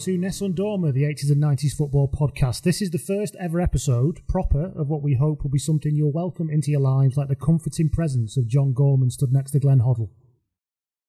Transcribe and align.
To 0.00 0.18
Nessun 0.18 0.52
Dorma, 0.52 0.92
the 0.92 1.04
80s 1.04 1.30
and 1.30 1.42
90s 1.42 1.72
football 1.72 2.06
podcast. 2.06 2.62
This 2.62 2.82
is 2.82 2.90
the 2.90 2.98
first 2.98 3.34
ever 3.40 3.60
episode, 3.60 4.20
proper, 4.28 4.72
of 4.76 4.88
what 4.88 5.02
we 5.02 5.14
hope 5.14 5.42
will 5.42 5.50
be 5.50 5.58
something 5.58 5.94
you'll 5.94 6.12
welcome 6.12 6.50
into 6.50 6.70
your 6.70 6.80
lives 6.80 7.16
like 7.16 7.28
the 7.28 7.34
comforting 7.34 7.88
presence 7.88 8.36
of 8.36 8.46
John 8.46 8.74
Gorman 8.74 9.10
stood 9.10 9.32
next 9.32 9.52
to 9.52 9.58
Glenn 9.58 9.80
Hoddle. 9.80 10.10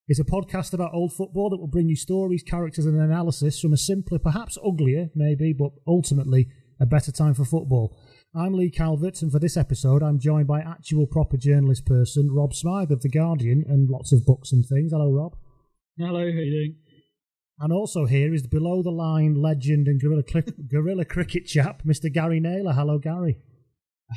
It's 0.08 0.22
a 0.22 0.24
podcast 0.24 0.74
about 0.74 0.94
old 0.94 1.12
football 1.12 1.50
that 1.50 1.58
will 1.58 1.68
bring 1.68 1.90
you 1.90 1.98
stories, 1.98 2.44
characters, 2.44 2.86
and 2.86 2.98
analysis 2.98 3.60
from 3.60 3.74
a 3.74 3.78
simpler, 3.78 4.20
perhaps 4.20 4.58
uglier, 4.66 5.10
maybe, 5.14 5.52
but 5.52 5.72
ultimately 5.86 6.48
a 6.80 6.86
better 6.86 7.12
time 7.12 7.34
for 7.34 7.44
football. 7.44 7.94
I'm 8.34 8.54
Lee 8.54 8.72
Calvert, 8.72 9.22
and 9.22 9.32
for 9.32 9.40
this 9.40 9.58
episode, 9.58 10.02
I'm 10.02 10.18
joined 10.18 10.48
by 10.48 10.62
actual 10.62 11.08
proper 11.08 11.36
journalist 11.36 11.86
person 11.86 12.32
Rob 12.32 12.54
Smythe 12.54 12.92
of 12.92 13.02
The 13.02 13.10
Guardian 13.10 13.66
and 13.68 13.90
lots 13.90 14.14
of 14.14 14.26
books 14.26 14.54
and 14.54 14.66
things. 14.66 14.94
Hello, 14.94 15.12
Rob. 15.12 15.36
Hello, 15.98 16.20
how 16.20 16.40
you 16.40 16.52
doing? 16.52 16.76
And 17.60 17.74
also 17.74 18.06
here 18.06 18.34
is 18.34 18.44
the 18.44 18.50
below 18.50 18.84
the 18.84 18.92
line 18.92 19.34
legend 19.36 19.88
and 19.88 20.00
gorilla, 20.00 20.24
cli- 20.24 20.54
Guerilla 20.70 21.06
Cricket 21.06 21.46
chap, 21.46 21.82
Mr. 21.84 22.12
Gary 22.12 22.40
Naylor. 22.40 22.74
Hello, 22.74 23.00
Gary. 23.00 23.40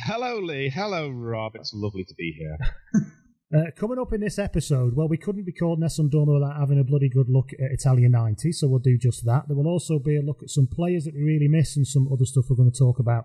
Hello, 0.04 0.38
Lee. 0.38 0.68
Hello, 0.68 1.08
Rob. 1.08 1.52
It's 1.54 1.72
lovely 1.74 2.04
to 2.04 2.14
be 2.14 2.34
here. 2.38 2.58
Uh, 3.52 3.64
coming 3.76 3.98
up 3.98 4.12
in 4.12 4.20
this 4.20 4.38
episode, 4.38 4.94
well, 4.94 5.08
we 5.08 5.16
couldn't 5.16 5.44
be 5.44 5.52
called 5.52 5.80
Nessun 5.80 6.08
Dorma 6.08 6.34
without 6.34 6.60
having 6.60 6.78
a 6.78 6.84
bloody 6.84 7.08
good 7.08 7.26
look 7.28 7.48
at 7.54 7.72
Italia 7.72 8.08
90, 8.08 8.52
so 8.52 8.68
we'll 8.68 8.78
do 8.78 8.96
just 8.96 9.24
that. 9.26 9.48
There 9.48 9.56
will 9.56 9.66
also 9.66 9.98
be 9.98 10.16
a 10.16 10.22
look 10.22 10.38
at 10.40 10.50
some 10.50 10.68
players 10.72 11.02
that 11.02 11.14
we 11.14 11.22
really 11.22 11.48
miss 11.48 11.76
and 11.76 11.84
some 11.84 12.06
other 12.12 12.24
stuff 12.24 12.44
we're 12.48 12.54
going 12.54 12.70
to 12.70 12.78
talk 12.78 13.00
about 13.00 13.24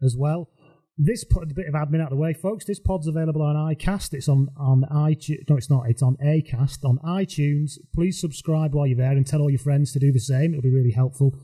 as 0.00 0.14
well. 0.16 0.50
This 0.98 1.24
put 1.24 1.42
a 1.42 1.54
bit 1.54 1.66
of 1.66 1.74
admin 1.74 2.00
out 2.00 2.10
of 2.10 2.16
the 2.16 2.22
way, 2.22 2.32
folks. 2.32 2.64
This 2.64 2.80
pod's 2.80 3.06
available 3.06 3.42
on 3.42 3.54
iCast. 3.54 4.14
It's 4.14 4.30
on 4.30 4.48
on 4.56 4.82
iTunes. 4.90 5.46
No, 5.46 5.56
it's 5.56 5.68
not. 5.68 5.90
It's 5.90 6.02
on 6.02 6.16
Acast 6.24 6.86
on 6.86 6.98
iTunes. 7.04 7.72
Please 7.94 8.18
subscribe 8.18 8.74
while 8.74 8.86
you're 8.86 8.96
there 8.96 9.12
and 9.12 9.26
tell 9.26 9.42
all 9.42 9.50
your 9.50 9.58
friends 9.58 9.92
to 9.92 9.98
do 9.98 10.10
the 10.10 10.18
same. 10.18 10.54
It'll 10.54 10.62
be 10.62 10.70
really 10.70 10.92
helpful. 10.92 11.34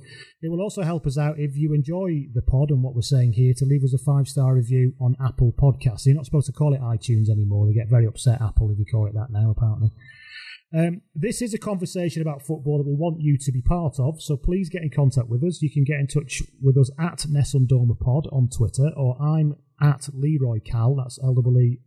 It 0.40 0.48
will 0.48 0.62
also 0.62 0.80
help 0.80 1.06
us 1.06 1.18
out 1.18 1.38
if 1.38 1.54
you 1.54 1.74
enjoy 1.74 2.28
the 2.32 2.40
pod 2.40 2.70
and 2.70 2.82
what 2.82 2.94
we're 2.94 3.02
saying 3.02 3.34
here 3.34 3.52
to 3.58 3.66
leave 3.66 3.84
us 3.84 3.92
a 3.92 3.98
five 3.98 4.26
star 4.26 4.54
review 4.54 4.94
on 4.98 5.16
Apple 5.22 5.52
Podcasts. 5.52 6.06
You're 6.06 6.14
not 6.14 6.24
supposed 6.24 6.46
to 6.46 6.52
call 6.52 6.72
it 6.72 6.80
iTunes 6.80 7.28
anymore. 7.28 7.66
They 7.66 7.74
get 7.74 7.90
very 7.90 8.06
upset, 8.06 8.40
Apple, 8.40 8.70
if 8.70 8.78
you 8.78 8.86
call 8.90 9.06
it 9.06 9.12
that 9.12 9.28
now, 9.28 9.50
apparently. 9.50 9.92
Um, 10.74 11.02
this 11.14 11.42
is 11.42 11.52
a 11.52 11.58
conversation 11.58 12.22
about 12.22 12.40
football 12.40 12.78
that 12.78 12.86
we 12.86 12.94
want 12.94 13.20
you 13.20 13.36
to 13.36 13.52
be 13.52 13.60
part 13.60 14.00
of, 14.00 14.22
so 14.22 14.38
please 14.38 14.70
get 14.70 14.80
in 14.82 14.88
contact 14.90 15.28
with 15.28 15.44
us. 15.44 15.60
You 15.60 15.70
can 15.70 15.84
get 15.84 16.00
in 16.00 16.06
touch 16.06 16.40
with 16.62 16.78
us 16.78 16.90
at 16.98 17.26
Nessundorma 17.30 17.98
Pod 18.00 18.26
on 18.32 18.48
Twitter, 18.48 18.90
or 18.96 19.20
I'm 19.20 19.56
at 19.80 20.08
Leroy 20.14 20.60
Cal, 20.64 20.94
that's 20.96 21.18
L 21.22 21.34
W 21.34 21.58
E 21.58 21.78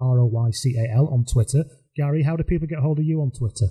R 0.00 0.18
O 0.18 0.26
Y 0.26 0.50
C 0.50 0.76
A 0.76 0.88
L 0.92 1.06
on 1.08 1.24
Twitter. 1.24 1.64
Gary, 1.96 2.24
how 2.24 2.34
do 2.34 2.42
people 2.42 2.66
get 2.66 2.80
hold 2.80 2.98
of 2.98 3.04
you 3.04 3.20
on 3.20 3.30
Twitter? 3.30 3.68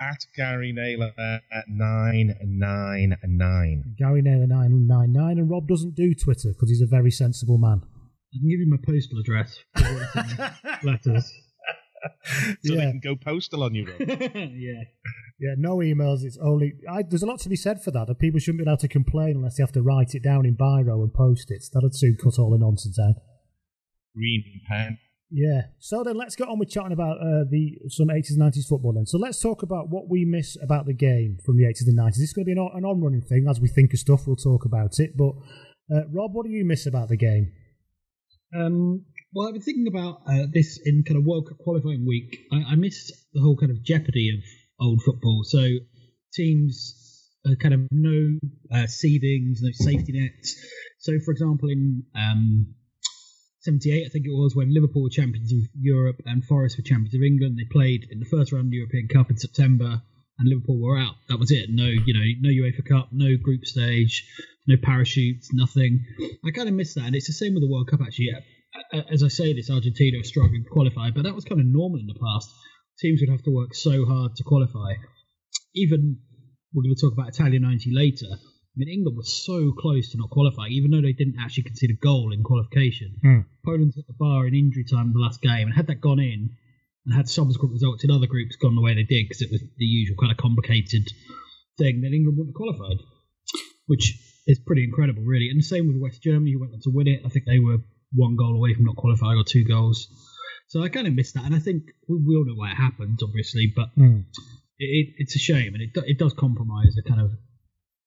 At 0.00 0.26
Gary 0.34 0.72
Naylor 0.72 1.12
at 1.52 1.68
999. 1.68 3.94
Gary 3.96 4.20
Naylor 4.22 4.48
999, 4.48 5.38
and 5.38 5.48
Rob 5.48 5.68
doesn't 5.68 5.94
do 5.94 6.12
Twitter 6.12 6.48
because 6.48 6.70
he's 6.70 6.80
a 6.80 6.86
very 6.86 7.12
sensible 7.12 7.58
man. 7.58 7.82
I 7.84 8.38
can 8.40 8.48
give 8.48 8.58
you 8.58 8.66
my 8.68 8.78
postal 8.84 9.20
address. 9.20 9.62
for 9.76 10.08
Letters. 10.82 11.32
So 12.62 12.74
Yeah. 12.74 12.76
they 12.76 12.90
can 12.92 13.00
go 13.00 13.16
postal 13.16 13.62
on 13.62 13.74
you, 13.74 13.86
Rob. 13.86 14.00
yeah. 14.08 14.82
Yeah, 15.40 15.54
no 15.58 15.78
emails. 15.78 16.22
It's 16.22 16.38
only. 16.40 16.74
I, 16.90 17.02
there's 17.02 17.22
a 17.22 17.26
lot 17.26 17.40
to 17.40 17.48
be 17.48 17.56
said 17.56 17.82
for 17.82 17.90
that. 17.90 18.06
That 18.06 18.18
people 18.18 18.38
shouldn't 18.40 18.58
be 18.62 18.68
allowed 18.68 18.80
to 18.80 18.88
complain 18.88 19.36
unless 19.36 19.56
they 19.56 19.62
have 19.62 19.72
to 19.72 19.82
write 19.82 20.14
it 20.14 20.22
down 20.22 20.46
in 20.46 20.56
biro 20.56 21.02
and 21.02 21.12
post 21.12 21.50
it. 21.50 21.64
That'd 21.72 21.94
soon 21.94 22.16
cut 22.22 22.38
all 22.38 22.50
the 22.50 22.58
nonsense 22.58 22.98
out. 22.98 23.16
Green 24.14 24.44
pen. 24.68 24.98
Yeah. 25.30 25.62
So 25.80 26.04
then 26.04 26.16
let's 26.16 26.36
get 26.36 26.46
on 26.48 26.58
with 26.60 26.70
chatting 26.70 26.92
about 26.92 27.16
uh, 27.20 27.44
the 27.50 27.78
some 27.88 28.08
80s 28.08 28.30
and 28.38 28.42
90s 28.42 28.68
football 28.68 28.92
then. 28.92 29.06
So 29.06 29.18
let's 29.18 29.40
talk 29.40 29.62
about 29.64 29.88
what 29.90 30.08
we 30.08 30.24
miss 30.24 30.56
about 30.62 30.86
the 30.86 30.94
game 30.94 31.38
from 31.44 31.56
the 31.56 31.64
80s 31.64 31.88
and 31.88 31.98
90s. 31.98 32.20
It's 32.20 32.32
going 32.32 32.44
to 32.44 32.48
be 32.48 32.52
an, 32.52 32.58
on- 32.58 32.76
an 32.78 32.84
on-running 32.84 33.22
thing. 33.22 33.46
As 33.50 33.60
we 33.60 33.68
think 33.68 33.92
of 33.92 33.98
stuff, 33.98 34.26
we'll 34.28 34.36
talk 34.36 34.64
about 34.64 35.00
it. 35.00 35.16
But 35.16 35.32
uh, 35.92 36.02
Rob, 36.12 36.32
what 36.34 36.46
do 36.46 36.52
you 36.52 36.64
miss 36.64 36.86
about 36.86 37.08
the 37.08 37.16
game? 37.16 37.50
Um, 38.54 39.04
well, 39.34 39.48
I've 39.48 39.54
been 39.54 39.62
thinking 39.62 39.88
about 39.88 40.22
uh, 40.26 40.46
this 40.52 40.78
in 40.84 41.02
kind 41.02 41.18
of 41.18 41.24
World 41.24 41.48
Cup 41.48 41.58
qualifying 41.58 42.06
week. 42.06 42.38
I, 42.52 42.72
I 42.72 42.74
missed 42.76 43.12
the 43.32 43.40
whole 43.40 43.56
kind 43.56 43.70
of 43.72 43.82
jeopardy 43.82 44.30
of 44.30 44.44
old 44.80 45.02
football. 45.02 45.42
So 45.44 45.66
teams 46.32 47.30
uh, 47.46 47.54
kind 47.60 47.74
of 47.74 47.80
no 47.90 48.38
uh, 48.72 48.86
seedings, 48.86 49.58
no 49.60 49.70
safety 49.72 50.12
nets. 50.12 50.56
So, 51.00 51.12
for 51.24 51.32
example, 51.32 51.68
in 51.68 52.04
um, 52.14 52.74
78, 53.60 54.06
I 54.06 54.08
think 54.08 54.26
it 54.26 54.30
was, 54.30 54.54
when 54.54 54.72
Liverpool 54.72 55.02
were 55.02 55.10
champions 55.10 55.52
of 55.52 55.60
Europe 55.78 56.20
and 56.26 56.44
Forest 56.44 56.78
were 56.78 56.84
champions 56.84 57.14
of 57.14 57.22
England, 57.22 57.58
they 57.58 57.68
played 57.70 58.06
in 58.10 58.20
the 58.20 58.26
first 58.26 58.52
round 58.52 58.66
of 58.66 58.70
the 58.70 58.76
European 58.76 59.08
Cup 59.08 59.30
in 59.30 59.36
September, 59.36 60.02
and 60.38 60.48
Liverpool 60.48 60.80
were 60.80 60.98
out. 60.98 61.14
That 61.28 61.38
was 61.38 61.50
it. 61.50 61.70
No, 61.70 61.84
you 61.86 62.14
know, 62.14 62.24
no 62.40 62.50
UEFA 62.50 62.86
Cup, 62.88 63.08
no 63.12 63.36
group 63.36 63.64
stage, 63.64 64.26
no 64.66 64.76
parachutes, 64.82 65.52
nothing. 65.52 66.04
I 66.44 66.50
kind 66.50 66.68
of 66.68 66.74
miss 66.74 66.94
that, 66.94 67.04
and 67.04 67.14
it's 67.14 67.26
the 67.26 67.32
same 67.32 67.54
with 67.54 67.62
the 67.62 67.70
World 67.70 67.88
Cup 67.90 68.00
actually. 68.02 68.30
A- 68.30 68.42
As 69.10 69.22
I 69.22 69.28
say 69.28 69.52
this, 69.52 69.70
Argentina 69.70 70.18
are 70.18 70.24
struggling 70.24 70.64
to 70.64 70.70
qualify, 70.70 71.10
but 71.10 71.24
that 71.24 71.34
was 71.34 71.44
kind 71.44 71.60
of 71.60 71.66
normal 71.66 72.00
in 72.00 72.06
the 72.06 72.18
past. 72.18 72.50
Teams 72.98 73.20
would 73.20 73.30
have 73.30 73.42
to 73.44 73.50
work 73.50 73.74
so 73.74 74.04
hard 74.04 74.36
to 74.36 74.44
qualify. 74.44 74.94
Even 75.74 76.18
we're 76.72 76.82
going 76.82 76.94
to 76.94 77.00
talk 77.00 77.12
about 77.12 77.28
Italia 77.28 77.60
90 77.60 77.90
later. 77.92 78.26
I 78.30 78.76
mean, 78.76 78.88
England 78.88 79.16
was 79.16 79.44
so 79.44 79.72
close 79.78 80.10
to 80.10 80.18
not 80.18 80.30
qualifying, 80.30 80.72
even 80.72 80.90
though 80.90 81.00
they 81.00 81.12
didn't 81.12 81.38
actually 81.40 81.64
concede 81.64 81.90
a 81.90 82.04
goal 82.04 82.32
in 82.32 82.42
qualification. 82.42 83.14
Hmm. 83.22 83.40
Poland 83.64 83.92
hit 83.94 84.06
the 84.08 84.14
bar 84.18 84.46
in 84.48 84.54
injury 84.54 84.84
time 84.84 85.06
in 85.06 85.12
the 85.12 85.20
last 85.20 85.40
game, 85.40 85.68
and 85.68 85.74
had 85.74 85.86
that 85.86 86.00
gone 86.00 86.18
in, 86.18 86.50
and 87.06 87.14
had 87.14 87.28
subsequent 87.28 87.72
results 87.72 88.02
in 88.02 88.10
other 88.10 88.26
groups 88.26 88.56
gone 88.56 88.74
the 88.74 88.82
way 88.82 88.94
they 88.94 89.04
did, 89.04 89.26
because 89.28 89.42
it 89.42 89.50
was 89.52 89.60
the 89.60 89.84
usual 89.84 90.16
kind 90.18 90.32
of 90.32 90.38
complicated 90.38 91.06
thing, 91.78 92.00
then 92.00 92.12
England 92.12 92.36
wouldn't 92.36 92.54
have 92.54 92.58
qualified, 92.58 92.98
which 93.86 94.18
is 94.46 94.58
pretty 94.66 94.82
incredible, 94.82 95.22
really. 95.22 95.48
And 95.48 95.58
the 95.58 95.64
same 95.64 95.86
with 95.86 96.02
West 96.02 96.22
Germany, 96.22 96.52
who 96.52 96.60
went 96.60 96.74
on 96.74 96.80
to 96.80 96.90
win 96.90 97.06
it. 97.06 97.22
I 97.24 97.28
think 97.28 97.46
they 97.46 97.60
were 97.60 97.78
one 98.14 98.36
goal 98.36 98.54
away 98.56 98.74
from 98.74 98.84
not 98.84 98.96
qualifying, 98.96 99.38
or 99.38 99.44
two 99.44 99.64
goals. 99.64 100.08
So 100.68 100.82
I 100.82 100.88
kind 100.88 101.06
of 101.06 101.14
missed 101.14 101.34
that, 101.34 101.44
and 101.44 101.54
I 101.54 101.58
think 101.58 101.84
we, 102.08 102.16
we 102.26 102.36
all 102.36 102.44
know 102.46 102.54
why 102.54 102.70
it 102.70 102.76
happened, 102.76 103.18
obviously, 103.22 103.72
but 103.74 103.88
it, 104.78 104.84
it, 104.84 105.14
it's 105.18 105.36
a 105.36 105.38
shame, 105.38 105.74
and 105.74 105.82
it, 105.82 105.90
it 106.06 106.18
does 106.18 106.32
compromise 106.32 106.94
the 106.96 107.02
kind 107.02 107.20
of, 107.20 107.32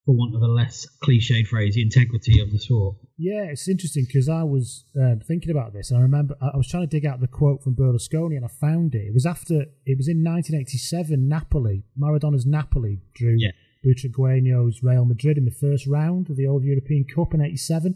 for 0.06 0.16
want 0.16 0.36
of 0.36 0.42
a 0.42 0.48
less 0.48 0.88
cliched 1.04 1.48
phrase, 1.48 1.76
the 1.76 1.82
integrity 1.82 2.40
of 2.42 2.52
the 2.52 2.60
sport. 2.60 2.96
Yeah, 3.18 3.44
it's 3.44 3.68
interesting 3.68 4.06
because 4.08 4.28
I 4.30 4.44
was 4.44 4.86
um, 5.00 5.20
thinking 5.28 5.52
about 5.52 5.74
this, 5.74 5.92
and 5.92 6.00
I 6.00 6.02
remember 6.02 6.36
I 6.42 6.48
I 6.54 6.58
was 6.58 6.68
trying 6.68 6.84
to 6.84 6.88
dig 6.88 7.06
out 7.06 7.20
the 7.20 7.28
quote 7.28 7.64
from 7.64 7.76
Berlusconi, 7.76 8.36
and 8.38 8.46
I 8.46 8.48
found 8.48 8.96
it. 8.96 9.06
It 9.08 9.14
was 9.14 9.26
after 9.26 9.66
it 9.86 9.98
was 9.98 10.08
in 10.08 10.24
1987. 10.24 11.28
Napoli, 11.28 11.84
Maradona's 11.98 12.46
Napoli 12.46 13.02
drew 13.14 13.36
Yeah. 13.38 13.52
Butragueño's 13.86 14.82
Real 14.84 15.06
Madrid 15.06 15.38
in 15.38 15.46
the 15.46 15.52
first 15.52 15.88
round 15.88 16.30
of 16.30 16.36
the 16.38 16.48
old 16.48 16.64
European 16.64 17.06
Cup 17.06 17.34
in 17.34 17.42
'87. 17.42 17.96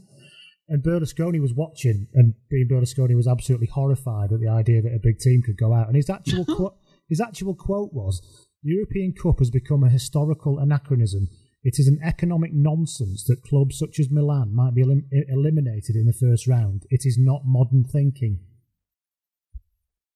And 0.72 0.82
Berlusconi 0.82 1.42
was 1.42 1.54
watching, 1.54 2.08
and 2.14 2.34
being 2.50 2.70
Berlusconi 2.70 3.14
was 3.14 3.28
absolutely 3.28 3.68
horrified 3.68 4.32
at 4.32 4.40
the 4.40 4.48
idea 4.48 4.82
that 4.82 4.96
a 4.96 5.02
big 5.04 5.20
team 5.20 5.42
could 5.42 5.58
go 5.58 5.74
out. 5.74 5.88
And 5.88 5.98
his 5.98 6.10
actual 6.10 6.46
quote, 6.56 6.78
his 7.10 7.20
actual 7.20 7.54
quote 7.54 7.92
was, 7.92 8.22
"The 8.64 8.72
European 8.72 9.12
Cup 9.12 9.40
has 9.40 9.50
become 9.50 9.84
a 9.84 9.90
historical 9.90 10.60
anachronism. 10.60 11.28
It 11.62 11.76
is 11.78 11.88
an 11.88 12.00
economic 12.02 12.54
nonsense 12.54 13.26
that 13.26 13.44
clubs 13.44 13.78
such 13.78 14.00
as 14.00 14.10
Milan 14.10 14.56
might 14.56 14.74
be 14.74 14.82
elim- 14.82 15.10
eliminated 15.12 15.98
in 15.98 16.06
the 16.06 16.14
first 16.14 16.48
round. 16.48 16.84
It 16.90 17.02
is 17.04 17.18
not 17.20 17.42
modern 17.44 17.84
thinking." 17.84 18.40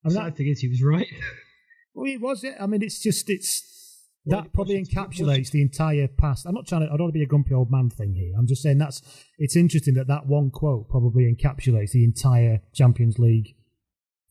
And 0.06 0.16
that, 0.16 0.24
sad 0.24 0.38
thing 0.38 0.48
is, 0.48 0.62
he 0.62 0.69
was 0.69 0.81
right. 0.81 1.12
well, 1.94 2.10
it 2.10 2.22
was 2.22 2.46
it. 2.46 2.56
I 2.62 2.66
mean, 2.66 2.81
it's 2.81 3.01
just 3.04 3.30
it's 3.30 3.85
that 4.27 4.54
probably 4.54 4.77
what's- 4.80 4.95
what's- 4.95 5.19
encapsulates 5.19 5.51
the 5.51 5.62
entire 5.62 6.07
past. 6.07 6.45
I'm 6.45 6.54
not 6.56 6.68
trying 6.68 6.81
to. 6.81 6.88
I 6.88 6.92
don't 6.92 7.01
want 7.01 7.13
to 7.13 7.19
be 7.19 7.24
a 7.24 7.27
grumpy 7.27 7.54
old 7.54 7.69
man 7.72 7.89
thing 7.89 8.13
here. 8.13 8.33
I'm 8.38 8.48
just 8.48 8.62
saying 8.62 8.77
that's. 8.80 9.01
It's 9.38 9.56
interesting 9.56 9.94
that 9.95 10.07
that 10.07 10.27
one 10.27 10.50
quote 10.51 10.89
probably 10.89 11.24
encapsulates 11.33 11.92
the 11.92 12.04
entire 12.04 12.62
Champions 12.74 13.19
League 13.19 13.56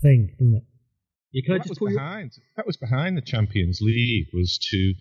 thing, 0.02 0.34
doesn't 0.38 0.54
it? 0.56 0.62
You 1.32 1.42
can 1.42 1.54
I 1.54 1.58
that 1.58 1.62
just 1.64 1.70
was 1.70 1.78
pull 1.78 1.90
you- 1.90 1.96
behind. 1.96 2.32
That 2.56 2.66
was 2.66 2.76
behind 2.76 3.16
the 3.16 3.22
Champions 3.22 3.78
League 3.80 4.26
was 4.32 4.58
to 4.70 4.94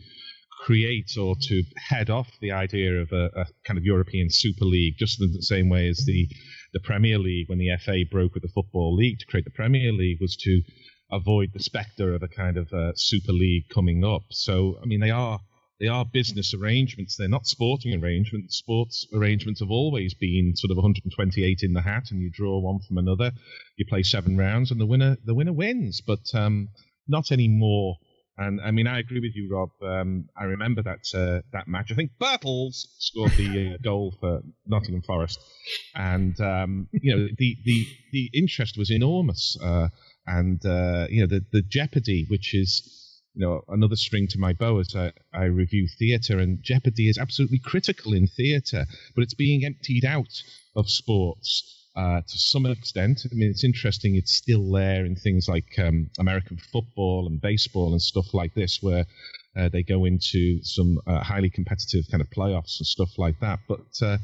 create 0.65 1.17
or 1.19 1.35
to 1.41 1.63
head 1.89 2.09
off 2.09 2.29
the 2.39 2.51
idea 2.51 3.01
of 3.01 3.11
a, 3.11 3.25
a 3.35 3.45
kind 3.65 3.77
of 3.77 3.83
European 3.83 4.27
Super 4.29 4.63
League, 4.65 4.95
just 4.97 5.21
in 5.21 5.31
the 5.33 5.41
same 5.41 5.69
way 5.69 5.87
as 5.89 6.03
the 6.05 6.27
the 6.73 6.79
Premier 6.79 7.19
League 7.19 7.47
when 7.49 7.59
the 7.59 7.69
FA 7.79 8.03
broke 8.09 8.33
with 8.33 8.41
the 8.43 8.49
Football 8.49 8.95
League 8.95 9.19
to 9.19 9.25
create 9.27 9.45
the 9.45 9.51
Premier 9.51 9.91
League 9.91 10.17
was 10.21 10.35
to 10.37 10.61
avoid 11.15 11.51
the 11.54 11.63
spectre 11.63 12.13
of 12.13 12.24
a 12.24 12.27
kind 12.27 12.57
of 12.57 12.71
uh, 12.74 12.94
Super 12.95 13.31
League 13.31 13.69
coming 13.69 14.04
up. 14.04 14.24
So 14.31 14.77
I 14.81 14.86
mean, 14.86 15.00
they 15.00 15.12
are 15.12 15.39
they 15.80 15.88
are 15.88 16.06
business 16.06 16.54
arrangements. 16.54 17.18
They're 17.18 17.27
not 17.27 17.45
sporting 17.45 18.01
arrangements. 18.01 18.57
Sports 18.57 19.06
arrangements 19.13 19.60
have 19.60 19.71
always 19.71 20.13
been 20.13 20.54
sort 20.56 20.71
of 20.71 20.77
128 20.77 21.60
in 21.62 21.74
the 21.74 21.81
hat, 21.81 22.04
and 22.12 22.21
you 22.21 22.30
draw 22.31 22.60
one 22.60 22.80
from 22.88 22.98
another. 22.98 23.31
You 23.77 23.86
play 23.86 24.04
seven 24.04 24.38
rounds, 24.38 24.71
and 24.71 24.80
the 24.80 24.86
winner 24.86 25.18
the 25.25 25.36
winner 25.36 25.54
wins. 25.54 26.01
But 26.01 26.33
um, 26.33 26.69
not 27.07 27.31
anymore. 27.31 27.98
And 28.38 28.60
I 28.62 28.71
mean, 28.71 28.88
I 28.88 29.00
agree 29.00 29.19
with 29.19 29.36
you, 29.36 29.48
Rob. 29.51 29.69
Um, 29.81 30.27
I 30.36 30.45
remember 30.45 30.81
that 30.81 31.06
uh, 31.13 31.42
that 31.51 31.68
match. 31.68 31.92
I 31.92 31.95
think 31.95 32.12
Birtles 32.19 32.86
scored 32.98 33.31
the 33.33 33.74
uh, 33.74 33.77
goal 33.83 34.15
for 34.19 34.42
Nottingham 34.65 35.04
Forest, 35.04 35.39
and 35.94 36.39
um, 36.42 36.88
you 36.92 37.15
know 37.15 37.27
the, 37.38 37.57
the 37.63 37.88
the 38.12 38.30
interest 38.33 38.75
was 38.75 38.89
enormous, 38.89 39.56
uh, 39.62 39.89
and 40.25 40.65
uh, 40.65 41.07
you 41.09 41.21
know 41.21 41.27
the 41.27 41.45
the 41.51 41.61
jeopardy, 41.61 42.25
which 42.29 42.53
is 42.53 43.21
you 43.33 43.45
know 43.45 43.61
another 43.67 43.95
string 43.95 44.27
to 44.27 44.39
my 44.39 44.53
bow 44.53 44.79
as 44.79 44.95
I, 44.95 45.11
I 45.33 45.45
review 45.45 45.87
theatre, 45.99 46.39
and 46.39 46.61
jeopardy 46.61 47.09
is 47.09 47.17
absolutely 47.17 47.59
critical 47.59 48.13
in 48.13 48.27
theatre, 48.27 48.85
but 49.15 49.23
it's 49.23 49.33
being 49.33 49.65
emptied 49.65 50.05
out 50.05 50.41
of 50.75 50.89
sports 50.89 51.83
uh, 51.95 52.21
to 52.21 52.37
some 52.37 52.65
extent. 52.65 53.25
I 53.31 53.35
mean, 53.35 53.49
it's 53.49 53.63
interesting, 53.63 54.15
it's 54.15 54.33
still 54.33 54.71
there 54.71 55.05
in 55.05 55.15
things 55.15 55.47
like 55.47 55.77
um, 55.77 56.09
American 56.19 56.57
football 56.57 57.27
and 57.27 57.41
baseball 57.41 57.91
and 57.91 58.01
stuff 58.01 58.33
like 58.33 58.53
this, 58.53 58.79
where 58.81 59.05
uh, 59.57 59.69
they 59.69 59.83
go 59.83 60.05
into 60.05 60.59
some 60.63 60.97
uh, 61.07 61.21
highly 61.23 61.50
competitive 61.50 62.05
kind 62.11 62.21
of 62.21 62.29
playoffs 62.29 62.79
and 62.79 62.88
stuff 62.88 63.09
like 63.17 63.39
that. 63.39 63.59
But 63.67 63.81
uh, 64.01 64.17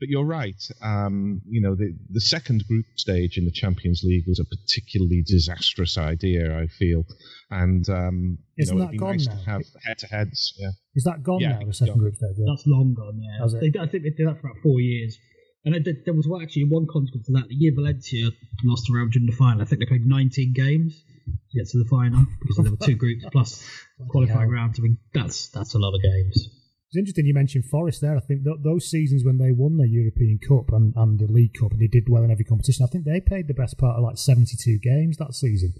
but 0.00 0.08
you're 0.08 0.24
right. 0.26 0.60
Um, 0.82 1.40
you 1.48 1.60
know, 1.60 1.74
the 1.76 1.96
the 2.10 2.20
second 2.20 2.64
group 2.66 2.86
stage 2.96 3.38
in 3.38 3.44
the 3.44 3.52
Champions 3.52 4.02
League 4.04 4.24
was 4.26 4.40
a 4.40 4.44
particularly 4.44 5.22
disastrous 5.24 5.96
idea. 5.96 6.58
I 6.58 6.66
feel, 6.66 7.04
and 7.50 7.88
um, 7.88 8.38
Isn't 8.58 8.76
know, 8.76 8.82
that 8.84 8.88
it'd 8.88 8.92
be 8.92 8.98
gone 8.98 9.16
nice 9.16 9.26
now? 9.26 9.34
to 9.36 9.50
have 9.50 9.62
head-to-heads. 9.84 10.54
Yeah. 10.58 10.70
Is 10.96 11.04
that 11.04 11.22
gone 11.22 11.40
Yeah, 11.40 11.58
now? 11.58 11.66
The 11.66 11.72
second 11.72 11.94
gone. 11.94 11.98
group 12.00 12.16
stage. 12.16 12.30
Yeah. 12.36 12.46
That's 12.48 12.66
long 12.66 12.94
gone, 12.94 13.20
yeah. 13.22 13.46
They, 13.60 13.78
I 13.78 13.86
think 13.86 14.02
they 14.02 14.10
did 14.10 14.26
that 14.26 14.40
for 14.40 14.48
about 14.48 14.62
four 14.62 14.80
years. 14.80 15.16
And 15.64 15.76
it, 15.76 15.86
there 16.04 16.12
was 16.14 16.28
actually 16.42 16.64
one 16.64 16.86
consequence 16.92 17.28
of 17.28 17.34
that. 17.36 17.46
The 17.48 17.54
year 17.54 17.72
Valencia 17.72 18.30
lost 18.64 18.86
to 18.86 18.92
Real 18.92 19.04
Madrid 19.06 19.22
in 19.22 19.26
the 19.26 19.36
final, 19.36 19.62
I 19.62 19.64
think 19.64 19.78
they 19.78 19.86
played 19.86 20.04
19 20.04 20.52
games 20.54 21.04
to 21.24 21.58
get 21.58 21.68
to 21.68 21.78
the 21.78 21.88
final 21.88 22.24
because 22.40 22.56
there 22.56 22.70
were 22.70 22.76
two 22.86 22.94
groups 22.96 23.24
plus 23.32 23.64
qualifying 24.08 24.48
hell. 24.50 24.58
rounds. 24.58 24.78
I 24.78 24.82
mean, 24.82 24.98
that's 25.14 25.48
that's 25.48 25.74
a 25.74 25.78
lot 25.78 25.94
of 25.94 26.02
games. 26.02 26.48
It's 26.88 26.98
interesting 26.98 27.24
you 27.26 27.32
mentioned 27.34 27.64
Forest 27.70 28.02
there. 28.02 28.16
I 28.16 28.20
think 28.20 28.44
th- 28.44 28.58
those 28.62 28.90
seasons 28.90 29.24
when 29.24 29.38
they 29.38 29.50
won 29.50 29.78
the 29.78 29.88
European 29.88 30.38
Cup 30.46 30.74
and, 30.76 30.92
and 30.94 31.18
the 31.18 31.26
League 31.26 31.54
Cup 31.58 31.72
and 31.72 31.80
they 31.80 31.86
did 31.86 32.04
well 32.08 32.22
in 32.22 32.30
every 32.30 32.44
competition, 32.44 32.84
I 32.84 32.90
think 32.92 33.04
they 33.06 33.20
played 33.20 33.48
the 33.48 33.54
best 33.54 33.78
part 33.78 33.96
of 33.96 34.02
like 34.04 34.18
72 34.18 34.78
games 34.82 35.16
that 35.16 35.32
season. 35.34 35.72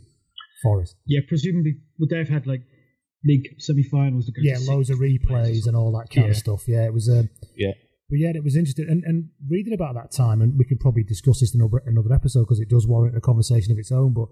Forest. 0.63 0.97
Yeah, 1.07 1.21
presumably 1.29 1.75
would 1.99 2.09
they 2.09 2.17
have 2.19 2.29
had 2.31 2.47
like 2.47 2.63
league 3.25 3.47
semi-finals? 3.59 4.27
To 4.27 4.33
go 4.33 4.41
Yeah, 4.43 4.57
to 4.57 4.71
loads 4.71 4.89
of 4.91 4.99
replays 5.01 5.67
and 5.67 5.77
all 5.77 5.93
that 5.99 6.09
kind 6.15 6.31
of 6.31 6.37
stuff. 6.37 6.65
Yeah, 6.67 6.85
it 6.87 6.95
was. 6.95 7.09
Um, 7.11 7.29
Yeah. 7.57 7.73
But 8.09 8.19
yeah, 8.19 8.33
it 8.35 8.45
was 8.45 8.57
interesting. 8.57 8.87
And, 8.89 9.03
and 9.05 9.29
reading 9.51 9.73
about 9.73 9.95
that 9.95 10.13
time, 10.13 10.41
and 10.43 10.59
we 10.59 10.65
could 10.65 10.81
probably 10.81 11.03
discuss 11.03 11.41
this 11.41 11.55
in 11.55 11.61
another, 11.63 11.83
another 11.87 12.13
episode 12.15 12.43
because 12.45 12.61
it 12.61 12.69
does 12.69 12.87
warrant 12.87 13.17
a 13.17 13.21
conversation 13.21 13.73
of 13.73 13.79
its 13.79 13.91
own. 13.91 14.13
But 14.15 14.29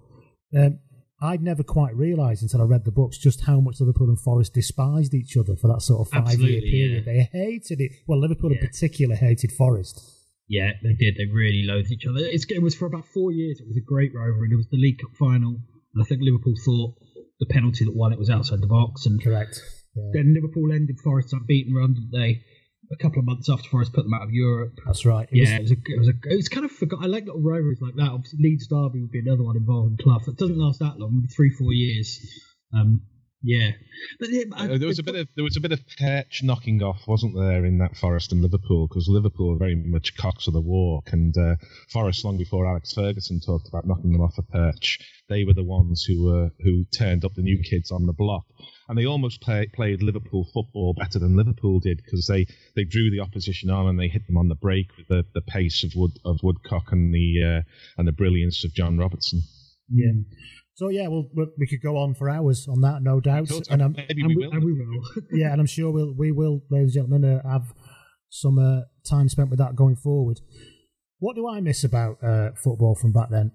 um, 0.59 0.79
I'd 1.21 1.43
never 1.43 1.63
quite 1.63 1.95
realised 1.95 2.41
until 2.41 2.61
I 2.61 2.65
read 2.65 2.83
the 2.83 2.91
books 2.91 3.17
just 3.17 3.45
how 3.45 3.59
much 3.59 3.79
Liverpool 3.79 4.09
and 4.09 4.19
Forest 4.19 4.53
despised 4.53 5.13
each 5.13 5.37
other 5.37 5.55
for 5.55 5.67
that 5.67 5.81
sort 5.81 6.07
of 6.07 6.11
five 6.11 6.39
year 6.39 6.61
period. 6.61 7.05
yeah. 7.05 7.13
They 7.13 7.29
hated 7.31 7.79
it. 7.79 7.91
Well, 8.07 8.19
Liverpool 8.19 8.51
in 8.51 8.57
particular 8.57 9.15
hated 9.15 9.51
Forest. 9.51 10.01
Yeah, 10.47 10.71
they 10.83 10.93
did. 10.93 11.15
They 11.15 11.31
really 11.31 11.63
loathed 11.65 11.91
each 11.91 12.05
other. 12.05 12.19
It's, 12.19 12.45
it 12.49 12.61
was 12.61 12.75
for 12.75 12.85
about 12.85 13.05
four 13.05 13.31
years. 13.31 13.61
It 13.61 13.67
was 13.67 13.77
a 13.77 13.85
great 13.85 14.11
rivalry. 14.13 14.49
It 14.51 14.57
was 14.57 14.67
the 14.69 14.77
League 14.77 14.99
Cup 14.99 15.11
final, 15.17 15.61
and 15.93 16.01
I 16.01 16.05
think 16.05 16.21
Liverpool 16.21 16.55
thought 16.65 16.95
the 17.39 17.45
penalty 17.45 17.85
that 17.85 17.95
won 17.95 18.11
it 18.11 18.19
was 18.19 18.29
outside 18.29 18.61
the 18.61 18.67
box. 18.67 19.05
And 19.05 19.21
Correct. 19.23 19.61
Yeah, 19.95 20.09
then 20.13 20.33
Liverpool 20.33 20.71
ended 20.73 20.97
Forest's 21.03 21.33
unbeaten 21.33 21.73
run, 21.73 21.93
didn't 21.93 22.11
they? 22.11 22.43
A 22.91 22.97
couple 22.97 23.19
of 23.19 23.25
months 23.25 23.49
after 23.49 23.69
Forest 23.69 23.93
put 23.93 24.03
them 24.03 24.13
out 24.13 24.23
of 24.23 24.31
Europe. 24.31 24.73
that's 24.85 25.05
right. 25.05 25.27
It 25.31 25.39
was- 25.39 25.49
Yeah, 25.49 25.55
it 25.57 25.61
was 25.61 25.71
a, 25.71 25.75
it 25.85 25.97
was 25.99 26.07
a, 26.09 26.13
it 26.29 26.35
was 26.35 26.49
kind 26.49 26.65
of 26.65 26.71
forgot. 26.71 26.99
I 27.03 27.07
like 27.07 27.25
little 27.25 27.41
rivalries 27.41 27.79
like 27.81 27.95
that. 27.95 28.09
Obviously, 28.09 28.39
Leeds 28.41 28.67
Derby 28.67 29.01
would 29.01 29.11
be 29.11 29.19
another 29.19 29.43
one 29.43 29.55
involving 29.57 29.97
Clough. 30.01 30.19
It 30.27 30.37
doesn't 30.37 30.57
last 30.57 30.79
that 30.79 30.99
long, 30.99 31.27
three, 31.35 31.51
four 31.51 31.71
years. 31.73 32.19
Um, 32.73 33.01
yeah, 33.43 33.71
but 34.19 34.29
yeah, 34.29 34.43
I- 34.55 34.69
Uh, 34.69 34.77
there 34.77 34.87
was 34.87 34.99
a 34.99 35.03
bit 35.03 35.15
of 35.15 35.27
there 35.35 35.43
was 35.43 35.57
a 35.57 35.61
bit 35.61 35.71
of 35.71 35.79
perch 35.97 36.41
knocking 36.43 36.83
off, 36.83 37.07
wasn't 37.07 37.33
there, 37.35 37.65
in 37.65 37.79
that 37.79 37.97
Forest 37.97 38.31
and 38.33 38.41
Liverpool? 38.41 38.87
Because 38.87 39.07
Liverpool 39.07 39.49
were 39.53 39.57
very 39.57 39.75
much 39.75 40.15
cocks 40.15 40.45
of 40.47 40.53
the 40.53 40.61
walk, 40.61 41.09
and 41.11 41.35
uh, 41.37 41.55
Forest, 41.91 42.23
long 42.23 42.37
before 42.37 42.67
Alex 42.67 42.93
Ferguson 42.93 43.39
talked 43.39 43.67
about 43.67 43.87
knocking 43.87 44.11
them 44.11 44.21
off 44.21 44.37
a 44.37 44.43
perch, 44.43 44.99
they 45.27 45.43
were 45.43 45.55
the 45.55 45.63
ones 45.63 46.03
who 46.03 46.23
were 46.25 46.51
who 46.63 46.83
turned 46.95 47.25
up 47.25 47.33
the 47.33 47.41
new 47.41 47.59
kids 47.63 47.89
on 47.89 48.05
the 48.05 48.13
block, 48.13 48.45
and 48.91 48.97
they 48.97 49.05
almost 49.05 49.39
play, 49.39 49.65
played 49.73 50.03
Liverpool 50.03 50.45
football 50.53 50.93
better 50.93 51.17
than 51.17 51.37
Liverpool 51.37 51.79
did 51.79 52.01
because 52.03 52.27
they, 52.27 52.45
they 52.75 52.83
drew 52.83 53.09
the 53.09 53.21
opposition 53.21 53.69
on 53.69 53.87
and 53.87 53.97
they 53.97 54.09
hit 54.09 54.27
them 54.27 54.35
on 54.35 54.49
the 54.49 54.55
break 54.55 54.87
with 54.97 55.07
the, 55.07 55.25
the 55.33 55.39
pace 55.39 55.85
of 55.85 55.93
Wood 55.95 56.11
of 56.25 56.39
Woodcock 56.43 56.91
and 56.91 57.13
the 57.13 57.41
uh, 57.41 57.61
and 57.97 58.05
the 58.05 58.11
brilliance 58.11 58.65
of 58.65 58.73
John 58.73 58.97
Robertson. 58.97 59.43
yeah. 59.87 60.11
So 60.73 60.89
yeah, 60.89 61.07
well, 61.07 61.29
we 61.57 61.67
could 61.67 61.81
go 61.81 61.95
on 61.95 62.15
for 62.15 62.29
hours 62.29 62.67
on 62.67 62.81
that, 62.81 63.01
no 63.01 63.21
doubt. 63.21 63.49
And 63.69 63.81
I'm, 63.81 63.93
maybe 63.93 64.23
and 64.23 64.27
we 64.27 64.35
we, 64.35 64.45
will. 64.45 64.51
and 64.51 64.63
we 64.65 64.73
will. 64.73 65.03
yeah, 65.31 65.53
and 65.53 65.61
I'm 65.61 65.67
sure 65.67 65.89
we'll 65.89 66.13
we 66.13 66.33
will, 66.33 66.61
ladies 66.69 66.93
and 66.93 67.09
gentlemen, 67.09 67.39
uh, 67.45 67.49
have 67.49 67.73
some 68.27 68.59
uh, 68.59 68.81
time 69.09 69.29
spent 69.29 69.49
with 69.49 69.59
that 69.59 69.77
going 69.77 69.95
forward. 69.95 70.41
What 71.19 71.37
do 71.37 71.47
I 71.47 71.61
miss 71.61 71.85
about 71.85 72.21
uh, 72.21 72.49
football 72.61 72.95
from 72.95 73.13
back 73.13 73.29
then? 73.29 73.53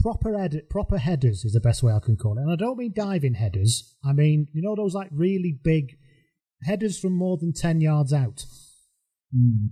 Proper 0.00 0.38
head, 0.38 0.62
proper 0.70 0.98
headers 0.98 1.44
is 1.44 1.52
the 1.52 1.60
best 1.60 1.82
way 1.82 1.92
I 1.92 2.00
can 2.00 2.16
call 2.16 2.38
it, 2.38 2.42
and 2.42 2.52
I 2.52 2.56
don't 2.56 2.78
mean 2.78 2.92
diving 2.94 3.34
headers. 3.34 3.94
I 4.04 4.12
mean 4.12 4.46
you 4.52 4.62
know 4.62 4.74
those 4.76 4.94
like 4.94 5.08
really 5.12 5.58
big 5.62 5.96
headers 6.62 6.98
from 6.98 7.14
more 7.14 7.36
than 7.36 7.52
ten 7.52 7.80
yards 7.80 8.12
out. 8.12 8.44
Mm-hmm. 9.36 9.66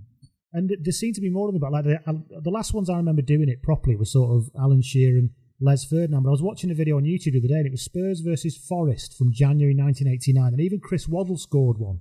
And 0.53 0.71
there 0.81 0.93
seem 0.93 1.13
to 1.13 1.21
be 1.21 1.29
more 1.29 1.49
of 1.49 1.53
them. 1.53 1.61
But 1.61 1.71
like 1.71 1.83
the, 1.83 1.99
the 2.41 2.49
last 2.49 2.73
ones 2.73 2.89
I 2.89 2.97
remember 2.97 3.21
doing 3.21 3.49
it 3.49 3.61
properly 3.61 3.95
was 3.95 4.11
sort 4.11 4.31
of 4.31 4.49
Alan 4.59 4.81
Shearer 4.81 5.17
and 5.17 5.29
Les 5.59 5.85
Ferdinand. 5.85 6.23
But 6.23 6.29
I 6.29 6.31
was 6.31 6.41
watching 6.41 6.71
a 6.71 6.75
video 6.75 6.97
on 6.97 7.03
YouTube 7.03 7.33
the 7.33 7.39
other 7.39 7.47
day, 7.47 7.59
and 7.59 7.67
it 7.67 7.71
was 7.71 7.83
Spurs 7.83 8.21
versus 8.21 8.57
Forest 8.57 9.17
from 9.17 9.31
January 9.33 9.75
1989, 9.75 10.53
and 10.53 10.61
even 10.61 10.79
Chris 10.79 11.07
Waddle 11.07 11.37
scored 11.37 11.77
one. 11.77 11.99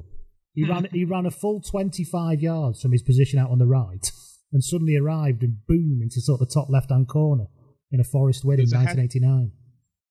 He 0.54 0.64
ran 0.64 0.88
he 0.92 1.04
ran 1.04 1.26
a 1.26 1.30
full 1.30 1.60
25 1.60 2.40
yards 2.40 2.82
from 2.82 2.92
his 2.92 3.02
position 3.02 3.38
out 3.38 3.50
on 3.50 3.58
the 3.58 3.66
right, 3.66 4.10
and 4.52 4.62
suddenly 4.62 4.96
arrived 4.96 5.42
and 5.42 5.66
boom 5.66 6.00
into 6.02 6.20
sort 6.20 6.40
of 6.40 6.48
the 6.48 6.54
top 6.54 6.68
left 6.70 6.90
hand 6.90 7.08
corner 7.08 7.46
in 7.96 8.00
a 8.00 8.04
Forest 8.04 8.44
win 8.44 8.60
in 8.60 8.66
There's 8.68 8.72
a 8.74 8.78
head- 8.86 8.96
1989. 8.98 9.52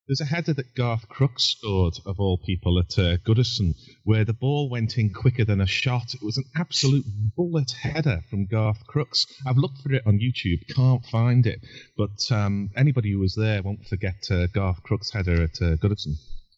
There's 0.07 0.21
a 0.21 0.25
header 0.25 0.53
that 0.53 0.75
Garth 0.75 1.07
Crooks 1.09 1.43
scored, 1.45 1.95
of 2.05 2.19
all 2.19 2.37
people, 2.37 2.77
at 2.77 2.97
uh, 2.99 3.17
Goodison, 3.25 3.73
where 4.03 4.23
the 4.23 4.33
ball 4.33 4.69
went 4.69 4.99
in 4.99 5.11
quicker 5.11 5.43
than 5.43 5.59
a 5.59 5.65
shot. 5.65 6.13
It 6.13 6.21
was 6.21 6.37
an 6.37 6.43
absolute 6.55 7.05
bullet 7.35 7.71
header 7.71 8.21
from 8.29 8.45
Garth 8.45 8.85
Crooks. 8.85 9.25
I've 9.47 9.57
looked 9.57 9.79
for 9.81 9.91
it 9.93 10.03
on 10.05 10.19
YouTube, 10.19 10.59
can't 10.75 11.03
find 11.07 11.47
it, 11.47 11.59
but 11.97 12.31
um, 12.31 12.69
anybody 12.77 13.13
who 13.13 13.19
was 13.19 13.33
there 13.33 13.63
won't 13.63 13.85
forget 13.87 14.27
uh, 14.29 14.45
Garth 14.53 14.83
Crooks' 14.83 15.11
header 15.11 15.41
at 15.41 15.59
uh, 15.59 15.75
Goodison. 15.77 16.13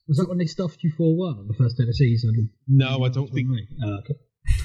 Was 0.10 0.18
that 0.18 0.28
when 0.28 0.40
they 0.40 0.46
stuffed 0.46 0.84
you 0.84 0.92
4 0.98 1.16
1 1.16 1.40
on 1.40 1.48
the 1.48 1.54
first 1.54 1.78
day 1.78 1.84
of 1.84 1.88
the 1.88 1.94
season? 1.94 2.50
No, 2.68 3.04
I 3.06 3.10
don't 3.10 3.32
think. 3.34 3.48
Oh, 3.82 4.00
okay. 4.00 4.16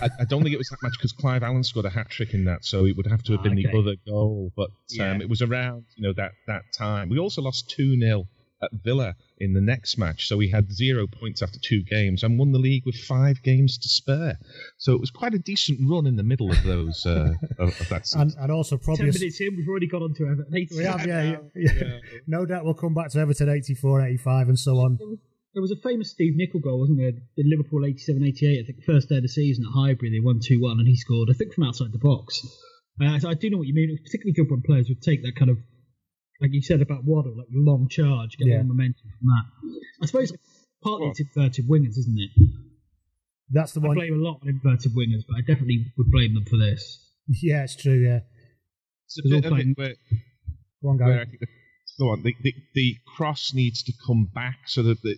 I, 0.00 0.08
I 0.20 0.24
don't 0.24 0.42
think 0.42 0.54
it 0.54 0.58
was 0.58 0.68
that 0.68 0.82
much 0.82 0.92
because 0.98 1.12
Clive 1.12 1.42
Allen 1.42 1.64
scored 1.64 1.86
a 1.86 1.90
hat 1.90 2.08
trick 2.10 2.34
in 2.34 2.44
that, 2.44 2.64
so 2.64 2.86
it 2.86 2.96
would 2.96 3.06
have 3.06 3.22
to 3.24 3.32
have 3.32 3.40
Ah, 3.40 3.44
been 3.44 3.54
the 3.56 3.68
other 3.78 3.96
goal. 4.06 4.52
But 4.56 4.70
Yeah. 4.90 5.12
um, 5.12 5.20
it 5.20 5.28
was 5.28 5.42
around 5.42 5.84
you 5.96 6.02
know 6.06 6.12
that 6.14 6.32
that 6.46 6.62
time. 6.76 7.08
We 7.08 7.18
also 7.18 7.42
lost 7.42 7.68
two 7.70 7.98
0 7.98 8.26
at 8.62 8.70
Villa 8.84 9.16
in 9.38 9.54
the 9.54 9.60
next 9.60 9.98
match, 9.98 10.28
so 10.28 10.36
we 10.36 10.48
had 10.48 10.70
zero 10.72 11.08
points 11.08 11.42
after 11.42 11.58
two 11.60 11.82
games 11.82 12.22
and 12.22 12.38
won 12.38 12.52
the 12.52 12.60
league 12.60 12.84
with 12.86 12.94
five 12.94 13.42
games 13.42 13.76
to 13.76 13.88
spare. 13.88 14.38
So 14.78 14.92
it 14.92 15.00
was 15.00 15.10
quite 15.10 15.34
a 15.34 15.38
decent 15.40 15.80
run 15.90 16.06
in 16.06 16.14
the 16.14 16.22
middle 16.22 16.48
of 16.52 16.62
those 16.62 17.04
uh, 17.04 17.34
of, 17.58 17.68
of 17.80 17.88
that 17.88 18.06
season. 18.06 18.20
And, 18.20 18.34
and 18.38 18.52
also 18.52 18.76
probably 18.76 19.06
10 19.06 19.06
a 19.06 19.08
s- 19.08 19.18
minutes 19.20 19.40
in, 19.40 19.56
we've 19.56 19.68
already 19.68 19.88
got 19.88 20.02
on 20.02 20.14
to 20.14 20.28
Everton. 20.28 20.66
we 20.76 20.84
have, 20.84 21.04
yeah, 21.06 21.38
yeah, 21.56 21.72
yeah. 21.74 21.98
no 22.28 22.46
doubt 22.46 22.64
we'll 22.64 22.74
come 22.74 22.94
back 22.94 23.10
to 23.10 23.18
Everton 23.18 23.48
84, 23.48 24.02
85 24.02 24.48
and 24.50 24.58
so 24.58 24.78
on. 24.78 25.18
There 25.54 25.60
was, 25.60 25.70
a 25.70 25.76
famous 25.76 26.10
Steve 26.10 26.32
Nicol 26.36 26.60
goal, 26.60 26.80
wasn't 26.80 26.98
there? 26.98 27.12
The 27.36 27.44
Liverpool 27.44 27.84
87 27.84 28.24
88, 28.24 28.60
I 28.62 28.64
think, 28.66 28.78
the 28.78 28.92
first 28.92 29.08
day 29.08 29.16
of 29.16 29.22
the 29.22 29.28
season 29.28 29.64
at 29.68 29.72
Highbury, 29.78 30.10
they 30.10 30.20
won 30.24 30.40
2 30.42 30.60
1, 30.60 30.78
and 30.78 30.88
he 30.88 30.96
scored, 30.96 31.28
I 31.30 31.34
think, 31.34 31.52
from 31.54 31.64
outside 31.64 31.92
the 31.92 31.98
box. 31.98 32.40
Uh, 33.00 33.18
so 33.18 33.28
I 33.28 33.34
do 33.34 33.50
know 33.50 33.58
what 33.58 33.66
you 33.66 33.74
mean. 33.74 33.90
It 33.90 34.00
was 34.00 34.08
particularly 34.08 34.32
good 34.32 34.50
when 34.50 34.62
players 34.62 34.88
would 34.88 35.02
take 35.02 35.22
that 35.22 35.36
kind 35.36 35.50
of, 35.50 35.58
like 36.40 36.52
you 36.52 36.62
said 36.62 36.80
about 36.80 37.04
Waddle, 37.04 37.36
like 37.36 37.48
long 37.52 37.88
charge, 37.90 38.36
get 38.38 38.48
Yeah. 38.48 38.62
more 38.62 38.72
momentum 38.74 39.04
from 39.18 39.28
that. 39.28 39.44
I 40.02 40.06
suppose 40.06 40.32
partly 40.82 41.08
it's 41.08 41.20
inverted 41.20 41.68
wingers, 41.68 41.98
isn't 41.98 42.18
it? 42.18 42.30
That's 43.50 43.72
the 43.72 43.80
one. 43.80 43.88
I 43.88 43.88
one. 43.88 43.96
blame 44.08 44.14
a 44.14 44.24
lot 44.24 44.38
on 44.42 44.48
inverted 44.48 44.92
wingers, 44.92 45.24
but 45.28 45.36
I 45.36 45.40
definitely 45.40 45.84
would 45.98 46.10
blame 46.10 46.34
them 46.34 46.44
for 46.46 46.56
this. 46.56 46.98
Yeah, 47.28 47.64
it's 47.64 47.76
true. 47.76 48.00
Yeah, 48.00 48.20
It's 49.06 49.18
a 49.18 49.22
bit 49.28 49.32
all 49.32 49.38
of 49.38 49.44
it 49.44 49.48
playing- 49.50 49.74
where, 49.76 49.94
go 50.82 50.88
on, 50.88 50.98
where 50.98 51.08
I 51.08 51.12
Gary. 51.12 51.26
think 51.26 51.40
the, 51.40 51.46
go 51.98 52.08
on, 52.10 52.22
the, 52.22 52.34
the, 52.42 52.54
the 52.74 52.96
cross 53.16 53.52
needs 53.54 53.82
to 53.84 53.92
come 54.06 54.30
back 54.34 54.60
so 54.66 54.82
that 54.82 55.00
the, 55.02 55.16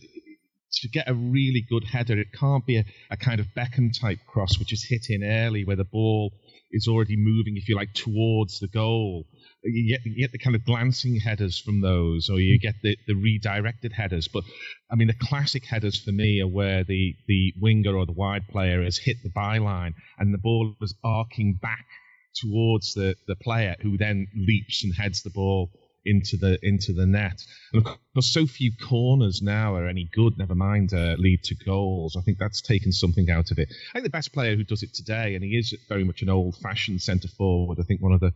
to 0.83 0.89
get 0.89 1.09
a 1.09 1.15
really 1.15 1.65
good 1.69 1.85
header, 1.85 2.19
it 2.19 2.33
can't 2.33 2.67
be 2.67 2.77
a, 2.77 2.85
a 3.11 3.17
kind 3.17 3.41
of 3.41 3.47
Beckham 3.57 3.91
type 3.99 4.19
cross 4.27 4.59
which 4.59 4.73
is 4.73 4.87
hit 4.89 5.07
in 5.09 5.25
early 5.25 5.65
where 5.65 5.77
the 5.77 5.85
ball 5.85 6.33
is 6.71 6.89
already 6.89 7.17
moving, 7.17 7.57
if 7.57 7.69
you 7.69 7.77
like, 7.77 7.93
towards 7.95 8.59
the 8.59 8.69
goal. 8.69 9.27
you 9.63 9.97
get, 9.97 10.05
you 10.05 10.23
get 10.23 10.33
the 10.33 10.39
kind 10.39 10.57
of 10.57 10.65
glancing 10.65 11.21
headers 11.21 11.59
from 11.61 11.81
those, 11.81 12.29
or 12.29 12.41
you 12.41 12.59
get 12.59 12.75
the, 12.83 12.97
the 13.07 13.15
redirected 13.15 13.93
headers. 13.93 14.29
But 14.29 14.43
I 14.91 14.97
mean, 14.97 15.07
the 15.07 15.27
classic 15.27 15.65
headers 15.65 16.01
for 16.01 16.11
me 16.11 16.41
are 16.41 16.49
where 16.49 16.83
the, 16.83 17.15
the 17.29 17.55
winger 17.61 17.97
or 17.97 18.07
the 18.07 18.13
wide 18.13 18.49
player 18.49 18.83
has 18.83 18.99
hit 18.99 19.19
the 19.23 19.31
byline 19.31 19.95
and 20.19 20.35
the 20.35 20.39
ball 20.39 20.75
is 20.81 20.95
arcing 21.05 21.59
back 21.63 21.87
towards 22.35 22.95
the, 22.95 23.15
the 23.29 23.37
player 23.37 23.77
who 23.81 23.97
then 23.97 24.27
leaps 24.35 24.83
and 24.83 24.95
heads 24.95 25.23
the 25.23 25.31
ball 25.31 25.71
into 26.05 26.37
the 26.37 26.59
into 26.63 26.93
the 26.93 27.07
net. 27.07 27.43
And 27.73 27.85
of 27.87 27.99
course, 28.15 28.33
so 28.33 28.47
few 28.47 28.73
corners 28.77 29.41
now 29.43 29.75
are 29.75 29.89
any 29.89 30.09
good. 30.13 30.39
Never 30.39 30.55
mind 30.55 30.93
uh, 30.93 31.17
lead 31.19 31.43
to 31.45 31.55
goals. 31.55 32.17
I 32.17 32.23
think 32.23 32.39
that's 32.39 32.61
taken 32.61 32.93
something 32.93 33.31
out 33.31 33.51
of 33.51 33.59
it. 33.59 33.73
I 33.91 33.93
think 33.95 34.05
the 34.05 34.11
best 34.11 34.33
player 34.33 34.57
who 34.57 34.65
does 34.65 34.83
it 34.83 34.95
today, 34.95 35.35
and 35.35 35.45
he 35.45 35.57
is 35.57 35.75
very 35.89 36.05
much 36.05 36.23
an 36.23 36.29
old-fashioned 36.29 37.01
centre 37.01 37.29
forward. 37.29 37.79
I 37.81 37.85
think 37.85 38.01
one 38.01 38.13
of 38.13 38.21
the 38.21 38.33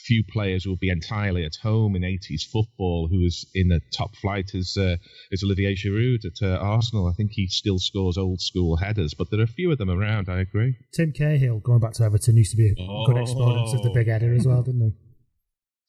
few 0.00 0.24
players 0.24 0.64
who 0.64 0.70
will 0.70 0.76
be 0.76 0.88
entirely 0.88 1.44
at 1.44 1.56
home 1.62 1.94
in 1.94 2.02
80s 2.02 2.42
football 2.50 3.08
who 3.08 3.24
is 3.24 3.46
in 3.54 3.68
the 3.68 3.80
top 3.92 4.16
flight 4.16 4.50
is 4.54 4.76
uh, 4.76 4.96
is 5.30 5.42
Olivier 5.42 5.74
Giroud 5.74 6.24
at 6.24 6.42
uh, 6.42 6.56
Arsenal. 6.56 7.06
I 7.06 7.12
think 7.12 7.32
he 7.32 7.46
still 7.48 7.78
scores 7.78 8.16
old 8.16 8.40
school 8.40 8.76
headers, 8.76 9.14
but 9.14 9.30
there 9.30 9.40
are 9.40 9.44
a 9.44 9.46
few 9.46 9.70
of 9.70 9.78
them 9.78 9.90
around. 9.90 10.28
I 10.28 10.40
agree. 10.40 10.76
Tim 10.92 11.12
Cahill, 11.12 11.60
going 11.60 11.80
back 11.80 11.92
to 11.94 12.04
Everton, 12.04 12.36
used 12.36 12.52
to 12.52 12.56
be 12.56 12.70
a 12.70 12.74
oh. 12.80 13.06
good 13.06 13.18
exponent 13.18 13.74
of 13.74 13.82
the 13.82 13.90
big 13.90 14.08
header 14.08 14.32
as 14.32 14.46
well, 14.46 14.62
didn't 14.62 14.80
he? 14.80 15.09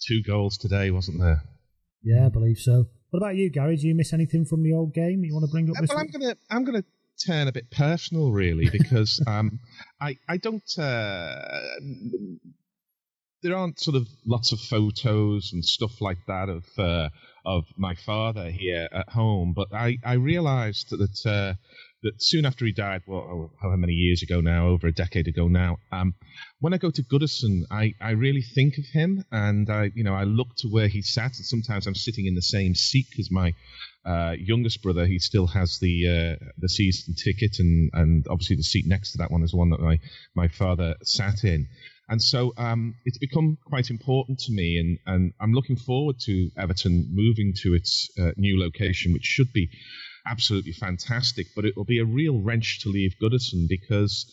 Two 0.05 0.21
goals 0.23 0.57
today, 0.57 0.91
wasn't 0.91 1.19
there? 1.19 1.43
Yeah, 2.03 2.25
I 2.25 2.29
believe 2.29 2.57
so. 2.57 2.85
What 3.11 3.19
about 3.19 3.35
you, 3.35 3.49
Gary? 3.49 3.75
Do 3.75 3.87
you 3.87 3.95
miss 3.95 4.13
anything 4.13 4.45
from 4.45 4.63
the 4.63 4.73
old 4.73 4.93
game 4.93 5.23
you 5.23 5.33
want 5.33 5.45
to 5.45 5.51
bring 5.51 5.69
up? 5.69 5.75
well, 5.87 5.97
I'm 5.97 6.07
gonna 6.07 6.35
I'm 6.49 6.63
gonna 6.63 6.83
turn 7.25 7.47
a 7.47 7.51
bit 7.51 7.69
personal, 7.69 8.31
really, 8.31 8.69
because 8.69 9.21
um, 9.27 9.59
I 9.99 10.17
I 10.27 10.37
don't. 10.37 10.77
Uh, 10.77 11.41
there 13.43 13.55
aren't 13.55 13.79
sort 13.79 13.97
of 13.97 14.07
lots 14.25 14.51
of 14.51 14.59
photos 14.59 15.51
and 15.51 15.65
stuff 15.65 15.99
like 15.99 16.19
that 16.27 16.47
of 16.47 16.63
uh, 16.77 17.09
of 17.45 17.65
my 17.75 17.95
father 17.95 18.49
here 18.49 18.87
at 18.91 19.09
home, 19.09 19.53
but 19.55 19.73
I 19.73 19.97
I 20.03 20.13
realised 20.13 20.91
that. 20.91 21.57
That 22.03 22.13
soon 22.17 22.45
after 22.45 22.65
he 22.65 22.71
died, 22.71 23.03
well, 23.05 23.51
however 23.61 23.77
many 23.77 23.93
years 23.93 24.23
ago 24.23 24.41
now, 24.41 24.69
over 24.69 24.87
a 24.87 24.91
decade 24.91 25.27
ago 25.27 25.47
now, 25.47 25.77
um, 25.91 26.15
when 26.59 26.73
I 26.73 26.77
go 26.77 26.89
to 26.89 27.03
Goodison, 27.03 27.61
I, 27.69 27.93
I 28.01 28.11
really 28.11 28.41
think 28.41 28.79
of 28.79 28.85
him, 28.91 29.23
and 29.31 29.69
I, 29.69 29.91
you 29.93 30.03
know, 30.03 30.15
I 30.15 30.23
look 30.23 30.55
to 30.57 30.67
where 30.67 30.87
he 30.87 31.03
sat, 31.03 31.37
and 31.37 31.45
sometimes 31.45 31.85
I'm 31.85 31.93
sitting 31.93 32.25
in 32.25 32.33
the 32.33 32.41
same 32.41 32.73
seat 32.73 33.05
as 33.19 33.29
my 33.29 33.53
uh, 34.03 34.33
youngest 34.39 34.81
brother. 34.81 35.05
He 35.05 35.19
still 35.19 35.45
has 35.47 35.77
the 35.79 36.39
uh, 36.41 36.45
the 36.57 36.69
season 36.69 37.13
ticket, 37.13 37.57
and 37.59 37.91
and 37.93 38.25
obviously 38.27 38.55
the 38.55 38.63
seat 38.63 38.85
next 38.87 39.11
to 39.11 39.19
that 39.19 39.29
one 39.29 39.43
is 39.43 39.51
the 39.51 39.57
one 39.57 39.69
that 39.69 39.79
my 39.79 39.99
my 40.33 40.47
father 40.47 40.95
sat 41.03 41.43
in. 41.43 41.67
And 42.09 42.21
so 42.21 42.51
um, 42.57 42.95
it's 43.05 43.19
become 43.19 43.57
quite 43.63 43.89
important 43.89 44.39
to 44.39 44.51
me, 44.51 44.77
and, 44.77 44.97
and 45.05 45.33
I'm 45.39 45.53
looking 45.53 45.77
forward 45.77 46.17
to 46.25 46.49
Everton 46.57 47.07
moving 47.09 47.53
to 47.61 47.73
its 47.73 48.09
uh, 48.19 48.31
new 48.35 48.59
location, 48.59 49.13
which 49.13 49.23
should 49.23 49.53
be 49.53 49.69
absolutely 50.25 50.73
fantastic. 50.73 51.47
But 51.55 51.65
it 51.65 51.75
will 51.75 51.85
be 51.85 51.99
a 51.99 52.05
real 52.05 52.41
wrench 52.41 52.81
to 52.81 52.89
leave 52.89 53.15
Goodison 53.21 53.67
because 53.67 54.25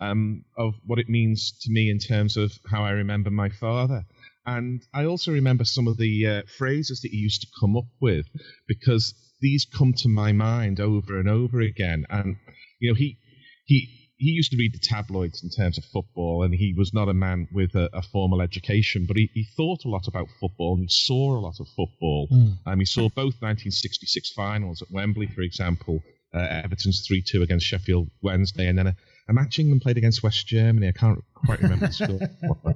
um, 0.00 0.44
of 0.56 0.74
what 0.84 0.98
it 0.98 1.08
means 1.08 1.52
to 1.62 1.70
me 1.70 1.90
in 1.90 1.98
terms 1.98 2.36
of 2.36 2.52
how 2.70 2.84
I 2.84 2.90
remember 2.90 3.30
my 3.30 3.48
father. 3.48 4.04
And 4.44 4.80
I 4.94 5.04
also 5.06 5.32
remember 5.32 5.64
some 5.64 5.88
of 5.88 5.96
the 5.96 6.26
uh, 6.26 6.42
phrases 6.56 7.00
that 7.00 7.10
he 7.10 7.16
used 7.16 7.40
to 7.40 7.48
come 7.60 7.76
up 7.76 7.88
with 8.00 8.26
because 8.68 9.14
these 9.40 9.66
come 9.66 9.92
to 9.98 10.08
my 10.08 10.32
mind 10.32 10.80
over 10.80 11.18
and 11.18 11.28
over 11.28 11.60
again. 11.60 12.04
And 12.08 12.36
you 12.80 12.90
know, 12.90 12.94
he 12.94 13.18
he 13.64 13.95
he 14.16 14.30
used 14.30 14.50
to 14.50 14.56
read 14.56 14.72
the 14.72 14.78
tabloids 14.78 15.42
in 15.42 15.50
terms 15.50 15.76
of 15.76 15.84
football, 15.84 16.42
and 16.42 16.54
he 16.54 16.72
was 16.76 16.94
not 16.94 17.08
a 17.08 17.14
man 17.14 17.48
with 17.52 17.74
a, 17.74 17.90
a 17.92 18.02
formal 18.02 18.40
education, 18.40 19.04
but 19.06 19.16
he, 19.16 19.30
he, 19.34 19.44
thought 19.56 19.84
a 19.84 19.88
lot 19.88 20.08
about 20.08 20.28
football 20.40 20.74
and 20.74 20.82
he 20.82 20.88
saw 20.88 21.36
a 21.36 21.40
lot 21.40 21.60
of 21.60 21.68
football. 21.68 22.28
Mm. 22.32 22.58
Um, 22.64 22.78
he 22.78 22.86
saw 22.86 23.08
both 23.08 23.40
1966 23.40 24.32
finals 24.32 24.80
at 24.80 24.90
Wembley, 24.90 25.26
for 25.26 25.42
example, 25.42 26.02
uh, 26.34 26.62
Everton's 26.64 27.06
3 27.06 27.22
2 27.22 27.42
against 27.42 27.66
Sheffield 27.66 28.10
Wednesday, 28.22 28.68
and 28.68 28.78
then 28.78 28.86
a, 28.88 28.96
a 29.28 29.34
match 29.34 29.58
England 29.58 29.82
played 29.82 29.98
against 29.98 30.22
West 30.22 30.46
Germany. 30.46 30.88
I 30.88 30.92
can't 30.92 31.22
quite 31.34 31.60
remember 31.60 31.88
the 31.88 31.92
score. 31.92 32.20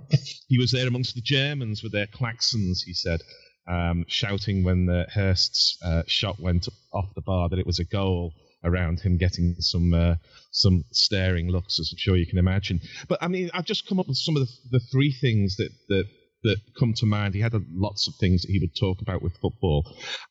he 0.49 0.59
was 0.59 0.73
there 0.73 0.89
amongst 0.89 1.15
the 1.15 1.23
Germans 1.23 1.83
with 1.83 1.93
their 1.93 2.07
klaxons, 2.07 2.83
he 2.85 2.93
said. 2.93 3.21
Um, 3.67 4.05
shouting 4.09 4.65
when 4.65 4.87
the 4.87 5.07
Hurst's 5.13 5.79
uh, 5.85 6.03
shot 6.07 6.41
went 6.41 6.69
off 6.93 7.15
the 7.15 7.21
bar 7.21 7.49
that 7.49 7.59
it 7.59 7.67
was 7.67 7.79
a 7.79 7.85
goal 7.85 8.35
around 8.65 9.01
him 9.01 9.17
getting 9.17 9.55
some 9.59 9.93
uh, 9.95 10.15
some 10.51 10.85
staring 10.93 11.49
looks, 11.49 11.79
as 11.81 11.91
I'm 11.93 11.99
sure 11.99 12.17
you 12.17 12.27
can 12.27 12.39
imagine. 12.39 12.81
But 13.09 13.23
I 13.23 13.29
mean, 13.29 13.51
I've 13.55 13.65
just 13.65 13.89
come 13.89 14.01
up 14.01 14.09
with 14.09 14.19
some 14.19 14.37
of 14.37 14.47
the, 14.47 14.79
the 14.79 14.81
three 14.93 15.13
things 15.13 15.57
that 15.57 15.71
that 15.89 16.05
that 16.43 16.57
come 16.79 16.95
to 16.95 17.07
mind. 17.07 17.35
He 17.35 17.41
had 17.41 17.55
a, 17.55 17.61
lots 17.73 18.09
of 18.09 18.15
things 18.17 18.43
that 18.43 18.51
he 18.51 18.59
would 18.59 18.75
talk 18.75 19.03
about 19.03 19.23
with 19.23 19.37
football, 19.39 19.85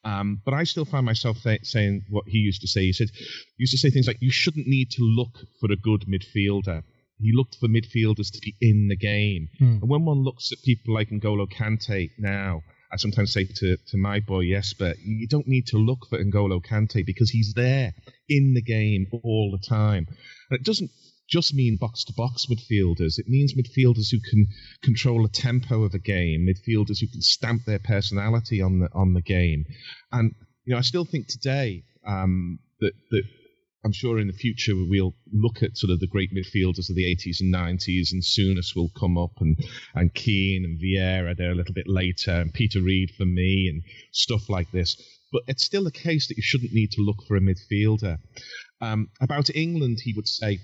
um, 0.03 0.41
but 0.45 0.53
I 0.53 0.63
still 0.63 0.85
find 0.85 1.05
myself 1.05 1.37
th- 1.43 1.65
saying 1.65 2.03
what 2.09 2.25
he 2.27 2.39
used 2.39 2.61
to 2.61 2.67
say. 2.67 2.81
He 2.81 2.93
said, 2.93 3.09
he 3.13 3.55
used 3.63 3.71
to 3.71 3.77
say 3.77 3.89
things 3.89 4.07
like, 4.07 4.21
"You 4.21 4.31
shouldn't 4.31 4.67
need 4.67 4.91
to 4.91 5.03
look 5.03 5.37
for 5.59 5.71
a 5.71 5.75
good 5.75 6.05
midfielder." 6.07 6.83
He 7.21 7.33
looked 7.35 7.55
for 7.55 7.67
midfielders 7.67 8.31
to 8.31 8.39
be 8.41 8.55
in 8.61 8.87
the 8.87 8.95
game, 8.95 9.49
mm. 9.59 9.81
and 9.81 9.89
when 9.89 10.05
one 10.05 10.23
looks 10.23 10.51
at 10.51 10.63
people 10.63 10.93
like 10.93 11.09
N'Golo 11.09 11.51
Kante 11.51 12.11
now 12.17 12.61
I 12.91 12.97
sometimes 12.97 13.33
say 13.33 13.45
to, 13.45 13.77
to 13.77 13.97
my 13.97 14.19
boy 14.19 14.49
Jesper, 14.49 14.95
you 15.03 15.27
don't 15.27 15.47
need 15.47 15.67
to 15.67 15.77
look 15.77 16.07
for 16.09 16.23
N'Golo 16.23 16.63
Kante 16.63 17.05
because 17.05 17.29
he's 17.29 17.53
there 17.55 17.93
in 18.27 18.53
the 18.53 18.61
game 18.61 19.07
all 19.23 19.51
the 19.51 19.65
time. 19.65 20.07
And 20.49 20.59
it 20.59 20.65
doesn't 20.65 20.89
just 21.29 21.53
mean 21.53 21.77
box 21.77 22.03
to 22.05 22.13
box 22.13 22.47
midfielders. 22.47 23.19
It 23.19 23.27
means 23.27 23.53
midfielders 23.53 24.09
who 24.11 24.19
can 24.19 24.47
control 24.81 25.23
the 25.23 25.29
tempo 25.29 25.83
of 25.83 25.93
a 25.93 25.99
game, 25.99 26.47
midfielders 26.47 26.99
who 26.99 27.07
can 27.07 27.21
stamp 27.21 27.65
their 27.65 27.79
personality 27.79 28.61
on 28.61 28.79
the 28.79 28.89
on 28.93 29.13
the 29.13 29.21
game. 29.21 29.65
And 30.11 30.33
you 30.65 30.73
know, 30.73 30.79
I 30.79 30.81
still 30.81 31.05
think 31.05 31.27
today 31.27 31.83
um, 32.05 32.59
that 32.79 32.93
that 33.11 33.23
I'm 33.85 33.93
sure 33.93 34.19
in 34.19 34.27
the 34.27 34.33
future 34.33 34.73
we'll 34.75 35.15
look 35.31 35.63
at 35.63 35.77
sort 35.77 35.91
of 35.91 35.99
the 35.99 36.07
great 36.07 36.33
midfielders 36.33 36.89
of 36.89 36.95
the 36.95 37.05
80s 37.05 37.39
and 37.39 37.53
90s, 37.53 38.11
and 38.11 38.21
Souness 38.21 38.75
will 38.75 38.91
come 38.99 39.17
up, 39.17 39.31
and 39.39 39.57
and 39.95 40.13
Keane 40.13 40.65
and 40.65 40.79
Vieira 40.79 41.35
there 41.35 41.51
a 41.51 41.55
little 41.55 41.73
bit 41.73 41.87
later, 41.87 42.31
and 42.31 42.53
Peter 42.53 42.81
Reid 42.81 43.11
for 43.17 43.25
me, 43.25 43.67
and 43.69 43.81
stuff 44.11 44.49
like 44.49 44.71
this. 44.71 45.01
But 45.31 45.43
it's 45.47 45.63
still 45.63 45.83
the 45.83 45.91
case 45.91 46.27
that 46.27 46.37
you 46.37 46.43
shouldn't 46.43 46.73
need 46.73 46.91
to 46.91 47.01
look 47.01 47.23
for 47.27 47.37
a 47.37 47.41
midfielder. 47.41 48.17
Um, 48.81 49.09
about 49.21 49.49
England, 49.55 49.99
he 50.03 50.13
would 50.13 50.27
say 50.27 50.59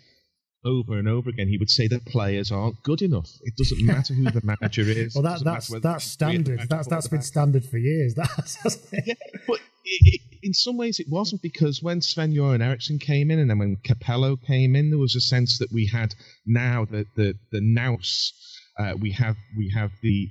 over 0.66 0.98
and 0.98 1.08
over 1.08 1.30
again, 1.30 1.48
he 1.48 1.58
would 1.58 1.70
say 1.70 1.88
that 1.88 2.06
players 2.06 2.52
aren't 2.52 2.82
good 2.84 3.02
enough. 3.02 3.30
It 3.44 3.56
doesn't 3.56 3.86
matter 3.86 4.14
who 4.14 4.24
the 4.24 4.42
manager 4.44 4.82
is. 4.82 5.16
well, 5.16 5.24
that, 5.24 5.44
that's 5.44 5.70
that's 5.80 6.06
standard. 6.06 6.68
That's 6.68 6.88
that's 6.88 7.08
been 7.08 7.22
standard 7.22 7.66
for 7.66 7.78
years. 7.78 8.16
That's 8.16 8.58
yeah, 8.92 9.14
but 9.48 9.60
it, 9.86 10.22
in 10.46 10.54
some 10.54 10.78
ways 10.78 11.00
it 11.00 11.10
wasn't 11.10 11.42
because 11.42 11.82
when 11.82 12.02
Sven 12.02 12.32
Göran 12.32 12.64
Eriksson 12.64 13.00
came 13.00 13.32
in 13.32 13.40
and 13.40 13.50
then 13.50 13.58
when 13.58 13.78
Capello 13.78 14.38
came 14.38 14.76
in, 14.76 14.92
there 14.92 15.00
was 15.00 15.16
a 15.16 15.20
sense 15.22 15.58
that 15.58 15.72
we 15.72 15.88
had 15.88 16.14
now 16.46 16.86
the 16.86 17.06
the 17.16 17.34
the 17.52 17.62
nous. 17.62 18.32
Uh, 18.78 18.94
we 19.00 19.12
have 19.12 19.36
we 19.58 19.72
have 19.76 19.92
the 20.04 20.30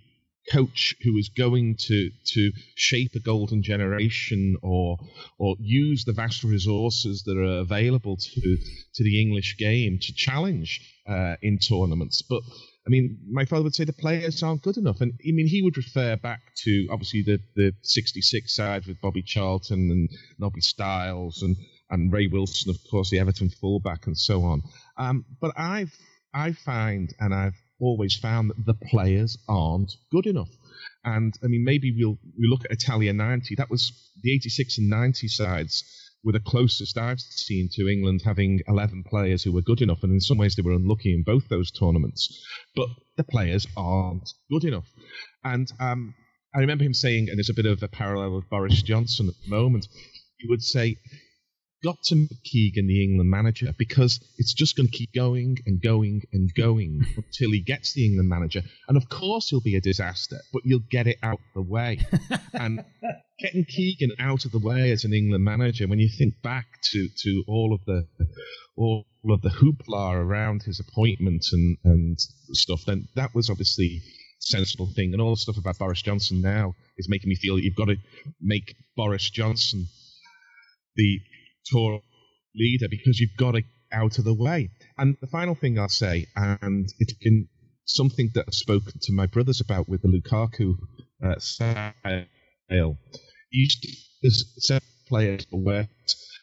coach 0.53 0.95
who 1.03 1.17
is 1.17 1.31
going 1.31 1.75
to 1.75 2.11
to 2.25 2.53
shape 2.77 3.11
a 3.17 3.21
golden 3.21 3.63
generation 3.63 4.57
or 4.63 4.99
or 5.39 5.57
use 5.59 6.05
the 6.05 6.13
vast 6.13 6.45
resources 6.45 7.25
that 7.25 7.37
are 7.37 7.59
available 7.59 8.17
to 8.17 8.57
to 8.95 9.03
the 9.03 9.21
English 9.21 9.57
game 9.59 9.99
to 10.01 10.13
challenge 10.15 10.81
uh, 11.09 11.35
in 11.43 11.59
tournaments. 11.59 12.23
But 12.23 12.43
I 12.87 12.91
mean, 12.91 13.19
my 13.31 13.47
father 13.47 13.63
would 13.65 13.75
say 13.75 13.85
the 13.85 13.95
players 13.95 14.43
aren't 14.43 14.63
good 14.63 14.77
enough. 14.77 15.01
And 15.01 15.13
I 15.27 15.33
mean, 15.33 15.47
he 15.47 15.63
would 15.63 15.77
refer 15.77 16.17
back 16.17 16.41
to 16.65 16.87
obviously 16.91 17.23
the, 17.23 17.41
the 17.57 17.73
66 17.83 18.55
side 18.55 18.87
with 18.87 19.01
Bobby 19.01 19.23
Charlton 19.23 19.91
and 19.91 20.09
Nobby 20.39 20.61
Stiles 20.61 21.43
and, 21.43 21.57
and 21.89 22.13
Ray 22.13 22.27
Wilson, 22.27 22.71
of 22.71 22.77
course, 22.91 23.11
the 23.11 23.19
Everton 23.19 23.49
fullback 23.49 24.07
and 24.07 24.19
so 24.19 24.43
on. 24.43 24.63
Um, 24.99 25.25
but 25.41 25.53
I've, 25.57 25.95
I 26.35 26.53
find, 26.53 27.15
and 27.19 27.35
I've 27.35 27.57
always 27.81 28.17
found 28.17 28.51
that 28.51 28.67
the 28.67 28.75
players 28.75 29.39
aren't 29.49 29.93
good 30.11 30.27
enough. 30.27 30.51
And 31.05 31.35
I 31.43 31.47
mean, 31.47 31.65
maybe 31.65 31.95
we'll 31.97 32.19
we 32.39 32.49
look 32.49 32.65
at 32.65 32.71
Italia 32.71 33.13
90. 33.13 33.55
That 33.57 33.71
was 33.71 34.11
the 34.23 34.35
86 34.35 34.79
and 34.79 34.91
90 34.91 35.29
sides 35.29 35.85
were 36.25 36.33
the 36.33 36.41
closest 36.41 36.97
I've 36.97 37.21
seen 37.21 37.69
to 37.73 37.89
England 37.89 38.23
having 38.25 38.61
11 38.67 39.05
players 39.05 39.43
who 39.43 39.53
were 39.53 39.63
good 39.63 39.83
enough. 39.83 40.03
And 40.03 40.13
in 40.13 40.21
some 40.21 40.39
ways, 40.39 40.57
they 40.57 40.63
were 40.63 40.73
unlucky 40.73 41.13
in 41.13 41.23
both 41.23 41.49
those 41.49 41.71
tournaments. 41.71 42.43
But 42.75 42.89
the 43.17 43.25
players 43.25 43.67
aren't 43.77 44.29
good 44.51 44.65
enough. 44.65 44.89
And 45.45 45.71
um, 45.79 46.15
I 46.55 46.61
remember 46.61 46.85
him 46.85 46.95
saying, 46.95 47.29
and 47.29 47.39
there's 47.39 47.51
a 47.51 47.55
bit 47.55 47.67
of 47.67 47.83
a 47.83 47.89
parallel 47.89 48.37
with 48.37 48.49
Boris 48.49 48.83
Johnson 48.83 49.29
at 49.29 49.35
the 49.45 49.51
moment, 49.51 49.87
he 50.39 50.49
would 50.49 50.63
say, 50.63 50.97
got 51.85 52.03
to 52.05 52.17
make 52.17 52.43
Keegan 52.45 52.87
the 52.87 53.05
England 53.05 53.31
manager 53.31 53.75
because 53.79 54.19
it's 54.39 54.55
just 54.55 54.75
going 54.75 54.89
to 54.89 54.97
keep 54.97 55.13
going 55.15 55.59
and 55.67 55.83
going 55.83 56.23
and 56.33 56.51
going 56.57 57.05
until 57.17 57.51
he 57.51 57.61
gets 57.61 57.93
the 57.93 58.07
England 58.07 58.29
manager. 58.29 58.63
And 58.89 58.97
of 58.97 59.09
course, 59.11 59.51
he'll 59.51 59.61
be 59.61 59.77
a 59.77 59.81
disaster, 59.81 60.39
but 60.53 60.63
you'll 60.65 60.81
get 60.91 61.07
it 61.07 61.19
out 61.23 61.41
the 61.55 61.63
way. 61.63 61.99
and 62.55 62.83
getting 63.39 63.65
Keegan 63.65 64.13
out 64.19 64.45
of 64.45 64.53
the 64.53 64.59
way 64.59 64.91
as 64.93 65.05
an 65.05 65.13
England 65.13 65.45
manager, 65.45 65.87
when 65.87 65.99
you 65.99 66.09
think 66.09 66.35
back 66.43 66.67
to, 66.93 67.09
to 67.23 67.45
all 67.49 67.75
of 67.75 67.85
the 67.85 68.07
all 68.77 69.07
of 69.31 69.43
the 69.43 69.51
hoopla 69.51 70.15
around 70.15 70.63
his 70.63 70.81
appointment 70.81 71.45
and, 71.53 71.77
and 71.85 72.19
stuff, 72.53 72.81
then 72.87 73.07
that 73.15 73.35
was 73.35 73.49
obviously 73.49 73.87
a 73.87 74.01
sensible 74.41 74.89
thing. 74.95 75.13
And 75.13 75.23
all 75.23 75.31
the 75.31 75.37
stuff 75.37 75.57
about 75.57 75.79
Boris 75.79 76.03
Johnson 76.03 76.41
now 76.41 76.75
is 76.99 77.09
making 77.09 77.29
me 77.29 77.37
feel 77.37 77.55
that 77.57 77.63
you've 77.63 77.77
got 77.77 77.87
to 77.87 77.97
make 78.41 78.75
Boris 78.97 79.31
Johnson 79.31 79.87
the 80.97 81.21
Tory 81.73 82.03
leader 82.55 82.87
because 82.91 83.21
you've 83.21 83.37
got 83.39 83.53
to 83.53 83.63
out 83.93 84.19
of 84.19 84.25
the 84.25 84.35
way. 84.35 84.71
And 84.99 85.17
the 85.21 85.29
final 85.29 85.55
thing 85.55 85.79
I'll 85.79 85.89
say, 85.89 86.27
and 86.35 86.87
it's 86.99 87.15
been 87.15 87.49
something 87.85 88.31
that 88.35 88.47
I've 88.49 88.55
spoken 88.55 88.93
to 89.03 89.13
my 89.13 89.27
brothers 89.27 89.61
about 89.61 89.89
with 89.89 90.03
the 90.03 90.09
Lukaku 90.09 90.75
uh, 91.25 91.39
sale. 92.75 92.99
There's 94.23 94.45
seven 94.59 94.89
players 95.07 95.47
worth, 95.53 95.89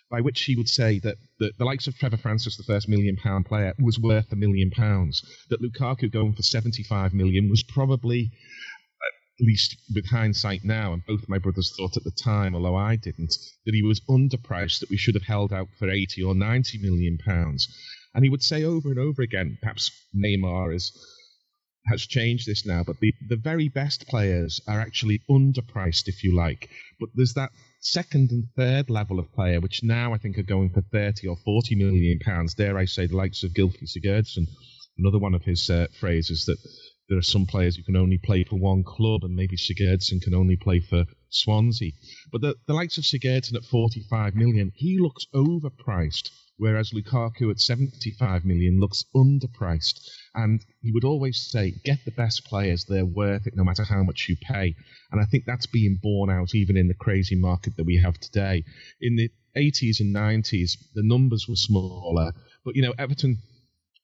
by 0.09 0.21
which 0.21 0.43
he 0.43 0.55
would 0.55 0.69
say 0.69 0.99
that 0.99 1.17
the, 1.39 1.51
the 1.57 1.65
likes 1.65 1.87
of 1.87 1.97
Trevor 1.97 2.17
Francis, 2.17 2.57
the 2.57 2.63
first 2.63 2.87
million 2.87 3.17
pound 3.17 3.45
player, 3.45 3.73
was 3.79 3.99
worth 3.99 4.31
a 4.31 4.35
million 4.35 4.71
pounds. 4.71 5.23
That 5.49 5.61
Lukaku 5.61 6.11
going 6.11 6.33
for 6.33 6.43
75 6.43 7.13
million 7.13 7.49
was 7.49 7.63
probably 7.63 8.31
at 9.39 9.45
least 9.47 9.75
with 9.95 10.05
hindsight 10.07 10.63
now, 10.63 10.93
and 10.93 11.05
both 11.07 11.27
my 11.27 11.39
brothers 11.39 11.73
thought 11.75 11.97
at 11.97 12.03
the 12.03 12.11
time, 12.11 12.53
although 12.53 12.75
I 12.75 12.95
didn't, 12.95 13.33
that 13.65 13.73
he 13.73 13.81
was 13.81 13.99
underpriced, 14.01 14.79
that 14.79 14.89
we 14.89 14.97
should 14.97 15.15
have 15.15 15.23
held 15.23 15.51
out 15.51 15.69
for 15.79 15.89
80 15.89 16.21
or 16.21 16.35
90 16.35 16.77
million 16.77 17.17
pounds. 17.17 17.67
And 18.13 18.23
he 18.23 18.29
would 18.29 18.43
say 18.43 18.63
over 18.63 18.89
and 18.89 18.99
over 18.99 19.21
again, 19.23 19.57
perhaps 19.61 19.89
Neymar 20.15 20.75
is 20.75 20.91
has 21.87 22.05
changed 22.05 22.47
this 22.47 22.65
now, 22.65 22.83
but 22.83 22.99
the, 22.99 23.13
the 23.27 23.35
very 23.35 23.67
best 23.67 24.07
players 24.07 24.61
are 24.67 24.79
actually 24.79 25.21
underpriced, 25.29 26.07
if 26.07 26.23
you 26.23 26.35
like. 26.35 26.69
But 26.99 27.09
there's 27.15 27.33
that 27.33 27.51
second 27.79 28.31
and 28.31 28.45
third 28.55 28.89
level 28.89 29.19
of 29.19 29.31
player, 29.33 29.59
which 29.59 29.83
now 29.83 30.13
I 30.13 30.17
think 30.17 30.37
are 30.37 30.43
going 30.43 30.69
for 30.69 30.81
30 30.91 31.27
or 31.27 31.37
40 31.37 31.75
million 31.75 32.19
pounds. 32.19 32.53
Dare 32.53 32.77
I 32.77 32.85
say, 32.85 33.07
the 33.07 33.15
likes 33.15 33.43
of 33.43 33.51
Gylfi 33.53 33.87
Sigurdsson. 33.87 34.45
Another 34.97 35.19
one 35.19 35.33
of 35.33 35.43
his 35.43 35.69
uh, 35.69 35.87
phrases 35.99 36.45
that 36.45 36.57
there 37.09 37.17
are 37.17 37.23
some 37.23 37.45
players 37.45 37.75
who 37.75 37.83
can 37.83 37.97
only 37.97 38.17
play 38.17 38.43
for 38.43 38.57
one 38.57 38.83
club, 38.83 39.23
and 39.23 39.35
maybe 39.35 39.57
Sigurdsson 39.57 40.21
can 40.21 40.33
only 40.33 40.55
play 40.55 40.79
for 40.79 41.05
Swansea. 41.29 41.91
But 42.31 42.41
the, 42.41 42.55
the 42.67 42.73
likes 42.73 42.97
of 42.97 43.03
Sigurdsson 43.03 43.55
at 43.55 43.65
45 43.65 44.35
million, 44.35 44.71
he 44.75 44.97
looks 44.99 45.25
overpriced, 45.33 46.29
whereas 46.57 46.91
Lukaku 46.91 47.49
at 47.49 47.59
75 47.59 48.45
million 48.45 48.79
looks 48.79 49.03
underpriced. 49.15 49.99
And 50.33 50.63
he 50.81 50.91
would 50.91 51.03
always 51.03 51.49
say, 51.51 51.73
get 51.83 51.99
the 52.05 52.11
best 52.11 52.45
players, 52.45 52.85
they're 52.85 53.05
worth 53.05 53.47
it 53.47 53.55
no 53.55 53.63
matter 53.63 53.83
how 53.83 54.03
much 54.03 54.27
you 54.29 54.37
pay. 54.41 54.75
And 55.11 55.21
I 55.21 55.25
think 55.25 55.43
that's 55.45 55.65
being 55.65 55.99
borne 56.01 56.29
out 56.29 56.55
even 56.55 56.77
in 56.77 56.87
the 56.87 56.93
crazy 56.93 57.35
market 57.35 57.75
that 57.77 57.85
we 57.85 57.97
have 57.97 58.17
today. 58.17 58.63
In 59.01 59.17
the 59.17 59.29
80s 59.57 59.99
and 59.99 60.15
90s, 60.15 60.77
the 60.93 61.03
numbers 61.03 61.47
were 61.49 61.55
smaller, 61.55 62.31
but 62.63 62.75
you 62.75 62.81
know, 62.81 62.93
Everton 62.97 63.39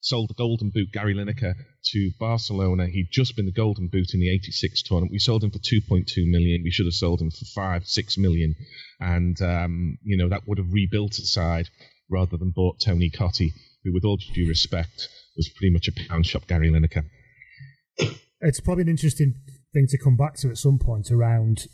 sold 0.01 0.29
the 0.29 0.33
Golden 0.35 0.69
Boot 0.69 0.91
Gary 0.91 1.13
Lineker 1.13 1.55
to 1.83 2.11
Barcelona. 2.19 2.87
He'd 2.87 3.11
just 3.11 3.35
been 3.35 3.45
the 3.45 3.51
Golden 3.51 3.87
Boot 3.87 4.13
in 4.13 4.19
the 4.19 4.29
'86 4.29 4.83
tournament. 4.83 5.11
We 5.11 5.19
sold 5.19 5.43
him 5.43 5.51
for 5.51 5.59
2.2 5.59 6.29
million. 6.29 6.63
We 6.63 6.71
should 6.71 6.85
have 6.85 6.93
sold 6.93 7.21
him 7.21 7.31
for 7.31 7.45
five, 7.55 7.85
six 7.85 8.17
million, 8.17 8.55
and 8.99 9.39
um, 9.41 9.97
you 10.03 10.17
know 10.17 10.29
that 10.29 10.47
would 10.47 10.57
have 10.57 10.71
rebuilt 10.71 11.15
the 11.15 11.25
side 11.25 11.69
rather 12.09 12.37
than 12.37 12.51
bought 12.51 12.79
Tony 12.79 13.09
Cottee, 13.09 13.51
who, 13.83 13.93
with 13.93 14.05
all 14.05 14.17
due 14.17 14.47
respect, 14.47 15.09
was 15.37 15.49
pretty 15.49 15.71
much 15.71 15.87
a 15.87 16.09
pound 16.09 16.25
shop 16.25 16.47
Gary 16.47 16.69
Lineker. 16.69 17.05
It's 18.41 18.59
probably 18.59 18.83
an 18.83 18.89
interesting 18.89 19.33
thing 19.73 19.87
to 19.89 19.97
come 19.97 20.17
back 20.17 20.35
to 20.37 20.49
at 20.49 20.57
some 20.57 20.79
point 20.79 21.11
around 21.11 21.67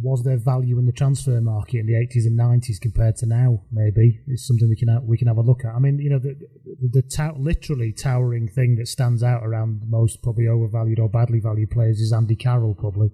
was 0.00 0.24
there 0.24 0.38
value 0.38 0.78
in 0.78 0.86
the 0.86 0.92
transfer 0.92 1.40
market 1.40 1.78
in 1.78 1.86
the 1.86 1.92
80s 1.92 2.26
and 2.26 2.38
90s 2.38 2.80
compared 2.80 3.16
to 3.16 3.26
now? 3.26 3.64
Maybe 3.70 4.20
it's 4.26 4.46
something 4.46 4.68
we 4.68 4.76
can 4.76 4.88
have, 4.88 5.02
we 5.04 5.18
can 5.18 5.28
have 5.28 5.36
a 5.36 5.42
look 5.42 5.64
at. 5.64 5.74
I 5.74 5.78
mean, 5.78 5.98
you 5.98 6.10
know, 6.10 6.18
the 6.18 6.34
the, 6.80 7.02
the 7.02 7.32
literally 7.38 7.92
towering 7.92 8.48
thing 8.48 8.76
that 8.76 8.88
stands 8.88 9.22
out 9.22 9.44
around 9.44 9.82
most 9.86 10.22
probably 10.22 10.48
overvalued 10.48 10.98
or 10.98 11.08
badly 11.08 11.40
valued 11.40 11.70
players 11.70 12.00
is 12.00 12.12
Andy 12.12 12.36
Carroll. 12.36 12.74
Probably 12.74 13.10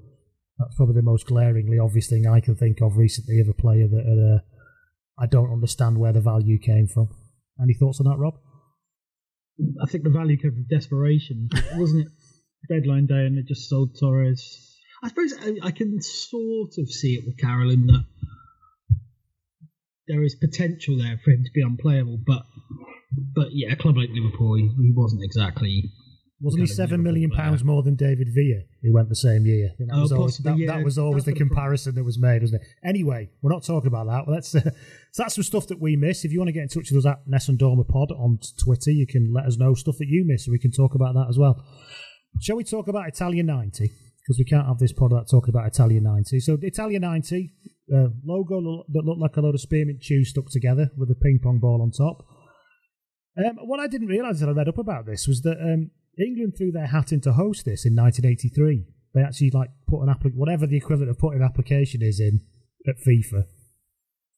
that's 0.59 0.76
probably 0.76 0.95
the 0.95 1.02
most 1.02 1.26
glaringly 1.26 1.78
obvious 1.78 2.09
thing 2.09 2.26
I 2.26 2.40
can 2.40 2.54
think 2.54 2.81
of 2.81 2.97
recently 2.97 3.40
of 3.40 3.49
a 3.49 3.54
player 3.61 3.88
that 3.88 4.40
uh, 4.40 5.23
I 5.23 5.26
don't 5.26 5.52
understand 5.52 5.99
where 5.99 6.12
the 6.12 6.21
value 6.21 6.59
came 6.59 6.87
from. 6.87 7.09
Any 7.61 7.75
thoughts 7.75 8.00
on 8.00 8.07
that, 8.07 8.19
Rob? 8.19 8.35
I 9.83 9.87
think 9.87 10.05
the 10.05 10.11
value 10.11 10.37
came 10.37 10.53
from 10.53 10.67
desperation, 10.71 11.49
wasn't 11.75 12.07
it? 12.07 12.13
Deadline 12.69 13.07
day, 13.07 13.27
and 13.27 13.37
they 13.37 13.43
just 13.43 13.69
sold 13.69 13.95
Torres 14.01 14.75
I 15.05 15.09
suppose 15.09 15.35
I, 15.39 15.67
I, 15.67 15.71
can 15.71 16.01
sort 16.01 16.79
of 16.79 16.89
see 16.91 17.15
it 17.17 17.27
with 17.27 17.37
Carolyn 17.37 17.87
that 17.88 18.07
there 20.09 20.23
is 20.23 20.35
potential 20.35 20.97
there 20.97 21.21
for 21.23 21.31
him 21.31 21.45
to 21.45 21.51
be 21.55 21.61
unplayable, 21.61 22.19
but 22.27 22.47
but 23.35 23.49
yeah, 23.53 23.73
a 23.73 23.77
club 23.77 23.99
like 23.99 24.09
Liverpool, 24.11 24.55
he, 24.55 24.62
he 24.62 24.93
wasn't 24.97 25.23
exactly. 25.23 25.93
Wasn't 26.40 26.61
he 26.61 26.66
seven 26.66 27.03
million 27.03 27.31
pounds 27.31 27.62
more 27.64 27.83
than 27.83 27.94
David 27.94 28.29
Villa, 28.35 28.62
who 28.83 28.92
went 28.92 29.09
the 29.09 29.16
same 29.16 29.47
year? 29.47 29.70
That, 29.79 29.88
oh, 29.92 30.01
was 30.01 30.12
always, 30.12 30.38
that, 30.38 30.59
yeah, 30.59 30.66
that 30.66 30.85
was 30.85 30.99
always 30.99 31.25
the 31.25 31.33
comparison 31.33 31.94
that 31.94 32.05
was 32.05 32.18
made, 32.18 32.42
wasn't 32.42 32.61
it? 32.61 32.68
Anyway, 32.85 33.31
we're 33.40 33.53
not 33.53 33.64
talking 33.64 33.87
about 33.87 34.07
that. 34.09 34.31
Let's. 34.31 34.55
Uh, 34.55 34.61
so 35.12 35.23
that's 35.23 35.37
some 35.37 35.44
stuff 35.44 35.68
that 35.68 35.81
we 35.81 35.97
miss. 35.97 36.25
If 36.25 36.33
you 36.33 36.40
want 36.40 36.49
to 36.49 36.53
get 36.53 36.62
in 36.62 36.68
touch 36.68 36.90
with 36.90 37.05
us 37.05 37.11
at 37.11 37.18
Nessun 37.27 37.57
Dorma 37.57 37.87
Pod 37.87 38.11
on 38.11 38.38
Twitter, 38.62 38.90
you 38.90 39.07
can 39.07 39.33
let 39.33 39.47
us 39.47 39.57
know 39.57 39.75
stuff 39.75 39.97
that 39.99 40.09
you 40.09 40.25
miss, 40.27 40.44
so 40.44 40.53
we 40.53 40.59
can 40.59 40.73
talk 40.73 40.94
about 40.94 41.14
that 41.14 41.27
as 41.29 41.38
well. 41.38 41.64
Shall 42.40 42.57
we 42.57 42.64
talk 42.64 42.88
about 42.88 43.09
Italia 43.09 43.42
90? 43.42 43.90
because 44.25 44.38
we 44.38 44.44
can't 44.44 44.66
have 44.66 44.79
this 44.79 44.92
pod 44.92 45.12
without 45.12 45.29
talking 45.31 45.51
about 45.51 45.66
Italia 45.66 46.01
90. 46.01 46.40
So, 46.40 46.57
Italia 46.62 46.99
90 46.99 47.53
uh, 47.94 48.09
logo 48.25 48.85
that 48.88 49.05
looked 49.05 49.20
like 49.20 49.37
a 49.37 49.40
load 49.40 49.55
of 49.55 49.61
spearmint 49.61 50.01
chews 50.01 50.31
stuck 50.31 50.49
together 50.51 50.90
with 50.97 51.11
a 51.11 51.14
ping 51.14 51.40
pong 51.42 51.59
ball 51.61 51.83
on 51.83 51.90
top. 51.90 52.25
Um, 53.37 53.57
what 53.66 53.81
I 53.81 53.87
didn't 53.87 54.07
realise 54.07 54.40
that 54.40 54.49
I 54.49 54.53
read 54.53 54.68
up 54.68 54.79
about 54.79 55.07
this 55.07 55.27
was 55.29 55.42
that 55.42 55.59
um, 55.61 55.90
England 56.18 56.55
threw 56.57 56.70
their 56.70 56.87
hat 56.87 57.12
in 57.12 57.20
to 57.22 57.33
host 57.33 57.64
this 57.64 57.85
in 57.85 57.94
1983. 57.94 58.85
They 59.14 59.22
actually 59.22 59.50
like 59.50 59.70
put 59.88 60.03
an 60.03 60.09
application, 60.09 60.38
whatever 60.38 60.66
the 60.66 60.77
equivalent 60.77 61.11
of 61.11 61.18
putting 61.18 61.40
an 61.40 61.46
application 61.46 62.03
is 62.03 62.20
in 62.20 62.40
at 62.88 62.96
FIFA. 63.07 63.44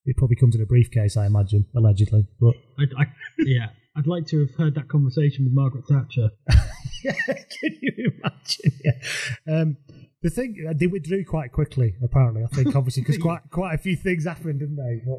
It 0.04 0.16
probably 0.16 0.36
comes 0.36 0.54
in 0.54 0.62
a 0.62 0.66
briefcase, 0.66 1.16
I 1.16 1.26
imagine, 1.26 1.66
allegedly. 1.74 2.26
But 2.40 2.54
I, 2.78 3.02
I, 3.02 3.06
yeah, 3.38 3.68
I'd 3.96 4.06
like 4.06 4.26
to 4.28 4.40
have 4.40 4.54
heard 4.54 4.74
that 4.76 4.88
conversation 4.88 5.44
with 5.44 5.52
Margaret 5.52 5.84
Thatcher. 5.88 6.30
yeah, 7.04 7.12
can 7.26 7.78
you 7.80 8.12
imagine? 8.22 8.80
Yeah. 8.84 9.60
Um, 9.60 9.76
the 10.22 10.30
thing 10.30 10.72
they 10.74 10.86
withdrew 10.86 11.24
quite 11.24 11.52
quickly, 11.52 11.94
apparently. 12.02 12.42
I 12.44 12.54
think 12.54 12.74
obviously 12.74 13.02
because 13.02 13.18
quite 13.18 13.42
quite 13.50 13.74
a 13.74 13.78
few 13.78 13.96
things 13.96 14.24
happened, 14.24 14.60
didn't 14.60 14.76
they? 14.76 15.02
But 15.04 15.18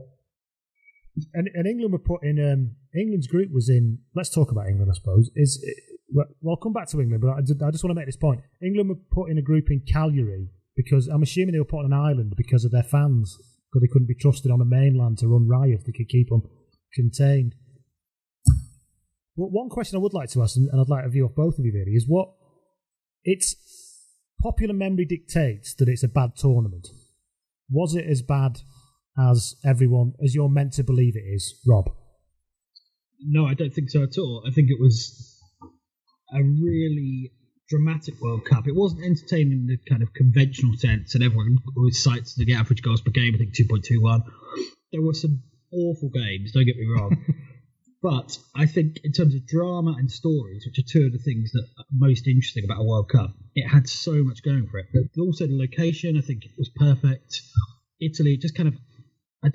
and, 1.33 1.49
and 1.53 1.67
England 1.67 1.93
were 1.93 1.99
put 1.99 2.23
in. 2.23 2.39
Um, 2.39 2.75
England's 2.95 3.27
group 3.27 3.51
was 3.51 3.69
in. 3.69 3.99
Let's 4.15 4.29
talk 4.29 4.51
about 4.51 4.67
England, 4.67 4.91
I 4.91 4.95
suppose. 4.95 5.29
Is 5.35 5.63
well, 6.09 6.25
I'll 6.47 6.57
come 6.57 6.73
back 6.73 6.89
to 6.89 7.01
England, 7.01 7.21
but 7.21 7.31
I 7.31 7.41
just, 7.41 7.61
I 7.61 7.71
just 7.71 7.83
want 7.83 7.91
to 7.91 7.99
make 7.99 8.05
this 8.05 8.17
point. 8.17 8.41
England 8.61 8.89
were 8.89 9.01
put 9.11 9.29
in 9.29 9.37
a 9.37 9.41
group 9.41 9.65
in 9.69 9.81
Cagliari 9.91 10.49
because 10.75 11.07
I'm 11.07 11.23
assuming 11.23 11.53
they 11.53 11.59
were 11.59 11.65
put 11.65 11.79
on 11.79 11.91
an 11.91 11.93
island 11.93 12.33
because 12.37 12.63
of 12.63 12.71
their 12.71 12.83
fans, 12.83 13.35
because 13.69 13.81
they 13.81 13.91
couldn't 13.91 14.07
be 14.07 14.15
trusted 14.15 14.51
on 14.51 14.59
the 14.59 14.65
mainland 14.65 15.17
to 15.19 15.27
run 15.27 15.47
riot. 15.47 15.81
They 15.85 15.91
could 15.91 16.07
keep 16.07 16.29
them 16.29 16.43
contained. 16.93 17.55
Well, 19.35 19.49
one 19.49 19.69
question 19.69 19.97
I 19.97 20.01
would 20.01 20.13
like 20.13 20.29
to 20.31 20.41
ask, 20.41 20.55
and 20.55 20.69
I'd 20.73 20.89
like 20.89 21.05
a 21.05 21.09
view 21.09 21.25
of 21.25 21.35
both 21.35 21.59
of 21.59 21.65
you 21.65 21.71
really, 21.73 21.91
is 21.91 22.05
what 22.07 22.29
it's 23.23 23.55
popular 24.41 24.73
memory 24.73 25.05
dictates 25.05 25.73
that 25.75 25.89
it's 25.89 26.03
a 26.03 26.07
bad 26.07 26.35
tournament. 26.37 26.87
Was 27.69 27.95
it 27.95 28.05
as 28.05 28.21
bad 28.21 28.61
as 29.17 29.55
everyone, 29.65 30.13
as 30.23 30.35
you're 30.35 30.49
meant 30.49 30.73
to 30.73 30.83
believe 30.83 31.15
it 31.15 31.23
is, 31.25 31.59
Rob? 31.67 31.89
No, 33.19 33.45
I 33.45 33.53
don't 33.53 33.73
think 33.73 33.89
so 33.89 34.03
at 34.03 34.17
all. 34.17 34.43
I 34.47 34.51
think 34.51 34.69
it 34.69 34.79
was 34.79 35.41
a 36.33 36.43
really 36.43 37.31
dramatic 37.69 38.21
World 38.21 38.45
Cup. 38.45 38.67
It 38.67 38.75
wasn't 38.75 39.03
entertaining 39.03 39.51
in 39.51 39.67
the 39.67 39.77
kind 39.89 40.03
of 40.03 40.13
conventional 40.13 40.75
sense, 40.77 41.15
and 41.15 41.23
everyone 41.23 41.57
always 41.75 42.01
cites 42.01 42.35
the 42.35 42.53
average 42.53 42.81
goals 42.81 43.01
per 43.01 43.11
game, 43.11 43.33
I 43.35 43.37
think 43.39 43.55
2.21. 43.55 44.23
There 44.91 45.01
were 45.01 45.13
some 45.13 45.43
awful 45.71 46.09
games, 46.09 46.51
don't 46.51 46.65
get 46.65 46.77
me 46.77 46.87
wrong. 46.87 47.17
But 48.01 48.37
I 48.55 48.67
think 48.67 48.99
in 49.03 49.11
terms 49.11 49.33
of 49.33 49.47
drama 49.47 49.95
and 49.97 50.09
stories, 50.09 50.65
which 50.65 50.77
are 50.77 50.87
two 50.87 51.07
of 51.07 51.13
the 51.13 51.17
things 51.17 51.51
that 51.51 51.67
are 51.77 51.85
most 51.91 52.27
interesting 52.27 52.63
about 52.63 52.81
a 52.81 52.83
World 52.83 53.09
Cup, 53.09 53.33
it 53.55 53.67
had 53.67 53.89
so 53.89 54.23
much 54.23 54.43
going 54.43 54.67
for 54.67 54.77
it. 54.77 54.85
But 54.93 55.19
also 55.19 55.47
the 55.47 55.57
location, 55.57 56.15
I 56.15 56.21
think 56.21 56.45
it 56.45 56.51
was 56.57 56.69
perfect. 56.75 57.41
Italy, 57.99 58.37
just 58.37 58.55
kind 58.55 58.69
of 58.69 58.75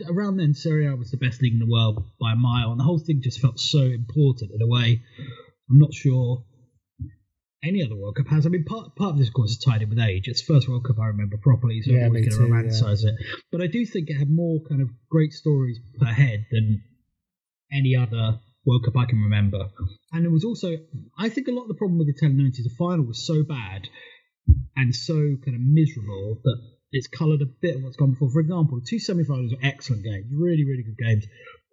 around 0.09 0.37
then, 0.37 0.55
Serie 0.55 0.87
A 0.87 0.97
was 0.97 1.11
the 1.11 1.17
best 1.17 1.43
league 1.43 1.55
in 1.55 1.59
the 1.59 1.67
world 1.67 2.05
by 2.21 2.33
a 2.33 2.37
mile, 2.37 2.71
and 2.71 2.81
the 2.81 2.85
whole 2.85 2.99
thing 2.99 3.21
just 3.23 3.41
felt 3.41 3.59
so 3.59 3.81
important 3.81 4.53
in 4.55 4.63
a 4.63 4.67
way. 4.67 5.03
I'm 5.71 5.79
not 5.79 5.93
sure 5.93 6.45
any 7.65 7.83
other 7.85 7.97
World 7.97 8.17
Cup 8.17 8.29
has. 8.29 8.45
I 8.45 8.49
mean, 8.49 8.65
part 8.65 8.97
part 8.97 9.13
of 9.13 9.19
this, 9.19 9.29
of 9.29 9.35
course, 9.35 9.53
is 9.53 9.59
tied 9.59 9.83
in 9.83 9.89
with 9.89 9.99
age. 9.99 10.27
It's 10.27 10.45
the 10.45 10.55
first 10.55 10.69
World 10.69 10.85
Cup 10.85 10.99
I 11.01 11.07
remember 11.07 11.37
properly, 11.37 11.81
so 11.83 11.93
yeah, 11.93 12.01
I'm 12.01 12.07
always 12.07 12.37
going 12.37 12.51
to 12.51 12.55
romanticize 12.55 13.05
yeah. 13.05 13.11
it. 13.11 13.17
But 13.51 13.61
I 13.61 13.67
do 13.67 13.85
think 13.87 14.11
it 14.11 14.19
had 14.19 14.31
more 14.31 14.61
kind 14.69 14.83
of 14.83 14.89
great 15.11 15.33
stories 15.33 15.79
per 15.99 16.07
head 16.07 16.47
than 16.51 16.83
any 17.73 17.97
other 17.97 18.41
World 18.67 18.85
Cup 18.85 18.97
I 18.97 19.07
can 19.07 19.19
remember. 19.19 19.69
And 20.13 20.25
it 20.25 20.31
was 20.31 20.45
also, 20.45 20.77
I 21.19 21.29
think 21.29 21.49
a 21.49 21.53
lot 21.53 21.63
of 21.63 21.69
the 21.69 21.75
problem 21.75 21.99
with 21.99 22.09
the 22.09 22.27
1090s, 22.27 22.65
the 22.65 22.75
final 22.79 23.05
was 23.05 23.27
so 23.27 23.43
bad 23.43 23.89
and 24.77 24.95
so 24.95 25.15
kind 25.45 25.55
of 25.55 25.61
miserable 25.61 26.41
that 26.45 26.59
it's 26.93 27.09
coloured 27.09 27.41
a 27.41 27.47
bit 27.47 27.77
of 27.77 27.83
what's 27.83 27.97
gone 27.97 28.13
before. 28.13 28.31
For 28.31 28.41
example, 28.41 28.81
two 28.87 28.99
semi-finals 28.99 29.53
were 29.53 29.67
excellent 29.67 30.05
games, 30.05 30.27
really, 30.33 30.65
really 30.65 30.83
good 30.83 30.99
games. 30.99 31.27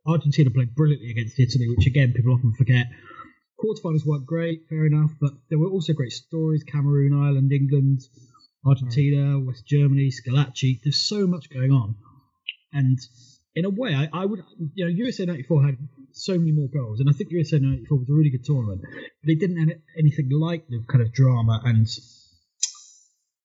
Argentina 0.07 0.49
played 0.49 0.73
brilliantly 0.75 1.11
against 1.11 1.39
Italy, 1.39 1.67
which 1.69 1.85
again 1.85 2.13
people 2.13 2.33
often 2.33 2.53
forget. 2.53 2.87
quarterfinals 3.59 4.05
weren't 4.05 4.25
great, 4.25 4.67
fair 4.69 4.85
enough, 4.85 5.11
but 5.19 5.33
there 5.49 5.59
were 5.59 5.69
also 5.69 5.93
great 5.93 6.13
stories: 6.13 6.63
Cameroon, 6.63 7.13
Ireland, 7.13 7.51
England, 7.51 7.99
Argentina, 8.65 9.39
West 9.39 9.67
Germany, 9.67 10.09
Schillaci. 10.09 10.79
There's 10.83 11.01
so 11.01 11.27
much 11.27 11.49
going 11.49 11.71
on, 11.71 11.95
and 12.71 12.97
in 13.55 13.65
a 13.65 13.69
way, 13.69 13.93
I, 13.93 14.07
I 14.13 14.25
would, 14.25 14.39
you 14.73 14.85
know, 14.85 14.91
USA 14.91 15.25
'94 15.25 15.63
had 15.65 15.77
so 16.13 16.37
many 16.37 16.53
more 16.53 16.69
goals, 16.69 17.01
and 17.01 17.09
I 17.09 17.11
think 17.11 17.31
USA 17.31 17.59
'94 17.59 17.99
was 17.99 18.09
a 18.09 18.13
really 18.13 18.29
good 18.29 18.45
tournament, 18.45 18.81
but 19.21 19.29
it 19.29 19.39
didn't 19.39 19.57
have 19.57 19.77
anything 19.97 20.29
like 20.31 20.65
the 20.69 20.83
kind 20.89 21.01
of 21.03 21.11
drama 21.11 21.61
and. 21.65 21.85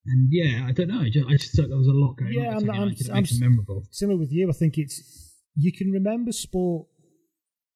And 0.07 0.29
yeah, 0.31 0.67
I 0.69 0.73
don't 0.73 0.89
know. 0.89 1.01
I 1.01 1.09
just, 1.09 1.27
I 1.29 1.33
just 1.33 1.57
thought 1.57 1.69
there 1.69 1.79
was 1.79 1.87
a 1.87 1.93
lot 1.93 2.15
going 2.19 2.33
Yeah, 2.33 2.57
on. 2.57 2.69
I'm, 2.69 2.71
I'm- 2.71 2.95
I'm, 3.11 3.15
I'm- 3.15 3.25
memorable. 3.41 3.85
Similar 3.91 4.19
with 4.19 4.33
you, 4.33 4.49
I 4.51 4.53
think 4.53 4.77
it's 4.77 5.33
you 5.57 5.73
can 5.73 5.91
remember 5.91 6.33
sport 6.33 6.87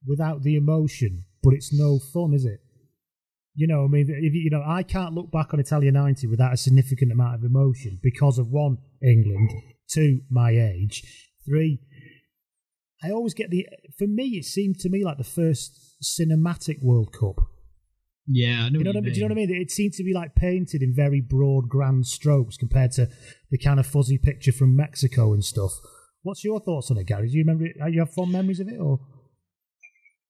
without 0.06 0.42
the 0.42 0.56
emotion, 0.56 1.24
but 1.42 1.54
it's 1.54 1.72
no 1.72 1.98
fun, 1.98 2.34
is 2.34 2.44
it? 2.44 2.60
You 3.54 3.66
know, 3.66 3.84
I 3.84 3.88
mean, 3.88 4.02
if 4.08 4.34
you 4.34 4.40
you 4.42 4.50
know, 4.50 4.62
I 4.64 4.82
can't 4.82 5.14
look 5.14 5.32
back 5.32 5.52
on 5.54 5.58
Italia 5.60 5.90
'90 5.90 6.26
without 6.28 6.52
a 6.52 6.56
significant 6.56 7.10
amount 7.12 7.34
of 7.36 7.44
emotion 7.44 7.98
because 8.02 8.38
of 8.38 8.48
one, 8.48 8.78
England, 9.02 9.50
two, 9.90 10.20
my 10.30 10.50
age, 10.50 11.02
three. 11.44 11.80
I 13.02 13.10
always 13.10 13.34
get 13.34 13.50
the. 13.50 13.66
For 13.98 14.06
me, 14.06 14.36
it 14.38 14.44
seemed 14.44 14.78
to 14.80 14.88
me 14.90 15.04
like 15.04 15.18
the 15.18 15.24
first 15.24 15.96
cinematic 16.04 16.82
World 16.82 17.12
Cup. 17.18 17.36
Yeah, 18.30 18.64
I 18.64 18.68
know 18.68 18.78
You 18.78 18.84
know 18.84 18.90
what 18.90 18.96
what 18.96 18.96
I 18.96 19.00
mean? 19.00 19.12
Do 19.14 19.20
you 19.20 19.28
know 19.28 19.34
what 19.34 19.40
I 19.40 19.46
mean? 19.46 19.62
It 19.62 19.70
seemed 19.70 19.94
to 19.94 20.04
be 20.04 20.12
like 20.12 20.34
painted 20.34 20.82
in 20.82 20.94
very 20.94 21.20
broad, 21.20 21.68
grand 21.68 22.06
strokes 22.06 22.58
compared 22.58 22.92
to 22.92 23.08
the 23.50 23.58
kind 23.58 23.80
of 23.80 23.86
fuzzy 23.86 24.18
picture 24.18 24.52
from 24.52 24.76
Mexico 24.76 25.32
and 25.32 25.42
stuff. 25.42 25.72
What's 26.22 26.44
your 26.44 26.60
thoughts 26.60 26.90
on 26.90 26.98
it, 26.98 27.06
Gary? 27.06 27.28
Do 27.28 27.36
you 27.38 27.42
remember? 27.42 27.64
It? 27.64 27.76
You 27.90 28.00
have 28.00 28.12
fond 28.12 28.32
memories 28.32 28.60
of 28.60 28.68
it, 28.68 28.78
or 28.78 29.00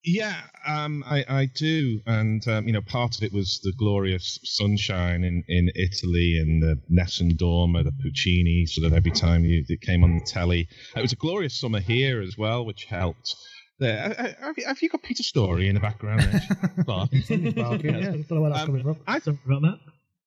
Yeah, 0.04 0.42
um, 0.64 1.02
I, 1.06 1.24
I 1.28 1.46
do, 1.46 2.00
and 2.06 2.46
um, 2.46 2.68
you 2.68 2.72
know, 2.72 2.82
part 2.82 3.16
of 3.16 3.24
it 3.24 3.32
was 3.32 3.58
the 3.64 3.72
glorious 3.76 4.38
sunshine 4.44 5.24
in, 5.24 5.42
in 5.48 5.68
Italy 5.74 6.38
and 6.40 6.62
the 6.62 6.80
Nessun 6.88 7.36
Dorma, 7.36 7.82
the 7.82 7.92
Puccini, 8.00 8.64
sort 8.66 8.86
of 8.86 8.92
every 8.92 9.10
time 9.10 9.44
you 9.44 9.64
it 9.68 9.80
came 9.80 10.04
on 10.04 10.14
the 10.14 10.24
telly. 10.24 10.68
It 10.94 11.02
was 11.02 11.12
a 11.12 11.16
glorious 11.16 11.58
summer 11.58 11.80
here 11.80 12.22
as 12.22 12.38
well, 12.38 12.64
which 12.64 12.84
helped. 12.84 13.34
There, 13.78 14.04
Uh, 14.18 14.22
uh, 14.22 14.46
have 14.46 14.58
you, 14.58 14.66
have 14.66 14.82
you 14.82 14.88
got 14.88 15.02
Peter 15.02 15.22
Story 15.22 15.68
in 15.68 15.74
the 15.74 15.80
background? 15.80 16.22
There? 16.22 16.84
Bob? 16.86 17.08
yeah, 17.12 17.20
I 17.20 17.76
don't 17.76 18.30
know 18.30 18.40
where 18.40 18.50
that's 18.50 18.62
Um, 18.62 18.66
coming 18.66 18.82
from. 18.82 18.96
I, 19.06 19.18
Sorry 19.20 19.38
about 19.46 19.62
that. 19.62 19.78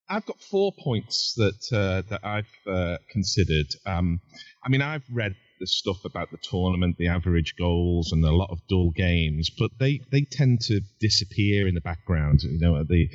I've 0.10 0.26
got 0.26 0.42
four 0.42 0.74
points 0.78 1.34
that 1.38 1.62
uh, 1.78 2.02
that 2.10 2.26
I've 2.26 2.50
uh, 2.68 2.98
considered. 3.10 3.68
Um, 3.86 4.20
I 4.64 4.70
mean, 4.70 4.82
I've 4.82 5.06
read 5.12 5.36
the 5.60 5.68
stuff 5.68 6.04
about 6.06 6.32
the 6.32 6.38
tournament, 6.42 6.98
the 6.98 7.08
average 7.08 7.54
goals, 7.58 8.12
and 8.12 8.24
a 8.26 8.32
lot 8.32 8.50
of 8.52 8.60
dull 8.68 8.92
games, 8.92 9.50
but 9.58 9.72
they, 9.80 10.02
they 10.12 10.26
tend 10.30 10.60
to 10.62 10.82
disappear 11.00 11.68
in 11.68 11.76
the 11.76 11.82
background. 11.82 12.42
You 12.44 12.60
know, 12.60 12.84
the 12.84 13.08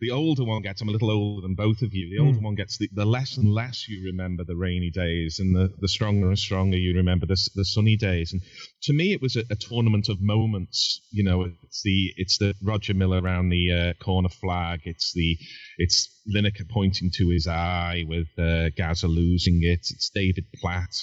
the 0.00 0.10
older 0.10 0.44
one 0.44 0.62
gets. 0.62 0.82
I'm 0.82 0.88
a 0.88 0.92
little 0.92 1.10
older 1.10 1.42
than 1.42 1.54
both 1.54 1.80
of 1.82 1.94
you. 1.94 2.10
The 2.10 2.22
older 2.22 2.40
one 2.40 2.54
gets. 2.54 2.76
The, 2.76 2.88
the 2.92 3.06
less 3.06 3.36
and 3.38 3.50
less 3.50 3.88
you 3.88 4.04
remember 4.04 4.44
the 4.44 4.56
rainy 4.56 4.90
days, 4.90 5.38
and 5.38 5.54
the, 5.54 5.72
the 5.78 5.88
stronger 5.88 6.28
and 6.28 6.38
stronger 6.38 6.76
you 6.76 6.94
remember 6.96 7.26
the, 7.26 7.38
the 7.54 7.64
sunny 7.64 7.96
days. 7.96 8.32
And 8.32 8.42
to 8.82 8.92
me, 8.92 9.12
it 9.12 9.22
was 9.22 9.36
a, 9.36 9.44
a 9.50 9.56
tournament 9.56 10.08
of 10.08 10.20
moments. 10.20 11.00
You 11.12 11.24
know, 11.24 11.48
it's 11.62 11.82
the 11.82 12.12
it's 12.16 12.38
the 12.38 12.54
Roger 12.62 12.94
Milla 12.94 13.22
around 13.22 13.48
the 13.48 13.72
uh, 13.72 14.04
corner 14.04 14.28
flag. 14.28 14.80
It's 14.84 15.12
the 15.14 15.38
it's 15.78 16.08
Lineker 16.34 16.68
pointing 16.68 17.10
to 17.14 17.30
his 17.30 17.46
eye 17.46 18.04
with 18.06 18.28
uh, 18.38 18.70
Gaza 18.76 19.08
losing 19.08 19.60
it. 19.62 19.80
It's 19.80 20.10
David 20.14 20.44
Platt 20.60 20.94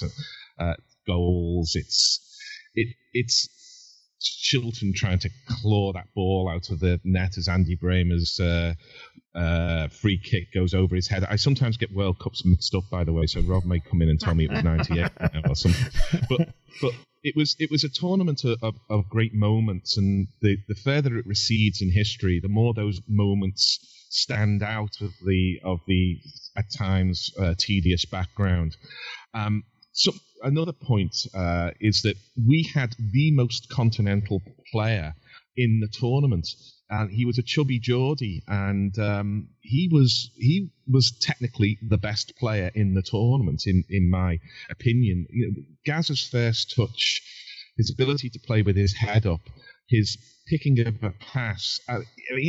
uh, 0.58 0.74
goals. 1.06 1.72
It's 1.74 2.20
it 2.74 2.94
it's 3.12 3.48
Shilton 4.24 4.94
trying 4.94 5.18
to 5.20 5.30
claw 5.48 5.92
that 5.92 6.08
ball 6.14 6.48
out 6.48 6.70
of 6.70 6.80
the 6.80 7.00
net 7.04 7.36
as 7.38 7.48
Andy 7.48 7.76
Brehme's 7.76 8.40
uh, 8.40 8.74
uh, 9.34 9.88
free 9.88 10.18
kick 10.18 10.52
goes 10.52 10.74
over 10.74 10.94
his 10.94 11.08
head. 11.08 11.24
I 11.28 11.36
sometimes 11.36 11.76
get 11.76 11.92
World 11.92 12.18
Cups 12.20 12.44
mixed 12.44 12.74
up, 12.74 12.84
by 12.90 13.04
the 13.04 13.12
way, 13.12 13.26
so 13.26 13.40
Rob 13.40 13.64
may 13.64 13.80
come 13.80 14.02
in 14.02 14.08
and 14.08 14.20
tell 14.20 14.34
me 14.34 14.44
it 14.44 14.50
was 14.50 14.64
98 14.64 15.10
or 15.48 15.54
something. 15.54 15.90
But 16.28 16.48
but 16.80 16.92
it 17.22 17.34
was 17.36 17.56
it 17.58 17.70
was 17.70 17.84
a 17.84 17.88
tournament 17.88 18.44
of, 18.44 18.74
of, 18.88 19.08
great 19.08 19.34
moments, 19.34 19.96
and 19.96 20.28
the, 20.40 20.58
the 20.68 20.74
further 20.74 21.16
it 21.16 21.26
recedes 21.26 21.80
in 21.82 21.90
history, 21.90 22.38
the 22.40 22.48
more 22.48 22.74
those 22.74 23.00
moments 23.08 23.78
stand 24.10 24.62
out 24.62 25.00
of 25.00 25.12
the 25.24 25.58
of 25.64 25.80
the 25.86 26.18
at 26.56 26.66
times 26.76 27.30
uh, 27.40 27.54
tedious 27.58 28.04
background. 28.04 28.76
Um, 29.32 29.64
so 29.92 30.12
another 30.44 30.72
point 30.72 31.16
uh, 31.34 31.70
is 31.80 32.02
that 32.02 32.16
we 32.46 32.70
had 32.74 32.94
the 32.98 33.32
most 33.32 33.68
continental 33.70 34.42
player 34.70 35.14
in 35.56 35.80
the 35.80 35.88
tournament, 35.88 36.46
and 36.90 37.10
he 37.10 37.24
was 37.24 37.38
a 37.38 37.42
chubby 37.42 37.78
Geordie, 37.78 38.42
and 38.46 38.96
um, 38.98 39.48
he 39.60 39.88
was 39.90 40.30
he 40.36 40.70
was 40.86 41.16
technically 41.20 41.78
the 41.88 41.98
best 41.98 42.34
player 42.36 42.70
in 42.74 42.94
the 42.94 43.02
tournament, 43.02 43.62
in 43.66 43.84
in 43.88 44.10
my 44.10 44.38
opinion. 44.70 45.26
You 45.30 45.64
know, 45.86 46.02
first 46.30 46.74
touch, 46.76 47.22
his 47.76 47.90
ability 47.90 48.30
to 48.30 48.38
play 48.40 48.62
with 48.62 48.76
his 48.76 48.94
head 48.94 49.26
up, 49.26 49.48
his 49.88 50.18
picking 50.46 50.86
up 50.86 51.02
a 51.02 51.10
pass, 51.10 51.80
uh, 51.88 52.00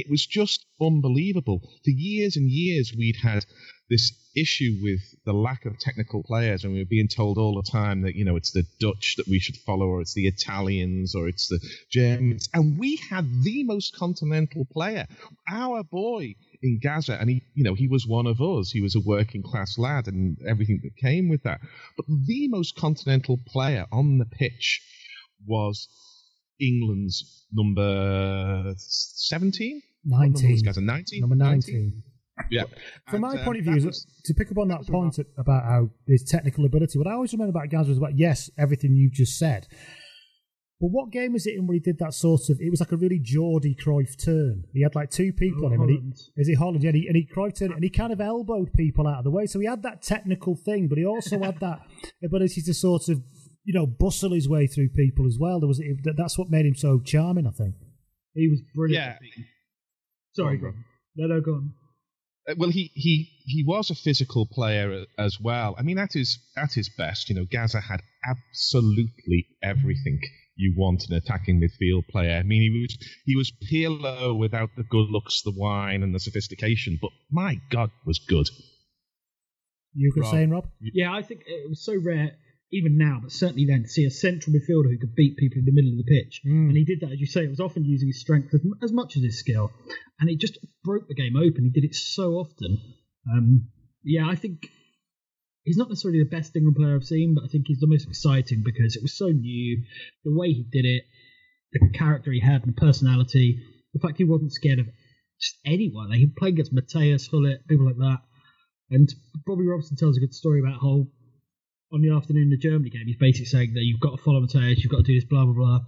was 0.10 0.26
just 0.26 0.66
unbelievable. 0.82 1.62
For 1.84 1.92
years 1.92 2.36
and 2.36 2.50
years, 2.50 2.94
we'd 2.98 3.18
had 3.24 3.46
this 3.90 4.12
issue 4.36 4.78
with 4.82 5.00
the 5.26 5.34
lack 5.34 5.66
of 5.66 5.80
technical 5.80 6.24
players, 6.24 6.64
and 6.64 6.74
we 6.74 6.80
were 6.80 6.90
being 6.90 7.08
told 7.08 7.38
all 7.38 7.56
the 7.56 7.72
time 7.72 8.02
that 8.02 8.16
you 8.16 8.26
know 8.26 8.36
it's 8.36 8.52
the 8.52 8.66
Dutch 8.80 9.16
that 9.18 9.28
we 9.28 9.40
should 9.40 9.58
follow, 9.58 9.88
or 9.88 10.02
it's 10.02 10.14
the 10.14 10.28
Italians, 10.28 11.16
or 11.16 11.28
it's 11.28 11.48
the 11.48 11.60
Germans, 11.90 12.50
and 12.54 12.78
we 12.78 13.00
had 13.10 13.26
the 13.44 13.64
most 13.64 13.96
continental 13.96 14.66
player, 14.72 15.06
our 15.50 15.84
boy 15.84 16.36
in 16.62 16.80
Gaza, 16.82 17.18
and 17.20 17.30
he, 17.30 17.44
you 17.54 17.64
know, 17.64 17.76
he 17.76 17.88
was 17.88 18.08
one 18.08 18.26
of 18.26 18.42
us. 18.42 18.72
He 18.72 18.82
was 18.82 18.96
a 18.96 19.00
working 19.00 19.44
class 19.44 19.78
lad, 19.78 20.08
and 20.08 20.38
everything 20.48 20.80
that 20.84 20.96
came 20.98 21.30
with 21.30 21.44
that. 21.44 21.60
But 21.96 22.06
the 22.08 22.48
most 22.48 22.76
continental 22.76 23.40
player 23.48 23.86
on 23.92 24.18
the 24.18 24.26
pitch 24.26 24.82
was 25.46 25.88
England's 26.60 27.46
number 27.52 28.74
seventeen. 28.78 29.82
Nineteen, 30.04 30.62
Gaza 30.64 30.82
nineteen. 30.82 31.22
number 31.22 31.36
nineteen. 31.36 32.04
Yeah. 32.52 32.64
From 33.10 33.24
And, 33.24 33.34
my 33.34 33.40
um, 33.40 33.46
point 33.46 33.60
of 33.60 33.64
view, 33.66 33.86
was- 33.86 34.06
to 34.26 34.34
pick 34.34 34.52
up 34.52 34.58
on 34.58 34.68
that 34.70 34.80
was 34.80 34.90
point 34.90 35.18
about 35.38 35.64
how 35.64 35.90
his 36.08 36.24
technical 36.24 36.66
ability, 36.66 36.98
what 36.98 37.08
I 37.08 37.14
always 37.14 37.32
remember 37.34 37.58
about 37.58 37.70
Gaz 37.70 37.88
was 37.88 37.98
about, 37.98 38.18
yes, 38.18 38.50
everything 38.58 38.96
you've 38.96 39.14
just 39.14 39.38
said. 39.38 39.68
But 40.82 40.88
what 40.88 41.10
game 41.12 41.32
was 41.32 41.48
it 41.48 41.56
in 41.56 41.66
where 41.68 41.76
he 41.76 41.80
did 41.80 42.00
that 42.00 42.14
sort 42.14 42.50
of? 42.50 42.60
It 42.60 42.70
was 42.70 42.82
like 42.82 42.92
a 42.92 42.98
really 42.98 43.18
Geordie 43.18 43.76
Cruyff 43.82 44.22
turn. 44.22 44.66
He 44.74 44.82
had 44.84 44.94
like 44.94 45.10
two 45.10 45.32
people 45.32 45.62
Oh, 45.64 45.68
on 45.68 45.72
him. 45.74 45.82
And 45.82 45.90
he, 45.90 46.42
is 46.42 46.50
it 46.50 46.58
Holland? 46.58 46.84
Yeah, 46.84 46.90
and 46.90 46.98
he, 46.98 47.08
and 47.08 47.16
he 47.16 47.26
Cruyff 47.26 47.58
turned, 47.58 47.72
and 47.72 47.82
he 47.84 47.90
kind 47.90 48.12
of 48.12 48.20
elbowed 48.20 48.74
people 48.74 49.08
out 49.08 49.20
of 49.20 49.24
the 49.24 49.32
way. 49.32 49.46
So 49.46 49.60
he 49.62 49.66
had 49.68 49.84
that 49.84 50.02
technical 50.02 50.56
thing, 50.58 50.90
but 50.90 50.98
he 50.98 51.06
also 51.06 51.40
had 51.42 51.62
that 51.62 51.80
ability 52.24 52.62
to 52.64 52.74
sort 52.74 53.08
of, 53.08 53.24
you 53.64 53.74
know, 53.74 53.88
bustle 53.88 54.34
his 54.34 54.50
way 54.50 54.68
through 54.68 54.90
people 54.90 55.26
as 55.26 55.38
well. 55.40 55.62
There 55.62 55.68
was 55.70 55.78
that- 55.78 56.16
that's 56.18 56.38
what 56.38 56.50
made 56.50 56.66
him 56.66 56.76
so 56.76 57.00
charming, 57.00 57.48
I 57.48 57.52
think. 57.52 57.76
He 58.34 58.50
was 58.50 58.62
brilliant. 58.76 59.06
Yeah. 59.06 59.18
I. 59.22 59.44
Sorry, 60.34 60.58
Go 60.58 60.64
go 60.64 60.68
on, 60.68 60.74
on. 60.74 60.84
No, 61.16 61.28
no, 61.36 61.42
go 61.42 61.52
on. 61.54 61.74
Uh, 62.48 62.56
Well, 62.58 62.70
he, 62.70 62.92
he 62.94 63.30
he 63.46 63.64
was 63.64 63.90
a 63.90 63.96
physical 63.96 64.46
player 64.46 65.06
as 65.18 65.40
well. 65.40 65.76
I 65.78 65.82
mean, 65.84 65.98
at 65.98 66.14
his 66.14 66.40
at 66.56 66.74
his 66.74 66.90
best, 66.90 67.30
you 67.30 67.36
know, 67.36 67.46
Gaza 67.46 67.82
had 67.82 68.02
absolutely 68.26 69.48
everything 69.62 70.20
you 70.56 70.74
want 70.78 71.06
an 71.10 71.16
attacking 71.16 71.60
midfield 71.62 72.08
player. 72.08 72.38
I 72.38 72.44
mean, 72.44 72.62
he 72.62 72.70
was 72.82 72.98
he 73.26 73.36
was 73.36 73.52
Pirlo 73.72 74.38
without 74.38 74.70
the 74.78 74.84
good 74.84 75.10
looks, 75.10 75.42
the 75.42 75.54
wine, 75.56 76.04
and 76.04 76.14
the 76.14 76.20
sophistication. 76.20 76.98
But 77.02 77.12
my 77.32 77.60
God, 77.70 77.92
was 78.06 78.20
good. 78.20 78.48
You 79.94 80.12
were 80.16 80.24
Rob. 80.24 80.32
saying, 80.32 80.50
Rob? 80.50 80.70
Yeah, 80.82 81.14
I 81.14 81.22
think 81.22 81.42
it 81.48 81.70
was 81.70 81.84
so 81.84 81.94
rare, 82.02 82.32
even 82.72 82.98
now, 82.98 83.20
but 83.22 83.32
certainly 83.32 83.66
then, 83.66 83.84
to 83.84 83.88
see 83.88 84.06
a 84.06 84.12
central 84.12 84.54
midfielder 84.54 84.90
who 84.90 84.98
could 84.98 85.16
beat 85.16 85.38
people 85.38 85.60
in 85.60 85.66
the 85.66 85.72
middle 85.72 85.92
of 85.92 85.98
the 85.98 86.12
pitch. 86.12 86.42
Mm. 86.46 86.70
And 86.70 86.78
he 86.78 86.84
did 86.84 87.02
that, 87.02 87.12
as 87.12 87.20
you 87.20 87.28
say, 87.28 87.44
it 87.44 87.50
was 87.50 87.60
often 87.60 87.86
using 87.86 88.10
his 88.10 88.20
strength 88.20 88.54
as, 88.54 88.62
as 88.84 88.92
much 88.92 89.16
as 89.16 89.24
his 89.24 89.40
skill. 89.40 89.72
And 90.20 90.30
it 90.30 90.40
just 90.40 90.58
broke 90.84 91.08
the 91.08 91.16
game 91.16 91.36
open. 91.36 91.64
He 91.64 91.70
did 91.70 91.86
it 91.86 91.96
so 91.96 92.34
often. 92.34 92.82
Um, 93.32 93.70
yeah, 94.04 94.28
I 94.28 94.36
think 94.36 94.68
he's 95.64 95.78
not 95.78 95.90
necessarily 95.90 96.20
the 96.20 96.30
best 96.30 96.56
England 96.56 96.76
player 96.76 96.96
I've 96.96 97.04
seen, 97.04 97.36
but 97.36 97.44
I 97.44 97.48
think 97.48 97.66
he's 97.68 97.80
the 97.80 97.88
most 97.88 98.08
exciting 98.08 98.64
because 98.64 98.96
it 98.96 99.02
was 99.02 99.18
so 99.18 99.28
new. 99.28 99.84
The 100.24 100.36
way 100.36 100.52
he 100.52 100.64
did 100.64 100.86
it, 100.86 101.04
the 101.72 101.90
character 101.90 102.32
he 102.32 102.40
had, 102.40 102.64
and 102.64 102.76
the 102.76 102.82
personality, 102.82 103.60
the 103.94 104.00
fact 104.00 104.18
he 104.18 104.24
wasn't 104.24 104.54
scared 104.54 104.80
of 104.80 104.88
just 105.40 105.58
anyone. 105.66 106.10
Like, 106.10 106.20
he 106.20 106.28
played 106.28 106.54
against 106.54 106.74
Matthäus, 106.74 107.30
Gullit, 107.30 107.68
people 107.68 107.86
like 107.86 107.98
that. 107.98 108.20
And 108.92 109.10
Bobby 109.46 109.66
Robson 109.66 109.98
tells 109.98 110.18
a 110.18 110.20
good 110.20 110.34
story 110.34 110.62
about 110.62 110.80
how 110.82 111.08
on 111.94 112.02
the 112.02 112.12
afternoon 112.16 112.52
of 112.52 112.60
the 112.60 112.68
Germany 112.68 112.90
game, 112.90 113.04
he's 113.06 113.18
basically 113.18 113.46
saying 113.46 113.74
that 113.74 113.84
you've 113.84 114.00
got 114.00 114.18
to 114.18 114.24
follow 114.24 114.42
Matthäus, 114.42 114.78
you've 114.78 114.92
got 114.92 115.06
to 115.06 115.10
do 115.12 115.16
this, 115.16 115.26
blah, 115.26 115.46
blah, 115.46 115.54
blah. 115.54 115.80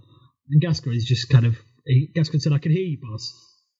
And 0.50 0.60
Gascoigne 0.60 0.96
is 0.96 1.04
just 1.04 1.28
kind 1.28 1.46
of, 1.46 1.56
he, 1.84 2.08
Gascoigne 2.14 2.40
said, 2.40 2.52
I 2.52 2.58
can 2.58 2.72
hear 2.72 2.84
you, 2.84 2.98
boss. 3.00 3.32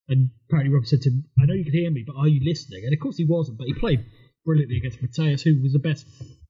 And 0.08 0.30
apparently 0.48 0.74
Rob 0.74 0.86
said 0.86 1.02
to 1.02 1.10
him, 1.10 1.24
I 1.40 1.46
know 1.46 1.54
you 1.54 1.64
can 1.64 1.74
hear 1.74 1.90
me, 1.90 2.04
but 2.06 2.16
are 2.16 2.28
you 2.28 2.40
listening? 2.42 2.82
And 2.84 2.92
of 2.92 3.00
course 3.00 3.16
he 3.16 3.26
wasn't, 3.28 3.58
but 3.58 3.66
he 3.66 3.74
played 3.74 4.04
brilliantly 4.44 4.78
against 4.78 5.02
Matthäus, 5.02 5.42
who 5.42 5.62
was 5.62 5.72
the 5.72 5.78
best, 5.78 6.06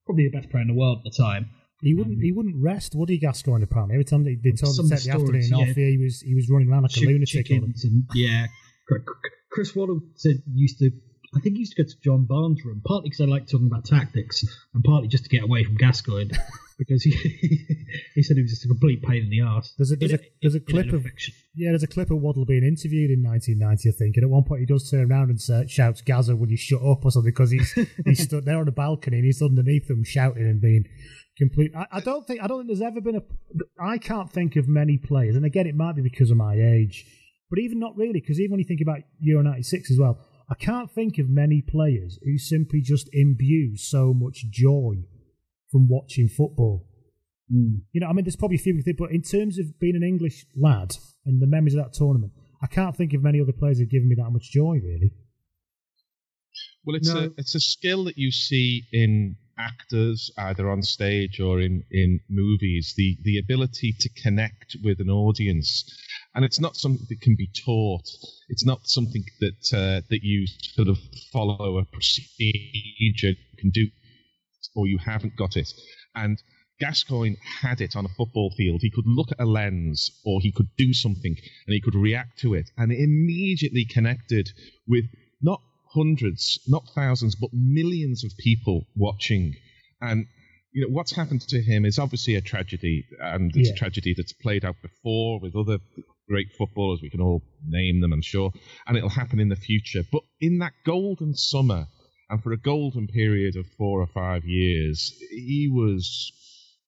probably 0.07 0.29
the 0.31 0.37
best 0.37 0.51
player 0.51 0.63
in 0.63 0.69
the 0.69 0.79
world 0.79 0.99
at 1.05 1.11
the 1.11 1.23
time. 1.23 1.51
He 1.81 1.95
wouldn't. 1.95 2.21
he 2.21 2.33
wouldn't 2.33 2.57
rest, 2.59 2.95
would 2.97 3.09
he, 3.09 3.19
Gascoigne? 3.19 3.63
Apparently, 3.63 3.95
every 3.95 4.05
time 4.05 4.25
they, 4.25 4.35
they 4.35 4.51
told 4.51 4.77
him 4.79 4.89
to 4.89 4.97
take 4.97 5.05
the 5.05 5.11
stories, 5.13 5.53
afternoon 5.53 5.67
yeah. 5.67 5.71
off, 5.71 5.77
he 5.77 5.99
was 6.03 6.21
he 6.23 6.35
was 6.35 6.49
running 6.51 6.69
around 6.69 6.83
like 6.83 6.97
a 6.97 7.01
lunatic. 7.01 7.51
and 7.51 7.75
yeah. 8.15 8.47
Chris 9.51 9.77
Waddle 9.77 10.01
said 10.17 10.43
used 10.53 10.79
to. 10.81 10.91
I 11.39 11.41
think 11.41 11.55
he 11.55 11.61
used 11.61 11.77
to 11.77 11.83
go 11.85 11.89
to 11.89 12.01
John 12.03 12.25
Barnes' 12.25 12.65
room, 12.65 12.83
partly 12.85 13.11
because 13.11 13.21
I 13.21 13.25
like 13.27 13.47
talking 13.47 13.69
about 13.69 13.85
tactics, 13.85 14.45
and 14.75 14.83
partly 14.83 15.07
just 15.07 15.23
to 15.25 15.31
get 15.31 15.45
away 15.45 15.63
from 15.63 15.77
Gascoigne, 15.77 16.33
because 16.79 17.05
he 17.05 17.11
he 18.15 18.23
said 18.25 18.37
he 18.37 18.43
was 18.43 18.51
just 18.51 18.65
a 18.65 18.69
complete 18.69 19.03
pain 19.03 19.23
in 19.23 19.31
the 19.31 19.43
arse. 19.43 19.73
There's 19.79 19.93
a 19.93 19.97
there's 19.97 20.15
a 20.15 20.19
there's 20.43 20.55
a 20.57 20.61
clip 20.61 20.93
of 20.93 21.07
yeah, 21.55 21.71
there's 21.71 21.85
a 21.85 21.89
clip 21.89 22.11
of 22.11 22.19
Waddle 22.21 22.45
being 22.45 22.65
interviewed 22.65 23.13
in 23.13 23.23
1990, 23.23 23.89
I 23.89 23.93
think, 23.93 24.17
and 24.17 24.25
at 24.25 24.31
one 24.31 24.43
point 24.43 24.61
he 24.61 24.67
does 24.67 24.91
turn 24.91 25.11
around 25.11 25.31
and 25.31 25.41
sa- 25.41 25.67
shouts, 25.69 26.01
"Gaza, 26.01 26.35
will 26.35 26.51
you 26.51 26.57
shut 26.57 26.83
up?" 26.83 27.05
or 27.05 27.13
something 27.13 27.31
because 27.31 27.53
he's 27.53 27.73
he's 28.05 28.23
stood 28.25 28.45
there 28.45 28.59
on 28.59 28.67
a 28.67 28.73
balcony 28.73 29.19
and 29.19 29.27
he's 29.27 29.41
underneath 29.41 29.87
them 29.87 30.03
shouting 30.03 30.43
and 30.43 30.61
being 30.61 30.87
complete. 31.37 31.71
I, 31.77 31.87
I 31.93 32.01
don't 32.01 32.27
think 32.27 32.43
I 32.43 32.49
don't 32.49 32.67
think 32.67 32.69
there's 32.69 32.83
ever 32.83 33.01
been 33.01 33.17
a. 33.17 33.23
I 33.81 33.99
can't 33.99 34.33
think 34.33 34.57
of 34.57 34.67
many 34.67 34.99
players, 34.99 35.37
and 35.37 35.45
again, 35.45 35.69
it 35.69 35.77
might 35.77 35.95
be 35.95 36.03
because 36.03 36.33
of 36.33 36.37
my 36.37 36.55
age, 36.55 37.07
but 37.49 37.61
even 37.61 37.79
not 37.79 37.97
really, 37.97 38.21
because 38.21 38.41
even 38.41 38.51
when 38.51 38.61
you 38.61 38.67
think 38.67 38.81
about 38.81 38.99
Euro 39.21 39.45
'96 39.45 39.93
as 39.93 39.99
well, 40.01 40.19
I 40.51 40.55
can't 40.55 40.91
think 40.91 41.19
of 41.19 41.29
many 41.29 41.63
players 41.63 42.19
who 42.25 42.39
simply 42.39 42.81
just 42.81 43.09
imbue 43.13 43.77
so 43.77 44.15
much 44.15 44.47
joy 44.51 45.05
from 45.71 45.89
watching 45.89 46.29
football. 46.29 46.87
Hmm. 47.53 47.77
You 47.93 48.01
know, 48.01 48.07
I 48.09 48.13
mean, 48.13 48.25
there's 48.25 48.37
probably 48.37 48.57
a 48.57 48.61
few, 48.61 48.83
but 48.99 49.11
in 49.11 49.23
terms 49.23 49.59
of 49.59 49.79
being 49.79 49.97
an 49.97 50.03
English 50.03 50.47
lad 50.57 50.97
and 51.27 51.41
the 51.41 51.47
memories 51.47 51.75
of 51.75 51.85
that 51.85 51.93
tournament, 51.93 52.33
I 52.63 52.67
can't 52.67 52.97
think 52.97 53.13
of 53.15 53.23
many 53.23 53.41
other 53.41 53.53
players 53.53 53.79
who've 53.79 53.89
given 53.91 54.09
me 54.09 54.17
that 54.17 54.31
much 54.31 54.51
joy, 54.51 54.81
really. 54.83 55.13
Well, 56.85 56.97
it's 56.97 57.13
No. 57.13 57.27
a 57.27 57.31
it's 57.37 57.55
a 57.55 57.61
skill 57.61 58.05
that 58.05 58.17
you 58.17 58.31
see 58.31 58.85
in 58.93 59.37
actors, 59.59 60.31
either 60.39 60.71
on 60.71 60.83
stage 60.83 61.41
or 61.41 61.61
in 61.61 61.85
in 61.91 62.21
movies. 62.29 62.95
The 62.97 63.19
the 63.23 63.39
ability 63.39 63.93
to 64.01 64.09
connect 64.23 64.77
with 64.83 65.01
an 65.01 65.11
audience, 65.11 65.85
and 66.39 66.45
it's 66.45 66.61
not 66.61 66.77
something 66.77 67.05
that 67.09 67.21
can 67.21 67.35
be 67.35 67.49
taught. 67.67 68.09
It's 68.49 68.65
not 68.65 68.87
something 68.87 69.25
that 69.41 69.73
uh, 69.75 70.03
that 70.09 70.21
you 70.23 70.47
sort 70.47 70.87
of 70.87 70.97
follow 71.33 71.79
a 71.79 71.85
procedure 71.85 73.35
can 73.59 73.71
do, 73.71 73.89
or 74.77 74.87
you 74.87 74.99
haven't 74.99 75.35
got 75.35 75.57
it. 75.57 75.69
And 76.15 76.41
Gascoigne 76.79 77.35
had 77.61 77.81
it 77.81 77.97
on 77.97 78.05
a 78.05 78.09
football 78.17 78.55
field. 78.57 78.83
He 78.83 78.91
could 78.93 79.09
look 79.09 79.33
at 79.33 79.41
a 79.41 79.47
lens, 79.47 80.13
or 80.25 80.41
he 80.41 80.53
could 80.53 80.69
do 80.77 80.93
something, 80.93 81.35
and 81.67 81.75
he 81.75 81.81
could 81.81 81.97
react 81.97 82.39
to 82.43 82.55
it, 82.55 82.71
and 82.77 82.93
it 82.93 83.01
immediately 83.01 83.85
connected 83.85 84.49
with 84.87 85.07
not 85.43 85.61
hundreds, 85.93 86.61
not 86.69 86.85
thousands, 86.95 87.35
but 87.35 87.51
millions 87.53 88.23
of 88.23 88.31
people 88.39 88.87
watching. 88.95 89.55
And 90.01 90.27
you 90.71 90.83
know 90.83 90.95
what's 90.95 91.17
happened 91.17 91.41
to 91.49 91.61
him 91.61 91.85
is 91.85 91.99
obviously 91.99 92.37
a 92.37 92.41
tragedy, 92.41 93.07
and 93.21 93.51
it's 93.57 93.71
Yeah. 93.71 93.75
a 93.75 93.77
tragedy 93.79 94.15
that's 94.17 94.35
played 94.35 94.65
out 94.65 94.77
before 94.83 95.41
with 95.41 95.57
other 95.57 95.79
great 96.29 96.49
footballers. 96.57 97.01
We 97.03 97.11
can 97.11 97.21
all 97.21 97.43
name 97.67 98.01
them, 98.01 98.13
I'm 98.13 98.23
sure, 98.23 98.53
and 98.87 98.97
it'll 98.97 99.09
happen 99.09 99.41
in 99.41 99.49
the 99.49 99.57
future. 99.57 100.03
But 100.11 100.23
in 100.41 100.59
that 100.59 100.73
golden 100.85 101.35
summer, 101.35 101.87
and 102.31 102.43
for 102.43 102.53
a 102.53 102.59
golden 102.59 103.07
period 103.09 103.57
of 103.57 103.67
four 103.79 104.01
or 104.01 104.07
five 104.07 104.45
years, 104.45 105.15
he 105.31 105.69
was 105.73 106.33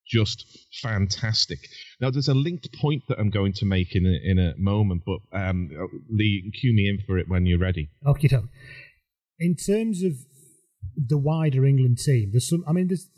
just 0.07 0.45
fantastic. 0.83 1.59
Now, 2.01 2.11
there's 2.11 2.29
a 2.29 2.35
linked 2.35 2.69
point 2.79 3.05
that 3.09 3.19
I'm 3.19 3.31
going 3.31 3.53
to 3.55 3.65
make 3.65 3.95
in 3.95 4.07
a, 4.07 4.31
in 4.31 4.39
a 4.39 4.55
moment, 4.59 5.03
but 5.07 5.21
um, 5.33 5.71
Lee, 6.11 6.53
cue 6.61 6.75
me 6.75 6.89
in 6.89 6.99
for 7.07 7.17
it 7.17 7.29
when 7.29 7.47
you're 7.47 7.59
ready. 7.59 7.89
Okay, 8.07 8.29
doke. 8.29 8.49
In 9.39 9.55
terms 9.55 10.03
of 10.03 10.13
the 10.97 11.19
wider 11.19 11.65
England 11.65 11.99
team, 11.99 12.31
there's 12.33 12.49
some. 12.49 12.65
I 12.67 12.73
mean, 12.73 12.89
there's 12.89 13.09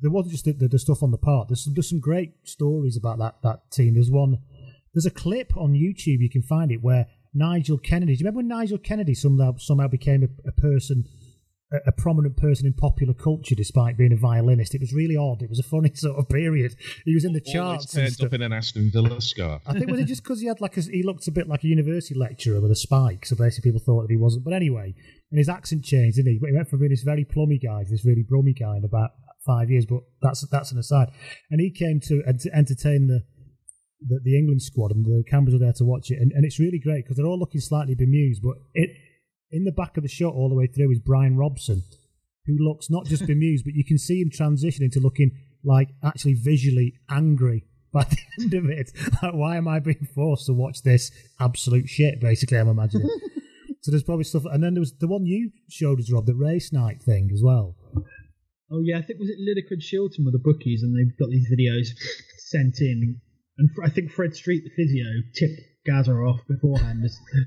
there 0.00 0.10
wasn't 0.10 0.32
just 0.32 0.44
the, 0.46 0.52
the, 0.52 0.68
the 0.68 0.78
stuff 0.78 1.02
on 1.02 1.10
the 1.10 1.18
part. 1.18 1.48
There's 1.48 1.64
some, 1.64 1.74
there's 1.74 1.90
some 1.90 2.00
great 2.00 2.32
stories 2.44 2.96
about 2.96 3.18
that 3.18 3.36
that 3.42 3.70
team. 3.70 3.94
There's 3.94 4.10
one. 4.10 4.38
There's 4.94 5.06
a 5.06 5.10
clip 5.10 5.56
on 5.56 5.72
YouTube. 5.72 6.18
You 6.18 6.30
can 6.30 6.42
find 6.42 6.72
it 6.72 6.82
where 6.82 7.06
Nigel 7.34 7.78
Kennedy. 7.78 8.14
Do 8.16 8.20
you 8.20 8.24
remember 8.24 8.38
when 8.38 8.48
Nigel 8.48 8.78
Kennedy 8.78 9.14
somehow 9.14 9.56
somehow 9.58 9.88
became 9.88 10.22
a, 10.24 10.48
a 10.48 10.52
person, 10.52 11.04
a, 11.72 11.76
a 11.88 11.92
prominent 11.92 12.36
person 12.36 12.66
in 12.66 12.72
popular 12.72 13.14
culture, 13.14 13.54
despite 13.54 13.96
being 13.96 14.12
a 14.12 14.16
violinist? 14.16 14.74
It 14.74 14.80
was 14.80 14.92
really 14.92 15.16
odd. 15.16 15.42
It 15.42 15.48
was 15.48 15.60
a 15.60 15.62
funny 15.62 15.92
sort 15.94 16.18
of 16.18 16.28
period. 16.28 16.74
He 17.04 17.14
was 17.14 17.24
in 17.24 17.32
the 17.32 17.40
Always 17.40 17.52
charts. 17.86 17.94
and 17.94 18.18
turned 18.18 18.26
up 18.26 18.34
in 18.34 18.42
an 18.42 18.52
Aston 18.52 18.90
Villa 18.92 19.20
scarf. 19.20 19.62
I 19.66 19.74
think 19.74 19.90
was 19.90 20.00
it 20.00 20.06
just 20.06 20.24
because 20.24 20.40
he 20.40 20.48
had 20.48 20.60
like 20.60 20.76
a, 20.76 20.80
he 20.80 21.04
looked 21.04 21.28
a 21.28 21.32
bit 21.32 21.48
like 21.48 21.62
a 21.62 21.68
university 21.68 22.18
lecturer 22.18 22.60
with 22.60 22.72
a 22.72 22.76
spike, 22.76 23.26
so 23.26 23.36
basically 23.36 23.70
people 23.70 23.84
thought 23.84 24.02
that 24.02 24.10
he 24.10 24.16
wasn't. 24.16 24.44
But 24.44 24.54
anyway, 24.54 24.94
and 25.30 25.38
his 25.38 25.48
accent 25.48 25.84
changed, 25.84 26.16
didn't 26.16 26.32
he? 26.32 26.40
He 26.44 26.52
went 26.52 26.68
from 26.68 26.80
being 26.80 26.90
this 26.90 27.02
very 27.02 27.24
plummy 27.24 27.58
guy 27.58 27.84
to 27.84 27.90
this 27.90 28.04
really 28.04 28.24
brummy 28.28 28.54
guy 28.54 28.76
in 28.76 28.84
about 28.84 29.10
five 29.46 29.70
years. 29.70 29.86
But 29.86 30.00
that's 30.20 30.44
that's 30.50 30.72
an 30.72 30.78
aside. 30.78 31.10
And 31.48 31.60
he 31.60 31.70
came 31.70 32.00
to 32.08 32.22
ent- 32.26 32.46
entertain 32.52 33.06
the, 33.06 33.20
the 34.00 34.20
the 34.22 34.38
England 34.38 34.62
squad, 34.62 34.92
and 34.92 35.04
the 35.04 35.24
cameras 35.28 35.54
are 35.54 35.58
there 35.58 35.72
to 35.74 35.84
watch 35.84 36.10
it, 36.10 36.18
and, 36.20 36.32
and 36.32 36.44
it's 36.44 36.58
really 36.58 36.78
great 36.78 37.04
because 37.04 37.16
they're 37.16 37.26
all 37.26 37.38
looking 37.38 37.60
slightly 37.60 37.94
bemused. 37.94 38.42
But 38.42 38.56
it 38.74 38.90
in 39.50 39.64
the 39.64 39.72
back 39.72 39.96
of 39.96 40.02
the 40.02 40.08
shot 40.08 40.34
all 40.34 40.48
the 40.48 40.54
way 40.54 40.66
through 40.66 40.92
is 40.92 41.00
Brian 41.00 41.36
Robson, 41.36 41.82
who 42.46 42.56
looks 42.58 42.90
not 42.90 43.06
just 43.06 43.26
bemused, 43.26 43.64
but 43.64 43.74
you 43.74 43.84
can 43.84 43.98
see 43.98 44.20
him 44.20 44.30
transition 44.30 44.84
into 44.84 45.00
looking 45.00 45.32
like 45.64 45.88
actually 46.04 46.34
visually 46.34 46.94
angry 47.10 47.66
by 47.92 48.04
the 48.04 48.18
end 48.40 48.54
of 48.54 48.66
it. 48.66 48.92
Like, 49.22 49.34
why 49.34 49.56
am 49.56 49.68
I 49.68 49.80
being 49.80 50.06
forced 50.14 50.46
to 50.46 50.52
watch 50.52 50.82
this 50.82 51.10
absolute 51.40 51.88
shit? 51.88 52.20
Basically, 52.20 52.58
I'm 52.58 52.68
imagining. 52.68 53.08
so 53.82 53.90
there's 53.90 54.04
probably 54.04 54.24
stuff, 54.24 54.44
and 54.50 54.62
then 54.62 54.74
there 54.74 54.80
was 54.80 54.94
the 54.98 55.08
one 55.08 55.26
you 55.26 55.50
showed 55.68 55.98
us, 55.98 56.12
Rob, 56.12 56.26
the 56.26 56.34
race 56.34 56.72
night 56.72 57.02
thing 57.02 57.30
as 57.32 57.42
well. 57.42 57.76
Oh 58.72 58.80
yeah, 58.84 58.98
I 58.98 59.02
think 59.02 59.18
was 59.18 59.28
it 59.28 59.38
Lineker 59.40 59.72
and 59.72 59.82
Shilton 59.82 60.24
were 60.24 60.30
the 60.30 60.38
bookies, 60.38 60.82
and 60.82 60.94
they've 60.94 61.16
got 61.18 61.30
these 61.30 61.50
videos 61.50 61.88
sent 62.38 62.80
in. 62.80 63.20
And 63.60 63.70
fr- 63.74 63.84
I 63.84 63.90
think 63.90 64.10
Fred 64.10 64.34
Street, 64.34 64.64
the 64.64 64.70
physio, 64.70 65.04
tipped 65.38 65.60
Gaza 65.86 66.12
off 66.12 66.40
beforehand. 66.48 67.02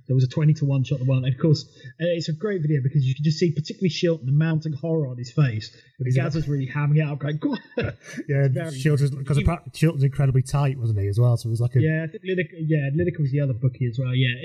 There 0.08 0.16
was 0.16 0.24
a 0.24 0.28
twenty 0.28 0.54
to 0.56 0.66
one 0.66 0.84
shot. 0.84 1.00
The 1.00 1.06
one, 1.06 1.26
and 1.26 1.34
of 1.34 1.40
course, 1.42 1.66
it's 2.00 2.30
a 2.30 2.34
great 2.34 2.62
video 2.62 2.82
because 2.84 3.04
you 3.04 3.14
can 3.16 3.24
just 3.24 3.38
see, 3.40 3.52
particularly 3.52 3.90
Shilton, 3.90 4.26
the 4.26 4.32
mounting 4.32 4.74
horror 4.74 5.08
on 5.08 5.18
his 5.18 5.32
face. 5.32 5.76
But 6.00 6.08
Is 6.08 6.16
it- 6.16 6.20
Gaza's 6.20 6.48
really 6.48 6.68
hamming 6.68 6.98
it 6.98 7.02
up, 7.08 7.20
going, 7.20 7.38
"Go 7.38 7.52
on." 7.52 7.60
Yeah, 8.30 8.48
Very- 8.52 8.72
Shilton's 8.72 9.12
because 9.12 9.38
You- 9.40 9.46
Shilton's 9.46 10.04
incredibly 10.04 10.42
tight, 10.44 10.78
wasn't 10.80 11.00
he, 11.00 11.08
as 11.08 11.20
well? 11.20 11.36
So 11.38 11.50
it 11.50 11.52
was 11.52 11.62
like 11.62 11.76
a 11.76 11.82
Yeah, 11.82 12.06
I 12.06 12.08
think 12.12 12.24
Lineker, 12.24 12.58
yeah, 12.68 12.90
Lineker 12.96 13.20
was 13.22 13.32
the 13.32 13.42
other 13.42 13.54
bookie 13.54 13.88
as 13.88 13.98
well. 14.00 14.14
Yeah, 14.16 14.36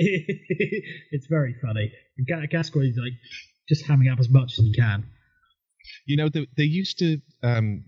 it's 1.13 1.27
very 1.27 1.55
funny. 1.63 1.93
And 2.19 2.27
Ga- 2.27 2.47
Gascoigne's 2.47 2.97
like 2.97 3.13
just 3.69 3.85
hamming 3.87 4.11
up 4.13 4.19
as 4.21 4.29
much 4.31 4.53
as 4.59 4.65
he 4.65 4.73
can. 4.73 5.05
You 6.07 6.17
know, 6.19 6.29
they, 6.29 6.47
they 6.57 6.65
used 6.65 6.99
to 6.99 7.21
um, 7.43 7.85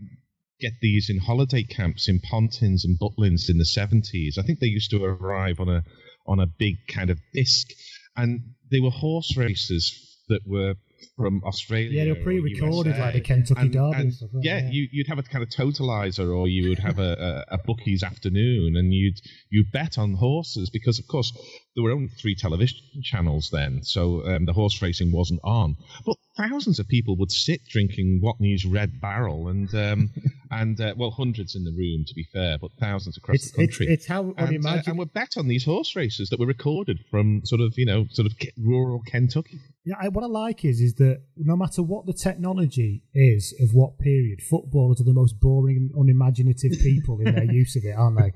get 0.61 0.75
these 0.81 1.09
in 1.11 1.19
holiday 1.19 1.63
camps 1.63 2.09
in 2.09 2.21
Pontins 2.21 2.85
and 2.85 2.99
Butlins 2.99 3.49
in 3.49 3.59
the 3.59 3.65
70s. 3.65 4.39
I 4.39 4.43
think 4.43 4.61
they 4.61 4.67
used 4.67 4.91
to 4.91 5.05
arrive 5.05 5.61
on 5.61 5.69
a 5.69 5.83
on 6.27 6.39
a 6.39 6.47
big 6.47 6.77
kind 6.87 7.11
of 7.11 7.19
disc, 7.33 7.69
and 8.17 8.55
they 8.71 8.81
were 8.81 8.91
horse 8.91 9.37
races 9.37 10.19
that 10.29 10.43
were 10.47 10.75
from 11.17 11.43
Australia. 11.45 11.91
yeah, 11.91 12.05
they're 12.05 12.23
pre-recorded 12.23 12.91
USA. 12.91 13.01
like 13.01 13.15
the 13.15 13.21
Kentucky 13.21 13.61
and, 13.61 13.73
Derby. 13.73 13.97
and 13.97 14.15
stuff, 14.15 14.31
weren't 14.33 14.45
yeah. 14.45 14.69
You, 14.71 14.89
you'd 14.91 15.09
have 15.09 15.19
a 15.19 15.23
kind 15.23 15.43
of 15.43 15.51
totalizer, 15.51 16.35
or 16.35 16.49
you 16.49 16.69
would 16.69 16.79
have 16.79 16.99
a, 16.99 17.45
a, 17.51 17.55
a 17.55 17.59
bookie's 17.59 18.03
afternoon, 18.03 18.77
and 18.77 18.93
you'd 18.93 19.21
you 19.51 19.65
bet 19.73 19.99
on 19.99 20.15
horses 20.15 20.71
because, 20.71 20.99
of 20.99 21.07
course, 21.07 21.33
there 21.75 21.85
were 21.85 21.93
only 21.93 22.09
three 22.09 22.35
television 22.35 22.79
channels 23.03 23.51
then, 23.53 23.83
so 23.83 24.27
um, 24.27 24.45
the 24.45 24.53
horse 24.53 24.81
racing 24.83 25.13
wasn't 25.13 25.41
on. 25.45 25.77
But 26.05 26.17
thousands 26.37 26.79
of 26.79 26.89
people 26.89 27.17
would 27.19 27.31
sit 27.31 27.61
drinking 27.69 28.21
Watney's 28.23 28.65
Red 28.65 29.01
Barrel, 29.01 29.49
and 29.49 29.73
um, 29.75 30.11
and 30.51 30.81
uh, 30.81 30.95
well, 30.97 31.11
hundreds 31.11 31.55
in 31.55 31.65
the 31.65 31.73
room 31.73 32.05
to 32.07 32.15
be 32.15 32.27
fair, 32.33 32.59
but 32.59 32.71
thousands 32.81 33.17
across 33.17 33.37
it's, 33.37 33.53
the 33.53 33.59
country. 33.59 33.87
it's 33.89 34.07
how 34.07 34.23
and, 34.23 34.39
uh, 34.39 34.43
unimaginable. 34.43 34.91
and 34.91 34.99
would 34.99 35.13
bet 35.13 35.37
on 35.37 35.49
these 35.49 35.65
horse 35.65 35.95
races 35.97 36.31
that 36.31 36.41
were 36.41 36.47
recorded 36.47 36.99
from 37.11 37.43
sort 37.45 37.61
of 37.61 37.75
you 37.77 37.87
know 37.87 38.07
sort 38.11 38.27
of 38.27 38.33
rural 38.59 39.03
Kentucky. 39.07 39.61
Yeah, 39.85 39.95
I, 39.99 40.09
what 40.09 40.25
I 40.25 40.27
like 40.27 40.65
is 40.65 40.81
is 40.81 40.95
that 40.97 41.23
no 41.37 41.57
matter 41.57 41.83
what 41.83 42.05
the 42.05 42.13
technology 42.13 43.03
is 43.15 43.55
of 43.63 43.71
what 43.73 43.99
period, 43.99 44.41
footballers 44.43 45.01
are 45.01 45.05
the 45.05 45.15
most 45.15 45.41
boring 45.41 45.77
and 45.77 45.91
unimaginative 45.97 46.73
people 46.83 47.19
in 47.21 47.35
their 47.35 47.45
use 47.53 47.77
of 47.77 47.85
it, 47.85 47.97
aren't 47.97 48.19
they? 48.19 48.33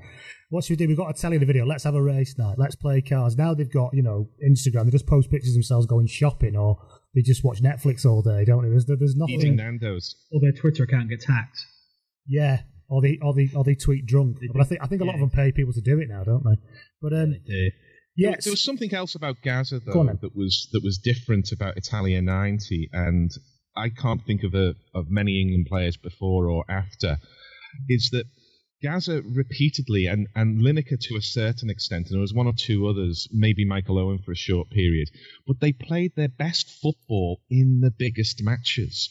What 0.49 0.63
should 0.63 0.71
we 0.71 0.77
do? 0.77 0.87
We've 0.87 0.97
got 0.97 1.15
to 1.15 1.21
tell 1.21 1.33
you 1.33 1.39
the 1.39 1.45
video. 1.45 1.65
Let's 1.65 1.83
have 1.83 1.93
a 1.93 2.01
race 2.01 2.35
night. 2.39 2.57
Let's 2.57 2.75
play 2.75 3.01
cars. 3.01 3.37
Now 3.37 3.53
they've 3.53 3.71
got 3.71 3.93
you 3.93 4.01
know 4.01 4.29
Instagram. 4.43 4.85
They 4.85 4.91
just 4.91 5.05
post 5.05 5.29
pictures 5.29 5.51
of 5.51 5.55
themselves 5.55 5.85
going 5.85 6.07
shopping, 6.07 6.55
or 6.55 6.77
they 7.13 7.21
just 7.21 7.43
watch 7.43 7.61
Netflix 7.61 8.05
all 8.05 8.23
day, 8.23 8.43
don't 8.43 8.63
they? 8.63 8.69
There's 8.69 8.85
there's 8.87 9.15
nothing. 9.15 9.35
Eating 9.35 9.55
Nando's. 9.55 10.15
Or 10.31 10.41
their 10.41 10.51
Twitter 10.51 10.83
account 10.83 11.09
gets 11.09 11.25
hacked. 11.25 11.59
Yeah, 12.27 12.61
or 12.89 13.03
they 13.03 13.19
or 13.21 13.35
they 13.35 13.51
or 13.55 13.63
they 13.63 13.75
tweet 13.75 14.07
drunk. 14.07 14.37
They 14.41 14.47
But 14.51 14.61
I 14.61 14.65
think 14.65 14.81
I 14.83 14.87
think 14.87 15.01
a 15.01 15.05
lot 15.05 15.13
of 15.13 15.21
them 15.21 15.29
pay 15.29 15.51
people 15.51 15.73
to 15.73 15.81
do 15.81 15.99
it 15.99 16.09
now, 16.09 16.23
don't 16.23 16.43
they? 16.43 16.57
But 17.01 17.13
um, 17.13 17.31
They 17.31 17.39
do. 17.45 17.69
Yeah, 18.15 18.35
There 18.43 18.51
was 18.53 18.63
something 18.63 18.93
else 18.93 19.15
about 19.15 19.41
Gaza 19.43 19.79
though 19.79 19.93
that 20.21 20.35
was 20.35 20.69
that 20.71 20.83
was 20.83 20.97
different 20.97 21.51
about 21.51 21.77
Italia 21.77 22.21
'90, 22.21 22.89
and 22.93 23.31
I 23.75 23.89
can't 23.89 24.23
think 24.25 24.43
of 24.43 24.53
a, 24.55 24.75
of 24.93 25.09
many 25.09 25.41
England 25.41 25.67
players 25.67 25.97
before 25.97 26.49
or 26.49 26.63
after. 26.69 27.17
Is 27.89 28.09
that 28.11 28.25
Gaza 28.81 29.21
repeatedly 29.21 30.05
and 30.05 30.27
and 30.35 30.61
Lineker 30.61 30.99
to 30.99 31.15
a 31.17 31.21
certain 31.21 31.69
extent, 31.69 32.07
and 32.07 32.15
there 32.15 32.21
was 32.21 32.33
one 32.33 32.47
or 32.47 32.53
two 32.57 32.87
others, 32.87 33.27
maybe 33.31 33.65
Michael 33.65 33.97
Owen 33.99 34.19
for 34.19 34.31
a 34.31 34.35
short 34.35 34.69
period, 34.69 35.09
but 35.47 35.59
they 35.59 35.73
played 35.73 36.13
their 36.15 36.29
best 36.29 36.69
football 36.81 37.41
in 37.49 37.81
the 37.81 37.91
biggest 37.91 38.41
matches. 38.43 39.09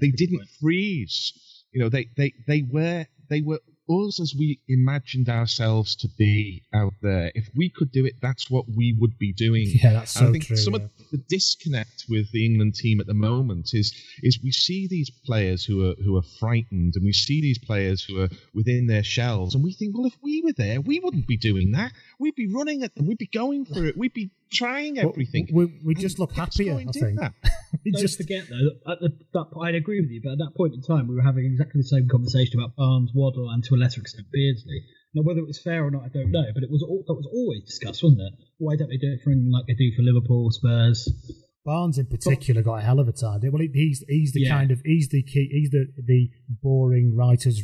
They 0.00 0.10
didn't 0.10 0.48
freeze. 0.60 1.32
you 1.72 1.80
know, 1.80 1.88
they, 1.88 2.08
they, 2.16 2.32
they 2.46 2.62
were 2.62 3.06
they 3.28 3.40
were 3.40 3.60
us 3.88 4.20
as 4.20 4.34
we 4.36 4.60
imagined 4.68 5.28
ourselves 5.28 5.96
to 5.96 6.08
be 6.18 6.62
out 6.74 6.94
there. 7.02 7.32
If 7.34 7.48
we 7.54 7.68
could 7.68 7.92
do 7.92 8.04
it, 8.04 8.14
that's 8.20 8.50
what 8.50 8.64
we 8.68 8.96
would 8.98 9.18
be 9.18 9.32
doing. 9.32 9.66
Yeah, 9.68 9.92
that's 9.92 10.12
so 10.12 10.28
I 10.28 10.32
think 10.32 10.46
true. 10.46 10.56
some 10.56 10.74
yeah. 10.74 10.84
of 10.84 10.90
the 11.12 11.18
disconnect 11.28 12.06
with 12.08 12.30
the 12.32 12.44
England 12.44 12.74
team 12.74 13.00
at 13.00 13.06
the 13.06 13.14
moment 13.14 13.70
is 13.74 13.94
is 14.22 14.38
we 14.42 14.50
see 14.50 14.86
these 14.88 15.10
players 15.24 15.64
who 15.64 15.90
are 15.90 15.94
who 16.02 16.16
are 16.16 16.22
frightened, 16.22 16.94
and 16.96 17.04
we 17.04 17.12
see 17.12 17.40
these 17.40 17.58
players 17.58 18.02
who 18.02 18.20
are 18.20 18.28
within 18.54 18.86
their 18.86 19.02
shells, 19.02 19.54
and 19.54 19.62
we 19.62 19.72
think, 19.72 19.96
well, 19.96 20.06
if 20.06 20.16
we 20.22 20.42
were 20.42 20.54
there, 20.56 20.80
we 20.80 21.00
wouldn't 21.00 21.26
be 21.26 21.36
doing 21.36 21.72
that. 21.72 21.92
We'd 22.18 22.34
be 22.34 22.52
running 22.52 22.82
at 22.82 22.94
them. 22.94 23.06
We'd 23.06 23.18
be 23.18 23.26
going 23.26 23.64
for 23.64 23.84
it. 23.84 23.96
We'd 23.96 24.14
be 24.14 24.30
trying 24.52 24.94
But 24.94 25.08
everything. 25.08 25.48
We, 25.52 25.80
we 25.84 25.94
just 25.94 26.18
look 26.18 26.32
happier, 26.32 26.74
I 26.76 26.84
think. 26.92 27.20
that. 27.20 27.32
We 27.84 27.92
Don't 27.92 28.02
just 28.02 28.16
forget 28.18 28.48
though, 28.50 28.92
at 28.92 28.98
the, 28.98 29.10
that 29.34 29.46
I'd 29.62 29.76
agree 29.76 30.00
with 30.00 30.10
you, 30.10 30.20
but 30.24 30.32
at 30.32 30.38
that 30.38 30.56
point 30.56 30.74
in 30.74 30.82
time, 30.82 31.06
we 31.06 31.14
were 31.14 31.22
having 31.22 31.44
exactly 31.44 31.80
the 31.80 31.86
same 31.86 32.08
conversation 32.08 32.58
about 32.58 32.74
Barnes, 32.74 33.12
Waddle, 33.14 33.48
and 33.50 33.62
to 33.64 33.74
a 33.74 33.78
lesser 33.78 34.00
extent 34.00 34.26
Beardsley. 34.32 34.82
Now, 35.14 35.22
whether 35.22 35.38
it 35.38 35.46
was 35.46 35.60
fair 35.62 35.84
or 35.86 35.90
not, 35.92 36.02
I 36.02 36.08
don't 36.08 36.32
know, 36.32 36.46
but 36.52 36.64
it 36.64 36.70
was 36.70 36.82
all, 36.82 37.04
that 37.06 37.14
was 37.14 37.28
always 37.32 37.62
discussed, 37.62 38.02
wasn't 38.02 38.22
it? 38.22 38.32
Why 38.58 38.74
don't 38.74 38.88
they 38.88 38.96
do 38.96 39.12
it 39.12 39.20
for 39.22 39.30
England 39.30 39.52
like 39.52 39.66
they 39.68 39.74
do 39.74 39.92
for 39.94 40.02
Liverpool, 40.02 40.50
Spurs? 40.50 41.06
Barnes 41.64 41.98
in 41.98 42.06
particular 42.06 42.62
got 42.62 42.76
a 42.76 42.82
hell 42.82 42.98
of 42.98 43.06
a 43.08 43.12
time. 43.12 43.40
Well, 43.52 43.62
he's 43.72 44.04
he's 44.08 44.32
the 44.32 44.40
Yeah. 44.42 44.50
kind 44.56 44.70
of 44.72 44.80
he's 44.84 45.08
the 45.08 45.22
key 45.22 45.48
he's 45.50 45.70
the 45.70 45.86
the 45.96 46.30
boring 46.62 47.14
writer's 47.16 47.62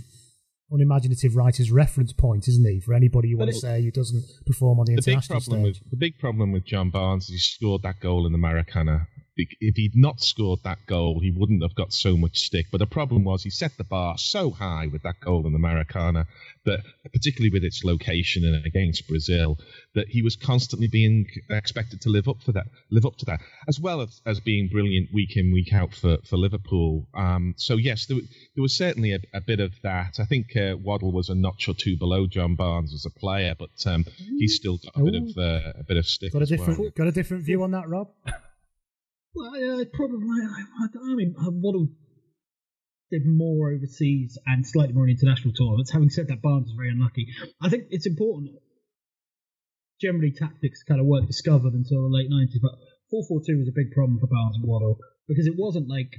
unimaginative 0.73 1.37
writer's 1.37 1.71
reference 1.71 2.13
point, 2.13 2.49
isn't 2.49 2.67
he? 2.67 2.81
For 2.81 2.95
anybody 2.95 3.29
you 3.29 3.37
But 3.37 3.45
want 3.45 3.55
to 3.55 3.61
say 3.61 3.83
who 3.83 3.91
doesn't 3.91 4.25
perform 4.47 4.81
on 4.81 4.87
the, 4.87 4.97
the 4.97 5.03
big 5.03 5.09
international 5.09 5.41
problem 5.41 5.63
stage. 5.65 5.83
with 5.83 5.91
the 5.91 5.97
big 5.97 6.19
problem 6.19 6.53
with 6.53 6.65
John 6.65 6.91
Barnes 6.91 7.25
is 7.25 7.31
he 7.31 7.39
scored 7.39 7.83
that 7.83 8.01
goal 8.01 8.27
in 8.27 8.33
the 8.33 8.39
Maracana. 8.39 9.07
If 9.37 9.77
he'd 9.77 9.97
not 9.97 10.21
scored 10.21 10.61
that 10.65 10.85
goal, 10.87 11.21
he 11.21 11.31
wouldn't 11.31 11.63
have 11.63 11.75
got 11.75 11.93
so 11.93 12.17
much 12.17 12.39
stick. 12.39 12.67
But 12.71 12.79
the 12.79 12.87
problem 12.87 13.25
was 13.25 13.43
he 13.43 13.51
set 13.51 13.77
the 13.79 13.85
bar 13.85 14.19
so 14.19 14.51
high 14.51 14.89
with 14.89 15.03
that 15.05 15.21
goal 15.21 15.47
in 15.47 15.53
the 15.53 15.59
Maracana 15.59 16.27
that, 16.65 16.81
particularly 17.13 17.51
with 17.51 17.65
its 17.65 17.83
location 17.83 18.45
and 18.45 18.67
against 18.67 19.09
Brazil, 19.09 19.59
that 19.95 20.09
he 20.09 20.23
was 20.23 20.37
constantly 20.37 20.89
being 20.89 21.27
expected 21.51 22.03
to 22.03 22.11
live 22.11 22.29
up 22.29 22.43
for 22.43 22.53
that, 22.53 22.67
live 22.91 23.07
up 23.07 23.17
to 23.19 23.25
that, 23.27 23.41
as 23.69 23.81
well 23.81 24.03
as, 24.03 24.21
as 24.27 24.41
being 24.41 24.69
brilliant 24.69 25.09
week 25.13 25.37
in 25.37 25.53
week 25.53 25.73
out 25.73 25.95
for 25.95 26.19
for 26.29 26.37
Liverpool. 26.37 27.07
Um, 27.15 27.55
so 27.57 27.77
yes, 27.77 28.07
there, 28.07 28.19
there 28.55 28.63
was 28.63 28.77
certainly 28.77 29.13
a, 29.13 29.21
a 29.35 29.41
bit 29.41 29.61
of 29.61 29.73
that. 29.83 30.19
I 30.21 30.25
think 30.25 30.57
uh, 30.57 30.77
Waddle 30.77 31.13
was 31.13 31.29
a 31.29 31.35
notch 31.35 31.69
or 31.69 31.75
two 31.75 31.97
below 31.97 32.27
John 32.27 32.55
Barnes 32.55 32.93
as 32.93 33.07
a 33.07 33.11
player, 33.11 33.55
but 33.59 33.71
um, 33.87 34.05
he's 34.39 34.57
still 34.57 34.79
got 34.79 34.97
a 34.97 35.05
bit 35.05 35.15
of 35.15 35.39
uh, 35.39 35.73
a 35.79 35.85
bit 35.85 35.97
of 35.97 36.07
stick. 36.07 36.33
Got 36.33 36.41
a 36.41 36.43
as 36.43 36.51
well. 36.51 36.67
different 36.67 36.95
got 36.95 37.07
a 37.07 37.13
different 37.13 37.45
view 37.45 37.63
on 37.63 37.71
that, 37.73 37.89
Rob? 37.89 38.09
Well, 39.35 39.57
yeah, 39.59 39.85
probably. 39.93 40.41
I, 40.45 40.87
I 40.87 41.15
mean, 41.15 41.35
uh, 41.39 41.51
Waddle 41.51 41.89
did 43.11 43.27
more 43.27 43.73
overseas 43.73 44.39
and 44.47 44.67
slightly 44.67 44.95
more 44.95 45.09
in 45.09 45.17
international 45.17 45.55
tournaments. 45.55 45.91
Having 45.91 46.11
said 46.11 46.29
that, 46.29 46.43
Barnes 46.43 46.67
was 46.67 46.77
very 46.77 46.91
unlucky. 46.91 47.29
I 47.61 47.69
think 47.69 47.85
it's 47.91 48.07
important. 48.07 48.53
Generally, 50.01 50.33
tactics 50.33 50.83
kind 50.83 51.01
of 51.01 51.07
weren't 51.07 51.29
discovered 51.29 51.73
until 51.75 52.03
the 52.03 52.17
late 52.17 52.31
90s, 52.31 52.61
but 52.61 52.73
4 53.11 53.25
4 53.29 53.41
2 53.47 53.59
was 53.59 53.69
a 53.69 53.77
big 53.77 53.93
problem 53.93 54.19
for 54.19 54.27
Barnes 54.27 54.57
and 54.57 54.67
Waddle 54.67 54.99
because 55.29 55.47
it 55.47 55.55
wasn't 55.57 55.89
like 55.89 56.11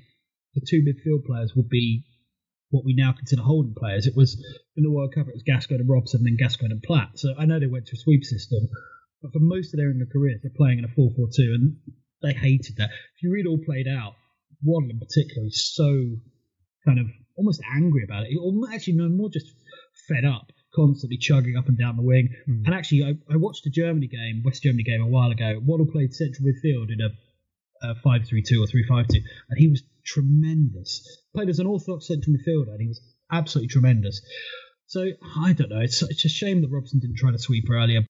the 0.55 0.61
two 0.61 0.81
midfield 0.81 1.25
players 1.25 1.53
would 1.55 1.69
be 1.69 2.05
what 2.69 2.85
we 2.85 2.93
now 2.95 3.11
consider 3.11 3.41
holding 3.41 3.75
players. 3.75 4.07
It 4.07 4.15
was 4.15 4.33
in 4.77 4.83
the 4.83 4.91
World 4.91 5.13
Cup, 5.13 5.27
it 5.27 5.33
was 5.33 5.43
Gascoigne 5.43 5.81
and 5.81 5.89
Robson, 5.89 6.21
and 6.21 6.27
then 6.27 6.37
Gascoigne 6.37 6.71
and 6.71 6.81
Platt. 6.81 7.17
So 7.19 7.33
I 7.37 7.45
know 7.45 7.59
they 7.59 7.67
went 7.67 7.87
to 7.87 7.95
a 7.95 7.99
sweep 7.99 8.23
system, 8.23 8.69
but 9.21 9.33
for 9.33 9.39
most 9.39 9.73
of 9.73 9.77
their 9.77 9.91
England 9.91 10.11
careers, 10.11 10.41
they're 10.41 10.51
playing 10.55 10.79
in 10.79 10.85
a 10.85 10.93
4 10.93 11.11
4 11.15 11.27
2, 11.35 11.53
and 11.53 11.77
they 12.23 12.33
hated 12.33 12.77
that. 12.77 12.89
If 13.15 13.23
you 13.23 13.31
read 13.31 13.45
All 13.45 13.59
Played 13.63 13.87
Out, 13.87 14.13
Waddle 14.63 14.89
in 14.89 14.99
particular 14.99 15.47
is 15.47 15.73
so 15.75 16.15
kind 16.85 16.99
of 16.99 17.07
almost 17.35 17.61
angry 17.75 18.03
about 18.03 18.25
it. 18.25 18.37
Or 18.41 18.53
actually, 18.73 18.93
no, 18.93 19.09
more 19.09 19.29
just 19.29 19.47
fed 20.07 20.25
up, 20.25 20.51
constantly 20.73 21.17
chugging 21.17 21.57
up 21.57 21.67
and 21.67 21.77
down 21.77 21.97
the 21.97 22.03
wing. 22.03 22.29
Hmm. 22.45 22.63
And 22.65 22.73
actually, 22.73 23.03
I, 23.03 23.33
I 23.33 23.37
watched 23.37 23.65
a 23.65 23.69
Germany 23.69 24.07
game, 24.07 24.41
West 24.43 24.63
Germany 24.63 24.83
game 24.83 25.01
a 25.01 25.07
while 25.07 25.31
ago. 25.31 25.59
Waddle 25.63 25.87
played 25.87 26.13
central 26.13 26.47
midfield 26.47 26.91
in 26.91 27.01
a, 27.01 27.89
a 27.89 27.95
5 27.95 28.27
3 28.27 28.41
2 28.41 28.63
or 28.63 28.67
3 28.67 28.85
5 28.87 29.07
2, 29.07 29.17
and 29.49 29.59
he 29.59 29.67
was 29.67 29.83
tremendous. 30.05 31.05
Played 31.35 31.49
as 31.49 31.59
an 31.59 31.67
orthodox 31.67 32.07
central 32.07 32.35
midfielder, 32.35 32.71
and 32.71 32.81
he 32.81 32.87
was 32.87 33.01
absolutely 33.31 33.69
tremendous. 33.69 34.21
So, 34.87 35.07
I 35.37 35.53
don't 35.53 35.69
know. 35.69 35.79
It's, 35.79 36.01
it's 36.03 36.25
a 36.25 36.29
shame 36.29 36.61
that 36.61 36.69
Robson 36.69 36.99
didn't 36.99 37.17
try 37.17 37.31
to 37.31 37.39
sweep 37.39 37.65
earlier. 37.69 38.01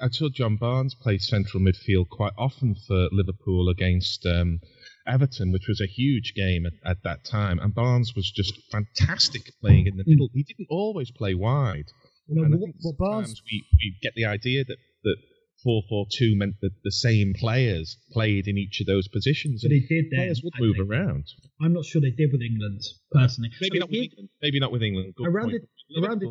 I 0.00 0.08
saw 0.10 0.28
John 0.28 0.56
Barnes 0.56 0.94
play 0.94 1.18
central 1.18 1.62
midfield 1.62 2.08
quite 2.10 2.32
often 2.36 2.74
for 2.86 3.08
Liverpool 3.12 3.68
against 3.68 4.26
um, 4.26 4.60
Everton, 5.06 5.52
which 5.52 5.66
was 5.68 5.80
a 5.80 5.86
huge 5.86 6.34
game 6.34 6.66
at, 6.66 6.72
at, 6.84 7.02
that 7.04 7.24
time. 7.24 7.58
And 7.58 7.74
Barnes 7.74 8.12
was 8.14 8.30
just 8.30 8.54
fantastic 8.70 9.52
playing 9.60 9.86
in 9.86 9.96
the 9.96 10.04
middle. 10.06 10.28
He 10.34 10.42
didn't 10.42 10.68
always 10.70 11.10
play 11.10 11.34
wide. 11.34 11.86
I 12.30 12.34
but- 12.48 12.58
Barnes- 12.98 13.30
sometimes 13.38 13.42
we, 13.50 13.64
we 13.82 13.96
get 14.02 14.14
the 14.14 14.24
idea 14.26 14.64
that 14.64 14.76
that 15.04 15.16
four 15.62 15.82
four 15.88 16.06
two 16.12 16.36
meant 16.36 16.56
that 16.60 16.72
the 16.84 16.92
same 16.92 17.32
players 17.34 17.96
played 18.12 18.46
in 18.48 18.58
each 18.58 18.80
of 18.80 18.86
those 18.86 19.08
positions. 19.08 19.62
But 19.62 19.70
And 19.72 19.82
he 19.82 19.86
did 19.94 20.10
then. 20.10 20.18
players 20.18 20.40
would 20.44 20.52
I 20.56 20.60
move 20.60 20.76
think. 20.76 20.90
around. 20.90 21.24
I'm 21.62 21.72
not 21.72 21.84
sure 21.84 22.00
they 22.02 22.10
did 22.10 22.30
with 22.32 22.42
England, 22.42 22.80
personally. 23.12 23.50
Maybe 23.60 23.78
I 23.78 23.80
not 23.80 23.90
mean, 23.90 24.00
with 24.02 24.10
England. 24.10 24.28
Maybe 24.42 24.60
not 24.60 24.72
with 24.72 24.82
England. 24.82 25.14
Good 25.16 25.26
Around 25.28 25.50
point. 25.50 25.62
it- 25.62 26.04
around 26.04 26.22
it- 26.22 26.28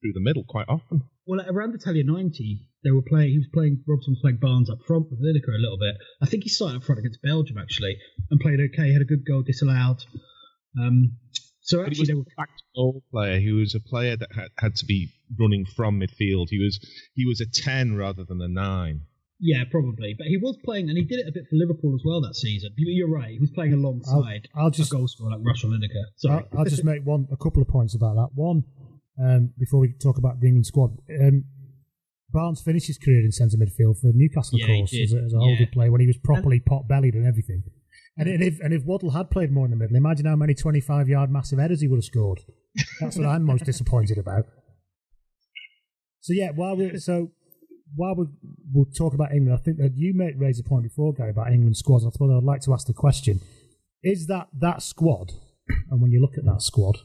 through 0.00 0.12
the 0.14 0.20
middle 0.20 0.44
quite 0.48 0.66
often. 0.68 1.02
Well, 1.30 1.46
around 1.48 1.74
Italia 1.74 2.02
90, 2.04 2.66
they 2.82 2.90
were 2.90 3.02
playing. 3.06 3.30
He 3.30 3.38
was 3.38 3.46
playing. 3.54 3.84
Robson 3.86 4.12
was 4.14 4.20
playing 4.20 4.38
Barnes 4.40 4.68
up 4.68 4.78
front 4.86 5.06
with 5.10 5.20
Lineker 5.20 5.54
a 5.54 5.60
little 5.62 5.78
bit. 5.78 5.94
I 6.20 6.26
think 6.26 6.42
he 6.42 6.48
started 6.48 6.78
up 6.78 6.82
front 6.84 6.98
against 6.98 7.22
Belgium 7.22 7.56
actually, 7.58 7.96
and 8.30 8.40
played 8.40 8.58
okay. 8.58 8.92
Had 8.92 9.02
a 9.02 9.04
good 9.04 9.24
goal 9.24 9.42
disallowed. 9.42 10.02
Um, 10.80 11.12
so 11.62 11.78
But 11.84 11.92
he 11.94 12.00
actually, 12.00 12.00
was 12.00 12.08
they 12.08 12.12
a 12.14 12.16
were. 12.16 12.24
back 12.36 12.48
goal 12.74 13.02
player. 13.12 13.38
He 13.38 13.52
was 13.52 13.74
a 13.76 13.80
player 13.80 14.16
that 14.16 14.30
had, 14.34 14.48
had 14.58 14.74
to 14.76 14.86
be 14.86 15.08
running 15.38 15.66
from 15.76 16.00
midfield. 16.00 16.46
He 16.50 16.58
was 16.58 16.80
he 17.14 17.24
was 17.26 17.40
a 17.40 17.46
ten 17.46 17.94
rather 17.96 18.24
than 18.24 18.40
a 18.40 18.48
nine. 18.48 19.02
Yeah, 19.42 19.64
probably. 19.70 20.14
But 20.18 20.26
he 20.26 20.36
was 20.36 20.58
playing, 20.64 20.88
and 20.88 20.98
he 20.98 21.04
did 21.04 21.20
it 21.20 21.28
a 21.28 21.32
bit 21.32 21.44
for 21.48 21.56
Liverpool 21.56 21.94
as 21.94 22.02
well 22.04 22.20
that 22.22 22.34
season. 22.34 22.70
You- 22.76 22.92
You're 22.92 23.10
right. 23.14 23.30
He 23.30 23.38
was 23.38 23.50
playing 23.54 23.72
alongside 23.72 24.48
I'll, 24.54 24.64
I'll 24.64 24.70
just 24.70 24.92
a 24.92 24.96
goal 24.96 25.08
scorer 25.08 25.30
like 25.30 25.40
Russell 25.46 25.70
Lineker. 25.70 26.04
Sorry. 26.16 26.44
I'll, 26.52 26.58
I'll 26.58 26.64
just 26.66 26.84
make 26.92 27.04
one 27.04 27.26
a 27.32 27.36
couple 27.36 27.62
of 27.62 27.68
points 27.68 27.94
about 27.94 28.14
that. 28.16 28.28
One, 28.34 28.64
um, 29.22 29.52
before 29.58 29.80
we 29.80 29.92
talk 30.02 30.18
about 30.18 30.40
the 30.40 30.46
England 30.46 30.66
squad, 30.66 30.90
um, 31.20 31.44
Barnes 32.32 32.60
finished 32.62 32.86
his 32.86 32.98
career 32.98 33.20
in 33.24 33.32
centre 33.32 33.56
midfield 33.56 34.00
for 34.00 34.10
Newcastle, 34.14 34.58
of 34.60 34.66
course, 34.66 34.94
as 34.94 35.12
a, 35.12 35.18
as 35.18 35.32
a 35.32 35.36
Yeah. 35.36 35.40
holding 35.46 35.66
player 35.72 35.90
when 35.90 36.00
he 36.00 36.06
was 36.06 36.16
properly 36.18 36.60
pot 36.60 36.86
bellied 36.88 37.14
and 37.14 37.26
everything. 37.26 37.62
And, 38.16 38.28
and 38.28 38.42
if 38.42 38.60
and 38.60 38.72
if 38.74 38.84
Waddle 38.84 39.10
had 39.12 39.30
played 39.30 39.50
more 39.50 39.64
in 39.64 39.70
the 39.70 39.76
middle, 39.76 39.96
imagine 39.96 40.26
how 40.26 40.36
many 40.36 40.54
twenty-five 40.54 41.08
yard 41.08 41.30
massive 41.30 41.58
headers 41.58 41.80
he 41.80 41.88
would 41.88 41.96
have 41.98 42.04
scored. 42.04 42.40
That's 43.00 43.16
what 43.16 43.26
I'm 43.26 43.44
most 43.44 43.64
disappointed 43.64 44.18
about. 44.18 44.44
So 46.20 46.32
yeah, 46.32 46.50
while 46.54 46.76
we 46.76 46.98
so 46.98 47.30
while 47.96 48.14
we 48.14 48.26
we'll 48.72 48.86
talk 48.96 49.14
about 49.14 49.32
England, 49.32 49.58
I 49.58 49.62
think 49.62 49.78
that 49.78 49.92
you 49.96 50.12
may 50.14 50.32
raise 50.36 50.60
a 50.60 50.62
point 50.62 50.84
before 50.84 51.12
Gary 51.14 51.30
about 51.30 51.50
England 51.52 51.76
squads. 51.76 52.04
I 52.04 52.10
thought 52.10 52.36
I'd 52.36 52.44
like 52.44 52.60
to 52.62 52.72
ask 52.72 52.86
the 52.86 52.92
question: 52.92 53.40
Is 54.02 54.26
that 54.26 54.48
that 54.60 54.82
squad? 54.82 55.32
And 55.90 56.00
when 56.02 56.10
you 56.10 56.20
look 56.20 56.36
at 56.36 56.44
that 56.44 56.62
squad, 56.62 56.98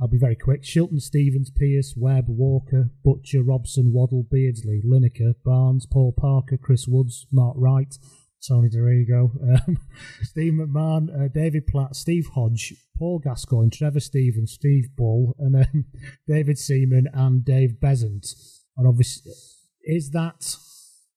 I'll 0.00 0.08
be 0.08 0.18
very 0.18 0.36
quick. 0.36 0.62
Shilton, 0.62 1.00
Stevens, 1.00 1.50
Pearce, 1.50 1.94
Webb, 1.96 2.26
Walker, 2.28 2.90
Butcher, 3.04 3.42
Robson, 3.42 3.92
Waddle, 3.92 4.24
Beardsley, 4.30 4.80
Lineker, 4.84 5.34
Barnes, 5.44 5.86
Paul 5.86 6.12
Parker, 6.16 6.56
Chris 6.56 6.86
Woods, 6.86 7.26
Mark 7.32 7.56
Wright, 7.58 7.98
Tony 8.46 8.68
Dorigo, 8.68 9.30
um, 9.66 9.78
Steve 10.22 10.52
McMahon, 10.52 11.08
uh, 11.24 11.28
David 11.28 11.66
Platt, 11.66 11.96
Steve 11.96 12.28
Hodge, 12.34 12.74
Paul 12.96 13.18
Gascoigne, 13.18 13.70
Trevor 13.70 14.00
Stevens, 14.00 14.52
Steve 14.52 14.94
Bull, 14.96 15.34
and 15.38 15.56
um, 15.56 15.86
David 16.28 16.58
Seaman 16.58 17.08
and 17.12 17.44
Dave 17.44 17.80
Beasant. 17.80 18.26
And 18.76 18.86
obviously, 18.86 19.32
is 19.82 20.10
that 20.10 20.54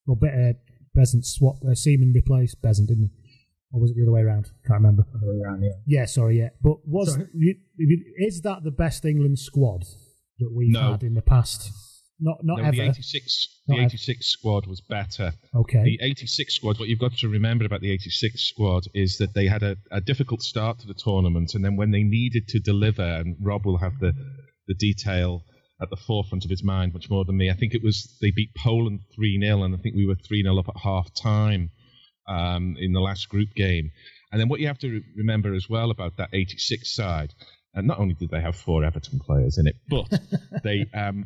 well? 0.07 0.15
Better 0.15 0.55
Beasant 0.95 1.25
swap 1.25 1.57
uh, 1.69 1.75
Seaman 1.75 2.13
replaced 2.13 2.61
Beasant, 2.61 2.89
didn't 2.89 3.11
he? 3.13 3.20
Or 3.73 3.79
was 3.79 3.91
it 3.91 3.95
the 3.95 4.03
other 4.03 4.11
way 4.11 4.21
around? 4.21 4.45
Can't 4.67 4.81
remember. 4.81 5.05
around, 5.23 5.63
yeah. 5.63 5.71
Yeah, 5.85 6.05
sorry, 6.05 6.39
yeah. 6.39 6.49
But 6.61 6.85
was 6.87 7.13
Sorry. 7.13 7.27
you- 7.33 7.55
you- 7.77 8.13
is 8.17 8.41
that 8.41 8.63
the 8.63 8.71
best 8.71 9.05
England 9.05 9.39
squad 9.39 9.85
that 10.39 10.51
we've 10.53 10.71
No. 10.73 10.91
had 10.91 11.03
in 11.03 11.13
the 11.13 11.21
past? 11.21 11.71
Not 12.19 12.43
not 12.43 12.57
No, 12.59 12.63
ever. 12.65 12.75
the 12.75 12.81
86 12.83 13.47
Not 13.67 13.75
the 13.75 13.81
ever. 13.81 13.85
86 13.87 14.25
squad 14.27 14.67
was 14.67 14.81
better. 14.81 15.33
okay. 15.55 15.83
The 15.83 15.99
86 16.01 16.53
squad, 16.53 16.79
what 16.79 16.87
you've 16.89 16.99
got 16.99 17.13
to 17.17 17.27
remember 17.29 17.65
about 17.65 17.81
the 17.81 17.91
86 17.91 18.41
squad 18.41 18.83
is 18.93 19.17
that 19.17 19.33
they 19.33 19.47
had 19.47 19.63
a, 19.63 19.77
a 19.89 20.01
difficult 20.01 20.41
start 20.43 20.77
to 20.79 20.87
the 20.87 20.93
tournament, 20.93 21.55
and 21.55 21.63
then 21.65 21.75
when 21.77 21.91
they 21.91 22.03
needed 22.03 22.47
to 22.49 22.59
deliver, 22.59 23.01
and 23.01 23.37
Rob 23.41 23.65
will 23.65 23.77
have 23.77 23.97
the, 23.99 24.13
the 24.67 24.75
detail 24.75 25.43
at 25.81 25.89
the 25.89 25.95
forefront 25.97 26.43
of 26.45 26.51
his 26.51 26.63
mind 26.63 26.93
much 26.93 27.09
more 27.09 27.25
than 27.25 27.37
me. 27.37 27.49
I 27.49 27.53
think 27.55 27.73
it 27.73 27.81
was 27.81 28.15
they 28.21 28.29
beat 28.29 28.53
Poland 28.55 28.99
3 29.15 29.39
0, 29.41 29.63
and 29.63 29.73
I 29.73 29.77
think 29.79 29.95
we 29.95 30.05
were 30.05 30.13
3 30.15 30.43
0 30.43 30.59
up 30.59 30.69
at 30.69 30.77
half 30.77 31.11
time 31.15 31.71
um, 32.27 32.75
in 32.79 32.93
the 32.93 32.99
last 32.99 33.29
group 33.29 33.49
game. 33.55 33.91
And 34.31 34.39
then 34.39 34.49
what 34.49 34.59
you 34.59 34.67
have 34.67 34.79
to 34.79 34.89
re- 34.89 35.03
remember 35.17 35.53
as 35.53 35.67
well 35.69 35.91
about 35.91 36.17
that 36.17 36.29
86 36.33 36.93
side, 36.95 37.33
and 37.73 37.87
not 37.87 37.99
only 37.99 38.13
did 38.15 38.29
they 38.29 38.41
have 38.41 38.55
four 38.55 38.83
Everton 38.83 39.19
players 39.19 39.57
in 39.57 39.67
it, 39.67 39.75
but 39.89 40.07
they 40.63 40.85
um, 40.93 41.25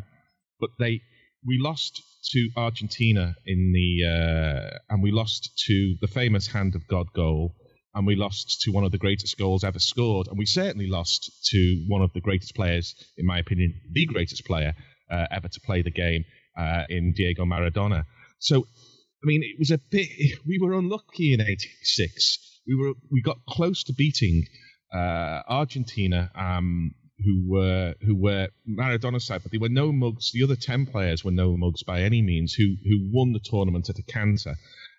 but 0.59 0.69
they 0.79 1.01
we 1.45 1.59
lost 1.59 2.01
to 2.31 2.49
Argentina 2.57 3.35
in 3.45 3.71
the 3.73 4.07
uh, 4.07 4.77
and 4.89 5.03
we 5.03 5.11
lost 5.11 5.51
to 5.67 5.95
the 6.01 6.07
famous 6.07 6.47
hand 6.47 6.75
of 6.75 6.87
God 6.87 7.07
goal. 7.13 7.53
and 7.93 8.05
we 8.05 8.15
lost 8.15 8.61
to 8.61 8.71
one 8.71 8.83
of 8.83 8.91
the 8.91 8.97
greatest 8.97 9.37
goals 9.37 9.63
ever 9.63 9.79
scored, 9.79 10.27
and 10.27 10.37
we 10.37 10.45
certainly 10.45 10.87
lost 10.87 11.31
to 11.51 11.85
one 11.87 12.01
of 12.01 12.11
the 12.13 12.21
greatest 12.21 12.53
players, 12.55 12.93
in 13.17 13.25
my 13.25 13.39
opinion, 13.39 13.73
the 13.91 14.05
greatest 14.05 14.43
player 14.45 14.73
uh, 15.09 15.25
ever 15.31 15.47
to 15.47 15.59
play 15.61 15.81
the 15.81 15.91
game 15.91 16.25
uh, 16.57 16.83
in 16.89 17.13
Diego 17.13 17.45
Maradona. 17.45 18.03
So, 18.39 18.67
I 19.25 19.27
mean, 19.27 19.41
it 19.41 19.57
was 19.57 19.71
a 19.71 19.79
bit. 19.89 20.07
We 20.45 20.59
were 20.61 20.77
unlucky 20.77 21.33
in 21.33 21.41
'86. 21.41 22.61
We 22.67 22.75
were 22.75 22.93
we 23.11 23.21
got 23.21 23.37
close 23.49 23.83
to 23.85 23.93
beating 23.93 24.45
uh, 24.93 25.41
Argentina. 25.47 26.31
Um, 26.35 26.93
who 27.23 27.43
were 27.47 27.95
who 28.01 28.15
were 28.15 28.49
Maradona's 28.67 29.25
side, 29.25 29.41
but 29.41 29.51
they 29.51 29.57
were 29.57 29.69
no 29.69 29.91
mugs. 29.91 30.31
The 30.31 30.43
other 30.43 30.57
ten 30.57 30.85
players 30.85 31.23
were 31.23 31.31
no 31.31 31.57
mugs 31.57 31.81
by 31.81 32.01
any 32.01 32.21
means. 32.21 32.53
Who 32.53 32.75
who 32.83 33.09
won 33.11 33.31
the 33.31 33.39
tournament 33.39 33.89
at 33.89 33.97
a 33.97 34.03
canter, 34.03 34.55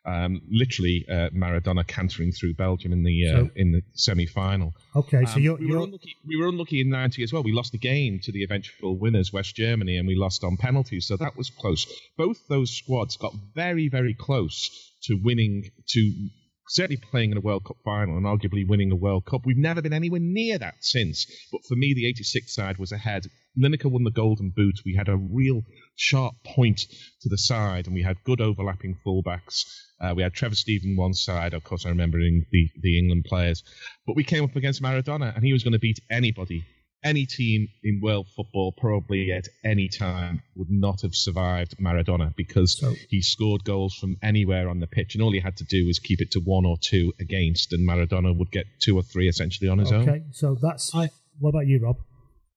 um, 0.07 0.41
literally 0.51 1.05
uh, 1.11 1.31
Maradona 1.31 1.87
cantering 1.87 2.31
through 2.33 2.55
Belgium 2.55 2.93
in 2.93 3.03
the 3.03 3.29
uh, 3.29 3.33
So- 3.33 3.51
in 3.57 3.73
the 3.73 3.83
semi 3.95 4.27
final. 4.27 4.73
Okay, 4.95 5.25
so 5.27 5.35
Um, 5.35 5.43
you're, 5.43 5.57
we, 5.57 5.67
were 5.67 5.73
you're 5.73 5.85
unlucky, 5.85 6.17
we 6.27 6.37
were 6.37 6.49
unlucky 6.49 6.81
in 6.81 6.89
90 6.91 7.23
as 7.25 7.33
well. 7.33 7.43
We 7.43 7.53
lost 7.53 7.73
the 7.73 7.79
game 7.79 8.21
to 8.23 8.33
the 8.33 8.45
eventual 8.45 8.97
winners, 8.97 9.33
West 9.33 9.55
Germany, 9.57 9.97
and 9.99 10.07
we 10.07 10.15
lost 10.17 10.45
on 10.45 10.57
penalties, 10.57 11.07
so 11.07 11.17
that 11.17 11.37
was 11.37 11.51
close. 11.51 11.87
Both 12.17 12.47
those 12.49 12.71
squads 12.71 13.17
got 13.17 13.35
very, 13.55 13.89
very 13.89 14.15
close 14.15 14.71
to 15.05 15.15
winning, 15.23 15.71
to 15.89 16.29
certainly 16.69 17.01
playing 17.11 17.31
in 17.33 17.37
a 17.37 17.41
World 17.41 17.65
Cup 17.65 17.77
final 17.85 18.17
and 18.17 18.27
arguably 18.27 18.67
winning 18.67 18.91
a 18.91 18.97
World 18.97 19.25
Cup. 19.25 19.43
We've 19.45 19.57
never 19.57 19.83
been 19.83 19.93
anywhere 19.93 20.21
near 20.21 20.59
that 20.59 20.75
since. 20.81 21.27
But 21.53 21.65
for 21.69 21.77
me, 21.77 21.95
the 21.95 22.09
86 22.09 22.55
side 22.55 22.79
was 22.79 22.91
ahead. 22.93 23.27
Lineker 23.59 23.91
won 23.91 24.05
the 24.05 24.11
Golden 24.11 24.51
Boot. 24.51 24.81
We 24.85 24.95
had 24.97 25.09
a 25.09 25.17
real 25.17 25.63
sharp 25.97 26.35
point 26.45 26.81
to 27.23 27.29
the 27.29 27.39
side, 27.39 27.87
and 27.87 27.95
we 27.95 28.03
had 28.03 28.23
good 28.25 28.41
overlapping 28.41 28.99
fullbacks. 29.07 29.65
Uh, 30.01 30.13
we 30.15 30.23
had 30.23 30.35
Trevor 30.35 30.55
Steven 30.55 30.97
one 30.97 31.15
side, 31.15 31.55
of 31.55 31.65
course, 31.65 31.87
I 31.87 31.89
remember 31.91 32.21
in 32.21 32.45
the, 32.51 32.69
the 32.81 32.99
England 32.99 33.25
players. 33.25 33.63
But 34.07 34.17
we 34.17 34.25
came 34.25 34.45
up 34.45 34.55
against 34.57 34.83
Maradona, 34.83 35.35
and 35.35 35.45
he 35.45 35.53
was 35.53 35.63
going 35.63 35.73
to 35.73 35.79
beat 35.79 35.99
anybody. 36.11 36.65
Any 37.05 37.25
team 37.27 37.69
in 37.85 38.01
world 38.03 38.27
football, 38.35 38.73
probably 38.77 39.31
at 39.33 39.47
any 39.65 39.89
time, 39.89 40.43
would 40.57 40.71
not 40.71 41.03
have 41.03 41.15
survived 41.15 41.77
Maradona 41.79 42.35
because 42.37 42.79
So- 42.79 42.95
he 43.09 43.23
scored 43.23 43.65
goals 43.65 43.95
from 43.95 44.17
anywhere 44.23 44.69
on 44.69 44.81
the 44.81 44.87
pitch, 44.87 45.15
and 45.15 45.23
all 45.23 45.33
he 45.33 45.41
had 45.41 45.57
to 45.59 45.65
do 45.65 45.87
was 45.87 45.99
keep 45.99 46.21
it 46.21 46.33
to 46.33 46.41
one 46.41 46.67
or 46.67 46.77
two 46.81 47.13
against, 47.21 47.73
and 47.73 47.89
Maradona 47.89 48.37
would 48.37 48.51
get 48.51 48.67
two 48.81 48.97
or 48.97 49.03
three 49.03 49.29
essentially 49.29 49.69
on 49.71 49.79
his 49.79 49.93
own. 49.93 50.09
okay. 50.09 50.23
So 50.33 50.57
that's. 50.61 50.95
I- 50.95 51.11
what 51.39 51.51
about 51.51 51.67
you, 51.67 51.79
Rob? 51.81 51.97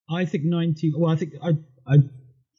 I 0.09 0.25
think 0.25 0.45
90. 0.45 0.93
Well, 0.97 1.11
I 1.11 1.15
think 1.15 1.33
I, 1.43 1.49
I 1.85 1.97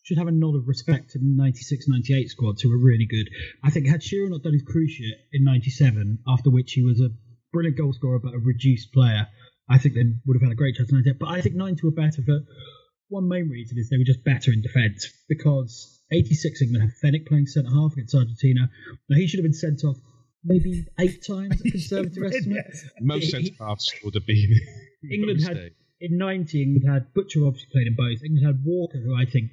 should 0.02 0.18
have 0.18 0.28
a 0.28 0.32
nod 0.32 0.56
of 0.56 0.66
respect 0.66 1.10
to 1.10 1.18
the 1.18 1.24
96 1.24 1.86
98 1.88 2.28
squads 2.28 2.62
who 2.62 2.70
were 2.70 2.78
really 2.78 3.06
good. 3.06 3.28
I 3.62 3.70
think 3.70 3.86
had 3.86 4.02
Shearer 4.02 4.28
not 4.28 4.42
done 4.42 4.52
his 4.52 4.64
cruciate 4.64 5.20
in 5.32 5.44
97, 5.44 6.20
after 6.26 6.50
which 6.50 6.72
he 6.72 6.82
was 6.82 7.00
a 7.00 7.10
brilliant 7.52 7.78
goal 7.78 7.92
scorer 7.92 8.18
but 8.18 8.34
a 8.34 8.38
reduced 8.38 8.92
player, 8.92 9.26
I 9.68 9.78
think 9.78 9.94
they 9.94 10.04
would 10.26 10.36
have 10.36 10.42
had 10.42 10.52
a 10.52 10.56
great 10.56 10.76
chance 10.76 10.90
in 10.90 10.96
98. 10.96 11.18
But 11.18 11.28
I 11.28 11.40
think 11.40 11.54
90 11.54 11.82
were 11.84 11.90
better 11.92 12.22
for 12.22 12.40
one 13.08 13.28
main 13.28 13.48
reason 13.48 13.76
is 13.76 13.90
they 13.90 13.98
were 13.98 14.04
just 14.04 14.24
better 14.24 14.52
in 14.52 14.62
defence 14.62 15.12
because 15.28 16.00
86 16.12 16.62
England 16.62 16.90
had 16.90 16.96
Fenwick 17.02 17.26
playing 17.26 17.46
centre 17.46 17.70
half 17.70 17.92
against 17.92 18.14
Argentina. 18.14 18.70
Now 19.08 19.16
he 19.16 19.26
should 19.26 19.38
have 19.38 19.44
been 19.44 19.52
sent 19.52 19.84
off 19.84 19.96
maybe 20.44 20.86
eight 20.98 21.24
times 21.26 21.60
at 21.60 21.70
conservative 21.70 22.22
estimate. 22.26 22.66
Most 23.00 23.30
centre 23.30 23.52
halves 23.60 23.92
would 24.04 24.14
have 24.14 24.26
been. 24.26 24.54
England 25.10 25.42
had 25.42 25.70
in 26.00 26.18
'90. 26.18 26.62
England 26.62 26.88
had 26.88 27.12
Butcher 27.12 27.46
obviously 27.46 27.68
played 27.72 27.86
in 27.86 27.96
both. 27.96 28.22
England 28.24 28.46
had 28.46 28.64
Walker, 28.64 28.98
who 28.98 29.14
I 29.14 29.24
think 29.24 29.52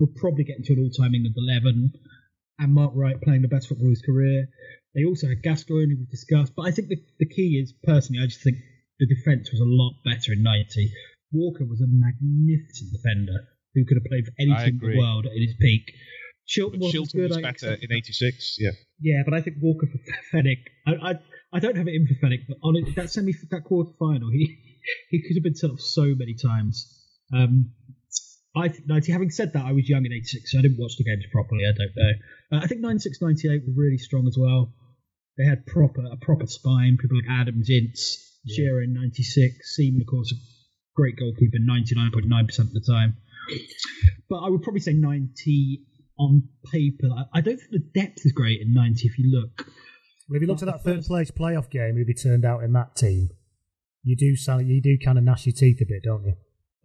will 0.00 0.12
probably 0.16 0.44
get 0.44 0.56
into 0.56 0.72
an 0.72 0.80
all-time 0.80 1.14
England 1.14 1.36
eleven, 1.36 1.92
and 2.58 2.74
Mark 2.74 2.92
Wright 2.94 3.20
playing 3.20 3.42
the 3.42 3.48
best 3.48 3.68
football 3.68 3.86
of 3.88 3.92
his 3.92 4.02
career. 4.02 4.48
They 4.94 5.04
also 5.04 5.28
had 5.28 5.42
Gascoigne, 5.42 5.92
who 5.92 5.98
we've 6.00 6.10
discussed. 6.10 6.54
But 6.56 6.66
I 6.66 6.72
think 6.72 6.88
the, 6.88 6.96
the 7.20 7.28
key 7.28 7.60
is 7.62 7.72
personally, 7.84 8.22
I 8.22 8.26
just 8.26 8.42
think 8.42 8.56
the 8.98 9.06
defence 9.06 9.52
was 9.52 9.60
a 9.60 9.68
lot 9.68 9.94
better 10.04 10.32
in 10.32 10.42
'90. 10.42 10.90
Walker 11.32 11.64
was 11.64 11.80
a 11.80 11.86
magnificent 11.86 12.90
defender 12.90 13.46
who 13.74 13.84
could 13.86 13.98
have 14.02 14.08
played 14.10 14.26
for 14.26 14.32
any 14.40 14.50
team 14.66 14.80
in 14.82 14.90
the 14.90 14.98
world 14.98 15.26
at 15.26 15.32
his 15.38 15.54
peak. 15.60 15.92
Shilton 16.48 16.80
But 16.82 16.90
was 16.90 16.94
Shilton 16.94 17.12
good. 17.14 17.30
was 17.30 17.38
better 17.38 17.74
in 17.80 17.92
'86. 17.92 18.56
Yeah. 18.58 18.70
Yeah, 19.00 19.22
but 19.24 19.34
I 19.34 19.40
think 19.42 19.58
Walker 19.62 19.86
for 19.86 20.00
Fenwick. 20.32 20.58
I, 20.86 20.92
I 20.94 21.14
I 21.52 21.58
don't 21.60 21.76
have 21.76 21.86
it 21.86 21.94
in 21.94 22.06
for 22.06 22.14
Fenwick, 22.20 22.46
but 22.48 22.58
on 22.62 22.76
it, 22.76 22.96
that 22.96 23.10
semi 23.10 23.32
that 23.50 23.64
quarter 23.64 23.90
final, 23.98 24.30
he 24.30 24.58
he 25.10 25.22
could 25.22 25.36
have 25.36 25.44
been 25.44 25.54
set 25.54 25.70
off 25.70 25.80
so 25.80 26.02
many 26.16 26.34
times. 26.34 26.86
Um, 27.32 27.72
I 28.56 28.68
think 28.68 28.86
90. 28.88 29.12
Having 29.12 29.30
said 29.30 29.52
that, 29.52 29.64
I 29.64 29.72
was 29.72 29.88
young 29.88 30.04
in 30.04 30.12
'86, 30.12 30.50
so 30.50 30.58
I 30.58 30.62
didn't 30.62 30.78
watch 30.78 30.96
the 30.98 31.04
games 31.04 31.24
properly. 31.32 31.64
I 31.66 31.72
don't 31.72 31.94
know. 31.96 32.12
Uh, 32.58 32.60
I 32.64 32.66
think 32.66 32.80
96, 32.80 33.20
98 33.22 33.62
were 33.66 33.74
really 33.84 33.98
strong 33.98 34.26
as 34.26 34.36
well. 34.38 34.74
They 35.38 35.44
had 35.44 35.66
proper 35.66 36.02
a 36.04 36.16
proper 36.16 36.46
spine. 36.46 36.98
People 37.00 37.18
like 37.18 37.40
Adams, 37.40 37.70
Ince, 37.70 38.40
Shearer 38.48 38.82
in 38.82 38.92
'96, 38.92 39.54
Seaman, 39.76 40.00
of 40.00 40.06
course, 40.08 40.32
a 40.32 40.36
great 40.96 41.16
goalkeeper, 41.16 41.58
99.9 41.58 42.46
percent 42.46 42.68
of 42.68 42.74
the 42.74 42.84
time. 42.86 43.16
But 44.28 44.40
I 44.40 44.48
would 44.50 44.62
probably 44.62 44.80
say 44.80 44.92
90 44.94 45.86
on 46.18 46.48
paper. 46.70 47.08
I- 47.16 47.38
I 47.38 47.40
don't 47.40 47.56
think 47.58 47.70
the 47.70 48.00
depth 48.00 48.24
is 48.26 48.32
great 48.32 48.60
in 48.60 48.72
90 48.74 49.06
if 49.06 49.18
you 49.18 49.30
look. 49.30 49.66
Well, 50.28 50.36
if 50.36 50.42
you 50.42 50.46
looked 50.48 50.62
at 50.62 50.66
that 50.66 50.84
third 50.84 50.96
first- 50.96 51.08
place 51.08 51.30
playoff 51.30 51.70
game, 51.70 51.96
who 51.96 52.04
they 52.04 52.12
turned 52.12 52.44
out 52.44 52.62
in 52.62 52.72
that 52.72 52.94
team, 52.96 53.30
you 54.04 54.16
do 54.16 54.36
sound, 54.36 54.68
you 54.68 54.80
do 54.82 54.98
kind 54.98 55.18
of 55.18 55.24
gnash 55.24 55.46
your 55.46 55.54
teeth 55.54 55.80
a 55.80 55.86
bit, 55.86 56.02
don't 56.04 56.24
you? 56.24 56.34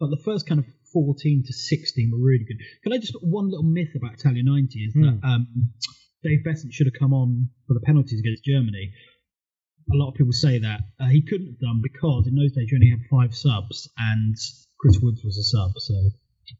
But 0.00 0.10
the 0.10 0.16
first 0.16 0.46
kind 0.46 0.60
of 0.60 0.66
14 0.92 1.44
to 1.46 1.52
16 1.52 2.10
were 2.12 2.18
really 2.18 2.44
good. 2.44 2.58
Can 2.82 2.92
I 2.92 2.98
just 2.98 3.12
put 3.12 3.22
one 3.24 3.50
little 3.50 3.64
myth 3.64 3.94
about 3.96 4.14
Italia 4.14 4.42
90 4.42 4.78
is 4.80 4.94
that 4.94 5.18
Hmm. 5.22 5.24
um, 5.24 5.46
Dave 6.22 6.44
Beasant 6.44 6.72
should 6.72 6.86
have 6.86 6.98
come 6.98 7.12
on 7.12 7.48
for 7.66 7.74
the 7.74 7.80
penalties 7.80 8.20
against 8.20 8.44
Germany. 8.44 8.92
A 9.92 9.96
lot 9.96 10.08
of 10.08 10.14
people 10.14 10.32
say 10.32 10.58
that. 10.58 10.80
Uh, 10.98 11.08
he 11.08 11.22
couldn't 11.22 11.46
have 11.46 11.60
done 11.60 11.80
because 11.82 12.26
in 12.26 12.34
those 12.34 12.52
days 12.52 12.68
you 12.70 12.76
only 12.78 12.90
had 12.90 13.00
five 13.10 13.34
subs 13.34 13.88
and 13.98 14.34
Chris 14.80 14.98
Woods 15.00 15.22
was 15.24 15.38
a 15.38 15.44
sub. 15.44 15.72
So 15.78 15.94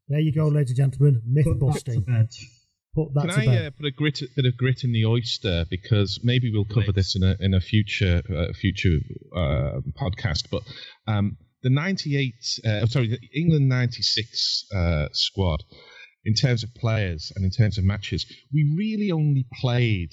There 0.08 0.20
you 0.20 0.32
go, 0.32 0.48
ladies 0.48 0.70
and 0.70 0.92
gentlemen. 0.92 1.22
Myth 1.26 1.44
put 1.46 1.58
busting. 1.58 2.02
bed. 2.02 2.28
Put 2.94 3.12
that 3.14 3.28
Can 3.28 3.44
to 3.44 3.50
I 3.50 3.66
uh, 3.66 3.70
put 3.70 3.86
a 3.86 3.90
grit, 3.90 4.20
bit 4.36 4.46
of 4.46 4.56
grit 4.56 4.82
in 4.84 4.92
the 4.92 5.04
oyster 5.04 5.66
because 5.68 6.20
maybe 6.22 6.50
we'll 6.50 6.64
cover 6.64 6.92
Please. 6.92 6.94
this 6.94 7.16
in 7.16 7.22
a 7.24 7.36
in 7.40 7.52
a 7.52 7.60
future 7.60 8.22
uh, 8.34 8.52
future 8.54 8.98
uh, 9.36 9.80
podcast. 10.00 10.44
But 10.50 10.62
um, 11.06 11.36
the 11.62 11.70
'98, 11.70 12.34
uh, 12.64 12.86
sorry, 12.86 13.08
the 13.08 13.18
England 13.34 13.68
'96 13.68 14.64
uh, 14.74 15.08
squad, 15.12 15.62
in 16.24 16.34
terms 16.34 16.62
of 16.64 16.74
players 16.74 17.32
and 17.36 17.44
in 17.44 17.50
terms 17.50 17.78
of 17.78 17.84
matches, 17.84 18.26
we 18.52 18.74
really 18.76 19.10
only 19.12 19.46
played, 19.60 20.10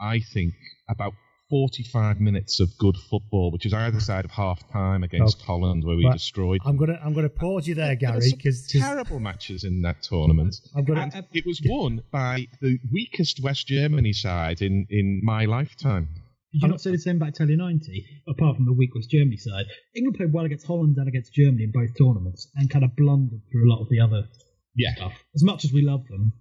I 0.00 0.20
think, 0.20 0.54
about 0.88 1.12
45 1.50 2.20
minutes 2.20 2.60
of 2.60 2.68
good 2.78 2.96
football, 3.10 3.50
which 3.50 3.66
is 3.66 3.74
either 3.74 3.98
side 3.98 4.24
of 4.24 4.30
half 4.30 4.60
time 4.72 5.02
against 5.02 5.36
Okay. 5.38 5.46
Holland, 5.46 5.82
where 5.84 5.96
we 5.96 6.04
Right. 6.04 6.12
destroyed. 6.12 6.60
I'm 6.64 6.76
gonna 6.76 6.98
I'm 7.02 7.12
gonna 7.12 7.28
pause 7.28 7.66
you 7.66 7.74
there, 7.74 7.96
Gary, 7.96 8.30
because 8.36 8.66
terrible 8.68 9.18
matches 9.18 9.64
in 9.64 9.82
that 9.82 10.02
tournament. 10.02 10.54
I'm 10.76 10.84
gonna. 10.84 11.10
I- 11.12 11.18
I- 11.18 11.24
It 11.32 11.44
was 11.44 11.60
won 11.64 12.02
by 12.12 12.46
the 12.60 12.78
weakest 12.92 13.40
West 13.42 13.66
Germany 13.66 14.12
side 14.12 14.62
in, 14.62 14.86
in 14.90 15.20
my 15.24 15.44
lifetime. 15.44 16.08
Did 16.52 16.62
you 16.62 16.68
not 16.68 16.80
say 16.80 16.90
the 16.90 16.98
same 16.98 17.16
about 17.16 17.28
Italia 17.30 17.56
90, 17.56 18.04
apart 18.28 18.56
from 18.56 18.64
the 18.66 18.72
weak 18.72 18.94
West 18.94 19.08
Germany 19.10 19.36
side? 19.36 19.66
England 19.94 20.16
played 20.16 20.32
well 20.32 20.44
against 20.44 20.66
Holland 20.66 20.96
and 20.98 21.06
against 21.06 21.32
Germany 21.32 21.62
in 21.64 21.70
both 21.72 21.90
tournaments 21.96 22.50
and 22.56 22.68
kind 22.68 22.84
of 22.84 22.96
blundered 22.96 23.40
through 23.52 23.68
a 23.68 23.70
lot 23.72 23.80
of 23.82 23.88
the 23.88 24.00
other 24.00 24.26
Yeah. 24.74 24.94
stuff. 24.96 25.12
As 25.34 25.44
much 25.44 25.64
as 25.64 25.72
we 25.72 25.82
love 25.82 26.06
them. 26.08 26.32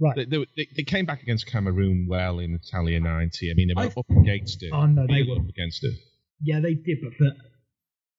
right. 0.00 0.14
They, 0.16 0.24
they, 0.24 0.46
they- 0.56 0.68
they 0.76 0.82
came 0.84 1.04
back 1.04 1.22
against 1.22 1.46
Cameroon 1.46 2.06
well 2.08 2.38
in 2.38 2.54
Italia 2.62 3.00
90. 3.00 3.50
I 3.50 3.54
mean, 3.54 3.68
they 3.68 3.74
were 3.74 3.82
I- 3.90 4.00
up 4.00 4.10
against 4.10 4.62
it. 4.62 4.70
Oh, 4.72 4.86
no, 4.86 5.06
They 5.06 5.14
they 5.14 5.22
were 5.28 5.34
were. 5.34 5.40
up 5.42 5.48
against 5.48 5.82
it. 5.84 5.94
Yeah, 6.42 6.60
they 6.60 6.74
did, 6.74 6.98
but 7.02 7.12
for 7.14 7.32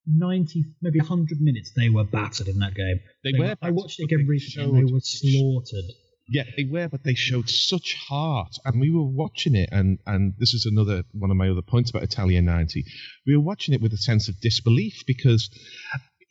90, 0.08 0.64
maybe 0.82 1.00
100 1.00 1.40
minutes, 1.42 1.72
they 1.76 1.90
were 1.90 2.04
battered 2.04 2.48
in 2.48 2.60
that 2.60 2.76
game. 2.76 3.00
They, 3.24 3.32
They 3.32 3.40
were. 3.40 3.46
were- 3.46 3.56
I 3.62 3.72
watched 3.72 4.00
it 4.00 4.04
but 4.10 4.16
again 4.16 4.26
they 4.26 4.30
recently 4.30 4.80
and 4.80 4.88
they 4.90 4.92
were 4.92 5.00
slaughtered. 5.02 5.86
Yeah, 6.32 6.44
they 6.56 6.64
were, 6.64 6.88
but 6.88 7.04
they 7.04 7.14
showed 7.14 7.50
such 7.50 7.94
heart, 8.08 8.56
and 8.64 8.80
we 8.80 8.90
were 8.90 9.04
watching 9.04 9.54
it. 9.54 9.68
And 9.74 10.00
and 10.06 10.34
this 10.40 10.54
is 10.54 10.66
another 10.66 11.04
one 11.12 11.30
of 11.30 11.36
my 11.36 11.50
other 11.50 11.62
points 11.62 11.90
about 11.90 12.04
Italia 12.04 12.42
'90. 12.42 12.86
We 13.28 13.36
were 13.36 13.44
watching 13.44 13.74
it 13.74 13.82
with 13.82 13.92
a 13.92 13.98
sense 13.98 14.30
of 14.30 14.40
disbelief 14.40 15.04
because 15.06 15.50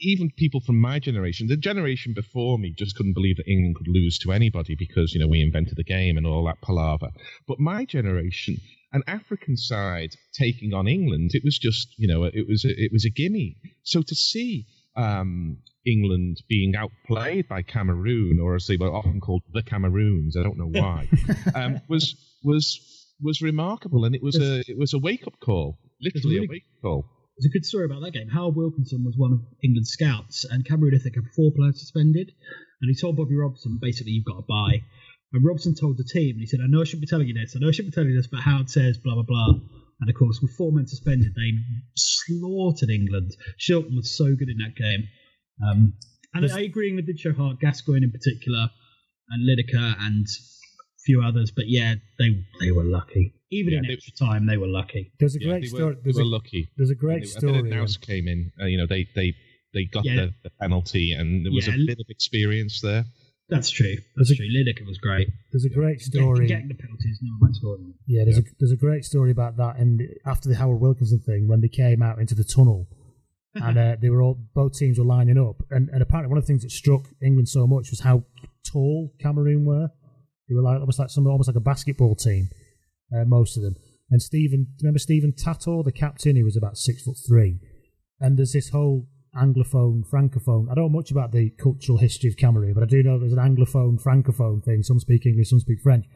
even 0.00 0.30
people 0.30 0.62
from 0.62 0.80
my 0.80 1.00
generation, 1.00 1.48
the 1.48 1.56
generation 1.58 2.14
before 2.14 2.58
me, 2.58 2.72
just 2.78 2.96
couldn't 2.96 3.12
believe 3.12 3.36
that 3.36 3.46
England 3.46 3.76
could 3.76 3.88
lose 3.88 4.16
to 4.20 4.32
anybody 4.32 4.74
because 4.74 5.12
you 5.12 5.20
know 5.20 5.28
we 5.28 5.42
invented 5.42 5.76
the 5.76 5.84
game 5.84 6.16
and 6.16 6.26
all 6.26 6.46
that 6.46 6.62
palaver. 6.62 7.10
But 7.46 7.60
my 7.60 7.84
generation, 7.84 8.56
an 8.94 9.02
African 9.06 9.58
side 9.58 10.16
taking 10.32 10.72
on 10.72 10.88
England, 10.88 11.32
it 11.34 11.44
was 11.44 11.58
just 11.58 11.88
you 11.98 12.08
know 12.08 12.24
it 12.24 12.48
was 12.48 12.64
a, 12.64 12.70
it 12.70 12.90
was 12.90 13.04
a 13.04 13.10
gimme. 13.10 13.58
So 13.82 14.00
to 14.00 14.14
see 14.14 14.64
um, 14.96 15.58
England 15.86 16.42
being 16.48 16.74
outplayed 16.76 17.48
by 17.48 17.62
Cameroon, 17.62 18.38
or 18.40 18.54
as 18.54 18.66
they 18.66 18.76
were 18.76 18.92
often 18.92 19.20
called, 19.20 19.42
the 19.52 19.62
Cameroons. 19.62 20.36
I 20.36 20.42
don't 20.42 20.58
know 20.58 20.80
why. 20.80 21.08
um, 21.54 21.80
was 21.88 22.14
was 22.44 22.80
was 23.20 23.40
remarkable, 23.40 24.04
and 24.04 24.14
it 24.14 24.22
was 24.22 24.36
a 24.36 24.60
it 24.60 24.78
was 24.78 24.94
a 24.94 24.98
wake 24.98 25.26
up 25.26 25.38
call, 25.40 25.78
literally 26.00 26.36
really- 26.36 26.46
a 26.46 26.50
wake 26.50 26.64
up 26.76 26.82
call. 26.82 27.04
There's 27.36 27.52
a 27.52 27.56
good 27.56 27.64
story 27.64 27.86
about 27.86 28.02
that 28.02 28.10
game. 28.10 28.28
Howard 28.28 28.54
Wilkinson 28.54 29.02
was 29.02 29.14
one 29.16 29.32
of 29.32 29.40
England's 29.64 29.88
scouts, 29.88 30.44
and 30.44 30.62
Cameroon, 30.62 30.94
I 30.94 31.02
think, 31.02 31.14
had 31.14 31.24
four 31.34 31.50
players 31.56 31.80
suspended. 31.80 32.32
And 32.82 32.88
he 32.88 33.00
told 33.00 33.16
Bobby 33.16 33.34
Robson, 33.34 33.78
basically, 33.80 34.12
you've 34.12 34.26
got 34.26 34.36
to 34.36 34.44
buy. 34.46 34.82
And 35.32 35.44
Robson 35.44 35.74
told 35.74 35.96
the 35.96 36.04
team, 36.04 36.34
and 36.36 36.40
he 36.40 36.46
said, 36.46 36.60
I 36.60 36.66
know 36.68 36.82
I 36.82 36.84
shouldn't 36.84 37.02
be 37.02 37.06
telling 37.06 37.28
you 37.28 37.34
this, 37.34 37.54
I 37.56 37.60
know 37.60 37.68
I 37.68 37.70
shouldn't 37.70 37.94
be 37.94 37.94
telling 37.94 38.10
you 38.10 38.16
this, 38.16 38.26
but 38.26 38.40
Howard 38.40 38.68
says, 38.68 38.98
blah, 38.98 39.14
blah, 39.14 39.22
blah. 39.22 39.54
And 40.00 40.08
of 40.08 40.16
course, 40.16 40.40
with 40.40 40.52
four 40.56 40.72
men 40.72 40.86
suspended, 40.86 41.34
they 41.34 41.52
slaughtered 41.96 42.90
England. 42.90 43.32
Shilton 43.58 43.96
was 43.96 44.16
so 44.16 44.34
good 44.34 44.48
in 44.48 44.58
that 44.58 44.74
game. 44.76 45.08
Um, 45.62 45.94
and 46.34 46.44
There's- 46.44 46.56
I 46.56 46.60
agree 46.62 46.92
with 46.94 47.06
Dicho 47.06 47.32
Hart, 47.34 47.60
Gascoigne 47.60 48.04
in 48.04 48.10
particular, 48.12 48.70
and 49.28 49.46
Lineker 49.48 49.96
and 50.00 50.26
a 50.26 51.00
few 51.04 51.22
others. 51.22 51.50
But 51.50 51.68
yeah, 51.68 51.96
they 52.18 52.44
they 52.60 52.70
were 52.72 52.84
lucky. 52.84 53.34
Even 53.50 53.72
Yeah, 53.72 53.78
in 53.80 53.86
they- 53.88 53.94
extra 53.94 54.12
time, 54.14 54.46
they 54.46 54.56
were 54.56 54.68
lucky. 54.68 55.12
There's 55.18 55.36
a 55.36 55.40
Yeah, 55.40 55.48
great 55.48 55.62
they 55.62 55.68
story. 55.68 55.84
were, 55.84 55.94
they 55.96 56.00
There's 56.04 56.16
were 56.16 56.22
a, 56.22 56.24
lucky. 56.26 56.68
there's 56.76 56.90
a 56.90 56.92
And 56.92 57.00
great 57.00 57.20
they- 57.22 57.26
story. 57.28 57.58
A 57.58 57.62
bit 57.62 58.00
came 58.00 58.28
in. 58.28 58.52
Uh, 58.60 58.66
you 58.66 58.76
know, 58.78 58.86
they 58.86 59.06
they 59.14 59.34
they 59.74 59.84
got 59.84 60.04
Yeah. 60.04 60.16
the, 60.16 60.34
the 60.44 60.50
penalty, 60.60 61.12
and 61.12 61.44
there 61.44 61.52
was 61.52 61.66
Yeah. 61.68 61.74
a 61.74 61.86
bit 61.86 61.98
of 62.00 62.06
experience 62.08 62.80
there. 62.80 63.04
That's 63.50 63.70
true. 63.70 63.96
That's 64.16 64.34
true. 64.34 64.46
Lineker 64.46 64.86
was 64.86 64.98
great. 64.98 65.28
There's 65.52 65.64
a 65.64 65.74
great 65.74 66.00
story. 66.00 66.46
Getting 66.46 66.68
the 66.68 66.74
penalties, 66.74 67.18
no 67.20 67.34
one 67.38 67.52
scoring. 67.52 67.94
Yeah, 68.06 68.24
there's 68.24 68.38
a 68.38 68.44
there's 68.58 68.72
a 68.72 68.76
great 68.76 69.04
story 69.04 69.32
about 69.32 69.56
that. 69.56 69.76
And 69.76 70.02
after 70.24 70.48
the 70.48 70.54
Howard 70.54 70.80
Wilkinson 70.80 71.20
thing, 71.20 71.48
when 71.48 71.60
they 71.60 71.68
came 71.68 72.02
out 72.02 72.20
into 72.20 72.34
the 72.34 72.44
tunnel, 72.44 72.86
and 73.54 73.76
uh, 73.76 73.96
they 74.00 74.08
were 74.08 74.22
all 74.22 74.38
both 74.54 74.78
teams 74.78 74.98
were 74.98 75.04
lining 75.04 75.36
up, 75.36 75.56
and, 75.70 75.88
and 75.90 76.00
apparently 76.00 76.28
one 76.28 76.38
of 76.38 76.44
the 76.44 76.46
things 76.46 76.62
that 76.62 76.70
struck 76.70 77.06
England 77.20 77.48
so 77.48 77.66
much 77.66 77.90
was 77.90 78.00
how 78.00 78.24
tall 78.64 79.12
Cameroon 79.20 79.64
were. 79.64 79.88
They 80.48 80.54
were 80.54 80.62
like 80.62 80.80
almost 80.80 80.98
like 80.98 81.10
some 81.10 81.26
almost 81.26 81.48
like 81.48 81.56
a 81.56 81.60
basketball 81.60 82.14
team, 82.14 82.48
uh, 83.14 83.24
most 83.24 83.56
of 83.56 83.62
them. 83.64 83.74
And 84.10 84.22
Stephen, 84.22 84.66
remember 84.80 84.98
Stephen 84.98 85.32
Tataw, 85.32 85.84
the 85.84 85.92
captain, 85.92 86.36
he 86.36 86.42
was 86.42 86.56
about 86.56 86.76
six 86.76 87.02
foot 87.02 87.16
three. 87.26 87.60
And 88.18 88.36
there's 88.36 88.52
this 88.52 88.68
whole 88.70 89.06
anglophone, 89.36 90.02
francophone. 90.08 90.70
I 90.70 90.74
don't 90.74 90.92
know 90.92 90.98
much 90.98 91.10
about 91.10 91.32
the 91.32 91.50
cultural 91.50 91.98
history 91.98 92.28
of 92.28 92.36
Cameroon, 92.36 92.74
but 92.74 92.82
I 92.82 92.86
do 92.86 93.02
know 93.02 93.18
there's 93.18 93.32
an 93.32 93.38
anglophone, 93.38 94.02
francophone 94.02 94.64
thing. 94.64 94.82
Some 94.82 95.00
speak 95.00 95.26
English, 95.26 95.50
some 95.50 95.60
speak 95.60 95.80
French 95.82 96.06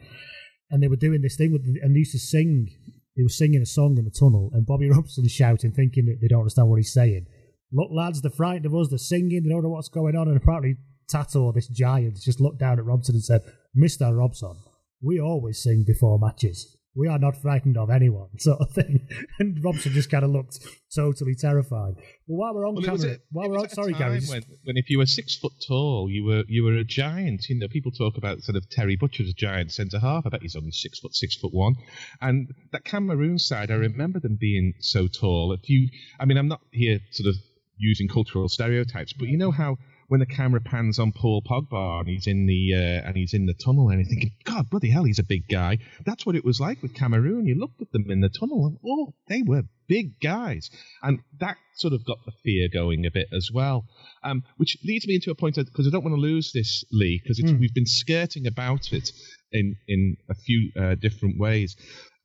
and 0.70 0.82
they 0.82 0.88
were 0.88 0.96
doing 0.96 1.22
this 1.22 1.36
thing 1.36 1.52
with, 1.52 1.62
and 1.82 1.94
they 1.94 2.00
used 2.00 2.12
to 2.12 2.18
sing. 2.18 2.68
They 3.16 3.22
were 3.22 3.28
singing 3.28 3.62
a 3.62 3.66
song 3.66 3.96
in 3.96 4.04
the 4.04 4.10
tunnel, 4.10 4.50
and 4.52 4.66
Bobby 4.66 4.90
Robson 4.90 5.28
shouting, 5.28 5.72
thinking 5.72 6.06
that 6.06 6.18
they 6.20 6.28
don't 6.28 6.40
understand 6.40 6.68
what 6.68 6.76
he's 6.78 6.92
saying. 6.92 7.26
Look, 7.72 7.90
lads, 7.92 8.20
they're 8.20 8.30
frightened 8.30 8.66
of 8.66 8.74
us. 8.74 8.88
They're 8.88 8.98
singing. 8.98 9.42
They 9.44 9.50
don't 9.50 9.62
know 9.62 9.70
what's 9.70 9.88
going 9.88 10.16
on. 10.16 10.28
And 10.28 10.36
apparently, 10.36 10.76
Tataw, 11.12 11.54
this 11.54 11.68
giant, 11.68 12.18
just 12.20 12.40
looked 12.40 12.58
down 12.58 12.78
at 12.78 12.84
Robson 12.84 13.14
and 13.14 13.22
said, 13.22 13.42
"Mister 13.74 14.14
Robson, 14.14 14.56
we 15.00 15.20
always 15.20 15.62
sing 15.62 15.84
before 15.86 16.18
matches. 16.18 16.73
We 16.96 17.08
are 17.08 17.18
not 17.18 17.36
frightened 17.40 17.76
of 17.76 17.90
anyone." 17.90 18.28
Sort 18.38 18.60
of 18.60 18.70
thing. 18.72 19.08
And 19.38 19.62
Robson 19.64 19.92
just 19.92 20.10
kind 20.10 20.24
of 20.24 20.30
looked 20.30 20.58
totally 20.94 21.34
terrified. 21.34 21.94
Well, 22.26 22.38
while 22.38 22.54
we're 22.54 22.68
on 22.68 22.74
Well, 22.76 22.84
camera, 22.84 23.14
a- 23.14 23.18
while 23.32 23.50
we're 23.50 23.58
on, 23.58 23.68
sorry, 23.68 23.92
Gary, 23.94 24.20
just- 24.20 24.30
When, 24.32 24.42
when 24.64 24.76
if 24.76 24.88
you 24.90 24.98
were 24.98 25.06
six 25.06 25.36
foot 25.36 25.52
tall, 25.66 26.08
you 26.10 26.24
were 26.24 26.44
you 26.48 26.62
were 26.64 26.76
a 26.76 26.84
giant. 26.84 27.48
You 27.48 27.58
know, 27.58 27.68
people 27.68 27.92
talk 27.92 28.16
about 28.16 28.40
sort 28.42 28.56
of 28.56 28.68
Terry 28.70 28.96
Butcher's 28.96 29.32
giant 29.34 29.72
centre 29.72 29.98
half. 29.98 30.26
I 30.26 30.28
bet 30.30 30.42
he's 30.42 30.56
only 30.56 30.70
six 30.70 31.00
foot 31.00 31.14
six 31.14 31.34
foot 31.36 31.52
one. 31.52 31.74
And 32.20 32.48
that 32.72 32.84
Cameroon 32.84 33.38
side, 33.38 33.70
I 33.70 33.74
remember 33.74 34.20
them 34.20 34.36
being 34.40 34.74
so 34.80 35.06
tall. 35.08 35.52
If 35.52 35.68
you, 35.68 35.88
I 36.20 36.24
mean, 36.26 36.36
I'm 36.38 36.48
not 36.48 36.60
here 36.72 37.00
sort 37.10 37.28
of 37.28 37.34
using 37.76 38.06
cultural 38.08 38.48
stereotypes, 38.48 39.12
but 39.12 39.26
you 39.28 39.36
know 39.36 39.50
how 39.50 39.78
when 40.08 40.20
the 40.20 40.26
camera 40.26 40.60
pans 40.60 40.98
on 40.98 41.12
Paul 41.12 41.42
Pogba 41.42 42.00
and 42.00 42.08
he's 42.08 42.26
in 42.26 42.46
the 42.46 42.74
uh, 42.74 43.08
and 43.08 43.16
he's 43.16 43.34
in 43.34 43.46
the 43.46 43.54
tunnel 43.54 43.88
and 43.88 44.00
you're 44.00 44.08
thinking, 44.08 44.32
God, 44.44 44.70
bloody 44.70 44.90
hell, 44.90 45.04
he's 45.04 45.18
a 45.18 45.24
big 45.24 45.48
guy. 45.48 45.78
That's 46.04 46.24
what 46.26 46.36
it 46.36 46.44
was 46.44 46.60
like 46.60 46.82
with 46.82 46.94
Cameroon. 46.94 47.46
You 47.46 47.54
looked 47.56 47.80
at 47.80 47.90
them 47.92 48.10
in 48.10 48.20
the 48.20 48.28
tunnel 48.28 48.66
and 48.66 48.78
oh, 48.86 49.14
they 49.28 49.42
were 49.42 49.62
big 49.88 50.18
guys, 50.20 50.70
and 51.02 51.20
that 51.40 51.56
sort 51.76 51.92
of 51.92 52.04
got 52.06 52.18
the 52.24 52.32
fear 52.42 52.68
going 52.72 53.04
a 53.06 53.10
bit 53.10 53.28
as 53.32 53.50
well. 53.52 53.84
Um, 54.22 54.42
which 54.56 54.78
leads 54.84 55.06
me 55.06 55.16
into 55.16 55.30
a 55.30 55.34
point 55.34 55.56
because 55.56 55.86
I 55.86 55.90
don't 55.90 56.04
want 56.04 56.16
to 56.16 56.20
lose 56.20 56.52
this, 56.52 56.84
Lee, 56.90 57.20
because 57.22 57.38
Hmm. 57.38 57.58
we've 57.58 57.74
been 57.74 57.86
skirting 57.86 58.46
about 58.46 58.92
it 58.92 59.10
in 59.52 59.76
in 59.88 60.16
a 60.30 60.34
few 60.34 60.70
uh, 60.80 60.94
different 60.94 61.38
ways. 61.38 61.76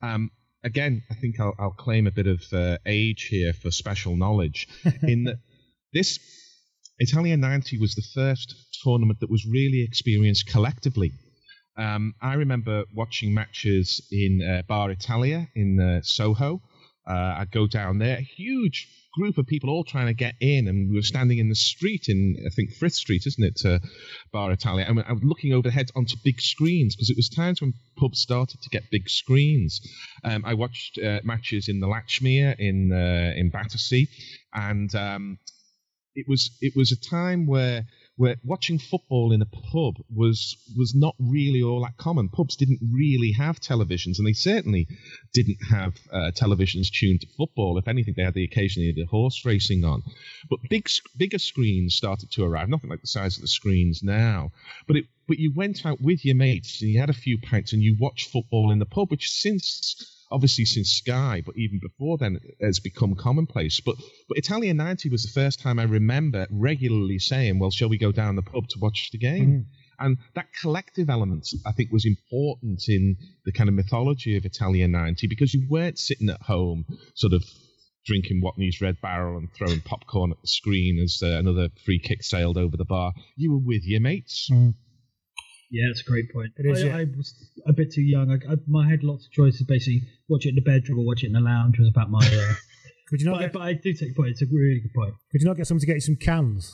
Um, 0.02 0.30
again, 0.64 1.02
I 1.10 1.14
think 1.14 1.38
I'll, 1.40 1.54
I'll 1.58 1.70
claim 1.72 2.06
a 2.06 2.10
bit 2.10 2.26
of 2.26 2.42
uh, 2.52 2.78
age 2.86 3.24
here 3.30 3.52
for 3.52 3.70
special 3.70 4.16
knowledge 4.16 4.68
in 5.02 5.24
that 5.24 5.36
this 5.92 6.18
Italia 7.02 7.34
90 7.34 7.78
was 7.78 7.94
the 7.94 8.06
first 8.14 8.54
tournament 8.84 9.20
that 9.20 9.30
was 9.30 9.46
really 9.46 9.82
experienced 9.82 10.46
collectively. 10.46 11.12
Um, 11.78 12.14
I 12.20 12.34
remember 12.34 12.84
watching 12.94 13.32
matches 13.32 14.06
in 14.12 14.42
uh, 14.42 14.62
Bar 14.68 14.90
Italia 14.90 15.48
in 15.54 15.80
uh, 15.80 16.00
Soho. 16.02 16.60
Uh, 17.08 17.36
I'd 17.38 17.50
go 17.52 17.66
down 17.66 17.98
there, 17.98 18.18
a 18.18 18.20
huge 18.20 18.86
group 19.14 19.38
of 19.38 19.46
people 19.46 19.70
all 19.70 19.82
trying 19.82 20.08
to 20.08 20.14
get 20.14 20.34
in, 20.40 20.68
and 20.68 20.90
we 20.90 20.96
were 20.96 21.02
standing 21.02 21.38
in 21.38 21.48
the 21.48 21.54
street 21.54 22.04
in, 22.08 22.36
I 22.46 22.50
think, 22.54 22.74
Frith 22.74 22.92
Street, 22.92 23.22
isn't 23.26 23.44
it, 23.44 23.62
uh, 23.64 23.78
Bar 24.30 24.52
Italia? 24.52 24.84
And 24.86 25.00
I 25.00 25.12
was 25.12 25.24
looking 25.24 25.54
overhead 25.54 25.90
onto 25.96 26.16
big 26.22 26.38
screens 26.42 26.94
because 26.94 27.08
it 27.08 27.16
was 27.16 27.30
times 27.30 27.62
when 27.62 27.72
pubs 27.96 28.20
started 28.20 28.60
to 28.60 28.68
get 28.68 28.90
big 28.90 29.08
screens. 29.08 29.80
Um, 30.22 30.44
I 30.44 30.52
watched 30.52 30.98
uh, 30.98 31.20
matches 31.24 31.66
in 31.68 31.80
the 31.80 31.86
Latchmere 31.86 32.56
in 32.58 32.92
uh, 32.92 33.32
in 33.34 33.48
Battersea, 33.48 34.06
and 34.52 34.94
um, 34.94 35.38
it 36.14 36.26
was 36.28 36.50
it 36.60 36.74
was 36.74 36.92
a 36.92 37.00
time 37.08 37.46
where 37.46 37.84
where 38.16 38.36
watching 38.44 38.78
football 38.78 39.32
in 39.32 39.40
a 39.40 39.46
pub 39.46 39.94
was 40.14 40.56
was 40.76 40.94
not 40.94 41.14
really 41.18 41.62
all 41.62 41.82
that 41.82 41.96
common. 41.96 42.28
Pubs 42.28 42.56
didn't 42.56 42.80
really 42.92 43.32
have 43.32 43.60
televisions, 43.60 44.18
and 44.18 44.26
they 44.26 44.32
certainly 44.32 44.86
didn't 45.32 45.58
have 45.70 45.94
uh, 46.12 46.30
televisions 46.32 46.90
tuned 46.90 47.20
to 47.20 47.26
football. 47.36 47.78
If 47.78 47.88
anything, 47.88 48.14
they 48.16 48.24
had 48.24 48.34
the 48.34 48.44
occasionally 48.44 48.92
the 48.92 49.04
horse 49.04 49.44
racing 49.44 49.84
on. 49.84 50.02
But 50.48 50.60
big 50.68 50.88
bigger 51.16 51.38
screens 51.38 51.94
started 51.94 52.30
to 52.32 52.44
arrive. 52.44 52.68
Nothing 52.68 52.90
like 52.90 53.00
the 53.00 53.06
size 53.06 53.36
of 53.36 53.42
the 53.42 53.48
screens 53.48 54.02
now, 54.02 54.52
but 54.86 54.96
it 54.96 55.04
but 55.28 55.38
you 55.38 55.52
went 55.54 55.86
out 55.86 56.00
with 56.00 56.24
your 56.24 56.36
mates 56.36 56.82
and 56.82 56.90
you 56.90 56.98
had 56.98 57.10
a 57.10 57.14
few 57.14 57.38
pints 57.38 57.72
and 57.72 57.82
you 57.82 57.96
watched 58.00 58.30
football 58.30 58.72
in 58.72 58.80
the 58.80 58.86
pub, 58.86 59.10
which 59.10 59.30
since 59.30 60.19
obviously 60.30 60.64
since 60.64 60.90
Sky, 60.90 61.42
but 61.44 61.56
even 61.56 61.78
before 61.80 62.18
then, 62.18 62.38
has 62.60 62.80
become 62.80 63.14
commonplace. 63.14 63.80
But 63.80 63.96
but 64.28 64.38
Italia 64.38 64.74
90 64.74 65.08
was 65.10 65.22
the 65.22 65.40
first 65.40 65.60
time 65.60 65.78
I 65.78 65.84
remember 65.84 66.46
regularly 66.50 67.18
saying, 67.18 67.58
well, 67.58 67.70
shall 67.70 67.88
we 67.88 67.98
go 67.98 68.12
down 68.12 68.36
the 68.36 68.42
pub 68.42 68.68
to 68.68 68.78
watch 68.78 69.10
the 69.12 69.18
game? 69.18 69.66
And 69.98 70.16
that 70.34 70.46
collective 70.60 71.10
element, 71.10 71.48
I 71.66 71.72
think, 71.72 71.92
was 71.92 72.06
important 72.06 72.88
in 72.88 73.16
the 73.44 73.52
kind 73.52 73.68
of 73.68 73.74
mythology 73.74 74.36
of 74.38 74.46
Italia 74.46 74.88
90 74.88 75.26
because 75.26 75.52
you 75.52 75.66
weren't 75.68 75.98
sitting 75.98 76.30
at 76.30 76.40
home 76.40 76.86
sort 77.14 77.34
of 77.34 77.44
drinking 78.06 78.40
Watney's 78.42 78.80
Red 78.80 78.96
Barrel 79.02 79.36
and 79.36 79.48
throwing 79.52 79.80
popcorn 79.82 80.32
at 80.32 80.40
the 80.40 80.48
screen 80.48 80.98
as 81.02 81.20
uh, 81.22 81.38
another 81.38 81.68
free 81.84 81.98
kick 81.98 82.22
sailed 82.22 82.56
over 82.56 82.76
the 82.76 82.84
bar. 82.86 83.12
You 83.36 83.52
were 83.52 83.58
with 83.58 83.84
your 83.84 84.00
mates. 84.00 84.48
Mm. 84.50 84.74
Yeah, 85.70 85.86
that's 85.88 86.00
a 86.00 86.04
great 86.04 86.32
point. 86.32 86.50
It 86.56 86.66
is, 86.66 86.82
I, 86.82 86.86
yeah. 86.86 86.96
I 86.96 87.04
was 87.16 87.34
a 87.66 87.72
bit 87.72 87.92
too 87.92 88.02
young. 88.02 88.30
I, 88.30 88.52
I, 88.52 88.56
my 88.66 88.88
head 88.88 89.04
lots 89.04 89.26
of 89.26 89.32
choices. 89.32 89.62
Basically, 89.62 90.02
watch 90.28 90.46
it 90.46 90.50
in 90.50 90.54
the 90.56 90.62
bedroom 90.62 90.98
or 90.98 91.06
watch 91.06 91.22
it 91.22 91.28
in 91.28 91.32
the 91.32 91.40
lounge 91.40 91.78
was 91.78 91.88
about 91.88 92.10
my. 92.10 92.18
Uh, 92.18 92.54
could 93.08 93.20
you 93.20 93.26
not 93.26 93.34
but, 93.34 93.38
I, 93.38 93.42
get, 93.42 93.52
but 93.52 93.62
I 93.62 93.72
do 93.74 93.92
take 93.92 94.16
point. 94.16 94.30
It's 94.30 94.42
a 94.42 94.46
really 94.46 94.80
good 94.80 94.94
point. 94.94 95.14
could 95.30 95.40
you 95.40 95.46
not 95.46 95.56
get 95.56 95.66
someone 95.66 95.80
to 95.80 95.86
get 95.86 95.94
you 95.94 96.00
some 96.00 96.16
cans, 96.16 96.72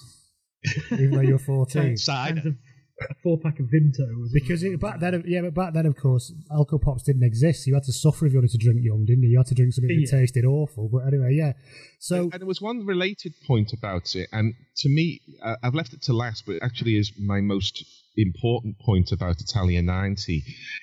even 0.93 1.11
though 1.11 1.21
you're 1.21 1.39
14? 1.39 1.83
Cans 1.83 2.09
of- 2.09 2.55
a 3.01 3.15
four 3.23 3.39
pack 3.39 3.61
of 3.61 3.67
Vimto 3.67 4.07
was 4.19 4.33
Because 4.33 4.63
it, 4.63 4.81
back 4.81 5.01
then, 5.01 5.23
yeah, 5.27 5.43
but 5.43 5.55
back 5.55 5.75
then, 5.75 5.87
of 5.87 5.97
course, 5.97 6.33
alcohol 6.51 6.79
pops 6.79 7.03
didn't 7.03 7.25
exist. 7.25 7.67
You 7.67 7.75
had 7.75 7.85
to 7.85 7.93
suffer 7.93 8.27
if 8.27 8.33
you 8.33 8.39
wanted 8.39 8.53
to 8.53 8.59
drink 8.59 8.81
young, 8.83 9.05
didn't 9.05 9.23
you? 9.23 9.31
You 9.31 9.39
had 9.39 9.47
to 9.47 9.55
drink 9.55 9.73
something 9.75 10.01
that 10.01 10.11
tasted 10.11 10.45
awful. 10.45 10.89
But 10.89 11.07
anyway, 11.07 11.35
yeah. 11.35 11.53
So 11.99 12.23
and 12.23 12.33
there 12.33 12.47
was 12.47 12.61
one 12.61 12.87
related 12.87 13.35
point 13.47 13.73
about 13.73 14.15
it, 14.15 14.29
and 14.33 14.55
to 14.79 14.89
me, 14.89 15.21
uh, 15.43 15.57
I've 15.63 15.75
left 15.75 15.93
it 15.93 16.03
to 16.03 16.13
last, 16.13 16.45
but 16.47 16.57
it 16.57 16.63
actually 16.63 16.97
is 16.97 17.13
my 17.19 17.41
most 17.41 17.85
important 18.17 18.79
point 18.79 19.13
about 19.13 19.41
Italia 19.41 19.83
90, 19.83 20.43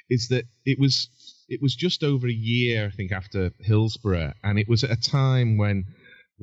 is 0.09 0.27
that 0.27 0.45
it 0.65 0.77
was 0.79 1.09
it 1.49 1.61
was 1.61 1.75
just 1.75 2.03
over 2.03 2.27
a 2.27 2.33
year, 2.33 2.87
I 2.87 2.95
think, 2.95 3.11
after 3.11 3.51
Hillsborough, 3.59 4.33
and 4.43 4.59
it 4.59 4.67
was 4.67 4.83
at 4.83 4.91
a 4.91 4.95
time 4.95 5.57
when 5.57 5.85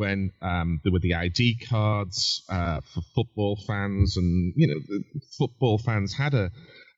when 0.01 0.33
um, 0.41 0.81
there 0.83 0.93
were 0.93 0.99
the 0.99 1.15
ID 1.15 1.59
cards 1.69 2.43
uh, 2.49 2.81
for 2.81 3.03
football 3.15 3.55
fans, 3.67 4.17
and 4.17 4.55
you 4.57 4.67
know, 4.67 4.81
football 5.37 5.77
fans 5.77 6.15
had 6.15 6.33
a 6.33 6.51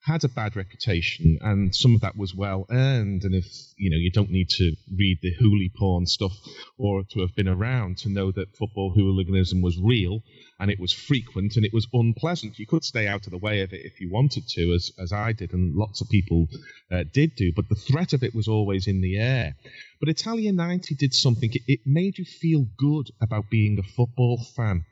had 0.04 0.24
a 0.24 0.28
bad 0.28 0.56
reputation, 0.56 1.38
and 1.42 1.74
some 1.74 1.94
of 1.94 2.00
that 2.00 2.16
was 2.16 2.34
well 2.34 2.66
earned. 2.70 3.22
And 3.22 3.34
if 3.34 3.46
you 3.76 3.90
know, 3.90 3.96
you 3.96 4.10
don't 4.10 4.30
need 4.30 4.48
to 4.50 4.74
read 4.96 5.18
the 5.22 5.32
hooly 5.38 5.70
porn 5.78 6.06
stuff 6.06 6.32
or 6.76 7.04
to 7.12 7.20
have 7.20 7.34
been 7.36 7.48
around 7.48 7.98
to 7.98 8.08
know 8.08 8.32
that 8.32 8.56
football 8.56 8.92
hooliganism 8.94 9.62
was 9.62 9.78
real 9.80 10.20
and 10.58 10.70
it 10.70 10.80
was 10.80 10.92
frequent 10.92 11.54
and 11.56 11.64
it 11.64 11.72
was 11.72 11.86
unpleasant. 11.92 12.58
You 12.58 12.66
could 12.66 12.84
stay 12.84 13.06
out 13.06 13.26
of 13.26 13.30
the 13.32 13.38
way 13.38 13.60
of 13.62 13.72
it 13.72 13.84
if 13.84 14.00
you 14.00 14.10
wanted 14.10 14.44
to, 14.48 14.72
as 14.74 14.90
as 14.98 15.12
I 15.12 15.32
did, 15.32 15.52
and 15.52 15.74
lots 15.76 16.00
of 16.00 16.08
people 16.08 16.48
uh, 16.90 17.04
did 17.12 17.36
do. 17.36 17.52
But 17.54 17.68
the 17.68 17.76
threat 17.76 18.12
of 18.12 18.22
it 18.24 18.34
was 18.34 18.48
always 18.48 18.86
in 18.88 19.00
the 19.02 19.18
air. 19.18 19.54
But 20.00 20.08
Italia 20.08 20.52
90 20.52 20.96
did 20.96 21.14
something. 21.14 21.50
It, 21.52 21.62
it 21.68 21.80
made 21.86 22.18
you 22.18 22.24
feel 22.24 22.66
good 22.76 23.10
about 23.20 23.50
being 23.50 23.78
a 23.78 23.82
football 23.84 24.44
fan. 24.56 24.84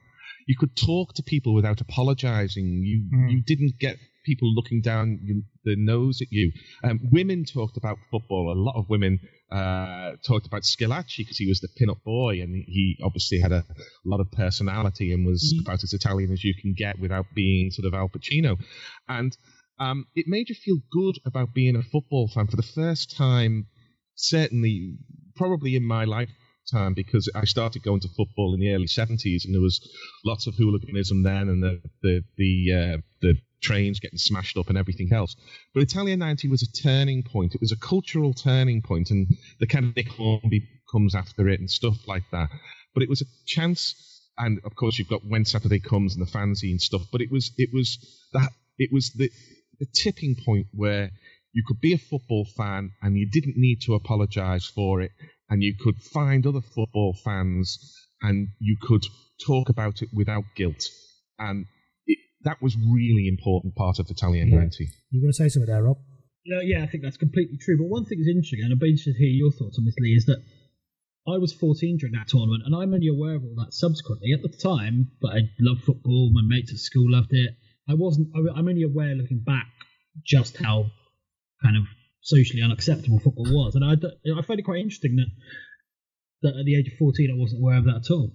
You 0.46 0.56
could 0.56 0.76
talk 0.76 1.14
to 1.14 1.22
people 1.22 1.52
without 1.54 1.80
apologizing. 1.80 2.64
You 2.84 3.04
Mm. 3.12 3.32
you 3.32 3.42
didn't 3.42 3.78
get 3.80 3.96
people 4.24 4.52
looking 4.54 4.80
down 4.80 5.18
you- 5.22 5.44
the 5.64 5.76
nose 5.76 6.20
at 6.22 6.28
you. 6.30 6.52
Um, 6.84 7.00
women 7.12 7.44
talked 7.44 7.76
about 7.76 7.98
football. 8.10 8.52
A 8.52 8.58
lot 8.58 8.76
of 8.76 8.88
women 8.88 9.18
uh, 9.52 10.12
talked 10.26 10.46
about 10.46 10.62
Schillaci 10.62 11.18
because 11.18 11.36
he 11.36 11.46
was 11.48 11.60
the 11.60 11.68
pin-up 11.76 12.02
boy, 12.04 12.40
and 12.40 12.54
he 12.54 12.96
obviously 13.02 13.40
had 13.40 13.52
a 13.52 13.64
lot 14.04 14.20
of 14.20 14.30
personality 14.30 15.12
and 15.12 15.26
was 15.26 15.42
Mhm. 15.54 15.62
about 15.62 15.82
as 15.82 15.92
Italian 15.92 16.30
as 16.32 16.44
you 16.44 16.54
can 16.54 16.72
get 16.72 16.98
without 17.00 17.26
being 17.34 17.70
sort 17.72 17.86
of 17.86 17.94
Al 17.94 18.08
Pacino. 18.08 18.58
And 19.08 19.36
um, 19.78 20.06
it 20.14 20.26
made 20.28 20.48
you 20.50 20.54
feel 20.54 20.78
good 20.90 21.18
about 21.24 21.52
being 21.54 21.74
a 21.74 21.82
football 21.82 22.28
fan 22.28 22.46
for 22.46 22.56
the 22.56 22.62
first 22.62 23.16
time 23.16 23.66
certainly 24.14 24.96
probably 25.34 25.74
in 25.74 25.84
my 25.84 26.04
lifetime 26.72 26.94
because 26.94 27.30
I 27.34 27.44
started 27.44 27.82
going 27.82 28.00
to 28.00 28.08
football 28.08 28.54
in 28.54 28.60
the 28.60 28.72
early 28.72 28.86
70s 28.86 29.44
and 29.44 29.54
there 29.54 29.60
was 29.60 29.80
lots 30.24 30.46
of 30.46 30.54
hooliganism 30.54 31.22
then 31.22 31.48
and 31.48 31.62
the 31.62 31.80
the 32.02 32.22
the, 32.36 32.72
uh, 32.72 32.96
the 33.22 33.34
trains 33.62 34.00
getting 34.00 34.18
smashed 34.18 34.56
up 34.56 34.68
and 34.68 34.78
everything 34.78 35.12
else. 35.12 35.36
But 35.74 35.82
Italia 35.82 36.16
90 36.16 36.48
was 36.48 36.62
a 36.62 36.82
turning 36.82 37.22
point. 37.22 37.54
It 37.54 37.60
was 37.60 37.72
a 37.72 37.76
cultural 37.76 38.32
turning 38.32 38.82
point 38.82 39.10
and 39.10 39.26
the 39.58 39.66
kind 39.66 39.86
of 39.86 39.96
Nick 39.96 40.08
Hornby 40.08 40.66
comes 40.90 41.14
after 41.14 41.48
it 41.48 41.60
and 41.60 41.70
stuff 41.70 41.96
like 42.06 42.24
that. 42.32 42.48
But 42.94 43.02
it 43.02 43.08
was 43.08 43.22
a 43.22 43.26
chance 43.46 43.94
and 44.38 44.60
of 44.64 44.74
course 44.74 44.98
you've 44.98 45.08
got 45.08 45.26
when 45.26 45.44
Saturday 45.44 45.80
comes 45.80 46.16
and 46.16 46.26
the 46.26 46.30
fanzine 46.30 46.80
stuff. 46.80 47.02
But 47.12 47.20
it 47.20 47.30
was 47.30 47.52
it 47.56 47.70
was 47.72 47.98
that 48.32 48.50
it 48.78 48.90
was 48.92 49.10
the 49.10 49.30
the 49.78 49.86
tipping 49.86 50.36
point 50.44 50.66
where 50.72 51.10
you 51.52 51.64
could 51.66 51.80
be 51.80 51.94
a 51.94 51.98
football 51.98 52.44
fan 52.56 52.92
and 53.02 53.16
you 53.16 53.28
didn't 53.28 53.56
need 53.56 53.80
to 53.82 53.94
apologise 53.94 54.66
for 54.66 55.00
it, 55.00 55.10
and 55.50 55.62
you 55.62 55.74
could 55.78 55.96
find 56.00 56.46
other 56.46 56.60
football 56.60 57.14
fans 57.24 57.76
and 58.22 58.48
you 58.60 58.76
could 58.80 59.04
talk 59.46 59.68
about 59.68 60.00
it 60.02 60.08
without 60.12 60.44
guilt. 60.56 60.84
And 61.38 61.66
it, 62.06 62.18
that 62.44 62.62
was 62.62 62.76
really 62.76 63.26
important 63.28 63.74
part 63.74 63.98
of 63.98 64.08
Italian 64.10 64.48
Yeah. 64.48 64.60
90. 64.60 64.88
You're 65.10 65.22
going 65.22 65.32
to 65.32 65.36
say 65.36 65.48
something 65.48 65.70
there, 65.72 65.82
Rob? 65.82 65.98
Yeah, 66.44 66.60
yeah, 66.62 66.82
I 66.82 66.86
think 66.86 67.02
that's 67.02 67.16
completely 67.18 67.58
true. 67.60 67.76
But 67.76 67.88
one 67.88 68.04
thing 68.06 68.18
that's 68.18 68.28
interesting, 68.34 68.60
and 68.62 68.72
I'd 68.72 68.78
be 68.80 68.88
interested 68.90 69.12
to 69.14 69.18
hear 69.18 69.28
your 69.28 69.52
thoughts 69.52 69.76
on 69.78 69.84
this, 69.84 69.94
Lee, 70.00 70.14
is 70.16 70.24
that 70.26 70.40
I 71.28 71.36
was 71.36 71.52
14 71.52 71.98
during 71.98 72.14
that 72.14 72.28
tournament, 72.28 72.62
and 72.64 72.74
I'm 72.74 72.94
only 72.94 73.08
aware 73.08 73.34
of 73.36 73.44
all 73.44 73.54
that 73.56 73.74
subsequently. 73.74 74.32
At 74.32 74.40
the 74.42 74.48
time, 74.56 75.10
but 75.20 75.32
I 75.32 75.40
loved 75.60 75.82
football. 75.84 76.30
My 76.32 76.40
mates 76.42 76.72
at 76.72 76.78
school 76.78 77.10
loved 77.10 77.32
it. 77.32 77.50
I 77.88 77.94
wasn't. 77.94 78.28
I- 78.34 78.56
I'm 78.58 78.68
only 78.68 78.82
aware 78.82 79.14
looking 79.14 79.40
back 79.44 79.66
just 80.24 80.56
how 80.56 80.86
kind 81.62 81.76
of 81.76 81.82
socially 82.20 82.62
unacceptable 82.62 83.18
football 83.18 83.46
was, 83.50 83.74
and 83.74 83.84
I 83.84 84.42
find 84.42 84.60
it 84.60 84.64
quite 84.64 84.80
interesting 84.80 85.16
that 85.16 85.30
that 86.42 86.58
at 86.58 86.64
the 86.64 86.76
age 86.76 86.88
of 86.88 86.98
14 86.98 87.30
I 87.30 87.38
wasn't 87.38 87.60
aware 87.60 87.76
of 87.76 87.84
that 87.84 87.96
at 88.04 88.10
all. 88.10 88.32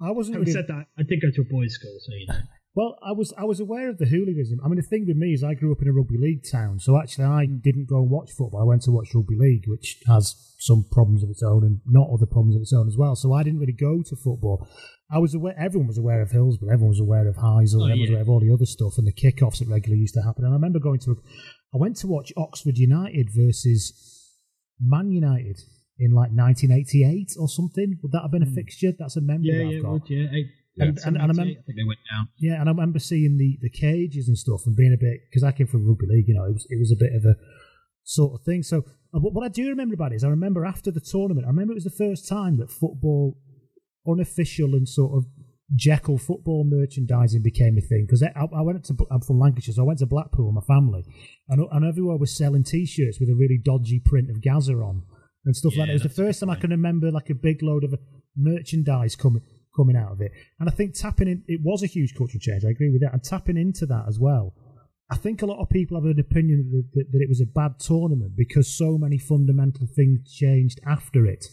I 0.00 0.10
wasn't. 0.10 0.36
Having 0.36 0.46
really- 0.46 0.52
said 0.52 0.68
that, 0.68 0.86
I 0.98 1.02
did 1.02 1.20
go 1.20 1.30
to 1.32 1.42
a 1.42 1.44
boys' 1.44 1.74
school, 1.74 1.96
so 2.00 2.12
you 2.14 2.26
know. 2.26 2.40
Well, 2.74 2.96
I 3.02 3.10
was 3.10 3.34
I 3.36 3.42
was 3.42 3.58
aware 3.58 3.88
of 3.88 3.98
the 3.98 4.06
hooliganism. 4.06 4.60
I 4.64 4.68
mean, 4.68 4.76
the 4.76 4.86
thing 4.86 5.04
with 5.04 5.16
me 5.16 5.32
is 5.32 5.42
I 5.42 5.54
grew 5.54 5.72
up 5.72 5.82
in 5.82 5.88
a 5.88 5.92
rugby 5.92 6.16
league 6.16 6.44
town, 6.48 6.78
so 6.78 6.96
actually 6.96 7.24
I 7.24 7.46
mm. 7.46 7.60
didn't 7.60 7.88
go 7.88 7.96
and 7.96 8.08
watch 8.08 8.30
football. 8.30 8.60
I 8.60 8.64
went 8.64 8.82
to 8.82 8.92
watch 8.92 9.08
rugby 9.16 9.34
league, 9.36 9.64
which 9.66 9.98
has 10.06 10.54
some 10.60 10.84
problems 10.92 11.24
of 11.24 11.30
its 11.30 11.42
own 11.42 11.64
and 11.64 11.80
not 11.86 12.08
other 12.08 12.26
problems 12.26 12.54
of 12.54 12.62
its 12.62 12.72
own 12.72 12.86
as 12.86 12.96
well. 12.96 13.16
So 13.16 13.32
I 13.32 13.42
didn't 13.42 13.58
really 13.58 13.72
go 13.72 14.02
to 14.06 14.14
football. 14.14 14.68
I 15.10 15.18
was 15.18 15.34
aware. 15.34 15.58
Everyone 15.58 15.88
was 15.88 15.98
aware 15.98 16.22
of 16.22 16.30
Hillsborough. 16.30 16.72
Everyone 16.72 16.90
was 16.90 17.00
aware 17.00 17.26
of 17.26 17.34
Heysel. 17.36 17.82
Oh, 17.82 17.86
everyone 17.86 18.00
was 18.00 18.10
aware 18.10 18.22
of 18.22 18.28
all 18.28 18.40
the 18.40 18.52
other 18.52 18.66
stuff 18.66 18.94
and 18.96 19.08
the 19.08 19.12
kickoffs 19.12 19.58
that 19.58 19.66
regularly 19.66 20.00
used 20.00 20.14
to 20.14 20.22
happen. 20.22 20.44
And 20.44 20.52
I 20.52 20.56
remember 20.56 20.78
going 20.78 21.00
to. 21.00 21.16
I 21.74 21.76
went 21.78 21.96
to 21.98 22.06
watch 22.06 22.32
Oxford 22.36 22.78
United 22.78 23.28
versus 23.34 23.92
Man 24.80 25.10
United 25.10 25.58
in 25.98 26.12
like 26.12 26.30
1988 26.30 27.32
or 27.38 27.48
something. 27.48 27.98
Would 28.02 28.12
that 28.12 28.22
have 28.22 28.30
been 28.30 28.42
a 28.42 28.46
fixture? 28.46 28.92
That's 28.98 29.16
a 29.16 29.20
memory 29.20 29.48
Yeah, 29.48 29.58
that 29.58 29.66
I've 29.66 29.72
yeah, 29.72 29.80
got. 29.80 29.92
would, 29.92 30.02
yeah. 30.10 30.18
Eight, 30.32 30.46
And- 30.78 30.98
eight, 30.98 31.04
and- 31.04 31.16
and 31.16 31.18
I 31.18 31.26
remember- 31.26 31.42
I 31.58 31.62
think 31.62 31.76
they 31.76 31.84
went 31.84 31.98
down. 32.10 32.28
Yeah, 32.38 32.60
and 32.60 32.68
I 32.68 32.72
remember 32.72 32.98
seeing 33.00 33.36
the, 33.36 33.58
the 33.60 33.70
cages 33.70 34.28
and 34.28 34.38
stuff 34.38 34.62
and 34.66 34.76
being 34.76 34.94
a 34.94 34.96
bit 34.96 35.20
because 35.28 35.42
I 35.42 35.52
came 35.52 35.66
from 35.66 35.86
rugby 35.86 36.06
league, 36.08 36.28
you 36.28 36.34
know, 36.34 36.44
it 36.44 36.52
was 36.52 36.66
it 36.70 36.78
was 36.78 36.92
a 36.92 36.96
bit 36.96 37.12
of 37.14 37.24
a 37.24 37.34
sort 38.04 38.38
of 38.40 38.44
thing. 38.46 38.62
So, 38.62 38.84
uh, 39.12 39.18
what 39.20 39.34
what 39.34 39.44
I 39.44 39.48
do 39.48 39.68
remember 39.68 39.94
about 39.94 40.12
it 40.12 40.16
is 40.16 40.24
I 40.24 40.28
remember 40.30 40.64
after 40.64 40.90
the 40.90 41.00
tournament, 41.00 41.46
I 41.46 41.50
remember 41.50 41.72
it 41.72 41.80
was 41.82 41.84
the 41.84 41.90
first 42.06 42.28
time 42.28 42.56
that 42.58 42.70
football, 42.70 43.36
unofficial 44.06 44.74
and 44.74 44.88
sort 44.88 45.12
of 45.18 45.26
Jekyll 45.74 46.16
football 46.16 46.64
merchandising 46.64 47.42
became 47.42 47.76
a 47.76 47.82
thing 47.82 48.06
because 48.06 48.22
I, 48.22 48.32
I 48.34 48.62
went 48.62 48.84
to 48.84 48.96
I'm 49.10 49.20
from 49.20 49.38
Lancashire, 49.38 49.74
so 49.74 49.82
I 49.82 49.86
went 49.86 49.98
to 49.98 50.06
Blackpool 50.06 50.46
with 50.46 50.54
my 50.54 50.74
family, 50.74 51.04
and 51.48 51.66
and 51.70 51.84
everywhere 51.84 52.16
was 52.16 52.34
selling 52.34 52.64
T-shirts 52.64 53.20
with 53.20 53.28
a 53.28 53.34
really 53.34 53.58
dodgy 53.62 54.00
print 54.04 54.30
of 54.30 54.42
Gaza 54.42 54.74
on 54.74 55.02
and 55.44 55.54
stuff 55.54 55.76
like 55.76 55.88
that. 55.88 55.92
It 55.92 56.02
was 56.04 56.14
the 56.14 56.22
first 56.22 56.40
time 56.40 56.50
I 56.50 56.56
can 56.56 56.70
remember 56.70 57.10
like 57.10 57.30
a 57.30 57.34
big 57.34 57.62
load 57.62 57.84
of 57.84 57.92
uh, 57.92 57.98
merchandise 58.36 59.14
coming 59.14 59.42
coming 59.76 59.96
out 59.96 60.12
of 60.12 60.20
it. 60.20 60.32
And 60.58 60.68
I 60.68 60.72
think 60.72 60.94
tapping 60.94 61.28
in, 61.28 61.44
it 61.46 61.60
was 61.62 61.82
a 61.82 61.86
huge 61.86 62.14
cultural 62.14 62.40
change. 62.40 62.64
I 62.64 62.70
agree 62.70 62.90
with 62.90 63.02
that. 63.02 63.12
And 63.12 63.22
tapping 63.22 63.56
into 63.56 63.86
that 63.86 64.06
as 64.08 64.18
well. 64.18 64.54
I 65.10 65.16
think 65.16 65.40
a 65.40 65.46
lot 65.46 65.60
of 65.60 65.70
people 65.70 65.96
have 65.96 66.04
an 66.04 66.20
opinion 66.20 66.70
that, 66.70 66.90
that, 66.94 67.12
that 67.12 67.22
it 67.22 67.28
was 67.28 67.40
a 67.40 67.46
bad 67.46 67.78
tournament 67.78 68.32
because 68.36 68.76
so 68.76 68.98
many 68.98 69.16
fundamental 69.16 69.86
things 69.86 70.30
changed 70.30 70.80
after 70.86 71.26
it. 71.26 71.46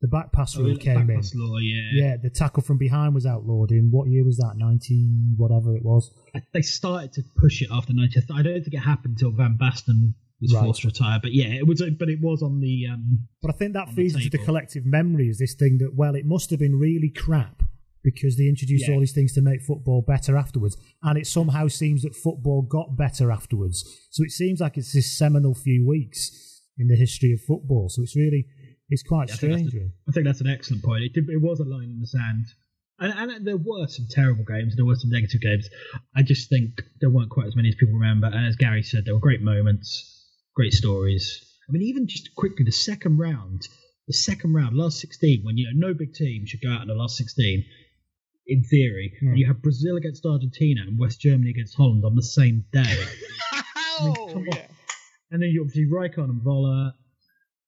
The 0.00 0.08
back 0.08 0.32
pass 0.32 0.56
Oh, 0.56 0.62
rule 0.62 0.74
the 0.74 0.80
came 0.80 0.94
back 0.94 1.08
in. 1.10 1.16
pass 1.16 1.34
law, 1.34 1.58
yeah. 1.58 1.90
Yeah, 1.92 2.16
the 2.16 2.30
tackle 2.30 2.62
from 2.62 2.78
behind 2.78 3.14
was 3.14 3.26
outlawed 3.26 3.70
in 3.70 3.90
what 3.90 4.08
year 4.08 4.24
was 4.24 4.38
that? 4.38 4.54
90, 4.56 5.34
whatever 5.36 5.76
it 5.76 5.84
was. 5.84 6.10
They 6.54 6.62
started 6.62 7.12
to 7.14 7.22
push 7.36 7.60
it 7.60 7.68
after 7.70 7.92
90. 7.92 8.20
I 8.32 8.42
don't 8.42 8.62
think 8.62 8.72
it 8.74 8.78
happened 8.78 9.18
until 9.18 9.30
Van 9.32 9.58
Basten 9.60 10.14
was 10.40 10.54
Right. 10.54 10.64
forced 10.64 10.82
to 10.82 10.88
retire. 10.88 11.18
But 11.22 11.34
yeah, 11.34 11.48
it 11.48 11.66
was. 11.66 11.82
But 11.98 12.08
it 12.08 12.18
was 12.22 12.42
on 12.42 12.60
the. 12.60 12.86
Um, 12.86 13.28
But 13.42 13.54
I 13.54 13.58
think 13.58 13.74
that 13.74 13.88
the 13.88 13.92
feeds 13.92 14.14
into 14.14 14.30
the 14.30 14.38
collective 14.38 14.86
memory 14.86 15.28
is 15.28 15.38
this 15.38 15.52
thing 15.54 15.76
that, 15.78 15.94
well, 15.94 16.14
it 16.14 16.24
must 16.24 16.48
have 16.48 16.58
been 16.60 16.76
really 16.76 17.10
crap 17.10 17.62
because 18.02 18.38
they 18.38 18.48
introduced 18.48 18.88
Yeah. 18.88 18.94
all 18.94 19.00
these 19.00 19.12
things 19.12 19.34
to 19.34 19.42
make 19.42 19.60
football 19.60 20.00
better 20.00 20.34
afterwards. 20.34 20.78
And 21.02 21.18
it 21.18 21.26
somehow 21.26 21.68
seems 21.68 22.00
that 22.02 22.14
football 22.14 22.62
got 22.62 22.96
better 22.96 23.30
afterwards. 23.30 23.84
So 24.10 24.24
it 24.24 24.30
seems 24.30 24.60
like 24.60 24.78
it's 24.78 24.94
this 24.94 25.12
seminal 25.12 25.52
few 25.52 25.86
weeks 25.86 26.62
in 26.78 26.88
the 26.88 26.96
history 26.96 27.32
of 27.34 27.42
football. 27.42 27.90
So 27.90 28.00
it's 28.00 28.16
really, 28.16 28.46
it's 28.90 29.02
quite 29.02 29.30
I 29.30 29.36
think 29.36 29.52
that's 29.52 29.62
strange. 29.62 29.74
a- 29.74 29.76
really. 29.76 29.92
I 30.08 30.12
think 30.12 30.26
that's 30.26 30.40
an 30.40 30.48
excellent 30.48 30.82
point. 30.82 31.04
It, 31.04 31.12
did, 31.14 31.28
it 31.28 31.40
was 31.40 31.60
a 31.60 31.64
line 31.64 31.90
in 31.90 32.00
the 32.00 32.06
sand. 32.06 32.46
And, 32.98 33.30
and 33.30 33.46
there 33.46 33.56
were 33.56 33.86
some 33.86 34.06
terrible 34.10 34.44
games. 34.44 34.76
There 34.76 34.84
were 34.84 34.96
some 34.96 35.10
negative 35.10 35.40
games. 35.40 35.68
I 36.14 36.22
just 36.22 36.50
think 36.50 36.82
there 37.00 37.08
weren't 37.08 37.30
quite 37.30 37.46
as 37.46 37.56
many 37.56 37.68
as 37.68 37.74
people 37.76 37.94
remember. 37.94 38.26
And 38.26 38.46
as 38.46 38.56
Gary 38.56 38.82
said, 38.82 39.06
there 39.06 39.14
were 39.14 39.20
great 39.20 39.40
moments, 39.40 40.26
great 40.54 40.74
stories. 40.74 41.42
I 41.68 41.72
mean, 41.72 41.82
even 41.82 42.06
just 42.06 42.34
quickly, 42.34 42.64
the 42.64 42.72
second 42.72 43.18
round, 43.18 43.62
the 44.06 44.12
second 44.12 44.52
round, 44.52 44.76
last 44.76 45.00
16, 45.00 45.44
when 45.44 45.56
you 45.56 45.66
know 45.72 45.88
no 45.88 45.94
big 45.94 46.12
team 46.12 46.44
should 46.44 46.60
go 46.60 46.72
out 46.72 46.82
in 46.82 46.88
the 46.88 46.94
last 46.94 47.16
16, 47.16 47.64
in 48.48 48.64
theory, 48.64 49.12
hmm. 49.20 49.28
and 49.28 49.38
you 49.38 49.46
have 49.46 49.62
Brazil 49.62 49.96
against 49.96 50.26
Argentina 50.26 50.82
and 50.82 50.98
West 50.98 51.20
Germany 51.20 51.50
against 51.50 51.76
Holland 51.76 52.04
on 52.04 52.16
the 52.16 52.22
same 52.22 52.64
day. 52.72 53.04
oh, 54.00 54.30
come 54.32 54.48
on. 54.52 54.58
And 55.30 55.40
then 55.40 55.50
you 55.50 55.62
obviously 55.62 55.86
Rijkaard 55.86 56.28
and 56.28 56.42
Voller, 56.42 56.92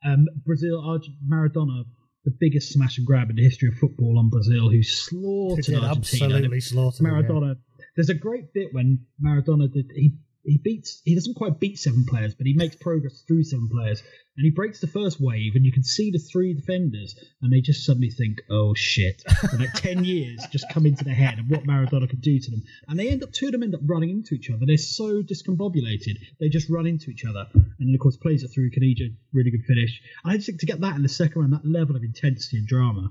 um, 0.05 0.27
Brazil, 0.45 1.01
Maradona, 1.27 1.85
the 2.25 2.33
biggest 2.39 2.73
smash 2.73 2.99
and 2.99 3.07
grab 3.07 3.31
in 3.31 3.37
the 3.37 3.43
history 3.43 3.69
of 3.69 3.75
football 3.75 4.19
on 4.19 4.29
Brazil, 4.29 4.71
who 4.71 4.83
slaughtered 4.83 5.75
Argentina. 5.75 5.91
absolutely 5.91 6.61
slaughtered 6.61 7.05
them, 7.07 7.15
yeah. 7.15 7.23
Maradona. 7.23 7.57
There's 7.97 8.11
a 8.11 8.15
great 8.15 8.53
bit 8.55 8.69
when 8.73 9.07
Maradona 9.23 9.73
did 9.73 9.91
he 9.95 10.15
he 10.45 10.59
beats 10.59 11.01
he 11.05 11.15
doesn't 11.15 11.35
quite 11.35 11.61
beat 11.61 11.79
seven 11.79 12.05
players, 12.05 12.35
but 12.35 12.47
he 12.47 12.55
makes 12.55 12.77
progress 12.77 13.23
through 13.23 13.45
seven 13.45 13.69
players, 13.69 14.03
and 14.37 14.45
he 14.45 14.51
breaks 14.51 14.81
the 14.81 14.87
first 14.87 15.21
wave, 15.21 15.55
and 15.55 15.65
you 15.65 15.73
can 15.73 15.85
see 15.85 16.11
the 16.11 16.19
three 16.19 16.55
defenders, 16.55 17.15
and 17.41 17.53
they 17.53 17.61
just 17.61 17.85
suddenly 17.85 18.11
think, 18.11 18.41
oh 18.51 18.75
shit, 18.75 19.23
and 19.51 19.61
like 19.61 19.73
ten 19.75 20.05
years 20.15 20.45
just 20.51 20.69
come 20.71 20.87
into 20.87 21.05
their 21.05 21.15
head 21.15 21.39
of 21.39 21.49
what 21.49 21.65
Maradona 21.65 22.09
could 22.09 22.21
do 22.21 22.39
to 22.39 22.51
them, 22.51 22.63
and 22.89 22.99
they 22.99 23.09
end 23.09 23.23
up 23.23 23.33
two 23.33 23.47
of 23.47 23.53
them 23.53 23.63
end 23.63 23.75
up 23.75 23.81
running 23.85 24.11
into 24.11 24.35
each 24.35 24.51
other. 24.51 24.67
They're 24.67 24.77
so 24.77 25.23
discombobulated, 25.23 26.19
they 26.41 26.49
just 26.49 26.71
run 26.71 26.87
into 26.87 27.11
each 27.11 27.25
other, 27.25 27.47
and 27.55 27.75
then 27.79 27.95
of 27.95 28.01
course 28.01 28.17
plays 28.17 28.43
it 28.43 28.49
through 28.49 28.71
Caniggia, 28.71 29.15
really 29.33 29.51
good 29.51 29.65
finish. 29.67 30.01
I 30.25 30.37
just 30.37 30.47
think 30.47 30.61
to 30.61 30.67
get 30.67 30.81
that 30.81 30.97
in 30.97 31.03
the 31.03 31.09
second 31.09 31.41
round, 31.41 31.53
that 31.53 31.67
level 31.67 31.97
of 31.97 32.03
intensity 32.03 32.59
and 32.59 32.67
drama. 32.67 33.11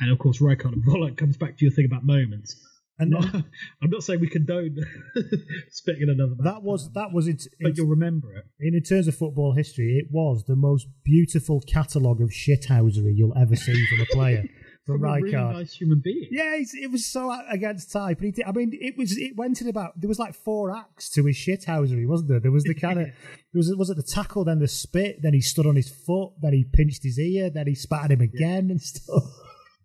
And 0.00 0.10
of 0.10 0.18
course, 0.18 0.40
Rijkaard 0.40 0.72
and 0.72 0.84
Vollert 0.84 1.16
comes 1.16 1.36
back 1.36 1.56
to 1.56 1.64
your 1.64 1.72
thing 1.72 1.84
about 1.84 2.04
moments. 2.04 2.56
And 2.98 3.14
I'm 3.14 3.20
not, 3.20 3.34
I'm 3.82 3.90
not 3.90 4.02
saying 4.02 4.20
we 4.20 4.28
condone 4.28 4.76
spitting 5.70 6.02
in 6.02 6.10
another. 6.10 6.34
that 6.42 6.62
was, 6.62 6.92
that 6.92 7.12
was 7.12 7.26
it. 7.28 7.42
but 7.60 7.76
you'll 7.76 7.88
remember 7.88 8.36
it. 8.36 8.44
in 8.60 8.80
terms 8.82 9.08
of 9.08 9.16
football 9.16 9.52
history, 9.52 9.98
it 9.98 10.08
was 10.12 10.44
the 10.44 10.56
most 10.56 10.86
beautiful 11.04 11.60
catalogue 11.60 12.20
of 12.20 12.30
shithousery 12.30 13.12
you'll 13.16 13.36
ever 13.36 13.56
see 13.56 13.86
from 13.86 14.00
a 14.00 14.06
player. 14.06 14.44
From, 14.86 15.00
From 15.00 15.08
a 15.08 15.14
really 15.14 15.32
nice 15.32 15.72
human 15.72 16.02
being. 16.04 16.28
Yeah, 16.30 16.56
it 16.58 16.90
was 16.90 17.06
so 17.06 17.34
against 17.48 17.90
type. 17.90 18.18
And 18.18 18.26
he 18.26 18.32
did, 18.32 18.44
I 18.44 18.52
mean, 18.52 18.70
it 18.74 18.98
was 18.98 19.16
it 19.16 19.34
went 19.34 19.62
in 19.62 19.68
about 19.68 19.98
there 19.98 20.08
was 20.08 20.18
like 20.18 20.34
four 20.34 20.76
acts 20.76 21.08
to 21.12 21.24
his 21.24 21.36
shithousery, 21.36 22.06
wasn't 22.06 22.28
there? 22.28 22.38
There 22.38 22.52
was 22.52 22.64
the 22.64 22.74
kind 22.74 23.00
of 23.00 23.06
there 23.06 23.14
was 23.54 23.74
was 23.78 23.88
it 23.88 23.96
the 23.96 24.02
tackle, 24.02 24.44
then 24.44 24.58
the 24.58 24.68
spit, 24.68 25.22
then 25.22 25.32
he 25.32 25.40
stood 25.40 25.66
on 25.66 25.74
his 25.74 25.88
foot, 25.88 26.32
then 26.42 26.52
he 26.52 26.64
pinched 26.70 27.02
his 27.02 27.18
ear, 27.18 27.48
then 27.48 27.66
he 27.66 27.74
spat 27.74 28.04
at 28.04 28.10
him 28.10 28.20
again 28.20 28.70
and 28.70 28.78
stuff. 28.78 29.22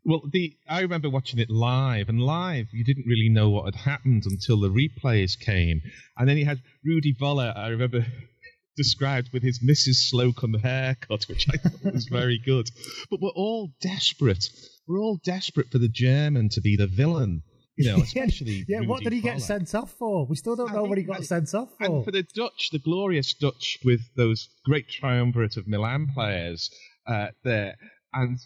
Well, 0.06 0.22
the 0.32 0.56
I 0.68 0.82
remember 0.82 1.10
watching 1.10 1.40
it 1.40 1.50
live, 1.50 2.10
and 2.10 2.22
live 2.22 2.68
you 2.72 2.84
didn't 2.84 3.06
really 3.08 3.30
know 3.30 3.50
what 3.50 3.66
had 3.66 3.76
happened 3.76 4.24
until 4.26 4.60
the 4.60 4.70
replays 4.70 5.40
came, 5.40 5.82
and 6.18 6.28
then 6.28 6.38
he 6.38 6.44
had 6.44 6.62
Rudi 6.86 7.14
Voller. 7.14 7.56
I 7.58 7.68
remember 7.68 8.06
described 8.78 9.30
with 9.34 9.44
his 9.44 9.60
Mrs. 9.60 10.10
Slocombe 10.10 10.62
haircut, 10.62 11.26
which 11.28 11.48
I 11.50 11.58
thought 11.58 11.94
was 11.94 12.08
very 12.08 12.40
good. 12.44 12.70
But 13.10 13.22
we're 13.22 13.30
all 13.30 13.72
desperate. 13.82 14.46
We're 14.88 15.02
all 15.02 15.20
desperate 15.24 15.70
for 15.70 15.80
the 15.80 15.90
German 15.90 16.50
to 16.50 16.62
be 16.62 16.78
the 16.78 16.88
villain, 16.88 17.44
you 17.76 17.92
know, 17.92 17.98
especially. 18.02 18.66
yeah, 18.70 18.80
what 18.82 19.00
Rudy 19.00 19.04
did 19.04 19.14
he 19.14 19.22
get 19.22 19.42
sent 19.42 19.76
off 19.76 19.92
for? 19.92 20.26
We 20.26 20.38
still 20.38 20.56
don't 20.56 20.74
know 20.74 20.84
what 20.84 20.98
he 20.98 21.04
got 21.04 21.26
sent 21.26 21.54
off 21.54 21.70
for. 21.78 21.86
And 21.86 22.06
for 22.06 22.12
the 22.12 22.24
Dutch, 22.34 22.70
the 22.72 22.80
glorious 22.80 23.34
Dutch 23.34 23.80
with 23.84 24.02
those 24.16 24.48
great 24.64 24.88
triumvirate 24.88 25.58
of 25.58 25.68
Milan 25.68 26.08
players 26.14 26.70
uh, 27.06 27.28
there, 27.44 27.76
and 28.14 28.40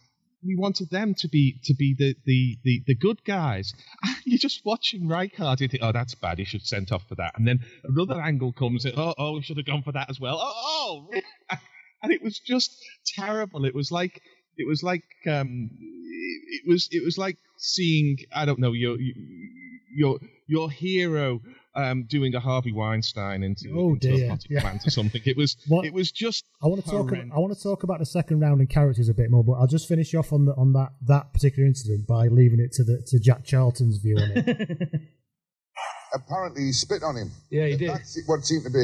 we 0.46 0.56
wanted 0.56 0.90
them 0.90 1.14
to 1.16 1.28
be 1.28 1.60
to 1.64 1.74
be 1.74 1.96
the 1.98 2.16
the 2.26 2.58
the, 2.64 2.84
the 2.88 2.96
good 2.96 3.24
guys. 3.24 3.74
And 4.04 4.16
you're 4.26 4.38
just 4.38 4.62
watching 4.66 5.08
Rijkaard, 5.08 5.60
you 5.60 5.68
think, 5.68 5.84
oh, 5.84 5.92
that's 5.92 6.16
bad. 6.16 6.40
He 6.40 6.46
should 6.46 6.62
have 6.62 6.68
sent 6.68 6.92
off 6.92 7.04
for 7.08 7.16
that. 7.16 7.34
And 7.38 7.48
then 7.48 7.60
another 7.84 8.22
angle 8.22 8.54
comes 8.54 8.86
in. 8.86 8.94
Oh, 8.98 9.14
oh, 9.18 9.34
we 9.34 9.42
should 9.42 9.58
have 9.58 9.66
gone 9.66 9.84
for 9.84 9.92
that 9.94 10.10
as 10.10 10.20
well. 10.20 10.40
Oh, 10.42 11.08
oh. 11.12 11.58
and 12.04 12.12
it 12.12 12.22
was 12.22 12.40
just 12.40 12.72
terrible. 13.16 13.66
It 13.66 13.76
was 13.76 13.92
like 13.92 14.22
it 14.58 14.68
was 14.68 14.84
like 14.84 15.04
um, 15.28 15.70
it 15.72 16.68
was 16.68 16.88
it 16.92 17.04
was 17.04 17.18
like 17.18 17.38
seeing 17.58 18.18
I 18.34 18.46
don't 18.46 18.60
know 18.60 18.74
your 18.74 18.98
your 19.96 20.20
your 20.48 20.70
hero 20.72 21.42
um, 21.76 22.04
doing 22.04 22.36
a 22.36 22.40
Harvey 22.40 22.72
Weinstein 22.72 23.42
into, 23.44 23.74
Oh, 23.76 23.94
into 23.94 24.16
dear. 24.16 24.26
a 24.26 24.30
potted 24.30 24.52
Yeah. 24.52 24.62
plant 24.62 24.86
or 24.86 24.90
something. 24.92 25.22
It 25.26 25.36
was 25.38 25.56
What- 25.68 25.86
it 25.86 25.94
was 25.94 26.12
just 26.12 26.46
I 26.62 26.68
want 26.68 26.84
to 26.84 26.90
talk. 26.90 27.10
horrendous. 27.10 27.36
I 27.36 27.40
want 27.40 27.56
to 27.58 27.64
talk 27.64 27.84
about 27.84 28.00
the 28.00 28.06
second 28.06 28.40
round 28.42 28.60
and 28.60 28.70
characters 28.70 29.10
a 29.10 29.14
bit 29.14 29.32
more, 29.32 29.44
but 29.44 29.54
I'll 29.54 29.68
just 29.68 29.88
finish 29.88 30.14
off 30.14 30.32
on 30.34 30.46
the, 30.46 30.54
on 30.56 30.74
that 30.74 30.90
that 31.08 31.34
particular 31.34 31.66
incident 31.68 32.06
by 32.08 32.28
leaving 32.28 32.60
it 32.60 32.72
to 32.74 32.84
the 32.84 33.02
to 33.08 33.20
Jack 33.20 33.44
Charlton's 33.46 33.98
view 33.98 34.18
on 34.18 34.32
it. 34.36 34.92
apparently 36.14 36.64
he 36.66 36.72
spit 36.72 37.02
on 37.04 37.16
him. 37.16 37.32
Yeah, 37.50 37.66
he 37.68 37.78
did. 37.78 37.90
That's 37.90 38.22
what 38.28 38.40
it 38.40 38.46
seemed 38.46 38.66
to 38.66 38.70
be. 38.70 38.84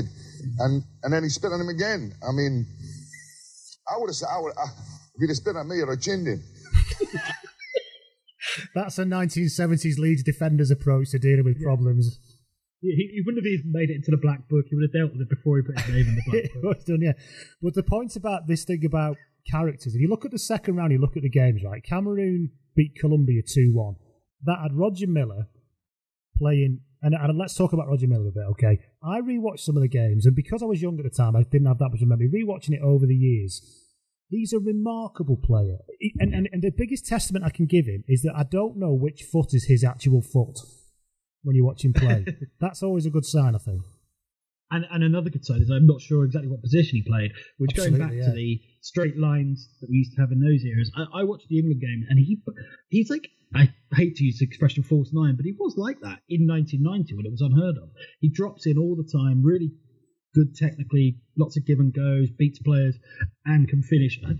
And 0.59 0.83
and 1.03 1.13
then 1.13 1.23
he 1.23 1.29
spit 1.29 1.51
on 1.51 1.61
him 1.61 1.69
again. 1.69 2.13
I 2.27 2.31
mean, 2.31 2.65
I 3.87 3.97
would 3.99 4.07
have 4.09 4.15
said, 4.15 4.29
I 4.35 4.39
would, 4.41 4.53
I, 4.57 4.63
if 4.63 5.19
he'd 5.21 5.27
have 5.29 5.35
spit 5.37 5.55
on 5.55 5.67
me, 5.67 5.81
I'd 5.83 5.89
have 5.89 6.01
chinned 6.01 6.25
him. 6.27 6.41
That's 8.75 8.99
a 8.99 9.03
1970s 9.03 9.97
Leeds 9.97 10.23
defender's 10.23 10.71
approach 10.71 11.11
to 11.11 11.19
dealing 11.19 11.45
with 11.45 11.61
problems. 11.61 12.19
He, 12.81 13.11
he 13.13 13.21
wouldn't 13.25 13.43
have 13.43 13.51
even 13.51 13.71
made 13.71 13.89
it 13.89 13.95
into 13.95 14.11
the 14.11 14.17
black 14.17 14.47
book. 14.47 14.65
He 14.69 14.75
would 14.75 14.89
have 14.89 14.93
dealt 14.93 15.11
with 15.11 15.21
it 15.21 15.29
before 15.29 15.57
he 15.57 15.63
put 15.63 15.79
his 15.79 15.93
name 15.93 16.07
in 16.07 16.15
the 16.15 16.21
black 16.31 16.61
book. 16.61 16.85
done, 16.85 17.01
yeah. 17.01 17.13
But 17.61 17.73
the 17.73 17.83
point 17.83 18.15
about 18.15 18.47
this 18.47 18.63
thing 18.63 18.85
about 18.85 19.17
characters, 19.49 19.95
if 19.95 20.01
you 20.01 20.07
look 20.07 20.25
at 20.25 20.31
the 20.31 20.39
second 20.39 20.77
round, 20.77 20.91
you 20.91 20.99
look 20.99 21.17
at 21.17 21.23
the 21.23 21.29
games, 21.29 21.63
right? 21.63 21.83
Cameroon 21.83 22.51
beat 22.75 22.95
Colombia 22.99 23.41
2 23.45 23.71
1. 23.73 23.95
That 24.45 24.59
had 24.61 24.73
Roger 24.73 25.07
Milla 25.07 25.47
playing, 26.37 26.79
and, 27.01 27.13
and 27.13 27.37
let's 27.37 27.55
talk 27.55 27.73
about 27.73 27.89
Roger 27.89 28.07
Milla 28.07 28.29
a 28.29 28.31
bit, 28.31 28.43
okay? 28.51 28.79
I 29.03 29.19
rewatched 29.19 29.59
some 29.59 29.75
of 29.75 29.81
the 29.81 29.89
games, 29.89 30.25
and 30.25 30.35
because 30.35 30.63
I 30.63 30.65
was 30.65 30.81
young 30.81 30.97
at 30.97 31.03
the 31.03 31.09
time, 31.09 31.35
I 31.35 31.43
didn't 31.43 31.67
have 31.67 31.79
that 31.79 31.89
much 31.89 31.99
memory. 32.01 32.29
Rewatching 32.29 32.73
it 32.73 32.81
over 32.81 33.05
the 33.05 33.15
years, 33.15 33.61
he's 34.29 34.53
a 34.53 34.59
remarkable 34.59 35.37
player. 35.37 35.77
He- 35.99 36.13
and, 36.19 36.33
and, 36.33 36.49
and 36.51 36.61
the 36.61 36.71
biggest 36.75 37.05
testament 37.05 37.45
I 37.45 37.49
can 37.49 37.65
give 37.65 37.85
him 37.85 38.03
is 38.07 38.21
that 38.21 38.33
I 38.35 38.43
don't 38.43 38.77
know 38.77 38.93
which 38.93 39.23
foot 39.23 39.53
is 39.53 39.65
his 39.65 39.83
actual 39.83 40.21
foot 40.21 40.59
when 41.43 41.55
you 41.55 41.65
watch 41.65 41.83
him 41.83 41.93
play. 41.93 42.25
That's 42.59 42.83
always 42.83 43.05
a 43.05 43.09
good 43.09 43.25
sign, 43.25 43.55
I 43.55 43.59
think. 43.59 43.81
And, 44.71 44.85
and 44.91 45.03
another 45.03 45.31
good 45.31 45.45
side 45.45 45.61
is 45.61 45.71
I'm 45.71 45.87
not 45.87 45.99
sure 45.99 46.23
exactly 46.25 46.49
what 46.49 46.61
position 46.61 46.97
he 46.97 47.01
played, 47.01 47.31
which 47.57 47.75
going 47.75 47.97
back 47.97 48.11
Absolutely, 48.11 48.25
to 48.25 48.31
the 48.31 48.61
straight 48.81 49.17
lines 49.17 49.67
that 49.81 49.89
we 49.89 49.97
used 49.97 50.13
to 50.15 50.21
have 50.21 50.31
in 50.31 50.39
those 50.39 50.63
eras. 50.63 50.91
I, 50.95 51.21
I 51.21 51.23
watched 51.23 51.47
the 51.49 51.57
England 51.57 51.81
game 51.81 52.05
and 52.07 52.19
he 52.19 52.37
he's 52.89 53.09
like 53.09 53.29
I 53.55 53.73
hate 53.95 54.15
to 54.17 54.23
use 54.23 54.37
the 54.37 54.45
expression 54.45 54.83
false 54.83 55.09
nine, 55.11 55.35
but 55.35 55.45
he 55.45 55.55
was 55.57 55.73
like 55.75 55.99
that 56.01 56.21
in 56.29 56.45
1990 56.45 57.15
when 57.15 57.25
it 57.25 57.31
was 57.31 57.41
unheard 57.41 57.77
of. 57.81 57.89
He 58.21 58.29
drops 58.29 58.67
in 58.67 58.77
all 58.77 58.95
the 58.95 59.09
time, 59.09 59.41
really 59.41 59.71
good 60.33 60.55
technically, 60.55 61.19
lots 61.37 61.57
of 61.57 61.65
give 61.65 61.79
and 61.79 61.93
goes, 61.93 62.29
beats 62.29 62.59
players, 62.59 62.97
and 63.45 63.67
can 63.67 63.81
finish. 63.81 64.19
I, 64.25 64.33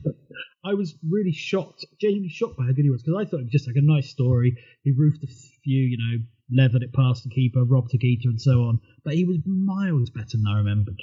I 0.69 0.73
was 0.73 0.95
really 1.09 1.31
shocked, 1.31 1.85
genuinely 1.99 2.29
shocked 2.29 2.57
by 2.57 2.65
how 2.65 2.73
good 2.73 2.83
he 2.83 2.89
was 2.89 3.03
because 3.03 3.17
I 3.19 3.29
thought 3.29 3.39
it 3.41 3.43
was 3.43 3.51
just 3.51 3.67
like 3.67 3.75
a 3.75 3.81
nice 3.81 4.09
story. 4.09 4.55
He 4.83 4.91
roofed 4.91 5.23
a 5.23 5.27
few, 5.63 5.81
you 5.81 5.97
know, 5.97 6.23
leathered 6.51 6.83
it 6.83 6.93
past 6.93 7.23
the 7.23 7.29
keeper, 7.29 7.63
robbed 7.63 7.93
a 7.93 7.97
keeper, 7.97 8.29
and 8.29 8.41
so 8.41 8.63
on. 8.63 8.79
But 9.03 9.15
he 9.15 9.25
was 9.25 9.39
miles 9.45 10.09
better 10.09 10.37
than 10.37 10.47
I 10.47 10.57
remembered. 10.57 10.99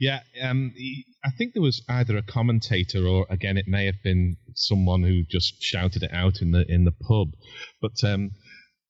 Yeah, 0.00 0.20
um, 0.42 0.72
he- 0.76 1.04
I 1.24 1.30
think 1.30 1.52
there 1.52 1.62
was 1.62 1.82
either 1.88 2.16
a 2.16 2.22
commentator 2.22 3.06
or 3.06 3.26
again 3.30 3.56
it 3.56 3.66
may 3.66 3.86
have 3.86 4.02
been 4.02 4.36
someone 4.54 5.02
who 5.02 5.22
just 5.24 5.62
shouted 5.62 6.02
it 6.02 6.12
out 6.12 6.42
in 6.42 6.50
the 6.52 6.64
in 6.70 6.84
the 6.84 6.92
pub. 6.92 7.32
But 7.80 8.02
um, 8.04 8.32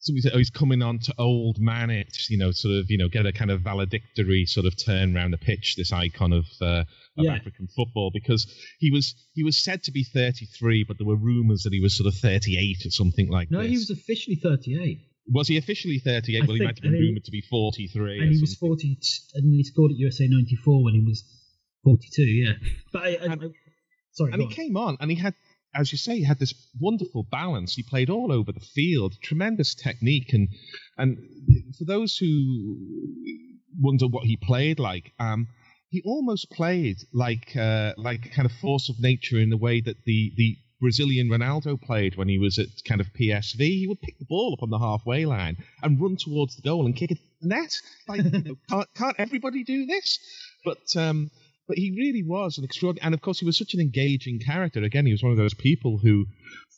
somebody 0.05 0.23
said, 0.23 0.33
"Oh, 0.35 0.39
he's 0.39 0.51
coming 0.51 0.83
on 0.83 0.99
to 1.01 1.15
old 1.19 1.59
man 1.59 1.91
it," 1.91 2.17
you 2.31 2.39
know, 2.39 2.51
sort 2.53 2.75
of, 2.77 2.91
you 2.91 2.99
know, 2.99 3.09
get 3.09 3.27
a 3.27 3.33
kind 3.33 3.51
of 3.51 3.63
valedictory 3.63 4.45
sort 4.47 4.67
of 4.67 4.75
turn 4.77 5.17
around 5.17 5.33
the 5.33 5.39
pitch. 5.39 5.75
This 5.77 5.93
icon 5.93 6.33
of 6.33 6.45
uh, 6.61 6.85
of 7.19 7.25
Yeah. 7.25 7.35
African 7.35 7.67
football 7.75 8.11
because 8.13 8.47
he 8.79 8.91
was 8.91 9.15
he 9.35 9.43
was 9.43 9.63
said 9.63 9.83
to 9.85 9.93
be 9.93 10.05
33, 10.05 10.85
but 10.87 10.99
there 10.99 11.07
were 11.07 11.17
rumours 11.17 11.63
that 11.65 11.73
he 11.73 11.81
was 11.81 11.97
sort 11.97 12.07
of 12.07 12.15
38 12.15 12.87
or 12.87 12.91
something 12.91 13.29
like 13.29 13.49
that. 13.49 13.55
No, 13.57 13.63
this. 13.63 13.71
he 13.71 13.77
was 13.77 13.91
officially 13.91 14.37
38, 14.37 14.99
Was 15.33 15.49
he 15.49 15.57
officially 15.57 15.99
38? 15.99 16.37
I 16.43 16.47
well, 16.47 16.55
he 16.55 16.59
think- 16.59 16.69
might 16.69 16.75
have 16.77 16.83
been 16.83 16.93
rumoured 17.01 17.25
to 17.25 17.31
be 17.31 17.41
43. 17.43 18.21
and 18.21 18.33
he 18.35 18.41
was 18.41 18.55
40, 18.57 18.99
and 19.35 19.53
he 19.55 19.65
scored 19.65 19.91
at 19.93 19.97
USA 19.99 20.27
94 20.29 20.85
when 20.85 20.95
he 20.95 21.01
was 21.01 21.25
42. 21.85 22.23
Yeah, 22.23 22.53
but 22.93 23.03
I, 23.03 23.09
I, 23.09 23.13
And- 23.33 23.43
I 23.45 23.47
sorry, 24.13 24.33
and 24.33 24.41
he 24.43 24.47
on. 24.47 24.53
came 24.53 24.77
on 24.77 24.97
and 25.01 25.11
he 25.11 25.17
had 25.17 25.35
as 25.75 25.93
you 25.93 25.99
say 25.99 26.16
he 26.16 26.25
had 26.25 26.39
this 26.39 26.55
wonderful 26.81 27.22
balance 27.31 27.75
he 27.75 27.83
played 27.83 28.11
all 28.11 28.33
over 28.33 28.53
the 28.53 28.61
field 28.61 29.14
tremendous 29.22 29.75
technique 29.75 30.33
and 30.33 30.49
and 30.97 31.18
for 31.79 31.85
those 31.85 32.16
who 32.16 32.77
wonder 33.81 34.07
what 34.07 34.25
he 34.25 34.37
played 34.37 34.79
like 34.79 35.12
um 35.18 35.49
he 35.95 36.03
almost 36.05 36.51
played 36.51 36.97
like 37.12 37.57
uh, 37.57 37.93
like 37.97 38.27
a 38.27 38.29
kind 38.29 38.47
of 38.47 38.53
force 38.61 38.89
of 38.89 38.99
nature 38.99 39.39
in 39.39 39.49
the 39.49 39.57
way 39.57 39.81
that 39.81 39.97
the 40.05 40.33
the 40.37 40.57
Brazilian 40.81 41.29
Ronaldo 41.29 41.81
played 41.81 42.16
when 42.16 42.29
he 42.29 42.39
was 42.39 42.59
at 42.59 42.66
kind 42.87 43.01
of 43.01 43.07
PSV. 43.18 43.59
He 43.59 43.87
would 43.87 44.03
pick 44.03 44.18
the 44.18 44.25
ball 44.25 44.53
up 44.53 44.62
on 44.62 44.70
the 44.70 44.79
halfway 44.79 45.25
line 45.25 45.57
and 45.83 46.01
run 46.01 46.16
towards 46.16 46.57
the 46.57 46.62
goal 46.62 46.85
and 46.85 46.97
kick 46.97 47.12
it 47.12 47.18
net. 47.41 47.81
Like, 48.09 48.25
you 48.25 48.31
know, 48.45 48.57
can't, 48.68 48.89
can't 48.95 49.16
everybody 49.18 49.64
do 49.64 49.87
this? 49.87 50.18
But 50.64 50.97
um, 50.97 51.31
but 51.67 51.79
he 51.79 51.95
really 51.97 52.23
was 52.23 52.59
an 52.59 52.65
extraordinary, 52.65 53.07
and 53.07 53.15
of 53.15 53.21
course 53.21 53.41
he 53.41 53.47
was 53.47 53.59
such 53.59 53.75
an 53.75 53.81
engaging 53.81 54.41
character. 54.41 54.83
Again, 54.83 55.07
he 55.07 55.12
was 55.12 55.23
one 55.23 55.33
of 55.33 55.39
those 55.39 55.55
people 55.55 55.99
who, 55.99 56.27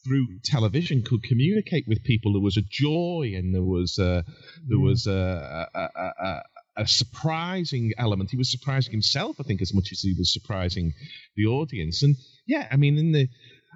through 0.05 0.27
television, 0.45 1.03
could 1.03 1.23
communicate 1.23 1.87
with 1.89 2.05
people. 2.05 2.33
There 2.33 2.43
was 2.43 2.57
a 2.57 2.63
joy, 2.63 3.33
and 3.35 3.55
there 3.55 3.63
was 3.63 3.99
a, 3.99 4.25
there 4.67 4.79
mm. 4.79 4.85
was 4.85 5.07
a, 5.07 5.69
a, 5.75 5.81
a, 5.81 6.13
a, 6.25 6.43
a 6.77 6.87
surprising 6.87 7.93
element. 7.99 8.31
He 8.31 8.37
was 8.37 8.51
surprising 8.51 8.93
himself, 8.93 9.37
I 9.41 9.43
think, 9.43 9.63
as 9.63 9.75
much 9.75 9.89
as 9.93 10.01
he 10.01 10.15
was 10.17 10.33
surprising 10.33 10.93
the 11.37 11.47
audience. 11.47 12.03
And 12.03 12.17
yeah, 12.47 12.69
I 12.71 12.77
mean, 12.77 12.99
in 12.99 13.13
the 13.13 13.29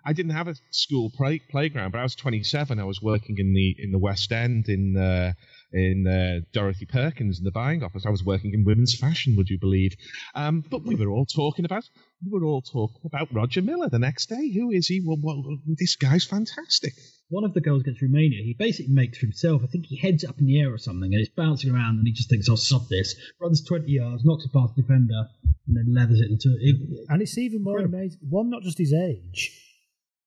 I 0.04 0.12
didn't 0.12 0.32
have 0.32 0.48
a 0.48 0.54
school 0.70 1.10
play, 1.10 1.40
playground, 1.50 1.92
but 1.92 1.98
I 1.98 2.02
was 2.02 2.14
27. 2.14 2.78
I 2.78 2.84
was 2.84 3.02
working 3.02 3.36
in 3.38 3.52
the 3.52 3.76
in 3.78 3.90
the 3.92 3.98
West 3.98 4.32
End 4.32 4.68
in 4.68 4.96
uh, 4.96 5.32
in 5.72 6.06
uh, 6.06 6.40
Dorothy 6.52 6.86
Perkins 6.86 7.38
in 7.38 7.44
the 7.44 7.50
buying 7.50 7.82
office. 7.82 8.04
I 8.06 8.10
was 8.10 8.24
working 8.24 8.52
in 8.54 8.64
women's 8.64 8.94
fashion, 8.98 9.36
would 9.36 9.48
you 9.48 9.58
believe? 9.58 9.94
Um, 10.34 10.64
but 10.68 10.82
we 10.82 10.94
were 10.94 11.10
all 11.10 11.26
talking 11.26 11.64
about 11.64 11.88
we 12.24 12.30
were 12.38 12.44
all 12.44 12.62
talking 12.62 13.00
about 13.04 13.32
Roger 13.32 13.62
Milla 13.62 13.88
the 13.88 13.98
next 13.98 14.28
day. 14.28 14.50
Who 14.52 14.70
is 14.70 14.86
he? 14.88 15.00
Well, 15.04 15.18
well 15.22 15.58
this 15.66 15.96
guy's 15.96 16.24
fantastic. 16.24 16.94
one 17.28 17.44
of 17.44 17.54
the 17.54 17.60
goals 17.60 17.82
against 17.82 18.02
Romania, 18.02 18.42
he 18.42 18.54
basically 18.58 18.92
makes 18.92 19.18
for 19.18 19.26
himself. 19.26 19.62
I 19.62 19.66
think 19.68 19.86
he 19.86 19.96
heads 19.96 20.24
up 20.24 20.38
in 20.38 20.46
the 20.46 20.60
air 20.60 20.72
or 20.72 20.78
something, 20.78 21.12
and 21.12 21.20
it's 21.20 21.30
bouncing 21.34 21.70
around, 21.72 21.98
and 21.98 22.06
he 22.06 22.12
just 22.12 22.28
thinks, 22.28 22.48
"I'll 22.48 22.56
sod 22.56 22.88
this." 22.90 23.14
Runs 23.40 23.62
20 23.62 23.90
yards, 23.90 24.24
knocks 24.24 24.44
it 24.44 24.52
past 24.52 24.74
the 24.74 24.82
defender, 24.82 25.28
and 25.66 25.76
then 25.76 25.94
leathers 25.94 26.20
it 26.20 26.30
into 26.30 26.56
it. 26.60 27.06
And 27.08 27.22
it's 27.22 27.38
even 27.38 27.62
more 27.62 27.78
Incredible. 27.78 27.98
amazing. 27.98 28.20
One, 28.28 28.50
not 28.50 28.62
just 28.62 28.78
his 28.78 28.92
age, 28.92 29.52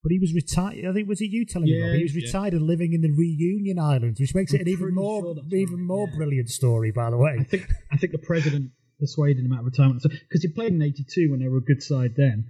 but 0.04 0.12
he 0.12 0.20
was 0.20 0.34
retired. 0.34 0.86
I 0.86 0.94
think 0.94 1.08
was 1.08 1.22
it 1.22 1.32
you 1.32 1.46
telling 1.46 1.66
me? 1.66 1.80
Yeah, 1.80 1.88
Rob? 1.88 1.96
He 1.96 2.04
was 2.04 2.16
yeah. 2.16 2.26
retired 2.26 2.54
and 2.54 2.64
living 2.64 2.94
in 2.94 3.02
the 3.02 3.12
Reunion 3.12 3.80
Islands, 3.80 4.20
which 4.20 4.36
makes 4.36 4.54
it 4.54 4.62
I'm 4.62 4.68
an 4.68 4.74
even 4.74 4.94
more, 4.94 5.22
sure 5.22 5.36
even 5.58 5.76
right, 5.76 5.84
more 5.88 6.08
yeah. 6.10 6.16
brilliant 6.18 6.50
story. 6.50 6.92
By 6.92 7.10
the 7.10 7.18
way, 7.18 7.38
I 7.40 7.44
think 7.44 7.68
I 7.92 7.98
think 7.98 8.12
the 8.12 8.20
president 8.20 8.72
persuaded 9.00 9.44
him 9.46 9.54
out 9.54 9.60
of 9.60 9.66
retirement 9.66 10.04
because 10.04 10.42
he 10.44 10.50
played 10.50 10.74
in 10.74 10.82
'82 10.82 11.32
when 11.32 11.40
they 11.40 11.48
were 11.48 11.58
a 11.58 11.62
good 11.64 11.82
side. 11.82 12.12
Then 12.16 12.46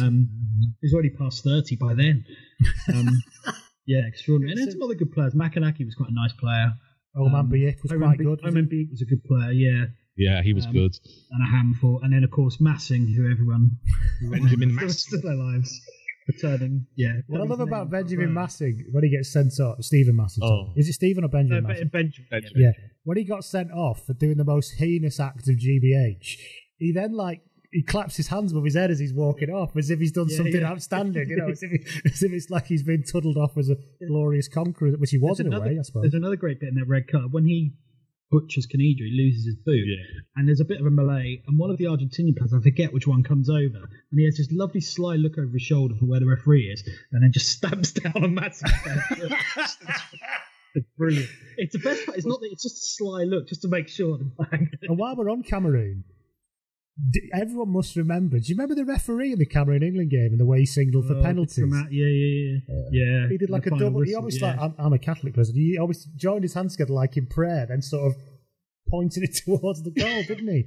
um, 0.00 0.28
he's 0.80 0.92
already 0.94 1.10
past 1.10 1.44
30 1.44 1.76
by 1.76 1.94
then. 1.94 2.24
Um, 2.92 3.08
yeah, 3.86 4.00
extraordinary. 4.08 4.52
And 4.52 4.60
then 4.60 4.70
some 4.72 4.82
other 4.82 4.94
good 4.94 5.12
players. 5.12 5.34
Makanaky 5.34 5.84
was 5.84 5.94
quite 5.94 6.10
a 6.10 6.14
nice 6.14 6.32
player. 6.32 6.72
Oman 7.16 7.34
Um, 7.34 7.50
Biek 7.50 7.76
was 7.82 7.92
Oman 7.92 8.08
quite 8.08 8.18
good. 8.18 8.26
wasn't 8.42 8.68
Omam-Biyik 8.68 8.90
was 8.90 9.02
a 9.02 9.04
good 9.06 9.22
player. 9.24 9.52
Yeah. 9.52 9.84
Yeah, 10.16 10.42
he 10.42 10.52
was 10.52 10.66
Um, 10.66 10.72
good. 10.72 10.94
and 11.32 11.42
a 11.42 11.50
handful. 11.50 12.00
And 12.02 12.12
then, 12.12 12.22
of 12.24 12.30
course, 12.30 12.60
Massing, 12.60 13.08
who 13.08 13.30
everyone 13.30 13.78
Benjamin 14.30 14.70
for 14.74 14.80
the 14.80 14.86
rest 14.86 15.12
Massing. 15.12 15.18
of 15.18 15.22
their 15.24 15.34
lives, 15.36 15.80
returning. 16.28 16.86
Yeah. 16.96 17.20
What 17.26 17.40
I 17.40 17.44
love 17.44 17.60
about 17.60 17.90
Benjamin. 17.90 18.32
Massing 18.32 18.86
when 18.92 19.04
he 19.04 19.10
gets 19.10 19.32
sent 19.32 19.58
off, 19.60 19.82
Stephen 19.82 20.16
Massing. 20.16 20.44
Oh. 20.44 20.72
Is 20.76 20.88
it 20.88 20.94
Stephen 20.94 21.24
or 21.24 21.28
Benjamin 21.28 21.64
Ben- 21.64 21.72
Massing? 21.72 21.88
Benjamin. 21.88 22.26
Benjamin. 22.30 22.62
Yeah, 22.62 22.72
when 23.04 23.16
he 23.16 23.24
got 23.24 23.44
sent 23.44 23.70
off 23.72 24.04
for 24.06 24.14
doing 24.14 24.36
the 24.36 24.44
most 24.44 24.74
heinous 24.78 25.20
act 25.20 25.48
of 25.48 25.56
GBH, 25.56 26.36
he 26.78 26.92
then 26.92 27.12
like 27.12 27.42
he 27.72 27.82
claps 27.82 28.16
his 28.16 28.28
hands 28.28 28.52
above 28.52 28.64
his 28.64 28.74
head 28.76 28.90
as 28.92 29.00
he's 29.00 29.12
walking 29.12 29.50
off, 29.50 29.76
as 29.76 29.90
if 29.90 29.98
he's 29.98 30.12
done 30.12 30.28
Yeah, 30.28 30.36
something 30.36 30.60
yeah. 30.60 30.70
outstanding. 30.70 31.28
You 31.28 31.36
know, 31.36 31.48
as 31.48 31.62
if, 31.62 31.70
he, 31.72 31.78
as 32.08 32.22
if 32.22 32.32
it's 32.32 32.48
like 32.48 32.66
he's 32.66 32.84
been 32.84 33.02
tuddled 33.02 33.36
off 33.36 33.56
as 33.58 33.68
a 33.68 33.76
glorious 34.06 34.48
conqueror, 34.48 34.92
which 34.92 35.10
he 35.10 35.18
was 35.18 35.38
There's 35.38 35.48
in 35.48 35.52
a 35.52 35.60
way, 35.60 35.76
I 35.78 35.82
suppose. 35.82 36.02
there's 36.02 36.14
another 36.14 36.36
great 36.36 36.60
bit 36.60 36.68
in 36.68 36.76
that 36.76 36.86
red 36.86 37.08
card 37.10 37.32
when 37.32 37.46
he 37.46 37.72
butchers 38.34 38.66
Caniggia, 38.66 39.06
he 39.06 39.14
loses 39.16 39.46
his 39.46 39.54
boot, 39.54 39.86
and 40.34 40.48
there's 40.48 40.60
a 40.60 40.64
bit 40.64 40.80
of 40.80 40.86
a 40.86 40.90
melee, 40.90 41.42
and 41.46 41.58
one 41.58 41.70
of 41.70 41.78
the 41.78 41.84
Argentinian 41.84 42.36
players, 42.36 42.52
I 42.52 42.60
forget 42.60 42.92
which 42.92 43.06
one, 43.06 43.22
comes 43.22 43.48
over, 43.48 43.78
and 44.10 44.18
he 44.18 44.24
has 44.24 44.36
this 44.36 44.48
lovely 44.50 44.80
sly 44.80 45.14
look 45.14 45.38
over 45.38 45.52
his 45.52 45.62
shoulder 45.62 45.94
for 45.98 46.06
where 46.06 46.18
the 46.18 46.26
referee 46.26 46.66
is, 46.72 46.82
and 47.12 47.22
then 47.22 47.30
just 47.32 47.52
stamps 47.56 47.92
down 47.92 48.12
on 48.16 48.34
Matt's 48.34 48.62
It's 50.76 50.88
brilliant. 50.98 51.28
It's 51.56 51.72
the 51.72 51.78
best 51.78 52.04
part. 52.04 52.18
It's 52.18 52.26
not 52.26 52.40
that. 52.40 52.48
It's 52.50 52.64
just 52.64 52.76
a 52.76 52.88
sly 52.96 53.22
look, 53.22 53.46
just 53.46 53.62
to 53.62 53.68
make 53.68 53.86
sure. 53.86 54.18
And 54.50 54.98
while 54.98 55.14
we're 55.14 55.30
on 55.30 55.44
Cameroon, 55.44 56.02
everyone 57.32 57.72
must 57.72 57.96
remember. 57.96 58.38
Do 58.38 58.44
you 58.46 58.54
remember 58.54 58.74
the 58.74 58.84
referee 58.84 59.32
in 59.32 59.38
the 59.38 59.46
Cameroon 59.46 59.82
England 59.82 60.10
game 60.10 60.28
and 60.30 60.38
the 60.40 60.46
way 60.46 60.60
he 60.60 60.66
signalled 60.66 61.06
for 61.06 61.14
Oh, 61.16 61.22
penalties? 61.22 61.58
come 61.64 61.72
out- 61.72 61.92
Yeah, 61.92 62.06
yeah, 62.06 62.58
yeah. 62.68 62.82
yeah. 62.92 63.28
He 63.28 63.36
did 63.38 63.50
like 63.50 63.66
a 63.66 63.70
final 63.70 63.86
double. 63.88 64.00
he 64.02 64.06
whistle, 64.14 64.16
almost 64.18 64.40
yeah. 64.40 64.50
like 64.50 64.60
I'm, 64.60 64.74
I'm 64.78 64.92
a 64.92 64.98
Catholic 64.98 65.34
person. 65.34 65.54
He 65.56 65.76
always 65.78 66.04
joined 66.16 66.42
his 66.44 66.54
hands 66.54 66.76
together 66.76 66.92
like 66.94 67.16
in 67.16 67.26
prayer, 67.26 67.66
then 67.68 67.82
sort 67.82 68.06
of 68.12 68.16
pointed 68.88 69.24
it 69.24 69.36
towards 69.44 69.82
the 69.82 69.90
goal, 69.90 70.22
didn't 70.22 70.48
he? 70.48 70.64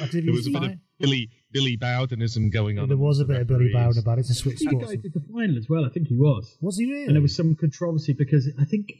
Like, 0.00 0.10
did 0.10 0.24
he 0.24 0.30
There 0.30 0.34
was 0.34 0.46
a 0.48 0.50
bit 0.50 0.62
of? 0.64 0.72
Billy 0.98 1.30
Billy 1.52 1.76
Bowdenism 1.76 2.52
going 2.52 2.80
on. 2.80 2.88
there 2.88 2.96
was 2.98 3.20
a 3.20 3.24
bit 3.24 3.34
the 3.34 3.40
of 3.42 3.46
Billy. 3.46 3.70
Bowden 3.72 3.98
about 4.02 4.18
it. 4.18 4.22
It's 4.22 4.30
a 4.30 4.34
switch 4.34 4.56
I 4.66 4.70
think 4.70 4.82
sports. 4.82 4.86
guy 4.96 5.00
did 5.00 5.12
the 5.14 5.20
final 5.32 5.56
as 5.56 5.68
well. 5.68 5.84
I 5.84 5.90
think 5.90 6.08
he 6.08 6.16
was. 6.16 6.56
Was 6.60 6.76
he 6.78 6.90
really? 6.90 7.04
And 7.06 7.14
there 7.14 7.22
was 7.22 7.36
some 7.36 7.54
controversy 7.54 8.12
because 8.12 8.50
I 8.60 8.64
think 8.64 8.90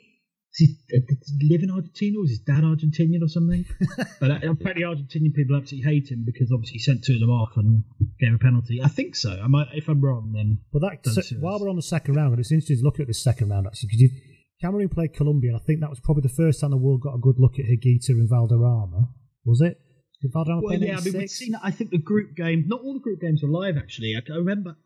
does 0.56 0.58
he, 0.66 0.96
uh, 0.96 1.00
does 1.08 1.34
he 1.38 1.48
live 1.48 1.62
in 1.62 1.70
Argentina 1.70 2.18
or 2.18 2.24
is 2.24 2.30
his 2.30 2.40
dad 2.40 2.64
Argentinian 2.64 3.22
or 3.22 3.28
something? 3.28 3.64
but 4.20 4.30
uh, 4.30 4.38
apparently 4.50 4.82
Argentinian 4.82 5.34
people 5.34 5.56
absolutely 5.56 5.88
hate 5.90 6.10
him 6.10 6.24
because 6.24 6.50
obviously 6.52 6.74
he 6.74 6.78
sent 6.80 7.04
two 7.04 7.14
of 7.14 7.20
them 7.20 7.30
off 7.30 7.50
and 7.56 7.84
gave 8.18 8.34
a 8.34 8.38
penalty. 8.38 8.80
I 8.82 8.88
think 8.88 9.14
so. 9.14 9.38
I 9.42 9.46
might, 9.46 9.68
if 9.74 9.88
I'm 9.88 10.00
wrong, 10.00 10.32
then 10.34 10.58
But 10.72 10.80
that 10.80 11.06
so, 11.06 11.36
while 11.36 11.60
we're 11.60 11.70
on 11.70 11.76
the 11.76 11.82
second 11.82 12.14
round, 12.14 12.32
and 12.32 12.40
it's 12.40 12.50
interesting 12.50 12.78
to 12.78 12.82
look 12.82 12.98
at 12.98 13.06
this 13.06 13.22
second 13.22 13.50
round 13.50 13.66
actually 13.66 13.90
because 13.92 14.16
Cameroon 14.60 14.88
played 14.88 15.12
Colombia, 15.14 15.50
and 15.52 15.60
I 15.60 15.64
think 15.64 15.80
that 15.80 15.90
was 15.90 16.00
probably 16.00 16.22
the 16.22 16.34
first 16.34 16.60
time 16.60 16.70
the 16.70 16.76
world 16.76 17.02
got 17.02 17.14
a 17.14 17.18
good 17.18 17.36
look 17.38 17.58
at 17.58 17.66
Higuita 17.66 18.10
and 18.10 18.28
Valderrama. 18.28 19.08
Was 19.44 19.60
it? 19.60 19.78
Did 20.20 20.32
Valderrama 20.32 20.62
Well, 20.62 20.76
play 20.76 20.86
yeah, 20.88 20.94
I 20.94 20.96
mean, 20.96 21.04
we've 21.04 21.14
86? 21.30 21.32
seen. 21.38 21.54
I 21.62 21.70
think 21.70 21.90
the 21.90 21.98
group 21.98 22.34
game. 22.34 22.64
Not 22.66 22.80
all 22.80 22.94
the 22.94 23.00
group 23.00 23.20
games 23.20 23.42
were 23.42 23.48
live. 23.48 23.76
Actually, 23.76 24.16
I, 24.16 24.32
I 24.32 24.36
remember 24.36 24.76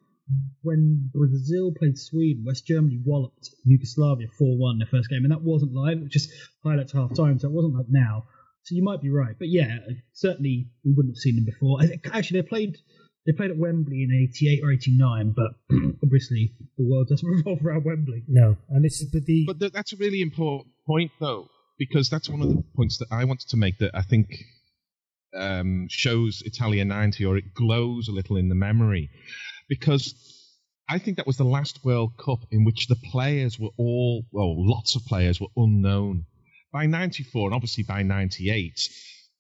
when 0.63 1.11
Brazil 1.13 1.73
played 1.73 1.99
Sweden. 1.99 2.45
West 2.47 2.67
Germany 2.67 3.01
walloped 3.05 3.51
Yugoslavia 3.65 4.29
four-one 4.39 4.79
their 4.79 4.87
first 4.87 5.11
game, 5.11 5.25
and 5.25 5.33
that 5.33 5.43
wasn't 5.43 5.73
live. 5.73 5.99
It 5.99 6.03
was 6.05 6.13
just 6.13 6.31
highlights 6.65 6.93
half 6.93 7.15
time, 7.15 7.39
so 7.39 7.49
it 7.49 7.53
wasn't 7.53 7.75
like 7.75 7.87
now. 7.89 8.27
So 8.65 8.77
you 8.77 8.85
might 8.85 9.03
be 9.03 9.11
right, 9.11 9.35
but 9.37 9.49
yeah, 9.49 9.79
certainly 10.13 10.69
we 10.85 10.93
wouldn't 10.93 11.17
have 11.17 11.21
seen 11.21 11.35
them 11.35 11.45
before. 11.45 11.81
Actually, 12.13 12.41
they 12.41 12.49
played. 12.49 12.79
They 13.25 13.33
played 13.33 13.53
at 13.53 13.57
Wembley 13.57 14.03
in 14.03 14.29
'88 14.31 14.61
or 14.65 14.73
'89, 14.73 15.35
but 15.37 15.53
obviously 16.03 16.55
the 16.77 16.89
world 16.89 17.09
doesn't 17.09 17.29
revolve 17.37 17.65
around 17.65 17.85
Wembley. 17.85 18.25
No, 18.29 18.57
and 18.69 18.85
it's 18.85 19.05
but 19.05 19.25
the 19.27 19.45
But 19.47 19.61
th- 19.61 19.73
that's 19.73 19.93
a 19.93 19.97
really 19.97 20.23
important 20.23 20.75
point, 20.87 21.11
though, 21.21 21.49
because 21.79 22.09
that's 22.09 22.29
one 22.29 22.43
of 22.43 22.49
the 22.49 22.63
points 22.77 22.99
that 22.99 23.09
I 23.11 23.25
wanted 23.25 23.49
to 23.51 23.57
make 23.57 23.79
that 23.79 23.93
I 23.95 24.03
think 24.03 24.29
um, 25.37 25.87
shows 25.89 26.43
Italia 26.45 26.85
90 26.85 27.25
or 27.25 27.37
it 27.37 27.55
glows 27.55 28.09
a 28.09 28.13
little 28.13 28.37
in 28.37 28.49
the 28.49 28.55
memory. 28.55 29.11
Because 29.79 30.15
I 30.87 30.99
think 30.99 31.17
that 31.17 31.27
was 31.27 31.39
the 31.39 31.45
last 31.45 31.83
World 31.83 32.19
Cup 32.19 32.41
in 32.51 32.65
which 32.65 32.89
the 32.89 32.97
players 33.11 33.59
were 33.59 33.71
all, 33.79 34.27
well, 34.31 34.55
lots 34.69 34.97
of 34.97 35.07
players 35.07 35.41
were 35.41 35.49
unknown. 35.57 36.27
By 36.71 36.85
94 36.85 37.49
and 37.49 37.55
obviously 37.55 37.85
by 37.85 38.03
98, 38.03 38.79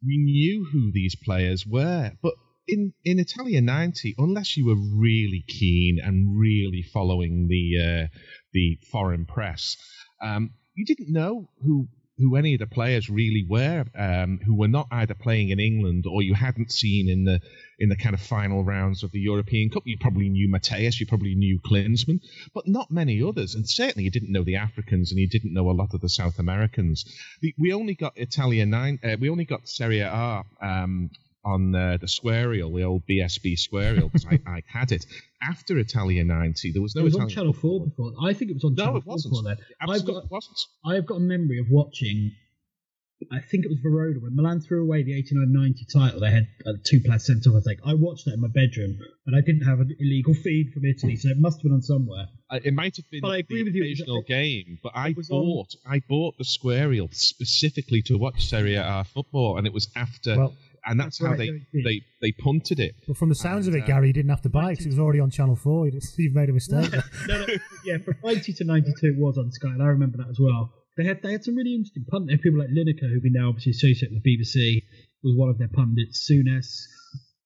we 0.03 0.17
knew 0.17 0.67
who 0.73 0.91
these 0.91 1.15
players 1.15 1.67
were. 1.67 2.13
But 2.23 2.33
in, 2.67 2.95
in 3.05 3.19
Italia 3.19 3.61
90, 3.61 4.15
unless 4.17 4.57
you 4.57 4.65
were 4.65 4.99
really 4.99 5.45
keen 5.47 5.99
and 6.03 6.41
really 6.41 6.81
following 6.81 7.49
the, 7.49 7.65
uh, 7.79 8.07
the 8.55 8.79
foreign 8.91 9.27
press, 9.27 9.77
um, 10.23 10.55
you 10.75 10.87
didn't 10.87 11.13
know 11.13 11.51
who 11.63 11.89
who 12.19 12.37
any 12.37 12.55
of 12.55 12.61
the 12.61 12.67
players 12.67 13.09
really 13.09 13.45
were, 13.49 13.85
um, 13.99 14.39
who 14.45 14.55
were 14.55 14.69
not 14.69 14.87
either 14.91 15.15
playing 15.15 15.49
in 15.49 15.59
England 15.59 16.05
or 16.07 16.23
you 16.23 16.35
hadn't 16.35 16.71
seen 16.71 17.09
in 17.09 17.25
the 17.25 17.41
in 17.79 17.89
the 17.89 17.97
kind 17.97 18.15
of 18.15 18.21
final 18.21 18.63
rounds 18.63 19.03
of 19.03 19.11
the 19.13 19.19
European 19.19 19.71
Cup. 19.71 19.83
You 19.87 19.97
probably 19.99 20.29
knew 20.29 20.49
Matthäus, 20.49 21.01
you 21.01 21.07
probably 21.07 21.35
knew 21.35 21.59
Klinsmann, 21.59 22.21
but 22.55 22.69
not 22.69 22.91
many 22.91 23.23
others. 23.23 23.55
And 23.55 23.69
certainly 23.69 24.05
you 24.05 24.11
didn't 24.11 24.33
know 24.33 24.45
the 24.45 24.57
Africans 24.57 25.11
and 25.11 25.19
you 25.19 25.29
didn't 25.29 25.55
know 25.55 25.71
a 25.71 25.73
lot 25.73 25.95
of 25.95 26.01
the 26.01 26.09
South 26.09 26.39
Americans. 26.39 27.05
The, 27.41 27.55
we 27.59 27.73
only 27.73 27.95
got 27.95 28.13
Italia 28.17 28.67
nine. 28.67 28.99
Uh, 29.03 29.17
we 29.19 29.31
only 29.31 29.45
got 29.45 29.69
Serie 29.69 30.01
A. 30.01 30.43
Um, 30.61 31.11
on 31.45 31.75
uh, 31.75 31.99
the 32.01 32.09
squarial, 32.09 32.73
the 32.73 32.83
old 32.85 33.03
BSB 33.09 33.59
squarial, 33.59 34.09
because 34.09 34.27
I, 34.27 34.39
I 34.47 34.63
had 34.67 34.93
it 34.93 35.05
after 35.43 35.79
Italia 35.79 36.25
90. 36.25 36.73
There 36.73 36.83
was 36.83 36.95
no 36.95 37.03
it 37.03 37.05
was 37.05 37.17
on 37.17 37.29
Channel 37.29 37.53
Four 37.53 37.85
before. 37.87 38.13
I 38.23 38.33
think 38.33 38.51
it 38.51 38.55
was 38.55 38.65
on 38.65 38.75
No, 38.75 38.85
Channel 38.85 38.99
it 38.99 39.05
4 39.05 39.13
wasn't. 39.15 39.33
before 39.35 39.43
then. 39.49 39.57
I've 39.81 40.05
got 40.07 40.31
wasn't. 40.31 40.59
I've 40.85 41.07
got 41.07 41.17
a 41.17 41.21
memory 41.21 41.59
of 41.59 41.67
watching. 41.71 42.33
I 43.31 43.39
think 43.39 43.65
it 43.65 43.69
was 43.69 43.79
Verona 43.81 44.19
when 44.19 44.35
Milan 44.35 44.61
threw 44.61 44.83
away 44.83 45.05
the 45.05 45.13
89-90 45.13 45.75
title. 45.93 46.19
They 46.19 46.33
had 46.33 46.49
uh, 46.67 46.73
two 46.85 47.01
players 47.05 47.25
sent 47.25 47.47
off. 47.47 47.55
I 47.57 47.61
think 47.61 47.79
I 47.87 47.95
watched 47.95 48.25
that 48.25 48.35
in 48.35 48.41
my 48.41 48.49
bedroom, 48.49 48.99
and 49.27 49.37
I 49.37 49.41
didn't 49.41 49.63
have 49.65 49.79
an 49.79 49.95
illegal 50.01 50.35
feed 50.35 50.73
from 50.75 50.85
Italy, 50.85 51.15
so 51.15 51.29
it 51.29 51.39
must 51.39 51.59
have 51.59 51.63
been 51.63 51.73
on 51.73 51.83
somewhere. 51.83 52.27
Uh, 52.51 52.59
it 52.65 52.75
might 52.75 52.97
have 52.97 53.09
been 53.13 53.21
But 53.21 53.29
I 53.29 53.37
agree 53.39 53.59
the 53.59 53.65
with 53.67 53.75
you, 53.77 53.85
it 53.85 53.91
was- 53.91 54.01
occasional 54.01 54.23
game, 54.23 54.79
but 54.83 54.91
I 54.97 55.11
it 55.11 55.17
was 55.17 55.31
on- 55.31 55.41
bought 55.41 55.69
I 55.87 56.01
bought 56.09 56.37
the 56.37 56.45
squarial 56.45 57.09
specifically 57.13 58.03
to 58.07 58.17
watch 58.19 58.45
Serie 58.47 58.75
A 58.75 59.05
football, 59.15 59.57
and 59.57 59.69
it 59.69 59.73
was 59.73 59.89
after, 59.95 60.37
Well, 60.37 60.57
and 60.87 60.99
that's, 60.99 61.19
that's 61.19 61.27
how 61.27 61.31
right, 61.33 61.39
they, 61.39 61.81
no, 61.81 61.85
they 61.85 62.01
they 62.21 62.33
punted 62.33 62.81
it. 62.81 62.95
but 63.07 63.17
from 63.17 63.29
the 63.29 63.35
sounds 63.35 63.67
of 63.69 63.75
it, 63.75 63.83
uh, 63.85 63.87
Gary, 63.87 64.09
you 64.09 64.13
didn't 64.13 64.31
have 64.31 64.43
to 64.43 64.49
buy 64.49 64.73
it 64.73 64.77
'cause 64.77 64.87
it 64.87 64.91
was 64.91 64.99
already 64.99 65.21
on 65.21 65.31
Channel 65.31 65.57
Four. 65.57 65.87
You 65.87 65.93
just- 65.93 66.19
You've 66.19 66.35
made 66.35 66.49
a 66.49 66.53
mistake. 66.53 66.93
no, 67.29 67.47
no, 67.47 67.47
yeah, 67.85 67.99
from 67.99 68.15
90 68.25 68.53
to 68.55 68.65
92 68.65 69.07
it 69.07 69.17
was 69.19 69.39
on 69.39 69.51
Sky, 69.53 69.69
and 69.69 69.83
I 69.83 69.87
remember 69.87 70.19
that 70.19 70.29
as 70.29 70.39
well. 70.41 70.73
They 70.97 71.05
had 71.05 71.23
they 71.23 71.33
had 71.33 71.43
some 71.45 71.55
really 71.57 71.75
interesting 71.75 72.05
pundits. 72.11 72.43
People 72.43 72.59
like 72.61 72.69
Lineker, 72.69 73.09
who 73.13 73.21
we 73.23 73.31
now 73.31 73.49
obviously 73.49 73.71
associate 73.71 74.13
with 74.13 74.23
BBC, 74.23 74.83
was 75.23 75.35
one 75.37 75.49
of 75.49 75.57
their 75.59 75.69
pundits. 75.69 76.29
Souness. 76.31 76.69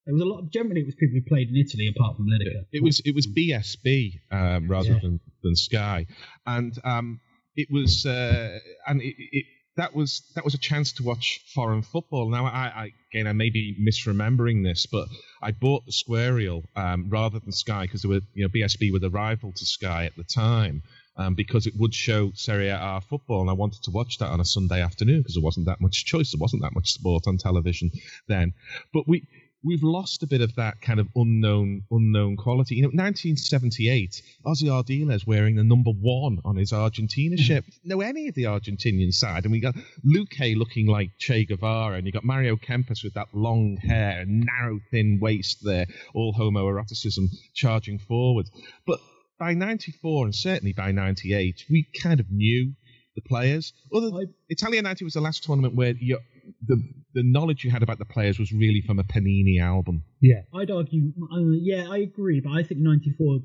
There 0.04 0.14
was 0.14 0.22
a 0.22 0.24
lot. 0.24 0.38
Of, 0.40 0.50
generally, 0.52 0.80
it 0.80 0.86
was 0.86 0.94
people 0.96 1.14
who 1.14 1.22
played 1.28 1.48
in 1.48 1.56
Italy, 1.56 1.86
apart 1.88 2.16
from 2.16 2.26
Lineker. 2.26 2.64
It 2.72 2.82
was 2.82 3.00
it 3.04 3.14
was 3.14 3.26
BSB 3.26 4.18
um, 4.32 4.68
rather 4.68 4.88
Yeah. 4.94 4.98
than, 5.00 5.20
than 5.44 5.54
Sky, 5.56 6.06
and 6.46 6.76
um, 6.84 7.20
it 7.54 7.68
was 7.70 8.04
uh, 8.06 8.58
and 8.88 9.00
it, 9.00 9.14
it 9.16 9.46
that 9.76 9.94
was 9.94 10.22
that 10.34 10.44
was 10.44 10.54
a 10.54 10.58
chance 10.58 10.92
to 10.92 11.02
watch 11.02 11.40
foreign 11.54 11.82
football. 11.82 12.30
Now 12.30 12.46
I, 12.46 12.50
I 12.50 12.92
again 13.12 13.26
I 13.26 13.32
may 13.32 13.50
be 13.50 13.76
misremembering 13.80 14.64
this, 14.64 14.86
but 14.86 15.08
I 15.42 15.52
bought 15.52 15.84
the 15.86 15.92
Squarial 15.92 16.64
um, 16.74 17.08
rather 17.10 17.38
than 17.38 17.52
Sky 17.52 17.82
because 17.82 18.02
they 18.02 18.08
were 18.08 18.20
you 18.34 18.44
know 18.44 18.48
BSB 18.48 18.92
were 18.92 18.98
the 18.98 19.10
rival 19.10 19.52
to 19.52 19.66
Sky 19.66 20.06
at 20.06 20.16
the 20.16 20.24
time. 20.24 20.82
Um, 21.18 21.34
because 21.34 21.66
it 21.66 21.72
would 21.78 21.94
show 21.94 22.32
Serie 22.34 22.68
A 22.68 23.00
football, 23.08 23.40
and 23.40 23.48
I 23.48 23.54
wanted 23.54 23.82
to 23.84 23.90
watch 23.90 24.18
that 24.18 24.28
on 24.28 24.38
a 24.38 24.44
Sunday 24.44 24.82
afternoon 24.82 25.20
because 25.20 25.32
there 25.32 25.42
wasn't 25.42 25.64
that 25.64 25.80
much 25.80 26.04
choice, 26.04 26.32
there 26.32 26.38
wasn't 26.38 26.60
that 26.60 26.74
much 26.74 26.92
sport 26.92 27.26
on 27.26 27.38
television 27.38 27.90
then. 28.28 28.52
But 28.92 29.08
we 29.08 29.26
we've 29.66 29.82
lost 29.82 30.22
a 30.22 30.26
bit 30.26 30.40
of 30.40 30.54
that 30.54 30.80
kind 30.80 31.00
of 31.00 31.08
unknown 31.16 31.82
unknown 31.90 32.36
quality. 32.36 32.76
You 32.76 32.82
know, 32.82 32.88
1978, 32.88 34.22
Ossie 34.46 34.68
Ardiles 34.68 35.26
wearing 35.26 35.56
the 35.56 35.64
number 35.64 35.90
one 35.90 36.38
on 36.44 36.56
his 36.56 36.72
Argentina 36.72 37.36
shirt. 37.36 37.64
Know 37.84 37.98
mm-hmm. 37.98 38.08
any 38.08 38.28
of 38.28 38.34
the 38.34 38.44
Argentinian 38.44 39.12
side, 39.12 39.44
and 39.44 39.52
we 39.52 39.60
got 39.60 39.74
Luque 40.06 40.56
looking 40.56 40.86
like 40.86 41.10
Che 41.18 41.44
Guevara, 41.44 41.96
and 41.96 42.06
you 42.06 42.12
got 42.12 42.24
Mario 42.24 42.56
Kempes 42.56 43.02
with 43.02 43.14
that 43.14 43.28
long 43.32 43.76
hair 43.76 44.20
and 44.20 44.46
narrow, 44.46 44.78
thin 44.90 45.18
waist 45.20 45.58
there, 45.62 45.86
all 46.14 46.32
homoeroticism 46.32 47.26
charging 47.54 47.98
forward. 47.98 48.46
But 48.86 49.00
by 49.38 49.54
94 49.54 50.26
and 50.26 50.34
certainly 50.34 50.72
by 50.72 50.92
98, 50.92 51.64
we 51.68 51.86
kind 52.02 52.20
of 52.20 52.30
knew 52.30 52.72
the 53.16 53.22
players. 53.22 53.72
Other 53.92 54.08
I- 54.14 54.32
Italia 54.48 54.82
90 54.82 55.04
was 55.04 55.14
the 55.14 55.20
last 55.20 55.42
tournament 55.42 55.74
where 55.74 55.94
you, 55.98 56.18
the 56.66 56.76
the 57.14 57.22
knowledge 57.24 57.64
you 57.64 57.70
had 57.70 57.82
about 57.82 57.98
the 57.98 58.04
players 58.04 58.38
was 58.38 58.52
really 58.52 58.82
from 58.86 58.98
a 58.98 59.04
Panini 59.04 59.60
album. 59.60 60.04
Yeah, 60.20 60.42
I'd 60.54 60.70
argue, 60.70 61.12
uh, 61.32 61.40
yeah, 61.60 61.88
I 61.90 61.98
agree, 61.98 62.40
but 62.40 62.50
I 62.50 62.62
think 62.62 62.80
94, 62.80 63.38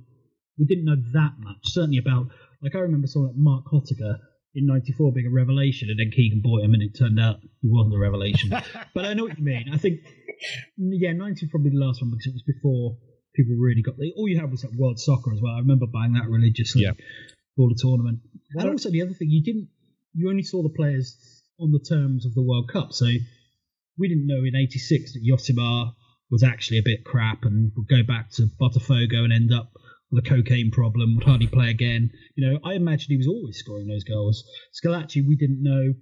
we 0.60 0.66
didn't 0.66 0.86
know 0.86 0.98
that 1.14 1.34
much. 1.40 1.58
Certainly 1.64 2.00
about, 2.00 2.28
like, 2.62 2.76
I 2.76 2.80
remember 2.80 3.08
someone 3.08 3.32
like 3.32 3.38
Marc 3.38 3.66
Hottiger 3.72 4.18
in 4.54 4.66
94 4.68 5.14
being 5.14 5.28
a 5.28 5.32
revelation, 5.34 5.90
and 5.90 5.98
then 5.98 6.12
Keegan 6.14 6.42
bought 6.44 6.64
him, 6.64 6.74
and 6.74 6.84
it 6.84 6.92
turned 6.98 7.20
out 7.20 7.38
he 7.62 7.70
wasn't 7.70 7.96
a 7.96 8.00
revelation. 8.00 8.50
but 8.94 9.06
I 9.06 9.14
know 9.14 9.24
what 9.24 9.38
you 9.38 9.44
mean. 9.46 9.68
I 9.74 9.78
think, 9.78 10.02
yeah, 10.78 11.14
90 11.14 11.48
probably 11.48 11.70
the 11.72 11.78
last 11.80 12.02
one 12.02 12.12
because 12.12 12.28
it 12.28 12.34
was 12.34 12.44
before 12.44 12.98
people 13.34 13.56
really 13.56 13.82
got 13.82 13.96
the. 13.98 14.12
All 14.18 14.28
you 14.28 14.38
had 14.40 14.52
was 14.52 14.64
like 14.66 14.74
World 14.74 15.00
Soccer 15.00 15.32
as 15.34 15.40
well. 15.42 15.54
I 15.56 15.60
remember 15.60 15.86
buying 15.88 16.14
that 16.14 16.28
religiously 16.28 16.82
Yeah. 16.84 16.92
for 17.56 17.70
the 17.70 17.80
tournament. 17.82 18.20
And 18.56 18.70
also, 18.70 18.90
the 18.92 19.02
other 19.02 19.14
thing, 19.14 19.30
you 19.30 19.42
didn't, 19.42 19.70
you 20.14 20.30
only 20.30 20.44
saw 20.44 20.62
the 20.62 20.70
players 20.76 21.16
on 21.60 21.72
the 21.72 21.80
terms 21.80 22.26
of 22.26 22.34
the 22.34 22.42
World 22.44 22.70
Cup. 22.72 22.94
So 22.94 23.06
we 23.98 24.08
didn't 24.08 24.28
know 24.28 24.44
in 24.46 24.56
'86 24.56 25.14
that 25.14 25.24
Josimar 25.24 25.94
was 26.30 26.44
actually 26.44 26.78
a 26.80 26.84
bit 26.84 27.04
crap 27.06 27.44
and 27.44 27.72
would 27.76 27.88
go 27.88 28.04
back 28.04 28.32
to 28.32 28.48
Botafogo 28.60 29.24
and 29.24 29.34
end 29.34 29.52
up 29.54 29.72
with 30.12 30.26
a 30.26 30.30
cocaine 30.30 30.72
problem, 30.72 31.16
would 31.16 31.24
hardly 31.26 31.48
play 31.48 31.70
again. 31.70 32.10
You 32.36 32.50
know, 32.52 32.60
I 32.66 32.74
imagine 32.74 33.08
he 33.10 33.18
was 33.18 33.28
always 33.28 33.58
scoring 33.58 33.88
those 33.88 34.04
goals. 34.04 34.44
Schillaci, 34.74 35.26
we 35.26 35.36
didn't 35.36 35.62
know. 35.64 35.94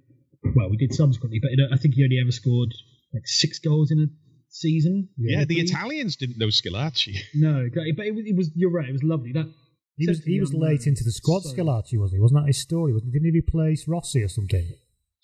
Well, 0.56 0.70
we 0.70 0.76
did 0.76 0.94
subsequently, 0.94 1.40
but 1.40 1.50
I 1.72 1.76
think 1.76 1.94
he 1.94 2.02
only 2.04 2.18
ever 2.20 2.32
scored 2.32 2.70
like 3.12 3.26
six 3.26 3.58
goals 3.58 3.90
in 3.90 3.98
a 4.00 4.06
season. 4.48 5.08
Yeah, 5.18 5.44
the 5.44 5.56
But 5.62 5.70
Italians 5.70 6.16
didn't 6.16 6.38
know 6.38 6.46
Schillaci. 6.46 7.16
No. 7.34 7.68
But 7.74 8.06
it 8.06 8.14
was, 8.14 8.24
it 8.26 8.36
was. 8.36 8.50
You're 8.54 8.72
right. 8.72 8.88
It 8.88 8.92
was 8.92 9.02
lovely. 9.02 9.32
That 9.32 9.52
he 9.96 10.06
was 10.08 10.24
he 10.24 10.40
was 10.40 10.54
late 10.54 10.80
man, 10.80 10.88
into 10.88 11.04
the 11.04 11.12
squad. 11.12 11.42
so- 11.42 11.54
Schillaci 11.54 11.98
was 11.98 12.12
he? 12.12 12.18
Wasn't 12.18 12.40
that 12.40 12.46
his 12.46 12.58
story? 12.58 12.92
Wasn't- 12.92 13.12
Didn't 13.12 13.26
he 13.32 13.38
replace 13.38 13.86
Rossi 13.86 14.22
or 14.22 14.28
something? 14.28 14.72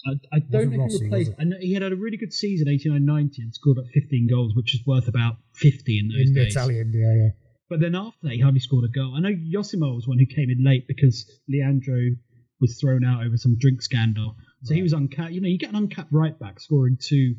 I, 0.06 0.36
I 0.36 0.38
don't 0.38 0.70
think 0.70 0.82
Rossi, 0.82 0.98
he 0.98 0.98
was 0.98 1.02
replaced. 1.02 1.32
I 1.40 1.44
know 1.44 1.56
he 1.60 1.74
had 1.74 1.82
a 1.82 1.96
really 1.96 2.16
good 2.16 2.32
season, 2.32 2.68
89-90, 2.68 3.38
and 3.38 3.54
scored 3.54 3.78
like 3.78 3.92
15 3.92 4.28
goals, 4.30 4.54
which 4.54 4.74
is 4.74 4.80
worth 4.86 5.08
about 5.08 5.36
50 5.54 5.98
in 5.98 6.08
those 6.08 6.28
In 6.28 6.34
days. 6.34 6.54
Italian, 6.54 6.92
yeah, 6.94 7.14
yeah. 7.14 7.30
But 7.68 7.80
then 7.80 7.94
after 7.94 8.18
that, 8.22 8.32
he 8.32 8.40
hardly 8.40 8.60
scored 8.60 8.84
a 8.84 8.88
goal. 8.88 9.14
I 9.16 9.20
know 9.20 9.34
Josimar 9.34 9.94
was 9.94 10.06
one 10.06 10.18
who 10.18 10.26
came 10.26 10.50
in 10.50 10.64
late 10.64 10.86
because 10.86 11.28
Leandro 11.48 11.98
was 12.60 12.78
thrown 12.80 13.04
out 13.04 13.26
over 13.26 13.36
some 13.36 13.56
drink 13.58 13.82
scandal. 13.82 14.36
So 14.62 14.74
he 14.74 14.82
was 14.82 14.92
uncapped. 14.92 15.32
You 15.32 15.40
know, 15.40 15.48
you 15.48 15.58
get 15.58 15.70
an 15.70 15.76
uncapped 15.76 16.12
right 16.12 16.38
back 16.38 16.60
scoring 16.60 16.96
two 17.00 17.34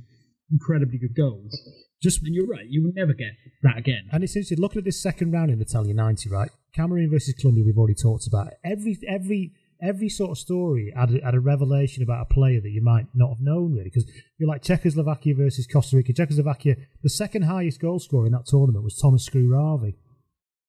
incredibly 0.51 0.97
good 0.97 1.15
goals, 1.15 1.59
Just 2.01 2.21
and 2.23 2.33
you're 2.33 2.47
right, 2.47 2.65
you 2.67 2.83
will 2.83 2.93
never 2.95 3.13
get 3.13 3.31
that 3.63 3.77
again. 3.77 4.07
And 4.11 4.23
it's 4.23 4.35
interesting, 4.35 4.59
looking 4.59 4.79
at 4.79 4.85
this 4.85 5.01
second 5.01 5.31
round 5.31 5.51
in 5.51 5.59
Italia 5.59 5.93
90, 5.93 6.29
right? 6.29 6.49
Cameroon 6.73 7.09
versus 7.09 7.33
Colombia, 7.33 7.65
we've 7.65 7.77
already 7.77 7.95
talked 7.95 8.27
about. 8.27 8.47
It. 8.47 8.53
Every 8.63 8.97
every 9.07 9.53
every 9.81 10.09
sort 10.09 10.31
of 10.31 10.37
story 10.37 10.91
had 10.95 11.11
a, 11.11 11.23
had 11.23 11.35
a 11.35 11.39
revelation 11.39 12.03
about 12.03 12.21
a 12.29 12.33
player 12.33 12.59
that 12.61 12.69
you 12.71 12.81
might 12.81 13.05
not 13.13 13.29
have 13.29 13.39
known 13.41 13.73
really. 13.73 13.85
Because 13.85 14.09
you're 14.37 14.49
like 14.49 14.61
Czechoslovakia 14.63 15.35
versus 15.35 15.67
Costa 15.67 15.97
Rica. 15.97 16.13
Czechoslovakia, 16.13 16.75
the 17.03 17.09
second 17.09 17.43
highest 17.43 17.79
goal 17.81 17.99
scorer 17.99 18.25
in 18.25 18.31
that 18.33 18.45
tournament 18.45 18.83
was 18.83 18.97
Thomas 18.97 19.27
Skuhravy. 19.29 19.93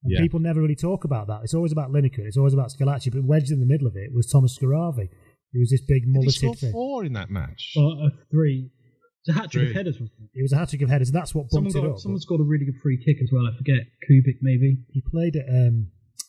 And 0.05 0.13
Yeah. 0.13 0.21
people 0.21 0.39
never 0.41 0.61
really 0.61 0.77
talk 0.77 1.05
about 1.05 1.27
that. 1.27 1.41
It's 1.43 1.55
always 1.55 1.73
about 1.73 1.91
Lineker, 1.91 2.21
it's 2.21 2.37
always 2.37 2.55
about 2.55 2.71
Schillaci, 2.73 3.13
but 3.13 3.25
wedged 3.25 3.51
in 3.51 3.61
the 3.61 3.67
middle 3.67 3.87
of 3.87 3.97
it 3.97 4.13
was 4.15 4.31
Thomas 4.31 4.57
Skuhravy, 4.59 5.09
He 5.53 5.59
was 5.59 5.71
this 5.71 5.81
big 5.81 6.05
Did 6.05 6.23
he 6.25 6.31
score 6.31 6.49
mulleted 6.51 6.61
thing. 6.61 6.73
four 6.73 7.05
in 7.05 7.13
that 7.15 7.31
match? 7.31 7.73
Or 7.77 7.93
uh, 8.05 8.11
three. 8.31 8.71
It's 9.25 9.31
a 9.37 9.41
hat 9.41 9.51
trick 9.51 9.71
of 9.71 9.75
headers. 9.75 9.97
it? 10.01 10.09
It 10.35 10.43
was 10.43 10.53
a 10.53 10.57
hat 10.59 10.69
trick 10.69 10.83
of 10.83 10.89
headers, 10.91 11.09
and 11.09 11.17
that's 11.17 11.35
what 11.35 11.51
Someone 11.51 11.73
bumped 11.73 11.85
it 11.85 11.89
got 11.89 11.95
up. 11.97 11.99
someone 11.99 12.21
scored 12.21 12.41
a 12.41 12.45
really 12.45 12.65
good 12.67 12.79
free 12.83 12.97
kick 13.03 13.17
as 13.23 13.31
well. 13.33 13.45
I 13.47 13.57
forget 13.57 13.83
Kubik 14.09 14.39
maybe. 14.41 14.79
He 14.93 15.03
played 15.11 15.35
at 15.37 15.49
um, 15.49 15.89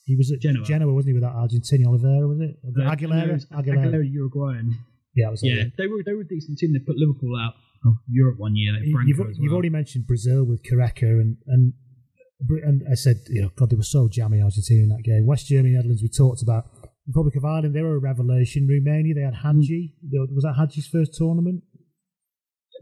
he 0.10 0.16
was 0.16 0.32
at 0.32 0.41
Genoa. 0.41 0.66
Genoa, 0.66 0.91
wasn't 0.91 1.10
he, 1.10 1.14
with 1.14 1.22
that 1.22 1.38
Argentinian 1.38 1.86
Oliveira, 1.86 2.28
was 2.28 2.41
it? 2.41 2.57
Uh, 2.66 2.89
Aguilera? 2.89 3.38
Aguilera. 3.53 3.86
Aguilera, 3.86 4.12
Uruguayan. 4.12 4.74
Yeah, 5.14 5.30
was 5.30 5.41
Yeah, 5.43 5.66
they 5.78 5.86
were 5.86 6.01
they 6.03 6.14
were 6.14 6.22
a 6.22 6.28
decent 6.28 6.57
team. 6.57 6.74
They 6.74 6.80
put 6.80 6.97
Liverpool 6.97 7.38
out 7.38 7.53
of 7.86 7.93
Europe 8.10 8.39
one 8.39 8.55
year. 8.55 8.74
Like 8.74 8.84
You've, 9.05 9.20
as 9.20 9.38
you've 9.38 9.53
already 9.53 9.70
mentioned 9.70 10.07
Brazil 10.07 10.45
with 10.45 10.64
Careca 10.64 11.22
and 11.22 11.38
and 11.45 11.74
and 12.49 12.82
I 12.89 12.95
said, 12.95 13.18
you 13.30 13.41
know, 13.41 13.51
God, 13.55 13.70
they 13.70 13.76
were 13.76 13.84
so 13.84 14.07
jammy 14.07 14.41
Argentina 14.41 14.82
in 14.82 14.89
that 14.89 15.03
game. 15.03 15.28
West 15.28 15.47
Germany, 15.47 15.76
Netherlands, 15.76 16.01
we 16.01 16.10
talked 16.10 16.41
about. 16.41 16.66
Republic 17.05 17.36
of 17.36 17.43
Ireland, 17.45 17.76
they 17.76 17.82
were 17.82 17.95
a 17.95 17.99
revelation. 17.99 18.68
Romania, 18.68 19.14
they 19.14 19.22
had 19.22 19.36
Hagi. 19.36 19.93
Was 20.34 20.43
that 20.43 20.55
Hagi's 20.57 20.88
first 20.88 21.14
tournament? 21.14 21.64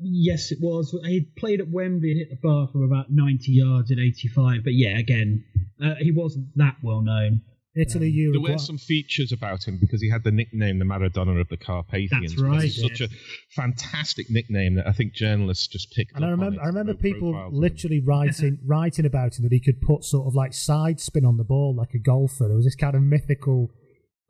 Yes, 0.01 0.51
it 0.51 0.59
was. 0.61 0.95
He 1.05 1.27
played 1.37 1.59
at 1.61 1.69
Wembley 1.69 2.11
and 2.11 2.19
hit 2.19 2.29
the 2.29 2.37
bar 2.41 2.67
from 2.71 2.83
about 2.83 3.07
90 3.11 3.51
yards 3.51 3.91
at 3.91 3.99
85. 3.99 4.63
But 4.63 4.73
yeah, 4.73 4.97
again, 4.97 5.43
uh, 5.83 5.95
he 5.99 6.11
wasn't 6.11 6.47
that 6.55 6.75
well 6.83 7.01
known. 7.01 7.41
Italy, 7.75 8.09
There 8.09 8.21
Uruguay. 8.33 8.53
were 8.53 8.57
some 8.57 8.79
features 8.79 9.31
about 9.31 9.63
him 9.67 9.77
because 9.79 10.01
he 10.01 10.09
had 10.09 10.23
the 10.23 10.31
nickname 10.31 10.79
the 10.79 10.85
Maradona 10.85 11.39
of 11.39 11.47
the 11.49 11.57
Carpathians. 11.57 12.09
That's 12.33 12.41
right, 12.41 12.63
It's 12.63 12.81
such 12.81 13.01
a 13.01 13.09
fantastic 13.55 14.27
nickname 14.31 14.75
that 14.75 14.87
I 14.87 14.93
think 14.93 15.13
journalists 15.13 15.67
just 15.67 15.91
picked 15.93 16.15
And 16.15 16.25
I 16.25 16.29
up 16.29 16.33
on 16.33 16.39
remember, 16.39 16.59
it 16.59 16.63
I 16.63 16.67
remember 16.67 16.93
people 16.95 17.31
profiles 17.33 17.53
of 17.53 17.53
him. 17.53 17.61
literally 17.61 18.01
writing 18.03 18.59
writing 18.65 19.05
about 19.05 19.37
him 19.37 19.43
that 19.43 19.51
he 19.51 19.59
could 19.59 19.79
put 19.81 20.03
sort 20.03 20.25
of 20.27 20.33
like 20.33 20.53
side 20.53 20.99
spin 20.99 21.23
on 21.23 21.37
the 21.37 21.43
ball 21.43 21.75
like 21.75 21.93
a 21.93 21.99
golfer. 21.99 22.47
There 22.47 22.55
was 22.55 22.65
this 22.65 22.75
kind 22.75 22.95
of 22.95 23.03
mythical 23.03 23.69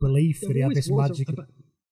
belief 0.00 0.40
that 0.42 0.54
he 0.54 0.60
had 0.60 0.74
this 0.74 0.90
magic. 0.90 1.28
a- 1.28 1.32
about 1.32 1.46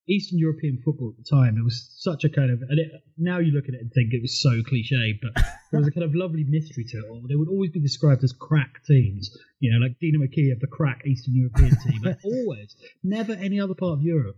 Eastern 0.09 0.39
European 0.39 0.81
football 0.85 1.11
at 1.17 1.25
the 1.25 1.29
time. 1.29 1.57
It 1.59 1.65
was 1.65 1.91
such 1.99 2.25
a 2.25 2.29
kind 2.29 2.51
of. 2.51 2.63
And 2.63 2.79
it, 2.79 3.03
now 3.19 3.39
you 3.39 3.53
look 3.53 3.69
at 3.69 3.75
it 3.75 3.81
and 3.81 3.91
think 3.93 4.13
it 4.13 4.23
was 4.23 4.41
so 4.41 4.63
cliche, 4.63 5.19
but 5.21 5.35
there 5.73 5.81
was 5.81 5.89
a 5.89 5.91
kind 5.91 6.05
of 6.05 6.15
lovely 6.15 6.45
mystery 6.45 6.85
to 6.85 6.99
it 6.99 7.05
all. 7.11 7.23
They 7.29 7.35
would 7.35 7.49
always 7.49 7.71
be 7.71 7.81
described 7.81 8.23
as 8.25 8.33
crack 8.33 8.85
teams. 8.87 9.37
You 9.61 9.73
know, 9.73 9.85
like 9.87 9.97
Dinamo 10.03 10.31
Kiev, 10.33 10.61
the 10.61 10.67
crack 10.67 11.03
Eastern 11.07 11.35
European 11.35 11.77
team, 11.87 12.01
but 12.03 12.19
always, 12.25 12.77
never 13.03 13.33
any 13.33 13.61
other 13.61 13.75
part 13.75 13.95
of 13.95 14.03
Europe. 14.03 14.37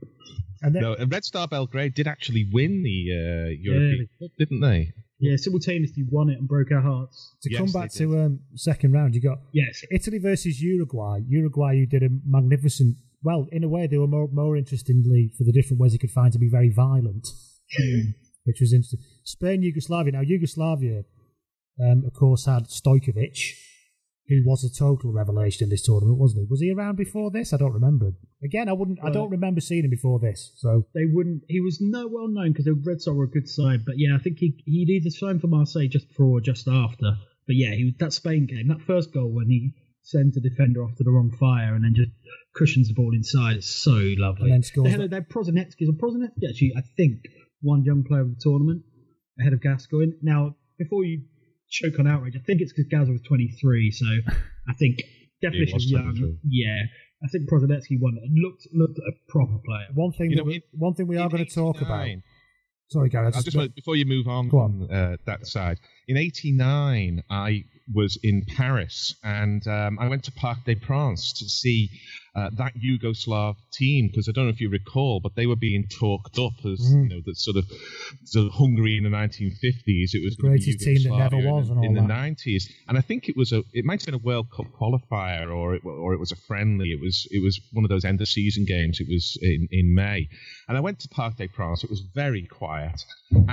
and 0.63 0.75
then, 0.75 0.83
No, 0.83 0.95
and 0.95 1.13
Red 1.13 1.25
Star 1.25 1.49
Belgrade 1.49 1.95
did 1.95 2.07
actually 2.07 2.49
win 2.53 2.83
the 2.83 3.09
uh, 3.13 3.49
European 3.61 4.09
Cup, 4.21 4.31
didn't 4.39 4.61
they? 4.61 4.93
Yeah, 5.21 5.35
simultaneously 5.37 6.05
won 6.09 6.31
it 6.31 6.39
and 6.39 6.47
broke 6.47 6.71
our 6.71 6.81
hearts. 6.81 7.35
to 7.43 7.51
Yes, 7.51 7.59
come 7.59 7.73
back 7.73 7.93
to 7.95 8.19
um, 8.21 8.41
second 8.55 8.93
round, 8.93 9.17
you 9.17 9.21
got 9.21 9.39
Yes, 9.53 9.83
Italy 9.91 10.19
versus 10.19 10.63
Uruguay. 10.63 11.19
Uruguay, 11.27 11.77
who 11.77 11.87
did 11.87 12.05
a 12.05 12.09
magnificent. 12.25 12.97
Well, 13.23 13.47
in 13.51 13.65
a 13.65 13.69
way, 13.69 13.87
they 13.87 13.99
were 13.99 14.07
more, 14.07 14.29
more 14.33 14.57
interestingly 14.57 15.33
for 15.37 15.45
the 15.45 15.53
different 15.53 15.81
ways 15.81 15.93
he 15.93 15.99
could 15.99 16.11
find 16.11 16.33
to 16.33 16.39
be 16.39 16.49
very 16.49 16.71
violent, 16.71 17.27
which 18.45 18.61
was 18.61 18.73
interesting. 18.73 19.01
Spain, 19.25 19.63
Yugoslavia. 19.63 20.13
Now, 20.13 20.21
Yugoslavia, 20.21 21.03
um, 21.83 22.05
of 22.07 22.13
course, 22.13 22.47
had 22.47 22.65
Stojkovic, 22.69 23.39
who 24.29 24.43
was 24.45 24.63
a 24.63 24.73
total 24.73 25.13
revelation 25.13 25.65
in 25.65 25.71
this 25.71 25.83
tournament, 25.83 26.19
wasn't 26.19 26.43
he? 26.43 26.47
Was 26.51 26.61
he 26.61 26.73
around 26.73 26.97
before 26.97 27.31
this? 27.31 27.53
I 27.53 27.57
don't 27.57 27.73
remember. 27.73 28.13
Again, 28.45 28.69
I 28.69 28.73
wouldn't. 28.73 28.99
I 29.03 29.11
don't 29.11 29.31
remember 29.31 29.61
seeing 29.61 29.85
him 29.85 29.91
before 29.91 30.21
this. 30.21 30.53
So 30.57 30.87
they 30.95 31.07
wouldn't. 31.07 31.43
He 31.49 31.61
was 31.61 31.79
no 31.81 32.07
well 32.07 32.29
known 32.29 32.53
because 32.53 32.67
the 32.67 32.75
Red 32.75 33.01
Sox 33.01 33.17
were 33.17 33.25
a 33.25 33.31
good 33.31 33.49
side, 33.49 33.85
but 33.85 33.95
yeah, 33.99 34.15
I 34.15 34.19
think 34.19 34.39
he 34.39 34.55
he'd 34.65 34.91
either 34.91 35.11
signed 35.11 35.41
for 35.41 35.49
Marseille 35.49 35.89
just 35.89 36.09
before 36.09 36.39
or 36.39 36.41
just 36.41 36.69
after. 36.69 37.17
But 37.47 37.57
yeah, 37.57 37.71
he 37.71 37.95
that 37.99 38.13
Spain 38.13 38.47
game, 38.47 38.69
that 38.69 38.83
first 38.83 39.13
goal 39.13 39.33
when 39.33 39.49
he 39.49 39.73
sends 40.03 40.37
a 40.37 40.41
defender 40.41 40.85
off 40.85 40.95
to 40.97 41.05
the 41.05 41.11
wrong 41.11 41.31
fire 41.31 41.75
and 41.75 41.85
then 41.85 41.95
just 41.95 42.11
cushions 42.59 42.89
the 42.89 42.95
ball 42.95 43.13
inside, 43.15 43.57
it's 43.57 43.71
so 43.83 43.93
lovely. 44.19 44.45
And 44.51 44.53
then 44.53 44.63
scores 44.63 44.85
They 44.87 44.91
had, 44.91 45.01
that- 45.03 45.11
they 45.11 45.17
had 45.17 45.29
Prosinecki, 45.29 45.87
so 45.87 45.93
Prosinecki 45.93 46.49
actually, 46.49 46.73
I 46.77 46.83
think, 46.97 47.21
one 47.63 47.85
young 47.85 48.03
player 48.05 48.23
of 48.23 48.31
the 48.31 48.41
tournament 48.41 48.83
ahead 49.41 49.53
of 49.53 49.61
Gascoigne. 49.63 50.13
Now, 50.23 50.57
before 50.79 51.05
you 51.05 51.23
choke 51.71 51.99
on 51.99 52.07
outrage, 52.07 52.35
I 52.37 52.41
think 52.41 52.61
it's 52.61 52.73
because 52.73 52.89
Gaza 52.91 53.13
was 53.13 53.23
23, 53.23 53.91
so 53.93 54.07
I 54.69 54.75
think 54.75 54.99
definition 55.43 55.75
was 55.75 55.85
of 55.85 55.91
young. 56.19 56.39
Yeah, 56.49 56.83
I 57.25 57.29
think 57.29 57.49
Prosinecki 57.51 57.97
won 58.01 58.15
it. 58.17 58.23
and 58.25 58.37
Looked 58.45 58.67
looked 58.73 58.99
a 58.99 59.13
proper 59.29 59.59
player. 59.65 59.87
one 59.95 60.13
thing, 60.13 60.31
You 60.31 60.37
that 60.37 60.43
know, 60.43 60.49
we, 60.49 60.55
in- 60.57 60.63
one 60.73 60.95
thing 60.95 61.07
we 61.07 61.17
are 61.19 61.29
going 61.29 61.45
to 61.47 61.55
talk 61.55 61.81
about. 61.81 62.09
Sorry, 62.91 63.11
Gary. 63.11 63.27
I 63.27 63.29
I 63.29 63.33
just, 63.33 63.45
just 63.45 63.57
want, 63.57 63.75
before 63.75 63.97
you 63.97 64.07
move 64.07 64.27
on 64.29 64.49
on. 64.51 64.89
uh, 64.91 65.17
that 65.27 65.47
side, 65.47 65.79
in 66.07 66.17
'89 66.17 67.23
I 67.29 67.65
was 67.93 68.19
in 68.23 68.45
Paris 68.57 69.15
and 69.23 69.67
um, 69.67 69.99
I 69.99 70.09
went 70.09 70.25
to 70.25 70.33
Parc 70.33 70.65
des 70.65 70.77
Princes 70.77 71.33
to 71.35 71.45
see 71.49 71.91
uh, 72.39 72.51
that 72.63 72.73
Yugoslav 72.87 73.55
team 73.73 74.09
because 74.09 74.29
I 74.29 74.33
don't 74.33 74.45
know 74.47 74.51
if 74.59 74.61
you 74.61 74.71
recall, 74.71 75.15
but 75.25 75.33
they 75.39 75.47
were 75.47 75.57
being 75.69 75.85
talked 76.05 76.39
up 76.39 76.59
as 76.73 76.79
Mm. 76.79 77.03
you 77.03 77.09
know 77.13 77.21
the 77.29 77.35
sort 77.35 77.57
of, 77.61 77.65
sort 78.25 78.47
of 78.47 78.53
Hungary 78.53 78.97
in 78.99 79.05
the 79.09 79.11
1950s. 79.11 80.15
It 80.19 80.23
was 80.25 80.37
The 80.37 80.43
greatest 80.49 80.81
team 80.81 81.03
that 81.05 81.17
never 81.25 81.39
was 81.53 81.71
in, 81.71 81.85
in 81.85 81.95
the 81.95 82.01
90s, 82.21 82.63
and 82.89 82.97
I 83.01 83.03
think 83.09 83.29
it 83.29 83.37
was 83.37 83.53
a 83.53 83.61
it 83.73 83.85
might 83.85 84.01
have 84.01 84.07
been 84.07 84.15
a 84.23 84.27
World 84.31 84.49
Cup 84.57 84.67
qualifier 84.81 85.47
or 85.59 85.75
it, 85.77 85.83
or 85.85 86.15
it 86.15 86.21
was 86.25 86.33
a 86.33 86.37
friendly. 86.49 86.89
It 86.97 87.01
was 87.01 87.27
it 87.31 87.43
was 87.43 87.61
one 87.73 87.85
of 87.85 87.91
those 87.91 88.05
end 88.05 88.21
of 88.21 88.29
season 88.29 88.65
games. 88.65 89.01
It 89.01 89.09
was 89.09 89.25
in, 89.43 89.69
in 89.71 89.95
May, 89.95 90.29
and 90.69 90.77
I 90.77 90.81
went 90.81 90.99
to 91.01 91.09
Parc 91.09 91.37
des 91.37 91.49
Princes. 91.49 91.85
It 91.85 91.91
was 91.91 92.03
very 92.15 92.45
quiet, 92.47 92.99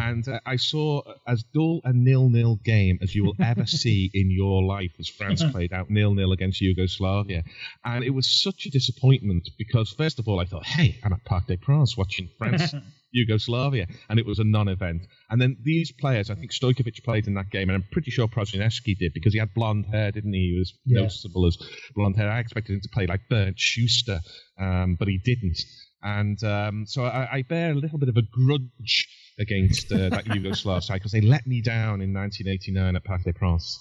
and 0.09 0.27
uh, 0.27 0.39
I 0.45 0.57
saw 0.57 1.01
as 1.27 1.43
dull 1.53 1.81
a 1.83 1.93
nil-nil 1.93 2.55
game 2.63 2.99
as 3.01 3.13
you 3.15 3.23
will 3.25 3.35
ever 3.51 3.65
see 3.83 4.09
in 4.13 4.27
your 4.31 4.63
life 4.63 4.93
as 4.99 5.07
France 5.09 5.43
played 5.53 5.73
out 5.73 5.89
nil-nil 5.89 6.31
against 6.31 6.61
Yugoslavia, 6.61 7.43
and 7.83 8.03
it 8.03 8.13
was 8.19 8.27
such 8.27 8.65
a 8.65 8.69
disappointment 8.79 9.49
because 9.57 9.89
first 9.97 10.19
of 10.19 10.27
all 10.27 10.39
I 10.41 10.45
thought, 10.45 10.65
hey, 10.65 10.99
I'm 11.03 11.13
at 11.13 11.23
Parc 11.23 11.47
des 11.47 11.57
Princes 11.57 11.95
watching 11.97 12.27
France. 12.37 12.73
Yugoslavia, 13.15 13.87
and 14.09 14.19
it 14.19 14.25
was 14.25 14.39
a 14.39 14.43
non-event. 14.43 15.01
And 15.29 15.39
then 15.41 15.55
these 15.63 15.89
players, 15.89 16.29
I 16.29 16.35
think 16.35 16.51
Stojkovic 16.51 17.01
played 17.05 17.27
in 17.27 17.35
that 17.35 17.49
game, 17.49 17.69
and 17.69 17.75
I'm 17.77 17.85
pretty 17.89 18.11
sure 18.11 18.27
Prozinski 18.27 18.97
did 18.99 19.13
because 19.13 19.31
he 19.31 19.39
had 19.39 19.53
blonde 19.53 19.85
hair, 19.89 20.11
didn't 20.11 20.33
he? 20.33 20.51
He 20.51 20.59
was 20.59 20.73
Yeah. 20.85 20.99
noticeable 21.03 21.45
as 21.47 21.57
blonde 21.95 22.17
hair. 22.17 22.29
I 22.29 22.39
expected 22.39 22.73
him 22.73 22.81
to 22.81 22.89
play 22.89 23.07
like 23.07 23.21
Bernd 23.29 23.57
Schuster, 23.57 24.19
um, 24.59 24.97
but 24.99 25.07
he 25.07 25.17
didn't. 25.23 25.57
And 26.03 26.43
um, 26.43 26.83
so 26.87 27.05
I, 27.05 27.37
I 27.37 27.41
bear 27.43 27.71
a 27.71 27.75
little 27.75 27.99
bit 27.99 28.09
of 28.09 28.17
a 28.17 28.21
grudge 28.21 29.07
against 29.39 29.93
uh, 29.93 30.09
that 30.09 30.25
Yugoslav 30.35 30.83
side 30.83 30.95
because 30.95 31.13
they 31.13 31.21
let 31.21 31.47
me 31.47 31.61
down 31.61 32.01
in 32.01 32.13
1989 32.13 32.97
at 32.97 33.03
Parc 33.05 33.23
des 33.23 33.31
Princes. 33.31 33.79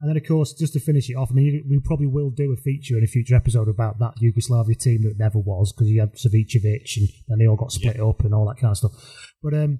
And 0.00 0.10
then, 0.10 0.16
of 0.16 0.26
course, 0.26 0.52
just 0.52 0.72
to 0.74 0.80
finish 0.80 1.08
it 1.08 1.14
off, 1.14 1.30
I 1.30 1.34
mean, 1.34 1.64
we 1.68 1.78
probably 1.78 2.06
will 2.06 2.30
do 2.30 2.52
a 2.52 2.56
feature 2.56 2.98
in 2.98 3.04
a 3.04 3.06
future 3.06 3.34
episode 3.34 3.68
about 3.68 3.98
that 4.00 4.14
Yugoslavia 4.18 4.74
team 4.74 5.02
that 5.02 5.18
never 5.18 5.38
was 5.38 5.72
because 5.72 5.88
you 5.88 6.00
had 6.00 6.14
Savicevic 6.14 6.96
and 6.96 7.08
then 7.28 7.38
they 7.38 7.46
all 7.46 7.56
got 7.56 7.72
split 7.72 8.00
up 8.00 8.20
and 8.24 8.34
all 8.34 8.46
that 8.48 8.60
kind 8.60 8.72
of 8.72 8.76
stuff. 8.76 8.92
But 9.42 9.54
um, 9.54 9.78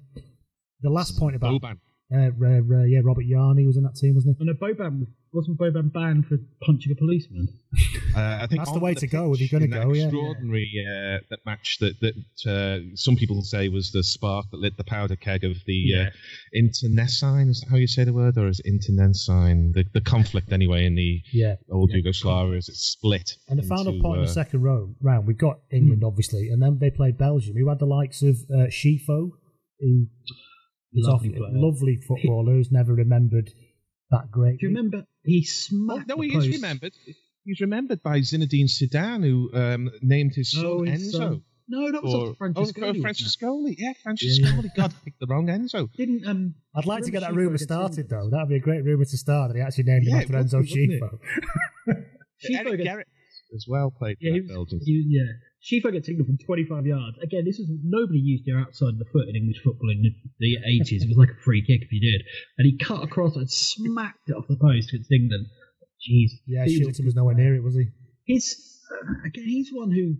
the 0.81 0.89
last 0.89 1.19
point 1.19 1.35
about 1.35 1.61
Boban. 1.61 1.77
uh, 2.13 2.31
uh, 2.43 2.79
uh, 2.79 2.83
yeah, 2.85 3.01
Robert 3.03 3.25
Jarni 3.25 3.67
was 3.67 3.77
in 3.77 3.83
that 3.83 3.95
team, 3.95 4.15
wasn't 4.15 4.37
he? 4.37 4.47
And 4.47 4.57
no, 4.59 4.67
Boban 4.67 5.07
wasn't 5.35 5.59
Boban 5.59 5.91
banned 5.93 6.25
for 6.27 6.37
punching 6.65 6.91
a 6.91 6.95
policeman. 6.95 7.47
Uh, 8.15 8.39
I 8.43 8.47
think 8.47 8.61
That's 8.61 8.69
the 8.71 8.77
on 8.77 8.81
way 8.81 8.93
to 8.93 9.07
go 9.07 9.33
if 9.33 9.41
you're 9.41 9.49
gonna 9.51 9.65
in 9.65 9.71
that 9.71 9.83
go, 9.83 9.93
yeah. 9.93 10.03
Extraordinary 10.05 10.71
uh, 10.87 11.19
that 11.29 11.39
match 11.45 11.79
that 11.81 11.95
that 11.99 12.15
uh, 12.49 12.79
some 12.95 13.17
people 13.17 13.41
say 13.41 13.67
was 13.67 13.91
the 13.91 14.03
spark 14.03 14.45
that 14.51 14.61
lit 14.61 14.77
the 14.77 14.85
powder 14.85 15.17
keg 15.17 15.43
of 15.43 15.57
the 15.67 15.73
Yeah. 15.73 16.03
uh, 16.03 16.09
internecine. 16.53 17.49
Is 17.49 17.59
that 17.59 17.69
how 17.71 17.75
you 17.75 17.87
say 17.87 18.05
the 18.05 18.13
word, 18.13 18.37
or 18.37 18.47
is 18.47 18.61
internecine? 18.63 19.73
The 19.73 19.83
the 19.93 19.99
conflict 19.99 20.53
anyway 20.53 20.85
in 20.85 20.95
the 20.95 21.21
Yeah. 21.33 21.55
old 21.69 21.91
Yugoslavia 21.91 22.57
is 22.57 22.69
it 22.69 22.75
split. 22.75 23.35
And 23.49 23.59
the 23.59 23.63
final 23.67 23.89
into, 23.93 24.01
point 24.01 24.17
in 24.19 24.23
uh, 24.23 24.27
the 24.27 24.33
second 24.33 24.61
row, 24.61 24.95
round, 25.01 25.27
we've 25.27 25.37
got 25.37 25.59
England, 25.69 26.03
obviously, 26.05 26.47
and 26.49 26.61
then 26.61 26.77
they 26.79 26.89
played 26.91 27.17
Belgium, 27.17 27.55
who 27.57 27.67
had 27.67 27.79
the 27.79 27.85
likes 27.85 28.21
of 28.21 28.37
uh, 28.49 28.67
Scifo, 28.69 29.31
who 29.81 30.07
is 30.93 31.05
Lovely 31.05 31.31
off- 31.35 31.49
lovely 31.51 31.97
footballer 31.97 32.53
who's 32.53 32.71
never 32.71 32.93
remembered 32.93 33.51
that 34.11 34.31
great. 34.31 34.59
Do 34.59 34.67
you 34.67 34.73
remember 34.73 35.05
he 35.25 35.39
Oh, 35.41 35.49
smacked 35.49 36.07
no, 36.07 36.15
the 36.17 36.21
he 36.27 36.35
is 36.37 36.47
remembered. 36.49 36.93
He's 37.43 37.59
remembered 37.61 38.01
by 38.01 38.19
Zinedine 38.21 38.65
Zidane, 38.69 39.23
who 39.23 39.49
um, 39.53 39.91
named 40.01 40.33
his 40.35 40.51
son 40.51 40.65
Oh, 40.65 40.83
his 40.83 41.13
Enzo. 41.13 41.17
son. 41.17 41.41
No, 41.67 41.91
that 41.91 42.03
was 42.03 42.13
Or, 42.13 42.29
off 42.29 42.37
Francesco. 42.37 42.85
oh, 42.85 42.93
Francescoli. 42.93 43.75
Yeah, 43.77 43.93
Francescoli. 44.05 44.69
God, 44.75 44.93
I 44.93 45.03
picked 45.03 45.19
the 45.19 45.25
wrong 45.27 45.47
Enzo. 45.47 45.91
Didn't 45.95 46.25
um? 46.27 46.53
I'd 46.75 46.85
like 46.85 47.03
to 47.05 47.11
get 47.11 47.21
that 47.21 47.33
rumour 47.35 47.57
started, 47.57 48.07
though. 48.09 48.29
That'd 48.29 48.49
be 48.49 48.55
a 48.55 48.59
great 48.59 48.83
rumour 48.83 49.05
to 49.05 49.17
start 49.17 49.49
that 49.51 49.57
he 49.57 49.61
actually 49.63 49.85
named 49.85 50.07
him 50.07 50.15
after 50.19 50.33
Enzo 50.33 50.61
be, 50.63 50.87
wouldn't 50.99 51.01
Scifo. 51.01 51.19
Scifo 51.89 52.55
Eric 52.59 52.71
gets, 52.77 52.83
Garrett 52.83 53.07
as 53.55 53.65
well 53.67 53.91
played 53.91 54.17
yeah, 54.19 54.29
for 54.31 54.33
he 54.35 54.41
was, 54.41 54.49
Belgium. 54.51 54.79
he, 54.83 55.05
yeah. 55.07 55.23
Scifo 55.65 55.91
gets 55.91 56.07
England 56.07 56.27
from 56.27 56.37
25 56.45 56.85
yards. 56.85 57.17
Again, 57.23 57.43
this 57.43 57.57
is 57.57 57.67
nobody 57.83 58.19
used 58.19 58.45
their 58.45 58.59
outside 58.59 58.93
of 58.93 58.99
the 58.99 59.09
foot 59.11 59.27
in 59.27 59.35
English 59.35 59.61
football 59.63 59.89
in 59.89 60.03
the, 60.03 60.13
the 60.37 60.57
80s. 60.61 61.01
It 61.01 61.09
was 61.09 61.17
like 61.17 61.31
a 61.33 61.41
free 61.43 61.65
kick 61.65 61.81
if 61.81 61.91
you 61.91 61.99
did, 61.99 62.21
and 62.57 62.65
he 62.65 62.77
cut 62.77 63.03
across 63.03 63.35
and 63.35 63.49
smacked 63.49 64.29
it 64.29 64.33
off 64.33 64.47
the 64.47 64.57
post 64.57 64.93
against 64.93 65.11
England. 65.11 65.47
Jeez. 65.97 66.37
Yeah, 66.45 66.65
He 66.65 66.81
Shilton 66.81 67.05
was 67.05 67.15
nowhere 67.15 67.33
near 67.33 67.55
it, 67.55 67.63
was 67.63 67.75
he? 67.75 67.87
He's 68.25 68.79
uh, 68.91 69.25
again, 69.25 69.45
he's 69.45 69.71
one 69.71 69.91
who 69.91 70.17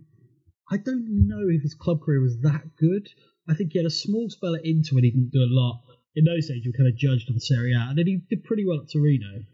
I 0.70 0.78
don't 0.78 1.06
know 1.28 1.46
if 1.48 1.62
his 1.62 1.74
club 1.74 2.02
career 2.02 2.20
was 2.20 2.40
that 2.42 2.76
good. 2.76 3.08
I 3.48 3.54
think 3.54 3.70
he 3.72 3.78
had 3.78 3.86
a 3.86 3.90
small 3.90 4.28
spell 4.28 4.56
at 4.56 4.64
Inter 4.64 4.96
when 4.96 5.04
he 5.04 5.10
didn't 5.10 5.30
do 5.30 5.38
a 5.38 5.54
lot. 5.54 5.82
In 6.16 6.24
those 6.24 6.48
days, 6.48 6.64
you 6.64 6.72
were 6.72 6.78
kind 6.78 6.90
of 6.90 6.98
judged 6.98 7.30
on 7.30 7.38
Serie 7.38 7.74
A, 7.74 7.86
and 7.90 7.98
then 7.98 8.06
he 8.06 8.22
did 8.28 8.42
pretty 8.42 8.64
well 8.66 8.80
at 8.80 8.90
Torino. 8.90 9.44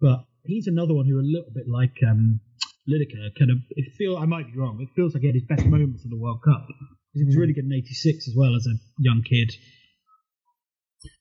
But 0.00 0.24
he's 0.44 0.66
another 0.66 0.94
one 0.94 1.06
who, 1.06 1.18
a 1.18 1.20
little 1.20 1.52
bit 1.52 1.68
like 1.68 1.96
um, 2.08 2.40
Lineker, 2.88 3.34
kind 3.38 3.50
of. 3.50 3.58
It 3.70 3.92
feel 3.96 4.16
I 4.16 4.26
might 4.26 4.52
be 4.52 4.58
wrong. 4.58 4.80
It 4.80 4.88
feels 4.94 5.14
like 5.14 5.22
he 5.22 5.28
had 5.28 5.34
his 5.34 5.44
best 5.44 5.64
moments 5.64 6.04
in 6.04 6.10
the 6.10 6.18
World 6.18 6.42
Cup. 6.44 6.66
Because 6.68 7.20
he 7.20 7.24
was 7.24 7.36
really 7.36 7.52
good 7.52 7.64
in 7.64 7.72
'86 7.72 8.28
as 8.28 8.34
well 8.36 8.54
as 8.54 8.66
a 8.66 8.74
young 8.98 9.22
kid. 9.22 9.54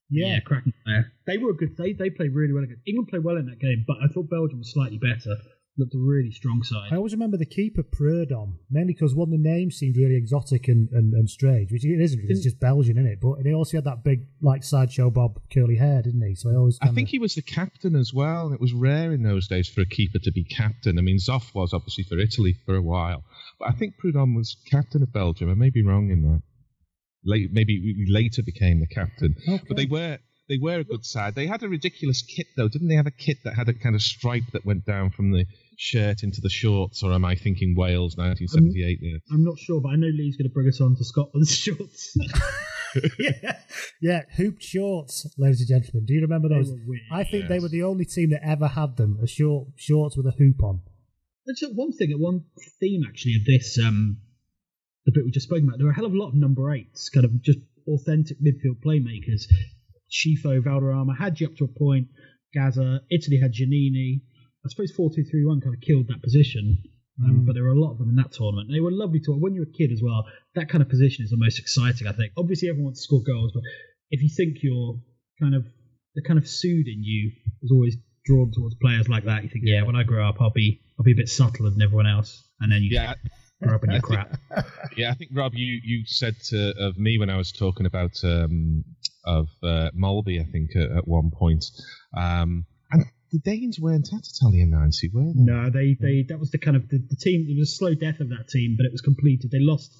Yeah, 0.10 0.40
cracking 0.42 0.74
player. 0.86 1.12
They 1.26 1.38
were 1.38 1.52
a 1.52 1.56
good. 1.56 1.78
They 1.78 1.94
they 1.94 2.10
played 2.10 2.34
really 2.34 2.54
well. 2.54 2.64
against 2.64 2.84
England 2.86 3.10
played 3.10 3.24
well 3.24 3.38
in 3.38 3.48
that 3.48 3.60
game, 3.60 3.86
but 3.88 3.98
I 4.04 4.08
thought 4.08 4.30
Belgium 4.30 4.60
was 4.60 4.74
slightly 4.74 4.98
better. 4.98 5.38
Looked 5.76 5.96
a 5.96 5.98
really 5.98 6.30
strong 6.32 6.62
side. 6.62 6.90
I 6.92 6.98
always 6.98 7.14
remember 7.14 7.36
the 7.36 7.48
keeper 7.48 7.82
Preud'homme, 7.82 8.60
mainly 8.70 8.94
because 8.94 9.16
one, 9.16 9.32
the 9.32 9.40
name 9.40 9.72
seemed 9.72 9.98
really 9.98 10.16
exotic 10.16 10.68
and, 10.68 10.88
and, 10.92 11.16
and 11.16 11.28
strange, 11.28 11.72
which 11.72 11.84
it 11.84 12.00
isn't. 12.00 12.22
It's 12.30 12.44
just 12.44 12.60
Belgian, 12.60 12.96
isn't 13.00 13.12
it? 13.12 13.20
But 13.20 13.44
he 13.44 13.56
also 13.56 13.78
had 13.78 13.86
that 13.86 14.04
big, 14.04 14.28
like, 14.40 14.64
sideshow 14.64 15.10
bob 15.10 15.40
curly 15.52 15.78
hair, 15.78 16.04
didn't 16.04 16.22
he? 16.22 16.36
So 16.36 16.52
I 16.52 16.56
always. 16.58 16.78
I 16.80 16.90
think 16.90 17.10
he 17.10 17.18
was 17.18 17.34
the 17.34 17.42
captain 17.42 17.96
as 17.96 18.14
well. 18.14 18.46
and 18.46 18.54
It 18.54 18.62
was 18.62 18.72
rare 18.72 19.14
in 19.14 19.24
those 19.24 19.48
days 19.48 19.68
for 19.68 19.82
a 19.82 19.86
keeper 19.88 20.20
to 20.20 20.32
be 20.32 20.44
captain. 20.44 21.00
I 21.00 21.02
mean, 21.02 21.18
Zoff 21.18 21.56
was 21.56 21.74
obviously 21.74 22.04
for 22.04 22.20
Italy 22.20 22.56
for 22.68 22.76
a 22.76 22.82
while, 22.82 23.24
but 23.58 23.70
I 23.70 23.72
think 23.72 23.96
Preud'homme 23.98 24.36
was 24.36 24.56
captain 24.70 25.02
of 25.02 25.12
Belgium. 25.12 25.50
I 25.50 25.56
may 25.56 25.72
be 25.72 25.82
wrong 25.84 26.12
in 26.12 26.22
that. 26.22 26.42
Late, 27.26 27.50
maybe 27.52 27.80
he 27.80 28.06
later 28.14 28.44
became 28.44 28.80
the 28.80 28.86
captain, 28.86 29.36
Okay. 29.48 29.64
but 29.68 29.78
they 29.78 29.86
were 29.88 30.20
they 30.54 30.60
were 30.62 30.80
a 30.80 30.84
good 30.84 31.06
side. 31.06 31.34
They 31.34 31.48
had 31.48 31.64
a 31.64 31.70
ridiculous 31.70 32.22
kit 32.22 32.48
though, 32.56 32.68
didn't 32.68 32.88
they? 32.88 32.96
Have 32.96 33.08
a 33.08 33.12
kit 33.12 33.38
that 33.44 33.56
had 33.56 33.70
a 33.70 33.74
kind 33.74 33.96
of 33.96 34.02
stripe 34.02 34.44
that 34.54 34.66
went 34.66 34.86
down 34.86 35.10
from 35.10 35.32
the 35.32 35.46
shirt 35.78 36.22
into 36.22 36.42
the 36.42 36.50
shorts, 36.50 37.02
or 37.02 37.12
am 37.12 37.26
I 37.26 37.36
thinking 37.36 37.76
Wales 37.76 38.16
1978? 38.18 39.00
there? 39.02 39.20
I'm 39.32 39.44
not 39.44 39.58
sure, 39.58 39.82
but 39.82 39.90
I 39.90 39.96
know 39.96 40.08
Lee's 40.08 40.38
going 40.38 40.48
to 40.48 40.54
bring 40.54 40.68
us 40.68 40.80
on 40.80 40.96
to 40.96 41.04
Scotland's 41.04 41.56
shorts. 41.56 42.16
yeah, 43.20 43.58
yeah, 44.00 44.22
hooped 44.38 44.62
shorts, 44.62 45.26
ladies 45.40 45.62
and 45.62 45.70
gentlemen. 45.70 46.06
Do 46.06 46.14
you 46.14 46.22
remember 46.22 46.50
those? 46.50 46.72
I 47.12 47.24
think 47.24 47.48
they 47.48 47.60
were 47.60 47.70
the 47.70 47.84
only 47.84 48.06
team 48.06 48.30
that 48.30 48.48
ever 48.48 48.68
had 48.68 48.98
them. 48.98 49.20
A 49.24 49.28
short 49.28 49.70
shorts 49.76 50.16
with 50.16 50.28
a 50.28 50.32
hoop 50.38 50.62
on. 50.62 50.82
That's 51.48 51.62
just 51.62 51.74
one 51.76 51.92
thing, 51.94 52.12
one 52.20 52.46
theme 52.80 53.02
actually 53.08 53.36
of 53.36 53.46
this, 53.46 53.80
um, 53.84 54.20
the 55.06 55.12
bit 55.12 55.26
we 55.26 55.32
just 55.32 55.48
spoke 55.48 55.64
about. 55.64 55.78
There 55.78 55.86
were 55.86 55.92
a 55.92 55.96
hell 55.96 56.06
of 56.06 56.14
a 56.14 56.18
lot 56.18 56.30
of 56.30 56.36
number 56.36 56.72
eights, 56.72 57.10
kind 57.10 57.26
of 57.26 57.42
just 57.42 57.60
authentic 57.88 58.38
midfield 58.40 58.82
playmakers. 58.86 59.44
Scifo, 60.14 60.64
Valderrama 60.64 61.16
had 61.16 61.40
you 61.40 61.48
up 61.48 61.56
to 61.58 61.66
a 61.66 61.68
point. 61.68 62.08
Gaza, 62.54 63.02
Italy 63.10 63.40
had 63.42 63.54
Giannini. 63.54 64.22
I 64.66 64.70
suppose 64.70 64.92
4 64.92 65.10
2 65.10 65.24
3 65.24 65.46
1 65.46 65.62
kind 65.62 65.76
of 65.76 65.82
killed 65.82 66.08
that 66.08 66.22
position. 66.22 66.78
Um, 67.22 67.46
But 67.46 67.54
there 67.54 67.64
were 67.64 67.78
a 67.78 67.80
lot 67.80 67.92
of 67.92 67.98
them 67.98 68.10
in 68.10 68.16
that 68.16 68.32
tournament. 68.32 68.70
They 68.72 68.80
were 68.80 68.92
lovely 68.92 69.20
to 69.22 69.34
When 69.34 69.54
you're 69.54 69.66
a 69.66 69.78
kid 69.78 69.92
as 69.92 70.02
well, 70.02 70.26
that 70.56 70.70
kind 70.70 70.82
of 70.82 70.90
position 70.90 71.24
is 71.24 71.32
the 71.32 71.38
most 71.38 71.60
exciting, 71.60 72.08
I 72.08 72.14
think. 72.14 72.34
Obviously, 72.38 72.70
everyone 72.70 72.86
wants 72.86 73.02
to 73.02 73.04
score 73.04 73.24
goals, 73.24 73.52
but 73.54 73.64
if 74.10 74.22
you 74.22 74.30
think 74.30 74.58
you're 74.64 75.00
kind 75.40 75.56
of 75.56 75.66
the 76.16 76.22
kind 76.22 76.38
of 76.40 76.48
suit 76.48 76.88
in 76.88 77.04
you 77.04 77.32
is 77.62 77.72
always 77.72 77.98
drawn 78.26 78.52
towards 78.52 78.76
players 78.76 79.10
like 79.10 79.26
that, 79.26 79.44
you 79.44 79.50
think, 79.50 79.66
yeah, 79.66 79.84
when 79.84 79.96
I 79.96 80.04
grow 80.04 80.28
up, 80.28 80.38
I'll 80.40 80.52
be 80.52 80.82
I'll 80.98 81.04
be 81.04 81.12
a 81.12 81.16
bit 81.16 81.30
subtler 81.30 81.70
than 81.70 81.82
everyone 81.82 82.08
else, 82.08 82.44
and 82.60 82.72
then 82.72 82.84
you 82.84 82.90
Yeah, 82.92 83.16
up 83.70 83.84
in 83.84 83.92
your 83.92 84.02
crap. 84.02 84.38
yeah. 84.98 85.12
I 85.12 85.14
think 85.14 85.32
Rob, 85.34 85.54
you 85.56 85.80
you 85.84 86.04
said 86.06 86.36
to, 86.50 86.74
of 86.80 86.98
me 86.98 87.18
when 87.18 87.30
I 87.30 87.38
was 87.38 87.52
talking 87.52 87.86
about 87.86 88.24
um, 88.24 88.84
of 89.26 89.48
uh, 89.64 89.90
Molby, 89.98 90.42
I 90.42 90.50
think 90.52 90.76
at, 90.76 90.98
at 90.98 91.08
one 91.08 91.32
point, 91.32 91.66
um, 92.16 92.66
and 92.92 93.06
the 93.32 93.40
Danes 93.40 93.80
weren't 93.80 94.10
at 94.14 94.28
Italia 94.28 94.66
ninety, 94.66 95.10
were 95.14 95.34
they? 95.34 95.34
No, 95.36 95.70
they 95.70 95.96
they 96.00 96.26
that 96.30 96.40
was 96.40 96.52
the 96.52 96.60
kind 96.60 96.78
of 96.78 96.88
the, 96.90 97.00
the 97.10 97.16
team. 97.16 97.46
It 97.50 97.58
was 97.58 97.70
a 97.70 97.76
slow 97.76 97.94
death 97.94 98.20
of 98.20 98.30
that 98.30 98.48
team, 98.50 98.76
but 98.78 98.86
it 98.86 98.92
was 98.92 99.02
completed. 99.02 99.52
They 99.52 99.60
lost 99.60 99.92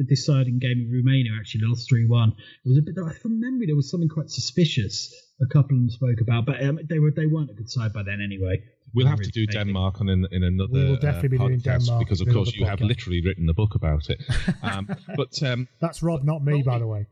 the 0.00 0.04
deciding 0.04 0.58
game 0.58 0.80
of 0.80 0.88
Romania. 0.90 1.32
Actually, 1.38 1.60
they 1.60 1.66
lost 1.68 1.88
three 1.88 2.06
one. 2.06 2.30
It 2.64 2.68
was 2.68 2.78
a 2.78 2.82
bit 2.82 2.96
from 3.20 3.38
memory. 3.38 3.66
There 3.66 3.76
was 3.76 3.90
something 3.90 4.08
quite 4.08 4.30
suspicious. 4.30 5.14
A 5.42 5.46
couple 5.46 5.76
of 5.76 5.82
them 5.82 5.90
spoke 5.90 6.20
about, 6.20 6.46
but 6.46 6.62
um, 6.64 6.80
they 6.88 6.98
were 6.98 7.12
they 7.14 7.26
weren't 7.26 7.50
a 7.50 7.54
good 7.54 7.70
side 7.70 7.92
by 7.92 8.02
then 8.02 8.20
anyway. 8.24 8.62
We'll 8.94 9.06
have 9.06 9.20
to 9.20 9.30
do 9.30 9.42
fake 9.42 9.54
it. 9.54 9.58
Denmark 9.58 10.00
on 10.00 10.08
in, 10.08 10.26
in 10.32 10.42
another 10.42 10.72
We 10.72 10.84
will 10.84 10.96
definitely 10.96 11.38
uh, 11.38 11.42
be 11.42 11.48
doing 11.48 11.60
podcast 11.60 11.86
Denmark 11.86 12.00
because, 12.00 12.20
of 12.20 12.28
course, 12.28 12.48
another 12.48 12.58
you 12.58 12.66
have 12.66 12.80
literally 12.80 13.22
written 13.24 13.46
the 13.46 13.54
book 13.54 13.74
about 13.74 14.08
it. 14.10 14.20
Um, 14.62 14.88
but 15.16 15.42
um, 15.42 15.68
That's 15.80 16.02
Rob, 16.02 16.22
not 16.24 16.44
me, 16.44 16.62
by 16.62 16.78
the 16.78 16.86
way. 16.86 17.06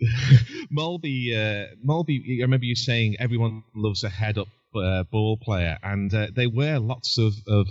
Molby, 0.72 1.32
uh, 1.34 1.74
Molby, 1.84 2.38
I 2.38 2.42
remember 2.42 2.66
you 2.66 2.74
saying 2.76 3.16
everyone 3.18 3.62
loves 3.74 4.04
a 4.04 4.08
head-up 4.08 4.48
uh, 4.74 5.04
ball 5.04 5.36
player, 5.36 5.78
and 5.82 6.12
uh, 6.14 6.28
there 6.34 6.50
were 6.50 6.78
lots 6.78 7.18
of, 7.18 7.34
of 7.46 7.68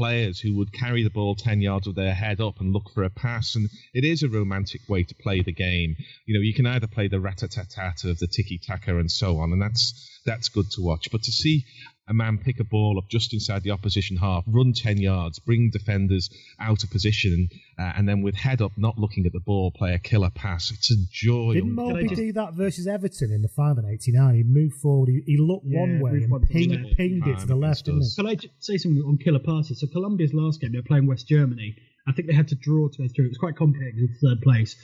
players 0.00 0.40
who 0.40 0.56
would 0.56 0.72
carry 0.72 1.02
the 1.02 1.10
ball 1.10 1.34
ten 1.34 1.60
yards 1.60 1.86
with 1.86 1.94
their 1.94 2.14
head 2.14 2.40
up 2.40 2.58
and 2.58 2.72
look 2.72 2.88
for 2.94 3.02
a 3.02 3.10
pass, 3.10 3.54
and 3.54 3.68
it 3.92 4.02
is 4.02 4.22
a 4.22 4.30
romantic 4.30 4.80
way 4.88 5.02
to 5.02 5.14
play 5.14 5.42
the 5.42 5.52
game. 5.52 5.94
You 6.24 6.34
know, 6.34 6.40
you 6.40 6.54
can 6.54 6.64
either 6.64 6.86
play 6.86 7.08
the 7.08 7.20
rat-a-tat-tat 7.20 8.04
of 8.04 8.18
the 8.18 8.26
tiki-taka 8.26 8.98
and 8.98 9.10
so 9.10 9.40
on, 9.40 9.52
and 9.52 9.60
that's 9.60 10.22
that's 10.24 10.48
good 10.48 10.70
to 10.70 10.80
watch. 10.80 11.10
But 11.12 11.22
to 11.24 11.30
see 11.30 11.66
a 12.10 12.14
man 12.14 12.38
pick 12.38 12.60
a 12.60 12.64
ball 12.64 12.98
up 12.98 13.08
just 13.08 13.32
inside 13.32 13.62
the 13.62 13.70
opposition 13.70 14.16
half, 14.16 14.44
run 14.46 14.72
10 14.74 14.98
yards, 14.98 15.38
bring 15.38 15.70
defenders 15.70 16.28
out 16.58 16.82
of 16.82 16.90
position, 16.90 17.48
uh, 17.78 17.92
and 17.96 18.08
then 18.08 18.20
with 18.20 18.34
head 18.34 18.60
up, 18.60 18.72
not 18.76 18.98
looking 18.98 19.24
at 19.26 19.32
the 19.32 19.40
ball, 19.40 19.70
play 19.70 19.94
a 19.94 19.98
killer 19.98 20.30
pass. 20.30 20.70
It's 20.70 20.90
a 20.90 20.96
joy. 21.10 21.54
Didn't 21.54 21.76
Molby 21.76 22.02
just- 22.08 22.16
do 22.16 22.32
that 22.32 22.54
versus 22.54 22.86
Everton 22.86 23.30
in 23.32 23.42
the 23.42 23.48
final 23.48 23.84
in 23.84 23.90
'89? 23.94 24.34
He 24.34 24.42
moved 24.42 24.74
forward. 24.74 25.08
He, 25.08 25.22
he 25.24 25.36
looked 25.38 25.66
Yeah, 25.68 25.80
one 25.80 26.00
way 26.00 26.10
and 26.22 26.30
one 26.30 26.42
pinged, 26.46 26.84
left. 26.84 26.96
pinged 26.96 27.26
it 27.26 27.38
to 27.38 27.46
the 27.46 27.54
left, 27.56 27.84
didn't 27.84 27.98
against 28.00 28.16
he? 28.16 28.22
Can 28.22 28.30
I 28.30 28.34
just 28.34 28.54
say 28.58 28.76
something 28.76 29.02
on 29.02 29.16
killer 29.18 29.38
passes? 29.38 29.80
So 29.80 29.86
Colombia's 29.86 30.34
last 30.34 30.60
game, 30.60 30.72
they 30.72 30.78
were 30.78 30.82
playing 30.82 31.06
West 31.06 31.28
Germany. 31.28 31.76
I 32.08 32.12
think 32.12 32.26
they 32.28 32.34
had 32.34 32.48
to 32.48 32.56
draw 32.56 32.88
to 32.88 32.98
go 32.98 33.08
through. 33.14 33.26
It 33.26 33.28
was 33.28 33.38
quite 33.38 33.56
complicated 33.56 34.00
with 34.00 34.20
third 34.20 34.40
place. 34.42 34.74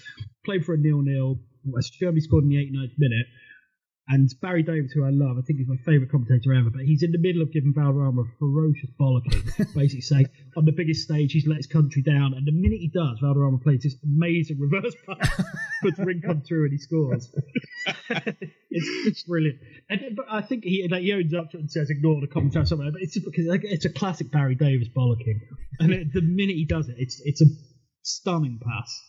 Played 0.44 0.64
for 0.64 0.74
a 0.74 0.78
nil-nil. 0.78 1.40
West 1.64 1.94
Germany 1.98 2.20
scored 2.20 2.44
in 2.44 2.50
the 2.50 2.56
89th 2.56 2.92
minute. 2.98 3.26
And 4.08 4.30
Barry 4.40 4.62
Davies, 4.62 4.92
who 4.92 5.04
I 5.04 5.10
love, 5.10 5.36
I 5.36 5.42
think 5.42 5.58
he's 5.58 5.66
my 5.66 5.76
favourite 5.84 6.12
commentator 6.12 6.54
ever, 6.54 6.70
but 6.70 6.82
he's 6.82 7.02
in 7.02 7.10
the 7.10 7.18
middle 7.18 7.42
of 7.42 7.52
giving 7.52 7.74
Valderrama 7.74 8.22
a 8.22 8.38
ferocious 8.38 8.90
bollocking, 9.00 9.42
basically 9.74 10.00
saying, 10.00 10.26
on 10.56 10.64
the 10.64 10.70
biggest 10.70 11.02
stage, 11.02 11.32
he's 11.32 11.46
let 11.46 11.56
his 11.56 11.66
country 11.66 12.02
down. 12.02 12.32
And 12.34 12.46
the 12.46 12.52
minute 12.52 12.78
he 12.78 12.88
does, 12.88 13.18
Valderrama 13.20 13.58
plays 13.58 13.82
this 13.82 13.96
amazing 14.04 14.60
reverse 14.60 14.94
pass, 15.06 15.42
puts 15.82 15.98
Rincon 15.98 16.42
through 16.46 16.64
and 16.64 16.72
he 16.72 16.78
scores. 16.78 17.34
it's, 17.86 18.46
it's 18.70 19.22
brilliant. 19.24 19.58
And, 19.90 20.14
but 20.14 20.26
I 20.30 20.42
think 20.42 20.62
he, 20.62 20.86
like, 20.88 21.02
he 21.02 21.12
owns 21.12 21.34
up 21.34 21.50
to 21.50 21.56
it 21.56 21.60
and 21.60 21.70
says, 21.70 21.90
ignore 21.90 22.20
the 22.20 22.28
commentary 22.28 22.62
or 22.62 22.66
something, 22.66 22.88
but 22.92 23.02
it's 23.02 23.14
just 23.14 23.26
because 23.26 23.46
like, 23.46 23.62
it's 23.64 23.86
a 23.86 23.92
classic 23.92 24.30
Barry 24.30 24.54
Davies 24.54 24.88
bollocking. 24.96 25.40
And 25.80 26.12
the 26.12 26.22
minute 26.22 26.54
he 26.54 26.64
does 26.64 26.88
it, 26.88 26.94
it's 26.98 27.20
it's 27.24 27.42
a 27.42 27.46
stunning 28.02 28.60
pass. 28.62 29.00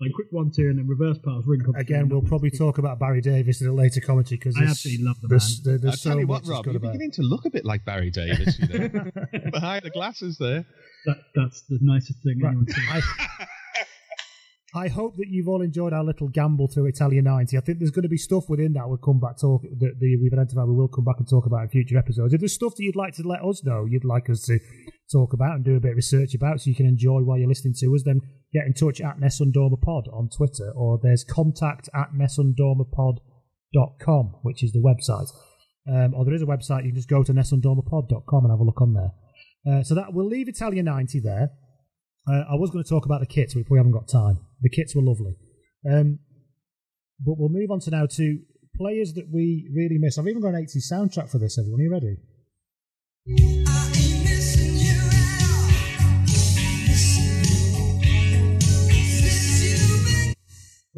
Like 0.00 0.12
quick 0.14 0.28
one 0.30 0.50
two 0.50 0.62
and 0.62 0.78
then 0.78 0.88
reverse 0.88 1.18
pass. 1.18 1.42
Rincon 1.44 1.74
Again, 1.76 2.08
we'll 2.08 2.22
probably 2.22 2.50
talk 2.50 2.78
about 2.78 2.98
Barry 2.98 3.20
Davies 3.20 3.60
in 3.60 3.68
a 3.68 3.72
later 3.72 4.00
commentary 4.00 4.38
because 4.38 4.56
I 4.56 4.62
absolutely 4.64 5.04
love 5.04 5.20
the 5.20 5.28
there's, 5.28 5.60
there- 5.62 5.74
I'll 5.74 5.78
there's 5.80 6.02
tell 6.02 6.12
so 6.14 6.18
you 6.20 6.26
much 6.26 6.44
what, 6.44 6.50
Rob, 6.50 6.64
good 6.64 6.72
you're 6.72 6.78
about. 6.78 6.92
beginning 6.92 7.12
to 7.12 7.22
look 7.22 7.44
a 7.44 7.50
bit 7.50 7.64
like 7.66 7.84
Barry 7.84 8.10
Davies, 8.10 8.58
you 8.58 8.68
know, 8.78 8.88
behind 9.52 9.82
the 9.84 9.90
glasses 9.90 10.38
there. 10.38 10.64
That, 11.06 11.18
that's 11.34 11.62
the 11.68 11.78
nicest 11.82 12.22
thing 12.22 12.40
Right. 12.42 12.56
I, 12.90 13.02
I 14.72 14.88
hope 14.88 15.16
that 15.16 15.26
you've 15.28 15.48
all 15.48 15.62
enjoyed 15.62 15.92
our 15.92 16.04
little 16.04 16.28
gamble 16.28 16.68
through 16.68 16.86
Italia 16.86 17.20
90. 17.22 17.56
I 17.56 17.60
think 17.60 17.78
there's 17.80 17.90
going 17.90 18.04
to 18.04 18.08
be 18.08 18.16
stuff 18.16 18.48
within 18.48 18.72
that 18.74 18.88
we'll 18.88 18.98
come 18.98 19.18
back 19.18 19.36
talk 19.40 19.62
that 19.62 19.94
the, 19.98 20.16
we've 20.22 20.32
identified 20.32 20.68
we 20.68 20.74
will 20.74 20.86
come 20.88 21.04
back 21.04 21.16
and 21.18 21.28
talk 21.28 21.44
about 21.46 21.62
in 21.62 21.68
future 21.70 21.98
episodes. 21.98 22.32
If 22.32 22.40
there's 22.40 22.54
stuff 22.54 22.74
that 22.76 22.82
you'd 22.84 22.94
like 22.96 23.14
to 23.16 23.26
let 23.26 23.42
us 23.44 23.64
know, 23.64 23.84
you'd 23.84 24.04
like 24.04 24.30
us 24.30 24.42
to 24.42 24.60
talk 25.12 25.32
about 25.32 25.56
and 25.56 25.64
do 25.64 25.76
a 25.76 25.80
bit 25.80 25.92
of 25.92 25.96
research 25.96 26.34
about 26.34 26.60
so 26.60 26.68
you 26.70 26.76
can 26.76 26.86
enjoy 26.86 27.20
while 27.20 27.38
you're 27.38 27.48
listening 27.48 27.74
to 27.78 27.94
us, 27.94 28.02
then 28.04 28.20
get 28.52 28.66
in 28.66 28.74
touch 28.74 29.00
at 29.00 29.18
Nessundorma 29.18 29.80
Pod 29.80 30.08
on 30.12 30.28
Twitter 30.28 30.72
or 30.74 30.98
there's 31.02 31.24
contact 31.24 31.88
at 31.94 32.12
nessundormapod.com, 32.12 34.34
which 34.42 34.62
is 34.62 34.72
the 34.72 34.80
website. 34.80 35.30
Um, 35.88 36.12
or 36.14 36.24
there 36.24 36.34
is 36.34 36.42
a 36.42 36.46
website, 36.46 36.84
you 36.84 36.90
can 36.90 36.96
just 36.96 37.08
go 37.08 37.22
to 37.22 37.32
nessundormapod.com 37.32 38.44
and 38.44 38.52
have 38.52 38.60
a 38.60 38.64
look 38.64 38.80
on 38.80 38.94
there. 38.94 39.12
Uh, 39.66 39.82
so 39.82 39.94
that 39.94 40.12
we'll 40.12 40.26
leave 40.26 40.48
Italia 40.48 40.82
90 40.82 41.20
there. 41.20 41.50
Uh, 42.28 42.44
I 42.50 42.54
was 42.54 42.70
going 42.70 42.84
to 42.84 42.88
talk 42.88 43.06
about 43.06 43.20
the 43.20 43.26
kits, 43.26 43.54
but 43.54 43.64
we 43.70 43.78
haven't 43.78 43.92
got 43.92 44.08
time. 44.08 44.40
The 44.62 44.70
kits 44.70 44.94
were 44.94 45.02
lovely. 45.02 45.36
Um, 45.90 46.18
but 47.24 47.38
we'll 47.38 47.48
move 47.48 47.70
on 47.70 47.80
to 47.80 47.90
now 47.90 48.04
to 48.06 48.38
players 48.76 49.14
that 49.14 49.30
we 49.32 49.68
really 49.74 49.96
miss. 49.98 50.18
I've 50.18 50.28
even 50.28 50.42
got 50.42 50.54
an 50.54 50.64
80s 50.64 50.90
soundtrack 50.90 51.30
for 51.30 51.38
this, 51.38 51.58
everyone. 51.58 51.80
Are 51.80 51.84
you 51.84 51.92
ready? 51.92 52.18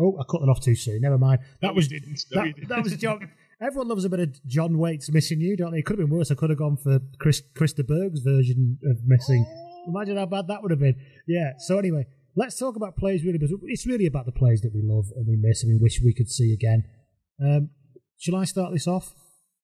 Oh, 0.00 0.16
I 0.18 0.24
cut 0.30 0.40
that 0.40 0.48
off 0.48 0.60
too 0.60 0.74
soon. 0.74 1.00
Never 1.00 1.18
mind. 1.18 1.40
That 1.60 1.74
was 1.74 1.88
didn't. 1.88 2.24
No, 2.32 2.44
that, 2.44 2.68
that 2.68 2.82
was 2.82 2.96
John. 2.96 3.30
Everyone 3.60 3.88
loves 3.88 4.04
a 4.04 4.08
bit 4.08 4.20
of 4.20 4.46
John 4.46 4.78
Waite's 4.78 5.10
missing 5.12 5.40
you, 5.40 5.56
don't 5.56 5.72
they? 5.72 5.78
It 5.78 5.86
could 5.86 5.98
have 5.98 6.08
been 6.08 6.16
worse. 6.16 6.30
I 6.30 6.34
could 6.34 6.50
have 6.50 6.58
gone 6.58 6.76
for 6.76 6.98
Chris 7.20 7.42
Chris 7.54 7.72
de 7.72 7.84
Burgh's 7.84 8.20
version 8.20 8.78
of 8.84 8.96
missing. 9.06 9.46
Imagine 9.86 10.16
how 10.16 10.26
bad 10.26 10.48
that 10.48 10.62
would 10.62 10.70
have 10.70 10.80
been. 10.80 10.96
Yeah. 11.28 11.52
So 11.58 11.78
anyway, 11.78 12.06
let's 12.36 12.58
talk 12.58 12.76
about 12.76 12.96
plays 12.96 13.24
really. 13.24 13.38
because 13.38 13.54
It's 13.64 13.86
really 13.86 14.06
about 14.06 14.26
the 14.26 14.32
plays 14.32 14.62
that 14.62 14.74
we 14.74 14.80
love 14.82 15.06
and 15.14 15.26
we 15.26 15.36
miss 15.36 15.62
and 15.62 15.72
we 15.72 15.78
wish 15.80 16.00
we 16.02 16.14
could 16.14 16.28
see 16.28 16.52
again. 16.52 16.84
Um, 17.40 17.70
shall 18.18 18.36
I 18.36 18.44
start 18.44 18.72
this 18.72 18.86
off? 18.86 19.14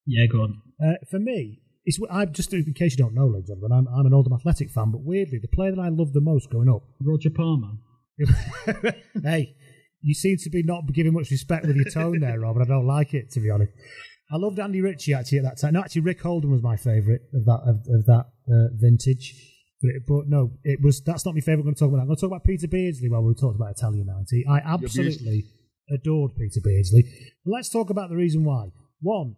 yeah, 0.07 0.27
go 0.27 0.43
on. 0.43 0.63
Uh, 0.83 0.95
for 1.11 1.19
me, 1.19 1.61
it's 1.85 1.99
I'm 2.11 2.33
just 2.33 2.53
in 2.53 2.73
case 2.75 2.97
you 2.97 3.05
don't 3.05 3.15
know, 3.15 3.27
ladies 3.27 3.51
and 3.51 3.61
gentlemen, 3.61 3.87
I'm, 3.89 3.99
I'm 4.01 4.07
an 4.07 4.15
Oldham 4.15 4.33
Athletic 4.33 4.71
fan, 4.71 4.91
but 4.91 5.03
weirdly, 5.03 5.39
the 5.41 5.49
player 5.49 5.71
that 5.71 5.81
I 5.81 5.89
loved 5.89 6.15
the 6.15 6.21
most 6.21 6.51
growing 6.51 6.69
up 6.69 6.83
Roger 7.01 7.31
Palmer. 7.31 7.73
hey, 9.23 9.55
you 10.01 10.15
seem 10.15 10.37
to 10.39 10.51
be 10.51 10.63
not 10.63 10.85
giving 10.93 11.13
much 11.13 11.31
respect 11.31 11.67
with 11.67 11.77
your 11.77 11.91
tone 11.91 12.21
there, 12.21 12.41
Rob, 12.41 12.57
and 12.57 12.65
I 12.65 12.69
don't 12.69 12.87
like 12.87 13.15
it 13.15 13.31
to 13.33 13.41
be 13.41 13.51
honest. 13.51 13.73
I 14.31 14.37
loved 14.37 14.59
Andy 14.59 14.81
Ritchie 14.81 15.15
actually 15.15 15.39
at 15.39 15.45
that 15.45 15.61
time. 15.61 15.73
No, 15.73 15.81
actually, 15.81 16.03
Rick 16.03 16.21
Holden 16.21 16.51
was 16.51 16.63
my 16.63 16.77
favourite 16.77 17.23
of 17.35 17.45
that 17.47 17.61
of, 17.67 17.77
of 17.89 18.07
that 18.07 18.27
uh, 18.51 18.69
vintage. 18.75 19.35
But, 19.81 19.91
it, 19.91 20.03
but 20.07 20.27
no, 20.27 20.53
it 20.65 20.81
was 20.83 21.01
that's 21.03 21.25
not 21.25 21.35
my 21.35 21.41
favourite. 21.41 21.61
I'm 21.61 21.65
going 21.65 21.75
to 21.75 21.81
talk 21.81 21.89
about. 21.89 22.01
I'm 22.01 22.07
going 22.07 22.17
to 22.17 22.21
talk 22.21 22.31
about 22.31 22.45
Peter 22.45 22.69
Beardsley 22.69 23.09
while 23.09 23.23
we 23.23 23.35
talked 23.35 23.57
about 23.57 23.75
Italia 23.77 24.05
90. 24.05 24.45
I 24.49 24.59
absolutely 24.59 25.45
adored 25.91 26.33
Peter 26.37 26.61
Beardsley. 26.63 27.05
Let's 27.47 27.71
talk 27.71 27.91
about 27.91 28.11
the 28.11 28.17
reason 28.17 28.45
why. 28.45 28.69
One, 29.01 29.37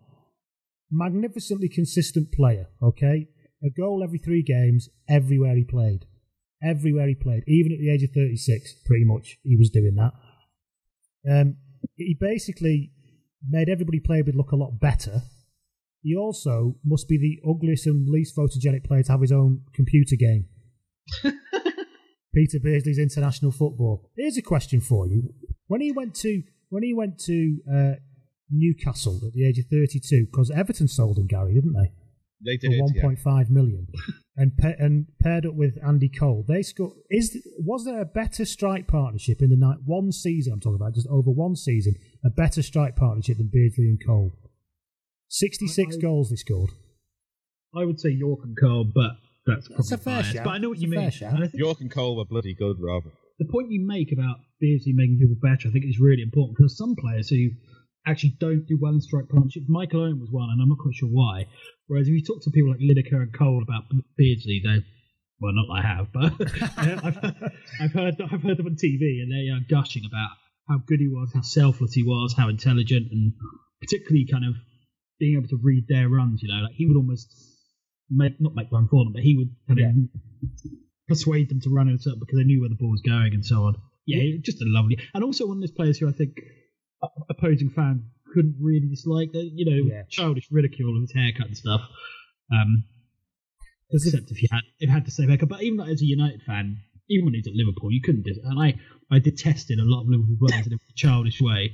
magnificently 0.90 1.68
consistent 1.68 2.32
player. 2.32 2.66
Okay, 2.82 3.28
a 3.62 3.70
goal 3.70 4.02
every 4.02 4.18
three 4.18 4.42
games, 4.42 4.88
everywhere 5.08 5.54
he 5.54 5.64
played, 5.64 6.06
everywhere 6.64 7.06
he 7.06 7.14
played, 7.14 7.44
even 7.46 7.72
at 7.72 7.78
the 7.78 7.92
age 7.92 8.02
of 8.02 8.10
36, 8.12 8.74
pretty 8.86 9.04
much 9.04 9.38
he 9.44 9.56
was 9.56 9.70
doing 9.70 9.94
that. 9.96 10.12
Um, 11.28 11.56
he 11.96 12.16
basically 12.18 12.92
made 13.48 13.68
everybody 13.68 14.00
play 14.00 14.22
with 14.22 14.34
look 14.34 14.52
a 14.52 14.56
lot 14.56 14.78
better. 14.80 15.22
He 16.02 16.16
also 16.16 16.76
must 16.84 17.08
be 17.08 17.18
the 17.18 17.40
ugliest 17.48 17.86
and 17.86 18.08
least 18.08 18.36
photogenic 18.36 18.84
player 18.84 19.02
to 19.02 19.12
have 19.12 19.20
his 19.20 19.32
own 19.32 19.62
computer 19.74 20.16
game. 20.16 20.46
Peter 22.34 22.58
Beardsley's 22.62 22.98
international 22.98 23.52
football. 23.52 24.08
Here's 24.16 24.36
a 24.36 24.42
question 24.42 24.80
for 24.80 25.06
you: 25.06 25.34
When 25.66 25.80
he 25.80 25.92
went 25.92 26.14
to 26.16 26.42
when 26.70 26.82
he 26.82 26.94
went 26.94 27.18
to 27.20 27.58
uh, 27.70 27.92
Newcastle 28.50 29.20
at 29.26 29.32
the 29.32 29.46
age 29.46 29.58
of 29.58 29.66
32, 29.66 30.26
because 30.26 30.50
Everton 30.50 30.88
sold 30.88 31.18
him, 31.18 31.26
Gary, 31.26 31.54
didn't 31.54 31.74
they? 31.74 31.92
They 32.44 32.56
did 32.56 32.70
for 32.70 32.96
yeah. 32.96 33.02
1.5 33.02 33.50
million, 33.50 33.86
and 34.36 34.56
pa- 34.56 34.72
and 34.78 35.06
paired 35.22 35.44
up 35.44 35.54
with 35.54 35.76
Andy 35.86 36.08
Cole. 36.08 36.44
They 36.48 36.62
scored. 36.62 36.92
Is 37.10 37.36
was 37.58 37.84
there 37.84 38.00
a 38.00 38.06
better 38.06 38.44
strike 38.44 38.86
partnership 38.86 39.42
in 39.42 39.50
the 39.50 39.56
night 39.56 39.78
one 39.84 40.10
season? 40.12 40.54
I'm 40.54 40.60
talking 40.60 40.76
about 40.80 40.94
just 40.94 41.06
over 41.08 41.30
one 41.30 41.54
season, 41.56 41.94
a 42.24 42.30
better 42.30 42.62
strike 42.62 42.96
partnership 42.96 43.36
than 43.38 43.50
Beardsley 43.52 43.84
and 43.88 43.98
Cole. 44.06 44.32
66 45.28 45.94
I- 45.94 45.98
I- 45.98 46.00
goals 46.00 46.30
they 46.30 46.36
scored. 46.36 46.70
I 47.74 47.84
would 47.84 48.00
say 48.00 48.10
Yorke 48.10 48.44
and 48.44 48.56
Cole, 48.58 48.84
but 48.92 49.12
that's 49.46 49.68
probably 49.68 49.76
That's 49.76 49.92
a 49.92 49.98
fair 49.98 50.14
biased. 50.22 50.32
shout. 50.34 50.44
But 50.44 50.50
I 50.50 50.58
know 50.58 50.68
what 50.70 50.78
It's 50.78 50.82
you 50.82 50.88
mean. 50.90 51.10
shout. 51.10 51.34
And 51.34 51.44
I 51.44 51.46
think 51.46 51.60
Yorke 51.60 51.80
and 51.80 51.90
Cole 51.90 52.16
were 52.16 52.24
bloody 52.24 52.54
good, 52.54 52.76
rather. 52.80 53.10
the 53.38 53.44
point 53.46 53.70
you 53.70 53.80
make 53.86 54.12
about 54.12 54.38
Beardsley 54.60 54.92
making 54.92 55.18
people 55.18 55.36
better, 55.40 55.68
I 55.68 55.72
think 55.72 55.84
is 55.86 56.00
really 56.00 56.22
important 56.22 56.56
because 56.58 56.76
some 56.76 56.94
players 56.96 57.28
who 57.28 57.50
actually 58.06 58.34
don't 58.40 58.66
do 58.66 58.76
well 58.80 58.92
in 58.92 59.00
strike 59.00 59.28
partnerships, 59.28 59.66
Michael 59.68 60.02
Owen 60.02 60.18
was 60.20 60.30
one, 60.30 60.50
and 60.50 60.60
I'm 60.60 60.68
not 60.68 60.78
quite 60.78 60.94
sure 60.94 61.08
why. 61.08 61.46
Whereas 61.90 62.06
if 62.06 62.14
you 62.14 62.22
talk 62.22 62.40
to 62.42 62.50
people 62.50 62.70
like 62.70 62.78
Lineker 62.78 63.20
and 63.20 63.34
Cole 63.36 63.64
about 63.66 63.82
Beardsley, 64.16 64.62
they 64.64 64.84
well, 65.40 65.52
not 65.52 65.66
that 65.66 65.82
I 65.82 65.82
have, 65.82 66.12
but 66.12 66.32
I've, 67.04 67.50
I've 67.80 67.92
heard 67.92 68.14
I've 68.22 68.42
heard 68.42 68.58
them 68.58 68.66
on 68.66 68.76
TV, 68.76 69.18
and 69.18 69.32
they 69.32 69.50
are 69.50 69.58
gushing 69.68 70.04
about 70.06 70.30
how 70.68 70.78
good 70.86 71.00
he 71.00 71.08
was, 71.08 71.32
how 71.34 71.40
selfless 71.40 71.92
he 71.92 72.04
was, 72.04 72.32
how 72.38 72.48
intelligent, 72.48 73.10
and 73.10 73.32
particularly 73.80 74.24
kind 74.30 74.44
of 74.44 74.54
being 75.18 75.36
able 75.36 75.48
to 75.48 75.58
read 75.60 75.86
their 75.88 76.08
runs. 76.08 76.44
You 76.44 76.54
know, 76.54 76.62
like 76.62 76.74
he 76.76 76.86
would 76.86 76.96
almost 76.96 77.26
make 78.08 78.40
not 78.40 78.54
make 78.54 78.70
run 78.70 78.86
for 78.86 79.02
them, 79.02 79.12
but 79.12 79.22
he 79.22 79.36
would 79.36 79.50
kind 79.66 79.80
of 79.80 80.20
persuade 81.08 81.48
them 81.48 81.60
to 81.62 81.70
run 81.70 81.88
in 81.88 81.96
a 81.96 81.98
certain 81.98 82.20
because 82.20 82.38
they 82.38 82.44
knew 82.44 82.60
where 82.60 82.68
the 82.70 82.76
ball 82.76 82.92
was 82.92 83.02
going 83.02 83.34
and 83.34 83.44
so 83.44 83.64
on. 83.64 83.74
Yeah, 84.06 84.38
just 84.40 84.62
a 84.62 84.64
lovely, 84.64 84.96
and 85.12 85.24
also 85.24 85.48
one 85.48 85.56
of 85.56 85.62
those 85.62 85.72
players 85.72 85.98
who 85.98 86.08
I 86.08 86.12
think 86.12 86.38
opposing 87.28 87.70
fan 87.70 88.10
couldn't 88.32 88.56
really 88.60 88.88
dislike. 88.88 89.32
The, 89.32 89.42
you 89.54 89.64
know, 89.64 89.90
Yeah. 89.94 90.02
childish 90.08 90.48
ridicule 90.50 90.96
of 90.96 91.02
his 91.02 91.12
haircut 91.14 91.46
and 91.46 91.56
stuff. 91.56 91.82
Um, 92.52 92.84
except 93.92 94.30
if 94.30 94.42
you 94.42 94.48
had 94.50 94.62
if 94.78 94.88
you 94.88 94.92
had 94.92 95.04
to 95.04 95.10
say 95.10 95.26
haircut, 95.26 95.48
but 95.48 95.62
even 95.62 95.78
like, 95.78 95.90
as 95.90 96.02
a 96.02 96.06
United 96.06 96.42
fan, 96.42 96.78
even 97.08 97.24
when 97.26 97.34
he 97.34 97.40
was 97.40 97.48
at 97.48 97.54
Liverpool, 97.54 97.90
you 97.92 98.00
couldn't. 98.02 98.24
Dis- 98.24 98.38
and 98.42 98.58
I 98.60 98.74
I 99.10 99.18
detested 99.18 99.78
a 99.78 99.84
lot 99.84 100.02
of 100.02 100.08
Liverpool 100.08 100.36
players 100.46 100.66
in 100.66 100.72
a 100.74 100.78
childish 100.96 101.40
way, 101.40 101.72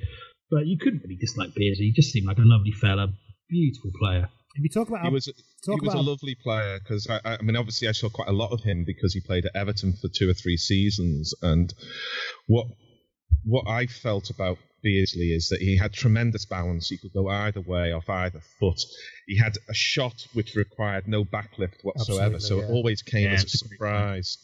but 0.51 0.67
you 0.67 0.79
couldn't 0.79 1.03
really 1.05 1.17
dislike 1.17 1.55
Beardsley. 1.55 1.87
He 1.87 1.93
just 1.93 2.11
seemed 2.13 2.27
like 2.27 2.39
a 2.39 2.43
lovely 2.45 2.73
fella, 2.73 3.09
beautiful 3.49 3.91
player. 4.01 4.29
If 4.59 4.63
you 4.63 4.71
talk 4.71 4.89
about 4.89 5.05
He 5.05 5.13
was 5.13 5.27
he 5.27 5.33
talk 5.67 5.83
was 5.83 5.93
a 5.93 5.99
lovely 5.99 6.35
player 6.43 6.79
because 6.79 7.07
I, 7.11 7.21
I 7.25 7.43
mean 7.43 7.57
obviously 7.57 7.89
I 7.89 7.93
saw 7.93 8.09
quite 8.09 8.29
a 8.29 8.33
lot 8.33 8.53
of 8.53 8.63
him 8.63 8.85
because 8.87 9.13
he 9.13 9.21
played 9.21 9.45
at 9.45 9.55
Everton 9.55 9.93
for 10.01 10.09
two 10.09 10.31
or 10.31 10.35
three 10.35 10.57
seasons 10.57 11.35
and 11.43 11.73
what 12.47 12.67
what 13.45 13.69
I 13.69 13.87
felt 13.87 14.31
about 14.31 14.57
Beardsley 14.87 15.33
is 15.35 15.49
that 15.49 15.61
he 15.61 15.77
had 15.77 15.93
tremendous 15.93 16.45
balance. 16.47 16.89
He 16.89 16.97
could 16.97 17.13
go 17.13 17.29
either 17.29 17.61
way 17.61 17.91
off 17.91 18.09
either 18.09 18.41
foot. 18.61 18.81
He 19.27 19.37
had 19.37 19.59
a 19.69 19.75
shot 19.75 20.25
which 20.33 20.55
required 20.55 21.09
no 21.09 21.25
backlift 21.25 21.83
whatsoever, 21.83 22.37
Absolutely, 22.37 22.41
so 22.41 22.59
yeah. 22.59 22.65
it 22.67 22.71
always 22.71 23.03
came 23.03 23.25
Yeah, 23.25 23.33
as 23.33 23.43
a 23.43 23.47
it's 23.47 23.63
a 23.63 23.67
great 23.67 23.79
surprise. 23.79 24.39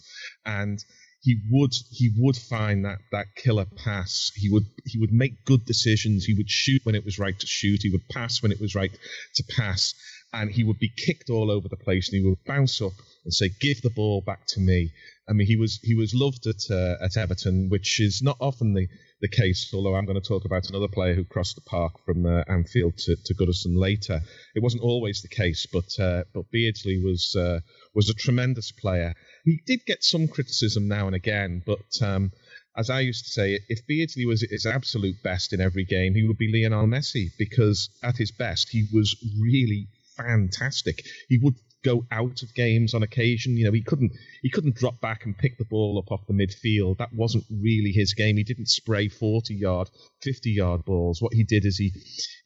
And 0.44 0.84
he 1.20 1.36
would 1.48 1.72
he 1.92 2.10
would 2.16 2.36
find 2.36 2.84
that 2.84 2.98
that 3.12 3.26
killer 3.36 3.66
pass. 3.84 4.32
He 4.34 4.50
would 4.50 4.66
he 4.84 4.98
would 4.98 5.12
make 5.12 5.44
good 5.44 5.64
decisions. 5.64 6.24
He 6.24 6.34
would 6.34 6.50
shoot 6.50 6.80
when 6.84 6.96
it 6.96 7.04
was 7.04 7.20
right 7.20 7.38
to 7.38 7.46
shoot. 7.46 7.82
He 7.82 7.90
would 7.90 8.08
pass 8.08 8.42
when 8.42 8.50
it 8.50 8.60
was 8.60 8.74
right 8.74 8.90
to 9.36 9.44
pass. 9.56 9.94
And 10.32 10.50
he 10.50 10.64
would 10.64 10.80
be 10.80 10.88
kicked 10.88 11.30
all 11.30 11.52
over 11.52 11.68
the 11.68 11.76
place, 11.76 12.08
and 12.08 12.20
he 12.20 12.28
would 12.28 12.42
bounce 12.44 12.82
up 12.82 12.94
and 13.24 13.32
say, 13.32 13.50
"Give 13.60 13.80
the 13.82 13.90
ball 13.90 14.20
back 14.20 14.46
to 14.48 14.60
me." 14.60 14.92
I 15.28 15.34
mean, 15.34 15.46
he 15.46 15.56
was 15.56 15.78
he 15.82 15.94
was 15.94 16.14
loved 16.14 16.46
at 16.46 16.70
uh, 16.70 16.96
at 17.00 17.16
Everton, 17.16 17.68
which 17.68 18.00
is 18.00 18.22
not 18.22 18.36
often 18.40 18.74
the, 18.74 18.88
the 19.20 19.28
case. 19.28 19.70
Although 19.72 19.94
I'm 19.94 20.04
going 20.04 20.20
to 20.20 20.28
talk 20.28 20.44
about 20.44 20.68
another 20.68 20.88
player 20.88 21.14
who 21.14 21.24
crossed 21.24 21.54
the 21.54 21.62
park 21.62 22.04
from 22.04 22.26
uh, 22.26 22.42
Anfield 22.48 22.98
to, 22.98 23.16
to 23.16 23.34
Goodison 23.34 23.76
later. 23.76 24.20
It 24.54 24.62
wasn't 24.62 24.82
always 24.82 25.22
the 25.22 25.28
case, 25.28 25.66
but 25.72 25.98
uh, 25.98 26.24
but 26.34 26.50
Beardsley 26.50 27.00
was 27.02 27.36
uh, 27.36 27.60
was 27.94 28.10
a 28.10 28.14
tremendous 28.14 28.72
player. 28.72 29.14
He 29.44 29.60
did 29.64 29.86
get 29.86 30.02
some 30.02 30.28
criticism 30.28 30.88
now 30.88 31.06
and 31.06 31.14
again, 31.14 31.62
but 31.64 32.02
um, 32.02 32.32
as 32.76 32.90
I 32.90 33.00
used 33.00 33.26
to 33.26 33.30
say, 33.30 33.60
if 33.68 33.86
Beardsley 33.86 34.26
was 34.26 34.42
at 34.42 34.50
his 34.50 34.66
absolute 34.66 35.22
best 35.22 35.52
in 35.52 35.60
every 35.60 35.84
game, 35.84 36.14
he 36.14 36.24
would 36.24 36.38
be 36.38 36.50
Lionel 36.52 36.86
Messi 36.86 37.28
because 37.38 37.90
at 38.02 38.16
his 38.16 38.32
best 38.32 38.70
he 38.70 38.86
was 38.92 39.14
really 39.40 39.88
fantastic. 40.16 41.04
He 41.28 41.38
would 41.38 41.54
go 41.84 42.06
out 42.10 42.42
of 42.42 42.54
games 42.54 42.94
on 42.94 43.02
occasion. 43.02 43.56
You 43.56 43.66
know, 43.66 43.72
he 43.72 43.82
couldn't 43.82 44.12
he 44.42 44.50
couldn't 44.50 44.76
drop 44.76 45.00
back 45.00 45.24
and 45.24 45.36
pick 45.36 45.58
the 45.58 45.64
ball 45.64 45.98
up 45.98 46.12
off 46.12 46.26
the 46.26 46.34
midfield. 46.34 46.98
That 46.98 47.12
wasn't 47.12 47.44
really 47.50 47.92
his 47.92 48.14
game. 48.14 48.36
He 48.36 48.44
didn't 48.44 48.68
spray 48.68 49.08
40 49.08 49.54
yard, 49.54 49.90
50 50.22 50.50
yard 50.50 50.84
balls. 50.84 51.20
What 51.20 51.34
he 51.34 51.44
did 51.44 51.64
is 51.64 51.76
he 51.76 51.92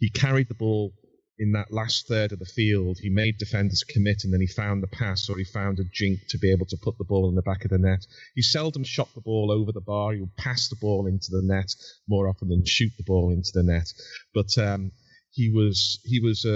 he 0.00 0.10
carried 0.10 0.48
the 0.48 0.54
ball 0.54 0.92
in 1.38 1.52
that 1.52 1.70
last 1.70 2.08
third 2.08 2.32
of 2.32 2.38
the 2.38 2.46
field. 2.46 2.98
He 3.00 3.10
made 3.10 3.36
defenders 3.38 3.84
commit 3.84 4.24
and 4.24 4.32
then 4.32 4.40
he 4.40 4.46
found 4.46 4.82
the 4.82 4.88
pass 4.88 5.28
or 5.28 5.36
he 5.36 5.44
found 5.44 5.78
a 5.78 5.84
jink 5.92 6.20
to 6.30 6.38
be 6.38 6.50
able 6.50 6.66
to 6.66 6.78
put 6.82 6.96
the 6.98 7.04
ball 7.04 7.28
in 7.28 7.34
the 7.34 7.42
back 7.42 7.64
of 7.64 7.70
the 7.70 7.78
net. 7.78 8.06
He 8.34 8.42
seldom 8.42 8.84
shot 8.84 9.08
the 9.14 9.20
ball 9.20 9.50
over 9.50 9.72
the 9.72 9.82
bar. 9.82 10.14
He 10.14 10.20
would 10.20 10.36
pass 10.36 10.68
the 10.68 10.76
ball 10.80 11.06
into 11.06 11.28
the 11.30 11.42
net 11.42 11.70
more 12.08 12.28
often 12.28 12.48
than 12.48 12.64
shoot 12.64 12.92
the 12.96 13.04
ball 13.04 13.30
into 13.30 13.50
the 13.52 13.62
net. 13.62 13.92
But 14.34 14.56
um, 14.56 14.92
he 15.30 15.50
was 15.50 16.00
he 16.04 16.20
was 16.20 16.46
a, 16.46 16.50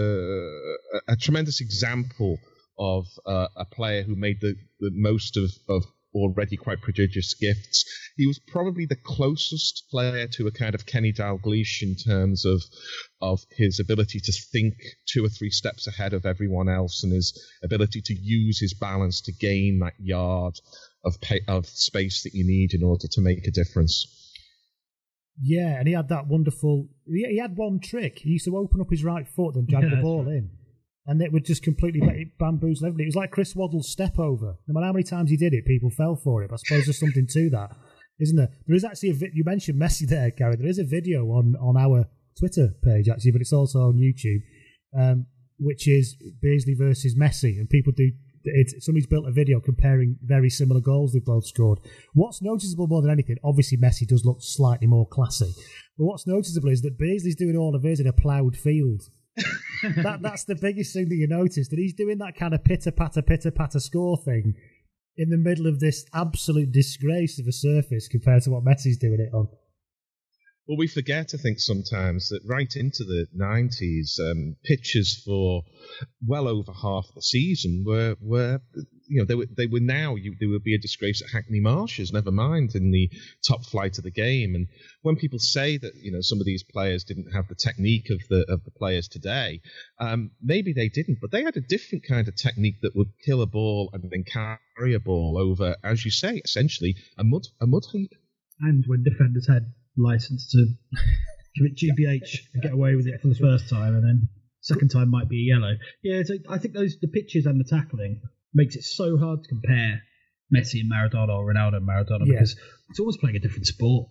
a, 1.08 1.12
a 1.12 1.16
tremendous 1.16 1.60
example 1.60 2.38
of 2.80 3.06
uh, 3.26 3.46
a 3.56 3.66
player 3.66 4.02
who 4.02 4.16
made 4.16 4.40
the, 4.40 4.56
the 4.80 4.90
most 4.92 5.36
of, 5.36 5.50
of 5.68 5.84
already 6.14 6.56
quite 6.56 6.80
prodigious 6.80 7.34
gifts. 7.34 7.84
He 8.16 8.26
was 8.26 8.38
probably 8.38 8.86
the 8.86 8.96
closest 8.96 9.84
player 9.90 10.26
to 10.28 10.46
a 10.46 10.50
kind 10.50 10.74
of 10.74 10.86
Kenny 10.86 11.12
Dalglish 11.12 11.82
in 11.82 11.94
terms 11.94 12.44
of 12.44 12.62
of 13.20 13.40
his 13.50 13.78
ability 13.78 14.18
to 14.20 14.32
think 14.50 14.74
two 15.06 15.24
or 15.24 15.28
three 15.28 15.50
steps 15.50 15.86
ahead 15.86 16.14
of 16.14 16.26
everyone 16.26 16.68
else 16.68 17.04
and 17.04 17.12
his 17.12 17.38
ability 17.62 18.00
to 18.06 18.14
use 18.14 18.58
his 18.58 18.74
balance 18.74 19.20
to 19.22 19.32
gain 19.32 19.78
that 19.80 19.94
yard 20.00 20.54
of 21.04 21.20
pay, 21.20 21.40
of 21.46 21.66
space 21.66 22.22
that 22.24 22.34
you 22.34 22.44
need 22.44 22.72
in 22.74 22.82
order 22.82 23.06
to 23.08 23.20
make 23.20 23.46
a 23.46 23.50
difference. 23.50 24.06
Yeah, 25.42 25.78
and 25.78 25.86
he 25.86 25.94
had 25.94 26.08
that 26.08 26.26
wonderful. 26.26 26.88
He, 27.06 27.24
he 27.24 27.38
had 27.38 27.56
one 27.56 27.80
trick. 27.80 28.18
He 28.18 28.30
used 28.30 28.44
to 28.46 28.56
open 28.56 28.80
up 28.80 28.90
his 28.90 29.04
right 29.04 29.26
foot 29.28 29.54
and 29.54 29.66
drag 29.66 29.82
Yeah, 29.84 29.90
the 29.90 29.96
that's 29.96 30.02
ball 30.02 30.28
in, 30.28 30.50
and 31.10 31.20
it 31.20 31.32
would 31.32 31.44
just 31.44 31.64
completely 31.64 32.00
ba- 32.00 32.30
bamboozle 32.38 32.86
everybody. 32.86 33.02
It 33.02 33.08
was 33.08 33.16
like 33.16 33.32
Chris 33.32 33.56
Waddle's 33.56 33.90
step 33.90 34.16
over. 34.16 34.56
No 34.68 34.72
matter 34.72 34.86
how 34.86 34.92
many 34.92 35.02
times 35.02 35.28
he 35.28 35.36
did 35.36 35.52
it, 35.52 35.66
people 35.66 35.90
fell 35.90 36.14
for 36.14 36.44
it. 36.44 36.50
But 36.50 36.54
I 36.54 36.62
suppose 36.64 36.86
there's 36.86 37.00
something 37.00 37.26
to 37.26 37.50
that, 37.50 37.76
isn't 38.20 38.36
there? 38.36 38.50
There 38.68 38.76
is 38.76 38.84
actually 38.84 39.10
a 39.10 39.14
vi- 39.14 39.32
you 39.34 39.42
mentioned 39.44 39.80
Messi 39.80 40.06
there, 40.06 40.30
Gary. 40.30 40.54
There 40.54 40.68
is 40.68 40.78
a 40.78 40.84
video 40.84 41.26
on 41.26 41.56
on 41.60 41.76
our 41.76 42.08
Twitter 42.38 42.74
page 42.84 43.08
actually, 43.08 43.32
but 43.32 43.40
it's 43.40 43.52
also 43.52 43.80
on 43.80 43.98
YouTube, 43.98 44.38
um, 44.96 45.26
which 45.58 45.88
is 45.88 46.14
Beardsley 46.40 46.74
versus 46.78 47.18
Messi, 47.18 47.58
and 47.58 47.68
people 47.68 47.92
do. 47.94 48.12
It's, 48.44 48.86
somebody's 48.86 49.08
built 49.08 49.26
a 49.26 49.32
video 49.32 49.60
comparing 49.60 50.16
very 50.22 50.48
similar 50.48 50.80
goals 50.80 51.12
they've 51.12 51.22
both 51.22 51.44
scored. 51.44 51.80
What's 52.14 52.40
noticeable 52.40 52.86
more 52.86 53.02
than 53.02 53.10
anything, 53.10 53.36
obviously 53.44 53.76
Messi 53.76 54.06
does 54.06 54.24
look 54.24 54.38
slightly 54.40 54.86
more 54.86 55.06
classy, 55.06 55.52
but 55.98 56.04
what's 56.04 56.26
noticeable 56.26 56.70
is 56.70 56.80
that 56.82 56.98
Beardsley's 56.98 57.36
doing 57.36 57.56
all 57.56 57.74
of 57.74 57.82
his 57.82 58.00
in 58.00 58.06
a 58.06 58.12
ploughed 58.14 58.56
field. 58.56 59.02
That 59.82 60.20
that's 60.22 60.44
the 60.44 60.54
biggest 60.54 60.92
thing 60.94 61.08
that 61.08 61.16
you 61.16 61.26
notice 61.28 61.68
that 61.68 61.78
he's 61.78 61.94
doing 61.94 62.18
that 62.18 62.36
kind 62.36 62.54
of 62.54 62.64
pitter 62.64 62.90
patter 62.90 63.22
pitter 63.22 63.50
patter 63.50 63.80
score 63.80 64.16
thing 64.16 64.54
in 65.16 65.28
the 65.30 65.36
middle 65.36 65.66
of 65.66 65.80
this 65.80 66.04
absolute 66.14 66.72
disgrace 66.72 67.38
of 67.38 67.46
a 67.46 67.52
surface 67.52 68.08
compared 68.08 68.42
to 68.42 68.50
what 68.50 68.64
Messi's 68.64 68.98
doing 68.98 69.20
it 69.20 69.34
on. 69.34 69.48
Well, 70.66 70.78
we 70.78 70.86
forget, 70.86 71.32
I 71.34 71.36
think, 71.36 71.58
sometimes 71.58 72.28
that 72.28 72.42
right 72.44 72.72
into 72.76 73.02
the 73.02 73.26
90s, 73.36 74.20
um, 74.20 74.56
pitches 74.64 75.20
for 75.26 75.64
well 76.24 76.46
over 76.46 76.72
half 76.72 77.06
the 77.14 77.22
season 77.22 77.82
were, 77.84 78.16
were 78.20 78.60
you 79.10 79.18
know, 79.18 79.24
they 79.26 79.34
were 79.34 79.46
they 79.56 79.66
were 79.66 79.80
now 79.80 80.14
you, 80.14 80.36
they 80.38 80.46
would 80.46 80.62
be 80.62 80.76
a 80.76 80.78
disgrace 80.78 81.20
at 81.20 81.30
Hackney 81.30 81.58
Marshes, 81.58 82.12
never 82.12 82.30
mind 82.30 82.76
in 82.76 82.92
the 82.92 83.10
top 83.46 83.66
flight 83.66 83.98
of 83.98 84.04
the 84.04 84.10
game. 84.12 84.54
And 84.54 84.68
when 85.02 85.16
people 85.16 85.40
say 85.40 85.78
that 85.78 85.96
you 85.96 86.12
know 86.12 86.20
some 86.20 86.38
of 86.38 86.46
these 86.46 86.62
players 86.62 87.02
didn't 87.02 87.32
have 87.32 87.48
the 87.48 87.56
technique 87.56 88.08
of 88.10 88.20
the 88.30 88.46
of 88.48 88.62
the 88.64 88.70
players 88.70 89.08
today, 89.08 89.62
um, 89.98 90.30
maybe 90.40 90.72
they 90.72 90.88
didn't, 90.88 91.18
but 91.20 91.32
they 91.32 91.42
had 91.42 91.56
a 91.56 91.60
different 91.60 92.04
kind 92.06 92.28
of 92.28 92.36
technique 92.36 92.76
that 92.82 92.94
would 92.94 93.10
kill 93.26 93.42
a 93.42 93.46
ball 93.46 93.90
and 93.92 94.08
then 94.10 94.22
carry 94.22 94.94
a 94.94 95.00
ball 95.00 95.36
over, 95.36 95.74
as 95.82 96.04
you 96.04 96.12
say, 96.12 96.40
essentially 96.44 96.94
a 97.18 97.24
mud 97.24 97.42
a 97.60 97.66
mud 97.66 97.82
heap. 97.90 98.12
And 98.60 98.84
when 98.86 99.02
defenders 99.02 99.48
had 99.48 99.72
license 99.96 100.52
to 100.52 100.66
commit 101.56 101.76
GBH 101.76 102.38
and 102.54 102.62
get 102.62 102.72
away 102.72 102.94
with 102.94 103.08
it 103.08 103.20
for 103.20 103.26
the 103.26 103.34
first 103.34 103.68
time, 103.68 103.96
and 103.96 104.04
then 104.04 104.28
second 104.60 104.90
time 104.90 105.10
might 105.10 105.28
be 105.28 105.50
a 105.50 105.54
yellow. 105.56 105.74
Yeah, 106.00 106.22
so 106.22 106.34
I 106.48 106.58
think 106.58 106.74
those 106.74 106.96
the 107.00 107.08
pitches 107.08 107.46
and 107.46 107.58
the 107.58 107.64
tackling 107.64 108.20
makes 108.54 108.76
it 108.76 108.82
so 108.82 109.16
hard 109.18 109.42
to 109.42 109.48
compare 109.48 110.02
Messi 110.54 110.80
and 110.80 110.90
Maradona 110.90 111.30
or 111.36 111.52
Ronaldo 111.52 111.76
and 111.76 111.88
Maradona 111.88 112.26
Yeah. 112.26 112.32
because 112.34 112.56
it's 112.88 112.98
almost 113.00 113.20
playing 113.20 113.36
a 113.36 113.40
different 113.40 113.66
sport. 113.66 114.08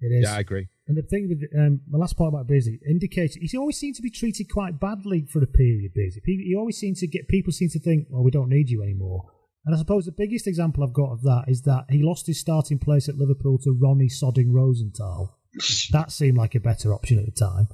It 0.00 0.06
is. 0.18 0.24
Yeah, 0.24 0.36
I 0.36 0.40
agree. 0.40 0.66
And 0.88 0.96
the 0.96 1.02
thing 1.02 1.28
with 1.28 1.38
um, 1.56 1.80
the 1.88 1.98
last 1.98 2.16
part 2.16 2.34
about 2.34 2.48
Beasley 2.48 2.80
indicates 2.88 3.36
he 3.36 3.56
always 3.56 3.78
seemed 3.78 3.94
to 3.96 4.02
be 4.02 4.10
treated 4.10 4.46
quite 4.52 4.80
badly 4.80 5.26
for 5.32 5.40
a 5.42 5.46
period. 5.46 5.92
Beasley, 5.94 6.22
Pe- 6.26 6.44
he 6.44 6.56
always 6.58 6.76
seemed 6.76 6.96
to 6.96 7.06
get 7.06 7.28
people 7.28 7.52
seem 7.52 7.68
to 7.70 7.78
think, 7.78 8.08
"Well, 8.10 8.24
we 8.24 8.32
don't 8.32 8.48
need 8.48 8.68
you 8.68 8.82
anymore." 8.82 9.22
And 9.64 9.76
I 9.76 9.78
suppose 9.78 10.06
the 10.06 10.12
biggest 10.12 10.48
example 10.48 10.82
I've 10.82 10.92
got 10.92 11.12
of 11.12 11.22
that 11.22 11.44
is 11.46 11.62
that 11.62 11.84
he 11.88 12.02
lost 12.02 12.26
his 12.26 12.40
starting 12.40 12.80
place 12.80 13.08
at 13.08 13.14
Liverpool 13.14 13.58
to 13.58 13.78
Ronnie 13.80 14.08
Sodding 14.08 14.50
Rosenthal. 14.52 15.38
that 15.92 16.10
seemed 16.10 16.36
like 16.36 16.56
a 16.56 16.60
better 16.60 16.92
option 16.92 17.20
at 17.20 17.26
the 17.26 17.30
time. 17.30 17.68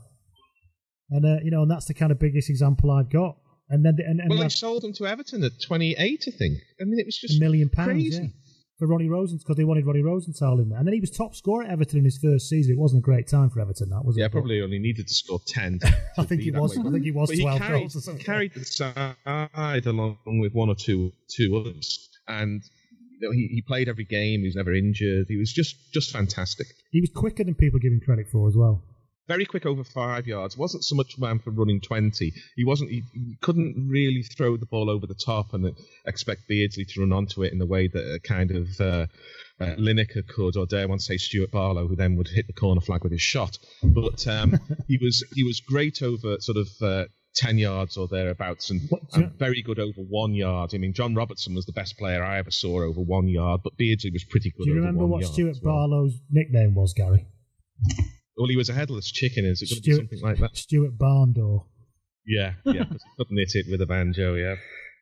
And 1.11 1.25
uh, 1.25 1.39
you 1.43 1.51
know, 1.51 1.63
and 1.63 1.71
that's 1.71 1.87
the 1.87 1.95
kind 1.95 2.13
of 2.13 2.19
biggest 2.19 2.51
example 2.51 2.91
I've 2.91 3.09
got. 3.11 3.39
And 3.71 3.85
then 3.85 3.97
and, 3.99 4.21
and 4.21 4.31
Well, 4.31 4.39
they 4.39 4.49
sold 4.49 4.85
him 4.85 4.93
to 4.95 5.07
Everton 5.07 5.45
at 5.45 5.61
28, 5.61 6.25
I 6.27 6.31
think. 6.31 6.59
I 6.81 6.85
mean, 6.85 6.99
it 6.99 7.07
was 7.07 7.19
just 7.19 7.37
a 7.37 7.41
million 7.41 7.69
pounds 7.69 7.91
crazy. 7.91 8.23
yeah, 8.23 8.29
for 8.79 8.87
Ronnie 8.87 9.09
Rosenthal 9.09 9.45
because 9.45 9.57
they 9.57 9.65
wanted 9.65 9.87
Ronnie 9.87 10.03
Rosenthal 10.03 10.61
in 10.61 10.69
there. 10.71 10.79
And 10.79 10.87
then 10.87 10.95
he 10.95 11.01
was 11.01 11.11
top 11.11 11.35
scorer 11.35 11.65
at 11.65 11.71
Everton 11.71 11.99
in 11.99 12.05
his 12.05 12.19
first 12.19 12.49
season. 12.49 12.73
It 12.75 12.79
wasn't 12.79 13.01
a 13.01 13.05
great 13.05 13.29
time 13.29 13.51
for 13.51 13.61
Everton, 13.61 13.91
that 13.91 14.05
was 14.05 14.17
it? 14.17 14.21
Yeah, 14.21 14.29
probably 14.29 14.63
only 14.63 14.79
needed 14.79 15.09
to 15.09 15.15
score 15.15 15.41
10. 15.47 15.81
To, 15.89 15.95
I 16.19 16.25
think 16.25 16.43
he 16.43 16.51
was. 16.51 16.77
I 16.77 16.83
think 16.83 17.05
he 17.05 17.11
was 17.11 17.31
he 17.31 17.45
carried, 17.45 17.81
goals 17.81 17.97
or 17.97 18.01
something. 18.01 18.25
carried 18.25 18.55
the 18.55 18.65
side 18.65 19.87
along 19.87 20.19
with 20.27 20.53
one 20.53 20.69
or 20.69 20.75
two 20.75 21.13
two 21.29 21.57
others, 21.57 22.09
and 22.27 22.63
you 23.21 23.29
know, 23.29 23.33
he, 23.33 23.49
he 23.49 23.63
played 23.63 23.89
every 23.89 24.05
game. 24.05 24.41
He 24.41 24.47
was 24.47 24.57
never 24.57 24.75
injured. 24.75 25.27
He 25.29 25.37
was 25.37 25.53
just 25.53 25.93
just 25.93 26.11
fantastic. 26.11 26.67
He 26.91 27.01
was 27.01 27.11
quicker 27.15 27.45
than 27.45 27.55
people 27.55 27.79
give 27.79 27.93
him 27.93 28.01
credit 28.05 28.27
for 28.33 28.49
as 28.49 28.57
well. 28.57 28.83
Very 29.29 29.45
quick 29.45 29.67
over 29.67 29.85
five 29.85 30.27
yards. 30.27 30.57
wasn't 30.57 30.85
so 30.85 30.97
much 30.97 31.19
man 31.19 31.39
for 31.39 31.51
running 31.51 31.81
twenty. 31.81 32.33
He 32.57 32.65
wasn't. 32.65 32.91
He, 32.91 33.05
he 33.13 33.37
couldn't 33.41 33.89
really 33.89 34.23
throw 34.23 34.57
the 34.57 34.67
ball 34.67 34.91
over 34.91 35.07
the 35.07 35.15
top 35.15 35.53
and 35.53 35.77
expect 36.07 36.49
Beardsley 36.49 36.87
to 36.87 37.01
run 37.01 37.13
onto 37.13 37.45
it 37.45 37.53
in 37.53 37.59
the 37.59 37.67
way 37.67 37.89
that 37.89 38.15
a 38.15 38.19
kind 38.21 38.51
of. 38.51 38.81
Uh, 38.81 39.07
uh, 39.61 39.75
Lineker 39.77 40.25
could, 40.27 40.57
or 40.57 40.67
dare 40.67 40.87
one 40.87 41.01
say 41.01 41.17
Stuart 41.17 41.51
Barlow, 41.51 41.89
who 41.89 41.97
then 41.97 42.15
would 42.15 42.29
hit 42.29 42.47
the 42.47 42.53
corner 42.53 42.81
flag 42.81 43.03
with 43.03 43.11
his 43.11 43.23
shot. 43.23 43.59
But 43.83 44.25
um, 44.29 44.55
he 44.87 44.99
was 45.03 45.25
he 45.35 45.43
was 45.43 45.61
great 45.61 46.01
over 46.01 46.37
sort 46.39 46.59
of 46.59 46.69
uh, 46.81 47.05
ten 47.35 47.59
yards 47.59 47.97
or 47.97 48.09
thereabouts, 48.09 48.71
and, 48.71 48.89
and 49.15 49.33
very 49.39 49.63
good 49.63 49.79
over 49.79 50.01
one 50.09 50.35
yard. 50.35 50.71
I 50.75 50.79
mean, 50.79 50.93
John 50.93 51.15
Robertson 51.15 51.55
was 51.55 51.67
the 51.67 51.73
best 51.73 51.99
player 51.99 52.23
I 52.23 52.39
ever 52.39 52.51
saw 52.51 52.83
over 52.83 53.01
one 53.01 53.29
yard, 53.29 53.61
but 53.65 53.77
Beardsley 53.77 54.11
was 54.11 54.25
pretty 54.25 54.51
good. 54.51 54.65
Do 54.65 54.71
you 54.71 54.77
remember 54.77 55.07
what 55.07 55.23
yard 55.23 55.33
Stuart 55.33 55.57
well. 55.63 55.75
Barlow's 55.75 56.19
nickname 56.31 56.75
was, 56.75 56.93
Gary? 56.95 57.27
Well, 58.39 58.49
he 58.49 58.57
was 58.57 58.69
a 58.69 58.73
headless 58.73 59.11
chicken. 59.11 59.45
Is 59.45 59.63
it 59.63 59.69
going 59.69 59.83
to 59.83 59.83
be 59.83 59.93
Stuart, 59.93 59.97
something 59.97 60.21
like 60.23 60.39
that? 60.39 60.57
Stuart 60.57 60.97
Barndoor. 60.97 61.65
Yeah, 62.25 62.53
yeah. 62.65 62.85
he 62.85 62.99
couldn't 63.17 63.37
hit 63.37 63.55
it 63.55 63.67
with 63.71 63.83
a 63.83 63.87
banjo. 63.87 64.35
Yeah. 64.35 64.57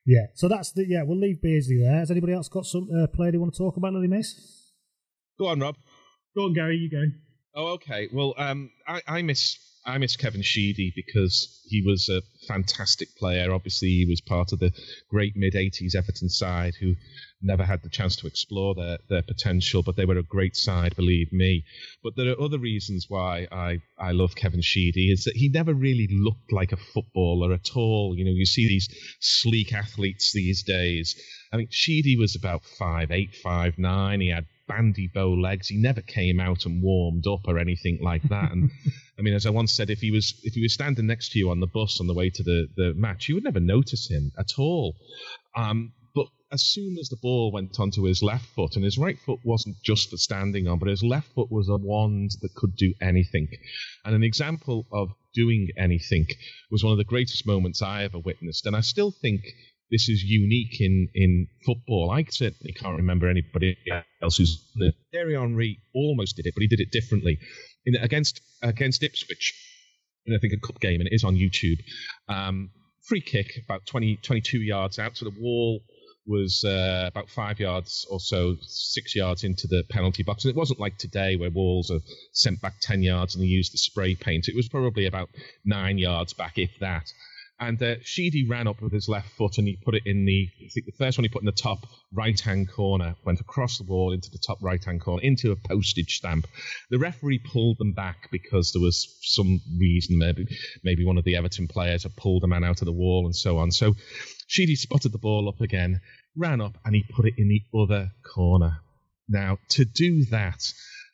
Yeah, 0.07 0.27
so 0.35 0.49
that's 0.49 0.71
the 0.71 0.87
yeah. 0.89 1.03
We'll 1.03 1.19
leave 1.19 1.43
Beardsley 1.43 1.81
there. 1.83 1.97
Has 1.97 2.13
anybody 2.13 2.33
else 2.33 2.49
got 2.49 2.65
some 2.65 2.89
uh, 2.97 3.09
player 3.09 3.33
they 3.33 3.39
want 3.39 3.53
to 3.53 3.59
talk 3.59 3.77
about 3.77 3.93
that 3.93 4.01
they 4.01 4.07
miss? 4.07 4.71
Go 5.37 5.49
on, 5.49 5.59
Rob. 5.59 5.77
Go 6.37 6.45
on, 6.45 6.53
Gary, 6.53 6.77
you 6.77 6.89
go. 6.89 7.03
Oh, 7.57 7.73
okay. 7.73 8.09
Well, 8.13 8.33
um, 8.39 8.71
I, 8.87 9.03
I 9.09 9.23
miss 9.23 9.59
I 9.87 9.99
miss 9.99 10.17
Kevin 10.17 10.43
Sheedy 10.43 10.93
because 10.97 11.63
he 11.69 11.81
was 11.81 12.09
a 12.09 12.23
fantastic 12.49 13.15
player. 13.17 13.53
Obviously, 13.53 13.89
he 13.91 14.05
was 14.05 14.21
part 14.21 14.53
of 14.53 14.59
the 14.59 14.73
great 15.09 15.35
mid 15.37 15.55
'80s 15.55 15.95
Everton 15.95 16.29
side 16.29 16.75
who 16.81 16.97
never 17.41 17.65
had 17.65 17.83
the 17.83 17.89
chance 17.89 18.17
to 18.17 18.27
explore 18.27 18.75
their 18.75 18.99
their 19.09 19.23
potential, 19.23 19.85
but 19.85 19.95
they 19.95 20.05
were 20.05 20.19
a 20.19 20.25
great 20.25 20.57
side, 20.57 20.97
believe 20.97 21.33
me. 21.33 21.65
But 22.03 22.17
there 22.17 22.31
are 22.31 22.41
other 22.41 22.59
reasons 22.59 23.07
why 23.09 23.47
I 23.53 23.79
I 23.97 24.11
love 24.11 24.35
Kevin 24.35 24.61
Sheedy 24.61 25.13
is 25.13 25.23
that 25.25 25.37
he 25.37 25.49
never 25.49 25.73
really 25.73 26.09
looked 26.11 26.53
like 26.53 26.73
a 26.73 26.77
footballer 26.77 27.53
at 27.53 27.77
all. 27.77 28.15
You 28.17 28.25
know, 28.25 28.33
you 28.33 28.47
see 28.47 28.67
these 28.67 28.89
sleek 29.21 29.73
athletes 29.73 30.33
these 30.33 30.65
days. 30.65 31.15
I 31.53 31.59
mean, 31.59 31.69
Sheedy 31.71 32.17
was 32.17 32.35
about 32.35 32.65
five 32.65 33.13
eight, 33.13 33.37
five 33.37 33.79
nine. 33.79 34.21
He 34.21 34.31
had 34.31 34.47
bandy 34.66 35.09
bow 35.12 35.32
legs. 35.32 35.68
He 35.68 35.76
never 35.76 36.02
came 36.02 36.40
out 36.40 36.66
and 36.66 36.82
warmed 36.82 37.26
up 37.26 37.40
or 37.47 37.59
anything 37.59 37.98
like 38.02 38.22
that. 38.24 38.52
And 38.52 38.70
I 39.18 39.22
mean, 39.22 39.34
as 39.34 39.47
I 39.47 39.51
once 39.51 39.72
said, 39.72 39.90
if 39.90 40.01
he 40.01 40.10
was 40.10 40.34
if 40.43 40.55
he 40.55 40.62
was 40.62 40.74
standing 40.74 41.06
next 41.06 41.32
to 41.32 41.38
you 41.38 41.51
on 41.51 41.60
the 41.60 41.66
bus 41.66 42.01
on 42.01 42.06
the 42.06 42.14
way 42.14 42.30
to 42.30 42.43
the, 42.43 42.68
the 42.76 42.94
match, 42.94 43.28
you 43.28 43.34
would 43.34 43.44
never 43.44 43.60
notice 43.60 44.09
him 44.10 44.32
at 44.38 44.59
all. 44.59 44.97
Um, 45.56 45.93
but 46.14 46.26
as 46.51 46.62
soon 46.62 46.97
as 46.98 47.09
the 47.09 47.16
ball 47.16 47.52
went 47.52 47.78
onto 47.78 48.05
his 48.05 48.22
left 48.22 48.47
foot, 48.55 48.76
and 48.76 48.84
his 48.84 48.98
right 48.98 49.18
foot 49.18 49.40
wasn't 49.44 49.76
just 49.82 50.10
for 50.10 50.16
standing 50.16 50.66
on, 50.66 50.78
but 50.78 50.88
his 50.88 51.02
left 51.02 51.32
foot 51.32 51.51
was 51.51 51.68
a 51.68 51.76
wand 51.76 52.32
that 52.40 52.55
could 52.55 52.74
do 52.76 52.94
anything. 53.01 53.48
And 54.05 54.14
an 54.14 54.22
example 54.22 54.86
of 54.93 55.10
doing 55.34 55.68
anything 55.76 56.26
was 56.70 56.82
one 56.82 56.93
of 56.93 56.98
the 56.98 57.05
greatest 57.05 57.47
moments 57.47 57.82
I 57.82 58.05
ever 58.05 58.18
witnessed. 58.18 58.66
And 58.66 58.74
I 58.74 58.80
still 58.80 59.10
think 59.10 59.43
this 59.91 60.09
is 60.09 60.23
unique 60.23 60.81
in, 60.81 61.09
in 61.15 61.47
football. 61.65 62.11
I 62.11 62.25
certainly 62.29 62.73
can't 62.73 62.97
remember 62.97 63.29
anybody 63.29 63.77
else 64.23 64.37
who's 64.37 64.57
done 64.77 64.89
it. 64.89 64.95
Thierry 65.13 65.35
Henry 65.35 65.79
almost 65.95 66.37
did 66.37 66.47
it, 66.47 66.55
but 66.55 66.63
he 66.63 66.69
did 66.69 66.81
it 66.81 66.91
differently. 66.91 67.39
In, 67.85 67.95
against 67.97 68.41
against 68.63 69.03
Ipswich, 69.03 69.55
in 70.27 70.35
I 70.35 70.39
think 70.39 70.53
a 70.53 70.67
cup 70.67 70.81
game, 70.81 71.01
and 71.01 71.09
it 71.09 71.15
is 71.15 71.25
on 71.25 71.37
YouTube. 71.37 71.79
Um, 72.29 72.71
free 73.05 73.21
kick 73.21 73.53
about 73.65 73.87
20, 73.87 74.17
22 74.17 74.59
yards 74.59 74.99
out, 74.99 75.17
so 75.17 75.27
the 75.27 75.35
wall 75.41 75.81
was 76.27 76.65
uh, 76.65 77.05
about 77.07 77.31
five 77.31 77.61
yards 77.61 78.05
or 78.11 78.19
so, 78.19 78.57
six 78.63 79.15
yards 79.15 79.45
into 79.45 79.67
the 79.69 79.85
penalty 79.91 80.23
box. 80.23 80.45
And 80.45 80.51
it 80.51 80.57
wasn't 80.57 80.81
like 80.81 80.99
today 80.99 81.37
where 81.37 81.51
walls 81.51 81.91
are 81.91 82.01
sent 82.33 82.61
back 82.61 82.75
10 82.81 83.03
yards 83.03 83.35
and 83.35 83.45
they 83.45 83.49
use 83.49 83.71
the 83.71 83.79
spray 83.79 84.15
paint. 84.17 84.49
It 84.49 84.57
was 84.57 84.69
probably 84.69 85.07
about 85.07 85.29
nine 85.65 85.99
yards 85.99 86.33
back, 86.33 86.59
if 86.59 86.71
that. 86.81 87.13
And 87.59 87.83
uh, 87.83 87.95
Sheedy 88.03 88.47
ran 88.47 88.66
up 88.66 88.83
with 88.83 88.93
his 88.93 89.09
left 89.09 89.31
foot 89.31 89.57
and 89.57 89.66
he 89.66 89.78
put 89.83 89.95
it 89.95 90.03
in 90.05 90.27
the, 90.27 90.49
I 90.62 90.69
think 90.69 90.85
the 90.85 90.93
first 90.99 91.16
one 91.16 91.24
he 91.24 91.31
put 91.31 91.41
in 91.41 91.47
the 91.47 91.53
top 91.53 91.87
right 92.12 92.39
hand 92.39 92.70
corner, 92.70 93.16
went 93.24 93.41
across 93.41 93.78
the 93.78 93.85
wall 93.85 94.12
into 94.12 94.31
the 94.31 94.39
top 94.47 94.59
right 94.61 94.83
hand 94.85 95.01
corner, 95.01 95.23
into 95.23 95.53
a 95.53 95.57
postage 95.57 96.19
stamp. 96.19 96.47
The 96.91 96.99
referee 96.99 97.39
pulled 97.39 97.78
them 97.78 97.93
back 97.93 98.28
because 98.31 98.73
there 98.73 98.83
was 98.83 99.19
some 99.23 99.61
reason, 99.78 100.19
maybe, 100.19 100.47
maybe 100.85 101.07
one 101.07 101.16
of 101.16 101.24
the 101.24 101.37
Everton 101.37 101.66
players 101.66 102.03
had 102.03 102.15
pulled 102.15 102.43
the 102.43 102.49
man 102.49 102.62
out 102.62 102.83
of 102.83 102.87
the 102.87 102.93
wall 102.93 103.24
and 103.24 103.35
so 103.35 103.57
on. 103.57 103.70
So 103.70 103.95
Sheedy 104.47 104.77
spotted 104.77 105.12
the 105.12 105.19
ball 105.19 105.49
up 105.49 105.62
again, 105.62 106.03
ran 106.37 106.61
up, 106.61 106.77
and 106.85 106.95
he 106.95 107.05
put 107.15 107.27
it 107.27 107.35
in 107.39 107.49
the 107.49 107.62
other 107.74 108.11
corner. 108.35 108.81
Now, 109.28 109.59
to 109.70 109.85
do 109.85 110.27
that, 110.27 110.62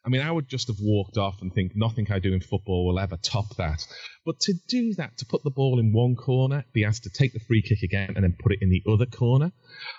I 0.04 0.08
mean, 0.08 0.20
I 0.20 0.32
would 0.32 0.48
just 0.48 0.66
have 0.66 0.78
walked 0.80 1.16
off 1.16 1.42
and 1.42 1.52
think 1.52 1.72
nothing 1.76 2.10
I 2.10 2.18
do 2.18 2.32
in 2.32 2.40
football 2.40 2.86
will 2.86 2.98
ever 2.98 3.16
top 3.16 3.54
that. 3.56 3.86
But 4.26 4.40
to 4.40 4.54
do 4.68 4.94
that, 4.94 5.18
to 5.18 5.26
put 5.26 5.44
the 5.44 5.50
ball 5.50 5.78
in 5.78 5.92
one 5.92 6.16
corner, 6.16 6.64
be 6.72 6.84
asked 6.84 7.04
to 7.04 7.10
take 7.10 7.32
the 7.32 7.40
free 7.40 7.62
kick 7.62 7.82
again 7.82 8.14
and 8.16 8.24
then 8.24 8.36
put 8.38 8.52
it 8.52 8.62
in 8.62 8.70
the 8.70 8.82
other 8.90 9.06
corner, 9.06 9.52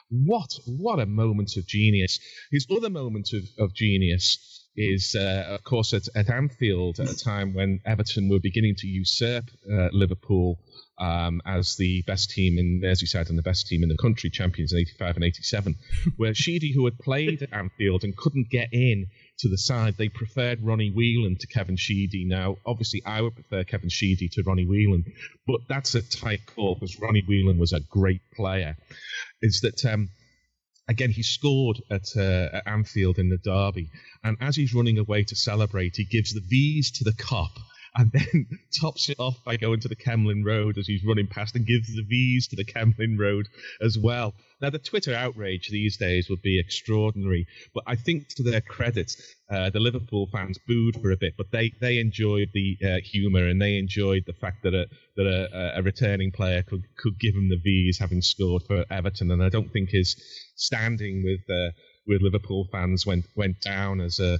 what 0.10 0.52
what 0.66 1.00
a 1.00 1.06
moment 1.06 1.56
of 1.56 1.66
genius! 1.66 2.20
His 2.52 2.68
other 2.70 2.90
moment 2.90 3.30
of, 3.34 3.44
of 3.58 3.74
genius 3.74 4.64
is, 4.76 5.16
uh, 5.16 5.46
of 5.50 5.64
course, 5.64 5.94
at, 5.94 6.04
at 6.16 6.30
Anfield 6.30 7.00
at 7.00 7.10
a 7.10 7.16
time 7.16 7.54
when 7.54 7.80
Everton 7.86 8.28
were 8.28 8.40
beginning 8.40 8.76
to 8.80 8.88
usurp 8.88 9.46
uh, 9.72 9.90
Liverpool 9.92 10.60
um, 10.98 11.42
as 11.46 11.76
the 11.78 12.04
best 12.08 12.32
team 12.32 12.58
in 12.58 12.82
Merseyside 12.84 13.30
and 13.30 13.38
the 13.38 13.44
best 13.44 13.68
team 13.68 13.84
in 13.84 13.90
the 13.90 13.98
country, 13.98 14.30
champions 14.30 14.74
in 14.74 14.80
85 14.80 15.16
and 15.16 15.26
87, 15.26 15.76
where 16.18 16.34
Sheedy, 16.34 16.74
who 16.74 16.86
had 16.86 16.98
played 16.98 17.42
at 17.42 17.54
Anfield 17.54 18.04
and 18.04 18.16
couldn't 18.18 18.50
get 18.50 18.70
in 18.72 19.08
to 19.40 19.50
the 19.50 19.58
side, 19.58 19.96
they 19.98 20.10
preferred 20.10 20.64
Ronnie 20.64 20.92
Whelan 20.92 21.38
to 21.40 21.48
Kevin 21.48 21.76
Sheedy. 21.76 22.26
Now, 22.26 22.58
obviously, 22.66 23.02
I 23.06 23.22
would 23.22 23.36
prefer 23.36 23.64
Kevin 23.64 23.90
Sheedy 23.90 24.30
to 24.30 24.44
Ronnie 24.44 24.66
Whelan, 24.66 25.06
but 25.48 25.62
that's 25.68 25.96
a 25.96 26.02
tight 26.02 26.46
call 26.46 26.76
because 26.76 27.00
Ronnie 27.00 27.24
Whelan 27.28 27.58
was 27.58 27.74
a 27.74 27.80
great 27.80 28.22
player. 28.36 28.78
Is 29.42 29.62
that 29.62 29.84
um, 29.86 30.10
again, 30.88 31.10
he 31.12 31.24
scored 31.24 31.82
at, 31.90 32.06
uh, 32.16 32.58
at 32.58 32.68
Anfield 32.68 33.18
in 33.18 33.30
the 33.30 33.38
derby, 33.38 33.90
and 34.24 34.38
as 34.40 34.56
he's 34.56 34.74
running 34.74 35.00
away 35.00 35.24
to 35.24 35.36
celebrate, 35.36 35.96
he 35.96 36.06
gives 36.06 36.34
the 36.34 36.42
V's 36.48 36.92
to 36.92 37.04
the 37.04 37.14
Kop 37.14 37.52
and 37.96 38.12
then 38.12 38.48
tops 38.82 39.10
it 39.10 39.20
off 39.20 39.44
by 39.46 39.58
going 39.58 39.80
to 39.82 39.88
the 39.88 39.96
Kemlyn 39.96 40.44
Road 40.44 40.78
as 40.78 40.88
he's 40.88 41.04
running 41.04 41.28
past 41.28 41.56
and 41.56 41.66
gives 41.66 41.88
the 41.88 42.04
V's 42.04 42.48
to 42.48 42.56
the 42.56 42.66
Kemlyn 42.66 43.18
Road 43.20 43.48
as 43.82 43.98
well. 43.98 44.34
Now, 44.62 44.70
the 44.70 44.80
Twitter 44.80 45.14
outrage 45.14 45.68
these 45.70 45.98
days 45.98 46.30
would 46.30 46.42
be 46.42 46.60
extraordinary, 46.60 47.48
but 47.74 47.84
I 47.86 47.96
think 47.96 48.30
to 48.36 48.44
their 48.44 48.62
credit, 48.62 49.12
uh, 49.50 49.70
the 49.70 49.80
Liverpool 49.80 50.28
fans 50.32 50.58
booed 50.68 50.96
for 51.02 51.12
a 51.12 51.18
bit, 51.18 51.34
but 51.38 51.52
they, 51.52 51.74
they 51.82 52.00
enjoyed 52.00 52.50
the 52.54 52.78
uh, 52.84 52.98
humour 53.04 53.48
and 53.48 53.62
they 53.62 53.78
enjoyed 53.78 54.24
the 54.26 54.34
fact 54.34 54.64
that 54.64 54.74
a 54.74 54.88
that 55.16 55.28
a, 55.28 55.78
a, 55.78 55.84
returning 55.84 56.32
player 56.32 56.64
could 56.64 56.84
could 56.98 57.20
give 57.20 57.36
him 57.36 57.50
the 57.50 57.60
V's 57.62 58.00
having 58.00 58.22
scored 58.22 58.64
for 58.64 58.86
Everton, 58.90 59.32
and 59.32 59.44
I 59.44 59.50
don't 59.50 59.72
think 59.72 59.90
his 59.90 60.16
standing 60.56 61.24
with 61.24 61.42
uh, 61.50 61.72
with 62.08 62.22
Liverpool 62.22 62.68
fans 62.72 63.06
went 63.06 63.26
went 63.36 63.62
down 63.62 64.02
as 64.02 64.20
a, 64.20 64.40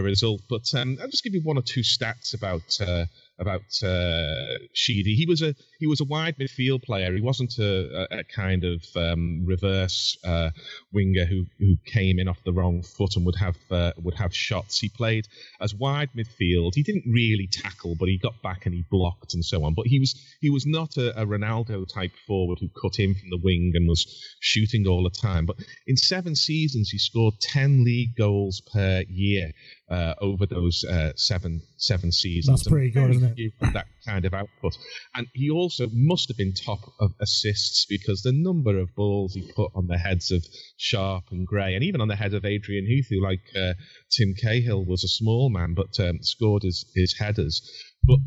result. 0.00 0.42
But 0.48 0.72
um, 0.74 0.96
I'll 1.00 1.08
just 1.08 1.24
give 1.24 1.34
you 1.34 1.42
one 1.42 1.58
or 1.58 1.62
two 1.62 1.80
stats 1.80 2.34
about 2.34 2.80
uh, 2.80 3.06
about 3.38 3.82
uh, 3.82 4.58
Sheedy. 4.72 5.14
He 5.14 5.26
was 5.26 5.42
a 5.42 5.54
he 5.78 5.86
was 5.86 6.00
a 6.00 6.04
wide 6.04 6.36
midfield 6.38 6.82
player. 6.84 7.12
He 7.14 7.20
wasn't 7.20 7.58
a, 7.58 8.06
a, 8.12 8.18
a 8.20 8.24
kind 8.24 8.64
of 8.64 8.82
um, 8.96 9.44
reverse 9.44 10.16
uh, 10.24 10.50
winger 10.92 11.24
who, 11.24 11.44
who 11.58 11.76
came 11.84 12.18
in 12.18 12.28
off 12.28 12.38
the 12.44 12.52
wrong 12.52 12.82
foot 12.82 13.16
and 13.16 13.26
would 13.26 13.36
have 13.36 13.56
uh, 13.70 13.92
would 13.98 14.14
have 14.14 14.34
shots. 14.34 14.78
He 14.78 14.88
played 14.88 15.26
as 15.60 15.74
wide 15.74 16.10
midfield. 16.16 16.74
He 16.74 16.82
didn't 16.82 17.04
really 17.12 17.48
tackle, 17.50 17.96
but 17.98 18.08
he 18.08 18.18
got 18.18 18.40
back 18.42 18.64
and 18.64 18.74
he 18.74 18.84
blocked 18.90 19.34
and 19.34 19.44
so 19.44 19.64
on. 19.64 19.74
But 19.74 19.88
he 19.88 19.98
was 19.98 20.14
he 20.40 20.50
was 20.50 20.64
not 20.64 20.96
a, 20.96 21.20
a 21.20 21.26
Ronaldo 21.26 21.86
type 21.92 22.12
forward 22.26 22.58
who 22.60 22.68
cut 22.80 22.98
in 22.98 23.14
from 23.14 23.30
the 23.30 23.40
wing 23.42 23.72
and 23.74 23.88
was 23.88 24.06
shooting 24.40 24.86
all 24.86 25.02
the 25.02 25.10
time. 25.10 25.46
But 25.46 25.56
in 25.86 25.96
seven 25.96 26.36
seasons, 26.36 26.90
he 26.90 26.98
scored 26.98 27.34
ten 27.40 27.84
league 27.84 28.14
goals 28.16 28.62
per 28.72 29.02
year 29.08 29.52
uh, 29.92 30.14
over 30.22 30.46
those 30.46 30.84
uh, 30.84 31.12
seven 31.16 31.60
seven 31.76 32.10
seasons. 32.10 32.62
That's 32.62 32.68
pretty 32.68 32.90
good, 32.90 33.10
isn't 33.10 33.38
it? 33.38 33.52
That 33.74 33.86
kind 34.06 34.24
of 34.24 34.32
output, 34.32 34.78
and 35.14 35.26
he 35.34 35.50
also 35.50 35.86
must 35.92 36.28
have 36.28 36.38
been 36.38 36.54
top 36.54 36.80
of 36.98 37.12
assists 37.20 37.84
because 37.86 38.22
the 38.22 38.32
number 38.32 38.78
of 38.78 38.94
balls 38.94 39.34
he 39.34 39.52
put 39.54 39.70
on 39.74 39.88
the 39.88 39.98
heads 39.98 40.30
of 40.30 40.42
Sharp 40.78 41.24
and 41.30 41.46
Gray, 41.46 41.74
and 41.74 41.84
even 41.84 42.00
on 42.00 42.08
the 42.08 42.16
head 42.16 42.32
of 42.32 42.46
Adrian 42.46 42.86
Heath, 42.86 43.08
who 43.10 43.22
like 43.22 43.42
uh, 43.54 43.74
Tim 44.10 44.34
Cahill 44.40 44.84
was 44.86 45.04
a 45.04 45.08
small 45.08 45.50
man 45.50 45.74
but 45.74 46.00
um, 46.00 46.22
scored 46.22 46.62
his 46.62 46.90
his 46.94 47.14
headers, 47.18 47.60
but. 48.02 48.18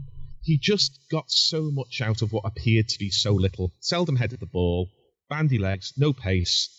He 0.48 0.60
just 0.60 1.00
got 1.10 1.32
so 1.32 1.72
much 1.72 2.02
out 2.02 2.22
of 2.22 2.32
what 2.32 2.46
appeared 2.46 2.88
to 2.90 3.00
be 3.00 3.10
so 3.10 3.34
little. 3.34 3.74
Seldom 3.80 4.16
headed 4.16 4.40
the 4.40 4.46
ball, 4.46 4.92
bandy 5.28 5.58
legs, 5.58 5.94
no 5.98 6.14
pace, 6.14 6.70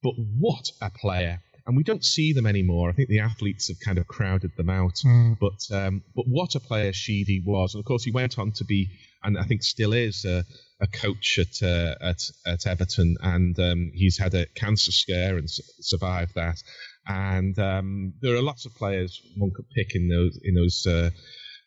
but 0.00 0.12
what 0.16 0.70
a 0.80 0.90
player! 0.90 1.42
And 1.70 1.76
we 1.76 1.84
don't 1.84 2.04
see 2.04 2.32
them 2.32 2.46
anymore. 2.46 2.90
I 2.90 2.92
think 2.92 3.08
the 3.08 3.20
athletes 3.20 3.68
have 3.68 3.78
kind 3.78 3.98
of 3.98 4.08
crowded 4.08 4.50
them 4.56 4.68
out. 4.68 4.96
Mm. 5.06 5.38
But 5.38 5.72
um, 5.72 6.02
but 6.16 6.24
what 6.26 6.56
a 6.56 6.60
player 6.60 6.92
Sheedy 6.92 7.40
was, 7.46 7.74
and 7.74 7.80
of 7.80 7.86
course 7.86 8.02
he 8.02 8.10
went 8.10 8.40
on 8.40 8.50
to 8.56 8.64
be, 8.64 8.88
and 9.22 9.38
I 9.38 9.44
think 9.44 9.62
still 9.62 9.92
is 9.92 10.24
a, 10.24 10.44
a 10.80 10.88
coach 10.88 11.38
at 11.38 11.62
uh, 11.62 11.94
at 12.00 12.28
at 12.44 12.66
Everton, 12.66 13.16
and 13.22 13.56
um, 13.60 13.92
he's 13.94 14.18
had 14.18 14.34
a 14.34 14.46
cancer 14.46 14.90
scare 14.90 15.38
and 15.38 15.48
su- 15.48 15.62
survived 15.80 16.34
that. 16.34 16.60
And 17.06 17.56
um, 17.60 18.14
there 18.20 18.34
are 18.34 18.42
lots 18.42 18.66
of 18.66 18.74
players 18.74 19.22
one 19.38 19.52
could 19.54 19.70
pick 19.70 19.94
in 19.94 20.08
those 20.08 20.40
in 20.42 20.56
those 20.56 20.84
uh, 20.88 21.10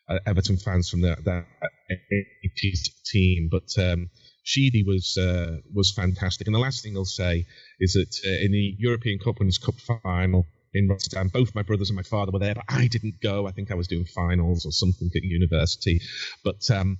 uh, 0.06 0.18
Everton 0.26 0.58
fans 0.58 0.90
from 0.90 1.00
that 1.00 1.24
that 1.24 1.46
80s 1.90 2.90
team, 3.10 3.48
but. 3.50 3.70
Sheedy 4.44 4.84
was 4.84 5.16
uh, 5.16 5.56
was 5.72 5.90
fantastic. 5.90 6.46
And 6.46 6.54
the 6.54 6.60
last 6.60 6.82
thing 6.82 6.96
I'll 6.96 7.06
say 7.06 7.46
is 7.80 7.94
that 7.94 8.20
uh, 8.26 8.44
in 8.44 8.52
the 8.52 8.76
European 8.78 9.18
Cup 9.18 9.38
Winners' 9.38 9.58
Cup 9.58 9.74
final 10.02 10.46
in 10.74 10.86
Rotterdam, 10.86 11.28
both 11.28 11.54
my 11.54 11.62
brothers 11.62 11.88
and 11.88 11.96
my 11.96 12.02
father 12.02 12.30
were 12.30 12.40
there, 12.40 12.54
but 12.54 12.64
I 12.68 12.86
didn't 12.86 13.20
go. 13.22 13.46
I 13.46 13.52
think 13.52 13.70
I 13.70 13.74
was 13.74 13.88
doing 13.88 14.04
finals 14.04 14.66
or 14.66 14.72
something 14.72 15.10
at 15.16 15.22
university. 15.22 16.02
But 16.44 16.70
um, 16.70 16.98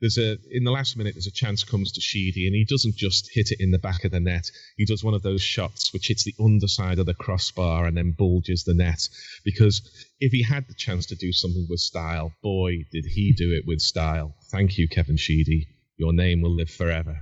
there's 0.00 0.16
a 0.16 0.38
in 0.50 0.64
the 0.64 0.70
last 0.70 0.96
minute, 0.96 1.14
there's 1.14 1.26
a 1.26 1.30
chance 1.30 1.62
comes 1.62 1.92
to 1.92 2.00
Sheedy, 2.00 2.46
and 2.46 2.56
he 2.56 2.64
doesn't 2.64 2.96
just 2.96 3.28
hit 3.34 3.50
it 3.50 3.60
in 3.60 3.70
the 3.70 3.78
back 3.78 4.04
of 4.04 4.12
the 4.12 4.20
net. 4.20 4.50
He 4.78 4.86
does 4.86 5.04
one 5.04 5.12
of 5.12 5.22
those 5.22 5.42
shots 5.42 5.92
which 5.92 6.08
hits 6.08 6.24
the 6.24 6.34
underside 6.40 6.98
of 6.98 7.04
the 7.04 7.12
crossbar 7.12 7.84
and 7.84 7.98
then 7.98 8.12
bulges 8.16 8.64
the 8.64 8.72
net. 8.72 9.06
Because 9.44 9.82
if 10.20 10.32
he 10.32 10.42
had 10.42 10.66
the 10.68 10.74
chance 10.74 11.04
to 11.06 11.16
do 11.16 11.32
something 11.32 11.66
with 11.68 11.80
style, 11.80 12.32
boy, 12.42 12.84
did 12.90 13.04
he 13.04 13.32
do 13.32 13.52
it 13.52 13.66
with 13.66 13.82
style. 13.82 14.34
Thank 14.50 14.78
you, 14.78 14.88
Kevin 14.88 15.18
Sheedy. 15.18 15.68
Your 15.98 16.12
name 16.12 16.40
will 16.42 16.54
live 16.54 16.70
forever. 16.70 17.20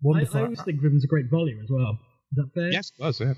Wonderful. 0.00 0.36
I, 0.38 0.40
I 0.40 0.44
always 0.44 0.62
think 0.62 0.78
of 0.78 0.84
him 0.84 1.00
a 1.02 1.06
great 1.06 1.28
volume 1.30 1.60
as 1.62 1.68
well. 1.70 1.98
Is 2.32 2.36
that 2.36 2.50
fair? 2.54 2.70
Yes, 2.70 2.92
it 2.98 3.02
was. 3.02 3.20
Yeah. 3.20 3.34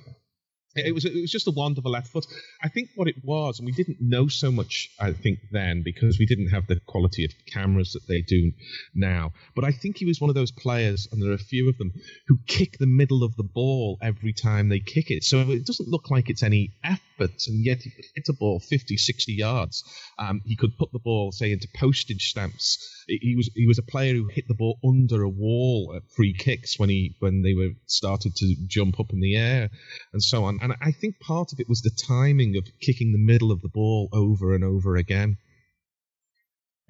It 0.76 0.94
was 0.94 1.04
it 1.04 1.14
was 1.14 1.30
just 1.30 1.46
a 1.46 1.52
wonderful 1.52 1.90
left 1.90 2.08
foot. 2.08 2.26
I 2.62 2.68
think 2.68 2.90
what 2.94 3.08
it 3.08 3.16
was, 3.22 3.58
and 3.58 3.66
we 3.66 3.72
didn't 3.72 3.98
know 4.00 4.28
so 4.28 4.50
much. 4.50 4.90
I 5.00 5.12
think 5.12 5.38
then 5.50 5.82
because 5.82 6.18
we 6.18 6.26
didn't 6.26 6.48
have 6.48 6.66
the 6.66 6.80
quality 6.86 7.24
of 7.24 7.32
cameras 7.46 7.92
that 7.92 8.06
they 8.08 8.22
do 8.22 8.52
now. 8.94 9.32
But 9.54 9.64
I 9.64 9.72
think 9.72 9.98
he 9.98 10.04
was 10.04 10.20
one 10.20 10.30
of 10.30 10.34
those 10.34 10.52
players, 10.52 11.08
and 11.10 11.22
there 11.22 11.30
are 11.30 11.34
a 11.34 11.38
few 11.38 11.68
of 11.68 11.78
them 11.78 11.92
who 12.28 12.38
kick 12.46 12.78
the 12.78 12.86
middle 12.86 13.22
of 13.22 13.36
the 13.36 13.42
ball 13.42 13.98
every 14.02 14.32
time 14.32 14.68
they 14.68 14.80
kick 14.80 15.10
it. 15.10 15.24
So 15.24 15.40
it 15.50 15.66
doesn't 15.66 15.88
look 15.88 16.10
like 16.10 16.30
it's 16.30 16.42
any 16.42 16.72
effort, 16.84 17.46
and 17.46 17.64
yet 17.64 17.82
he 17.82 17.90
could 17.90 18.04
hit 18.14 18.28
a 18.28 18.34
ball 18.34 18.60
50, 18.60 18.96
60 18.96 19.32
yards. 19.32 19.84
Um, 20.18 20.42
he 20.44 20.56
could 20.56 20.76
put 20.78 20.92
the 20.92 20.98
ball, 20.98 21.32
say, 21.32 21.52
into 21.52 21.68
postage 21.74 22.30
stamps 22.30 22.96
he 23.06 23.34
was 23.36 23.50
he 23.54 23.66
was 23.66 23.78
a 23.78 23.82
player 23.82 24.14
who 24.14 24.26
hit 24.26 24.48
the 24.48 24.54
ball 24.54 24.78
under 24.84 25.22
a 25.22 25.28
wall 25.28 25.94
at 25.96 26.02
free 26.16 26.34
kicks 26.34 26.78
when 26.78 26.88
he 26.88 27.14
when 27.20 27.42
they 27.42 27.54
were 27.54 27.70
started 27.86 28.34
to 28.36 28.54
jump 28.66 28.98
up 28.98 29.12
in 29.12 29.20
the 29.20 29.36
air 29.36 29.70
and 30.12 30.22
so 30.22 30.44
on. 30.44 30.58
And 30.66 30.74
I 30.80 30.90
think 30.90 31.20
part 31.20 31.52
of 31.52 31.60
it 31.60 31.68
was 31.68 31.82
the 31.82 31.96
timing 32.08 32.56
of 32.56 32.66
kicking 32.80 33.12
the 33.12 33.18
middle 33.18 33.52
of 33.52 33.62
the 33.62 33.68
ball 33.68 34.08
over 34.12 34.52
and 34.52 34.64
over 34.64 34.96
again. 34.96 35.36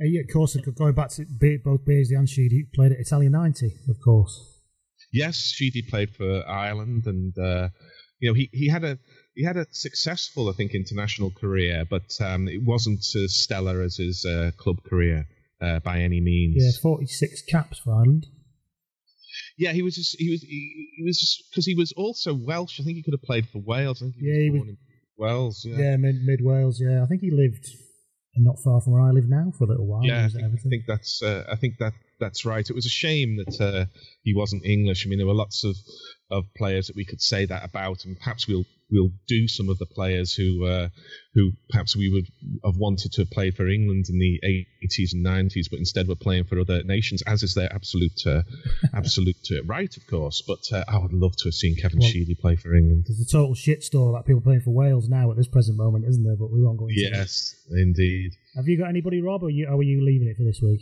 Uh, 0.00 0.04
yeah, 0.04 0.22
of 0.22 0.32
course, 0.32 0.56
going 0.56 0.94
back 0.94 1.10
to 1.10 1.26
both 1.62 1.84
Beardsley 1.84 2.16
and 2.16 2.28
Sheedy 2.28 2.56
he 2.56 2.64
played 2.74 2.92
at 2.92 2.98
Italia 2.98 3.28
90, 3.28 3.74
of 3.90 3.96
course. 4.02 4.62
Yes, 5.12 5.36
Sheedy 5.36 5.82
played 5.82 6.14
for 6.16 6.46
Ireland, 6.48 7.04
and 7.06 7.36
uh, 7.38 7.68
you 8.18 8.30
know 8.30 8.34
he, 8.34 8.48
he 8.52 8.68
had 8.68 8.82
a 8.82 8.98
he 9.34 9.44
had 9.44 9.58
a 9.58 9.66
successful, 9.70 10.48
I 10.48 10.52
think, 10.52 10.74
international 10.74 11.30
career, 11.30 11.84
but 11.88 12.10
um, 12.20 12.48
it 12.48 12.62
wasn't 12.62 13.00
as 13.14 13.42
stellar 13.42 13.82
as 13.82 13.96
his 13.96 14.24
uh, 14.24 14.52
club 14.56 14.82
career 14.84 15.26
uh, 15.60 15.80
by 15.80 16.00
any 16.00 16.22
means. 16.22 16.56
Yeah, 16.56 16.80
forty 16.82 17.06
six 17.06 17.42
caps 17.42 17.78
for 17.78 17.94
Ireland. 17.94 18.26
Yeah, 19.58 19.72
he 19.72 19.82
was 19.82 19.94
just, 19.94 20.16
he 20.18 20.30
was 20.30 20.42
he, 20.42 20.90
he 20.96 21.02
was 21.02 21.42
because 21.50 21.64
he 21.64 21.74
was 21.74 21.92
also 21.92 22.34
Welsh. 22.34 22.80
I 22.80 22.84
think 22.84 22.96
he 22.96 23.02
could 23.02 23.14
have 23.14 23.22
played 23.22 23.48
for 23.48 23.58
Wales. 23.58 24.02
I 24.02 24.06
think 24.06 24.16
he 24.16 24.26
yeah, 24.26 24.40
he 24.42 24.50
was 24.50 24.76
Wales. 25.16 25.64
Yeah, 25.64 25.78
yeah 25.78 25.96
mid 25.96 26.16
mid 26.22 26.40
Wales. 26.42 26.80
Yeah, 26.80 27.02
I 27.02 27.06
think 27.06 27.22
he 27.22 27.30
lived 27.30 27.70
not 28.38 28.58
far 28.60 28.80
from 28.80 28.92
where 28.92 29.02
I 29.02 29.10
live 29.10 29.28
now 29.28 29.52
for 29.56 29.64
a 29.64 29.68
little 29.68 29.86
while. 29.86 30.04
Yeah, 30.04 30.26
I 30.26 30.28
think, 30.28 30.44
I 30.44 30.68
think, 30.68 30.84
that's 30.86 31.22
uh, 31.22 31.44
I 31.50 31.56
think 31.56 31.78
that 31.78 31.94
that's 32.20 32.44
right. 32.44 32.68
It 32.68 32.74
was 32.74 32.86
a 32.86 32.90
shame 32.90 33.36
that 33.36 33.60
uh, 33.60 33.86
he 34.22 34.34
wasn't 34.34 34.64
English. 34.64 35.06
I 35.06 35.08
mean, 35.08 35.18
there 35.18 35.26
were 35.26 35.34
lots 35.34 35.64
of 35.64 35.76
of 36.30 36.44
players 36.56 36.88
that 36.88 36.96
we 36.96 37.04
could 37.04 37.22
say 37.22 37.46
that 37.46 37.64
about, 37.64 38.04
and 38.04 38.18
perhaps 38.18 38.46
we'll 38.46 38.66
we'll 38.90 39.10
do 39.26 39.48
some 39.48 39.68
of 39.68 39.78
the 39.78 39.86
players 39.86 40.34
who 40.34 40.64
uh, 40.64 40.88
who 41.34 41.52
perhaps 41.70 41.96
we 41.96 42.08
would 42.08 42.26
have 42.64 42.76
wanted 42.76 43.12
to 43.12 43.22
have 43.22 43.30
played 43.30 43.56
for 43.56 43.68
England 43.68 44.06
in 44.08 44.18
the 44.18 44.40
80s 44.84 45.12
and 45.12 45.24
90s, 45.24 45.66
but 45.70 45.78
instead 45.78 46.08
were 46.08 46.14
playing 46.14 46.44
for 46.44 46.58
other 46.60 46.82
nations, 46.84 47.22
as 47.26 47.42
is 47.42 47.54
their 47.54 47.72
absolute 47.72 48.20
uh, 48.26 48.42
absolute 48.94 49.36
uh, 49.50 49.62
right, 49.64 49.94
of 49.96 50.06
course. 50.06 50.42
But 50.46 50.60
uh, 50.72 50.84
I 50.88 50.98
would 50.98 51.12
love 51.12 51.36
to 51.38 51.44
have 51.48 51.54
seen 51.54 51.76
Kevin 51.76 51.98
well, 52.00 52.08
Sheedy 52.08 52.34
play 52.34 52.56
for 52.56 52.74
England. 52.74 53.04
There's 53.08 53.20
a 53.20 53.30
total 53.30 53.54
shitstorm 53.54 54.10
about 54.10 54.26
people 54.26 54.42
playing 54.42 54.62
for 54.62 54.70
Wales 54.70 55.08
now 55.08 55.30
at 55.30 55.36
this 55.36 55.48
present 55.48 55.76
moment, 55.76 56.04
isn't 56.08 56.24
there? 56.24 56.36
But 56.36 56.50
we 56.52 56.62
won't 56.62 56.78
go 56.78 56.88
into 56.88 57.00
Yes, 57.00 57.54
that. 57.68 57.80
indeed. 57.80 58.32
Have 58.56 58.66
you 58.66 58.78
got 58.78 58.88
anybody, 58.88 59.20
Rob, 59.20 59.42
or, 59.42 59.50
you, 59.50 59.66
or 59.66 59.76
are 59.76 59.82
you 59.82 60.04
leaving 60.04 60.28
it 60.28 60.36
for 60.36 60.44
this 60.44 60.60
week? 60.62 60.80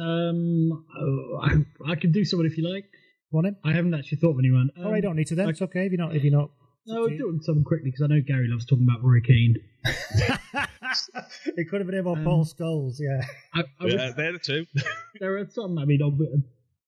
Um, 0.00 0.84
oh, 0.98 1.40
I, 1.42 1.92
I 1.92 1.94
can 1.96 2.12
do 2.12 2.24
someone 2.24 2.46
if 2.46 2.56
you 2.56 2.68
like. 2.68 2.84
Want 3.30 3.46
him? 3.46 3.56
I 3.62 3.72
haven't 3.72 3.92
actually 3.92 4.18
thought 4.18 4.30
of 4.30 4.38
anyone. 4.38 4.70
Um, 4.78 4.86
oh, 4.86 4.94
I 4.94 5.00
don't 5.00 5.16
need 5.16 5.26
to 5.26 5.34
then. 5.34 5.48
I, 5.48 5.50
it's 5.50 5.60
okay 5.60 5.84
if 5.84 5.92
you're 5.92 6.00
not 6.00 6.16
if 6.16 6.24
you're 6.24 6.32
not 6.32 6.50
no, 6.88 7.02
I'll 7.02 7.08
do 7.08 7.38
something 7.42 7.64
quickly 7.64 7.90
because 7.90 8.02
I 8.02 8.06
know 8.08 8.20
Gary 8.26 8.48
loves 8.48 8.64
talking 8.64 8.86
about 8.88 9.04
Roy 9.04 9.20
Keane. 9.20 9.56
it 9.84 11.68
could 11.68 11.80
have 11.80 11.86
been 11.86 11.98
him 11.98 12.06
on 12.08 12.18
um, 12.18 12.24
Paul 12.24 12.44
Scholes, 12.44 12.96
yeah. 12.98 13.20
I, 13.54 13.60
I 13.80 13.86
yeah, 13.86 14.06
would, 14.06 14.16
they're 14.16 14.32
the 14.32 14.38
two. 14.38 14.66
there 15.20 15.36
are 15.36 15.46
some, 15.50 15.78
I 15.78 15.84
mean, 15.84 16.00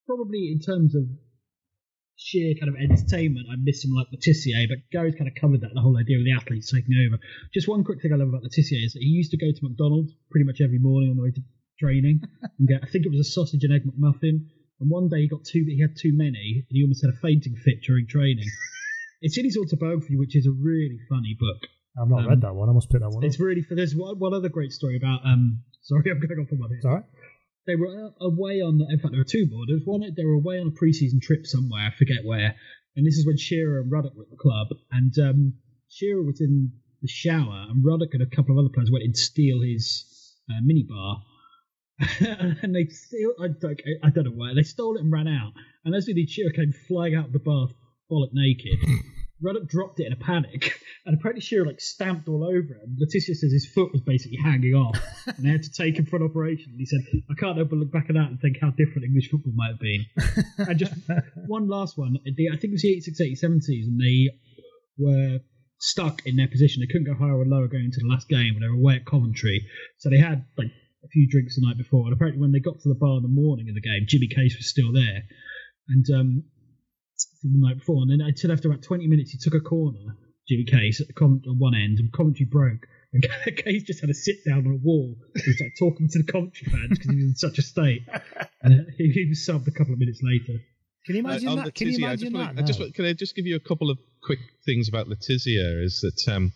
probably 0.06 0.50
in 0.52 0.60
terms 0.60 0.94
of 0.94 1.04
sheer 2.16 2.54
kind 2.60 2.74
of 2.74 2.80
entertainment, 2.80 3.46
I 3.50 3.56
miss 3.60 3.84
him 3.84 3.92
like 3.92 4.08
Le 4.12 4.18
Tissier, 4.18 4.68
but 4.68 4.78
Gary's 4.90 5.14
kind 5.14 5.28
of 5.28 5.34
covered 5.40 5.60
that, 5.62 5.72
the 5.74 5.80
whole 5.80 5.96
idea 5.96 6.18
of 6.18 6.24
the 6.24 6.32
athletes 6.32 6.70
taking 6.70 6.96
over. 7.06 7.20
Just 7.52 7.68
one 7.68 7.84
quick 7.84 8.02
thing 8.02 8.12
I 8.12 8.16
love 8.16 8.28
about 8.28 8.42
Le 8.42 8.50
Tissier 8.50 8.84
is 8.84 8.92
that 8.92 9.02
he 9.02 9.08
used 9.08 9.30
to 9.32 9.38
go 9.38 9.52
to 9.52 9.64
McDonald's 9.64 10.12
pretty 10.30 10.44
much 10.44 10.60
every 10.60 10.78
morning 10.78 11.10
on 11.10 11.16
the 11.16 11.22
way 11.22 11.32
to 11.32 11.42
training 11.78 12.20
and 12.58 12.68
get, 12.68 12.80
I 12.82 12.86
think 12.86 13.06
it 13.06 13.12
was 13.12 13.20
a 13.20 13.30
sausage 13.30 13.64
and 13.64 13.72
egg 13.72 13.84
McMuffin. 13.84 14.48
And 14.80 14.88
one 14.88 15.08
day 15.08 15.22
he 15.22 15.28
got 15.28 15.44
too, 15.44 15.64
he 15.68 15.80
had 15.80 15.96
too 15.96 16.12
many, 16.16 16.64
and 16.68 16.72
he 16.72 16.82
almost 16.82 17.04
had 17.04 17.12
a 17.12 17.20
fainting 17.20 17.56
fit 17.56 17.82
during 17.84 18.06
training. 18.06 18.48
It's 19.20 19.36
in 19.36 19.44
his 19.44 19.56
autobiography, 19.56 20.16
which 20.16 20.36
is 20.36 20.46
a 20.46 20.50
really 20.50 20.98
funny 21.08 21.36
book. 21.38 21.68
I've 22.00 22.08
not 22.08 22.20
um, 22.20 22.28
read 22.28 22.40
that 22.42 22.54
one. 22.54 22.68
I 22.68 22.72
must 22.72 22.90
pick 22.90 23.00
that 23.00 23.10
one. 23.10 23.24
It's 23.24 23.36
up. 23.36 23.42
really. 23.42 23.64
There's 23.68 23.94
one, 23.94 24.18
one 24.18 24.34
other 24.34 24.48
great 24.48 24.72
story 24.72 24.96
about. 24.96 25.20
Um, 25.24 25.62
sorry, 25.82 26.10
I'm 26.10 26.20
going 26.20 26.40
off 26.40 26.52
on 26.52 26.58
one 26.58 26.70
here. 26.70 26.90
Right. 26.90 27.04
They 27.66 27.76
were 27.76 28.12
away 28.20 28.60
on. 28.60 28.80
In 28.88 28.98
fact, 28.98 29.12
there 29.12 29.20
were 29.20 29.28
two 29.28 29.46
more. 29.50 29.64
There 29.66 29.76
was 29.76 29.84
one. 29.84 30.00
They 30.00 30.24
were 30.24 30.40
away 30.40 30.58
on 30.58 30.68
a 30.68 30.70
pre-season 30.70 31.20
trip 31.20 31.46
somewhere. 31.46 31.82
I 31.82 31.90
forget 31.96 32.24
where. 32.24 32.54
And 32.96 33.06
this 33.06 33.16
is 33.16 33.26
when 33.26 33.36
Shearer 33.36 33.80
and 33.80 33.92
Ruddock 33.92 34.16
were 34.16 34.24
at 34.24 34.30
the 34.30 34.36
club. 34.36 34.68
And 34.90 35.12
um, 35.18 35.54
Shearer 35.88 36.22
was 36.22 36.40
in 36.40 36.72
the 37.02 37.08
shower, 37.08 37.66
and 37.68 37.84
Ruddock 37.84 38.14
and 38.14 38.22
a 38.22 38.36
couple 38.36 38.58
of 38.58 38.64
other 38.64 38.72
players 38.72 38.90
went 38.90 39.04
in 39.04 39.12
to 39.12 39.18
steal 39.18 39.60
his 39.60 40.04
uh, 40.50 40.60
minibar. 40.64 41.22
and 42.62 42.74
they 42.74 42.86
steal, 42.86 43.32
I 43.40 43.48
don't, 43.48 43.80
I 44.02 44.10
don't 44.10 44.24
know 44.24 44.30
why, 44.30 44.54
they 44.54 44.62
stole 44.62 44.96
it 44.96 45.02
and 45.02 45.12
ran 45.12 45.28
out. 45.28 45.52
And 45.84 45.94
as 45.94 46.06
the 46.06 46.26
Shearer 46.26 46.52
came 46.52 46.72
flying 46.88 47.14
out 47.14 47.26
of 47.26 47.32
the 47.32 47.38
bath, 47.38 47.74
bollock 48.10 48.30
naked, 48.32 48.78
Ruddock 49.42 49.68
dropped 49.68 50.00
it 50.00 50.06
in 50.06 50.12
a 50.12 50.16
panic, 50.16 50.78
and 51.06 51.16
apparently 51.16 51.40
Shearer 51.40 51.66
like 51.66 51.80
stamped 51.80 52.28
all 52.28 52.44
over 52.44 52.74
him. 52.74 52.80
And 52.82 52.98
Le 52.98 53.06
Tissier 53.06 53.34
says 53.34 53.52
his 53.52 53.70
foot 53.74 53.92
was 53.92 54.02
basically 54.02 54.38
hanging 54.42 54.74
off, 54.74 54.98
and 55.26 55.44
they 55.44 55.50
had 55.50 55.62
to 55.62 55.72
take 55.72 55.98
him 55.98 56.06
for 56.06 56.16
an 56.16 56.24
operation. 56.24 56.72
And 56.72 56.78
he 56.78 56.86
said, 56.86 57.00
"I 57.30 57.34
can't 57.34 57.56
help 57.56 57.70
but 57.70 57.78
look 57.78 57.92
back 57.92 58.06
at 58.08 58.14
that 58.14 58.28
and 58.28 58.40
think 58.40 58.58
how 58.60 58.70
different 58.70 59.04
English 59.04 59.30
football 59.30 59.52
might 59.54 59.72
have 59.72 59.80
been." 59.80 60.04
and 60.58 60.78
just 60.78 60.94
one 61.46 61.68
last 61.68 61.96
one, 61.96 62.16
the, 62.24 62.48
I 62.48 62.56
think 62.56 62.72
it 62.72 62.72
was 62.72 62.82
the 62.82 63.00
86-87 63.40 63.62
season. 63.62 63.98
They 63.98 64.30
were 64.98 65.38
stuck 65.78 66.26
in 66.26 66.36
their 66.36 66.48
position; 66.48 66.82
they 66.82 66.92
couldn't 66.92 67.10
go 67.10 67.18
higher 67.18 67.38
or 67.38 67.46
lower 67.46 67.68
going 67.68 67.86
into 67.86 68.00
the 68.00 68.08
last 68.08 68.28
game. 68.28 68.54
When 68.54 68.62
they 68.62 68.68
were 68.68 68.80
away 68.80 68.96
at 68.96 69.06
Coventry, 69.06 69.66
so 69.98 70.10
they 70.10 70.18
had 70.18 70.44
like 70.58 70.70
a 71.02 71.08
few 71.08 71.26
drinks 71.28 71.56
the 71.56 71.66
night 71.66 71.78
before. 71.78 72.04
And 72.04 72.12
apparently, 72.12 72.40
when 72.40 72.52
they 72.52 72.60
got 72.60 72.80
to 72.80 72.88
the 72.88 72.94
bar 72.94 73.16
in 73.16 73.22
the 73.22 73.28
morning 73.28 73.70
of 73.70 73.74
the 73.74 73.80
game, 73.80 74.04
Jimmy 74.06 74.28
Case 74.28 74.56
was 74.56 74.68
still 74.68 74.92
there, 74.92 75.22
and 75.88 76.04
um, 76.14 76.44
from 77.40 77.52
the 77.60 77.66
night 77.66 77.78
before. 77.78 78.02
And 78.02 78.10
then 78.10 78.20
until 78.20 78.52
after 78.52 78.68
about 78.68 78.82
20 78.82 79.06
minutes, 79.06 79.30
he 79.32 79.38
took 79.38 79.54
a 79.54 79.60
corner, 79.60 80.16
Jimmy 80.48 80.64
Case, 80.64 81.00
at 81.00 81.06
the 81.08 81.12
com- 81.14 81.42
on 81.48 81.58
one 81.58 81.74
end, 81.74 81.98
and 81.98 82.12
commentary 82.12 82.46
broke. 82.50 82.86
And 83.12 83.22
Case 83.56 83.82
just 83.84 84.00
had 84.00 84.08
to 84.08 84.14
sit 84.14 84.36
down 84.46 84.66
on 84.66 84.72
a 84.74 84.76
wall. 84.82 85.16
He 85.34 85.42
was 85.50 85.60
like 85.60 85.72
talking 85.78 86.08
to 86.08 86.22
the 86.22 86.30
commentary 86.32 86.70
fans 86.70 86.98
because 86.98 87.10
he 87.10 87.16
was 87.16 87.24
in 87.24 87.34
such 87.36 87.58
a 87.58 87.62
state. 87.62 88.02
And 88.62 88.74
uh, 88.80 88.84
he, 88.98 89.08
he 89.10 89.26
was 89.26 89.46
subbed 89.48 89.66
a 89.68 89.70
couple 89.70 89.94
of 89.94 89.98
minutes 89.98 90.20
later. 90.22 90.60
Can 91.06 91.14
you 91.16 91.20
imagine 91.20 91.48
Uh, 91.48 91.52
on 91.52 91.56
that? 91.64 91.74
Can 91.74 91.88
you 91.88 91.94
Le 91.94 91.98
Tissier, 91.98 92.04
I 92.04 92.08
imagine 92.08 92.20
just 92.28 92.32
that? 92.34 92.38
want, 92.38 92.58
I 92.58 92.62
just 92.62 92.94
can 92.94 93.04
I 93.06 93.12
just 93.14 93.34
give 93.34 93.46
you 93.46 93.56
a 93.56 93.60
couple 93.60 93.88
of 93.90 93.98
quick 94.22 94.38
things 94.66 94.86
about 94.86 95.08
Le 95.08 95.16
Tissier? 95.16 95.82
Is 95.82 96.00
that 96.02 96.30
um, 96.30 96.52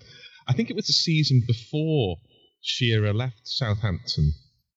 I 0.47 0.53
think 0.53 0.69
it 0.69 0.77
was 0.77 0.87
the 0.87 0.93
season 0.93 1.43
before 1.47 2.17
Shearer 2.61 3.15
left 3.15 3.41
Southampton. 3.45 4.35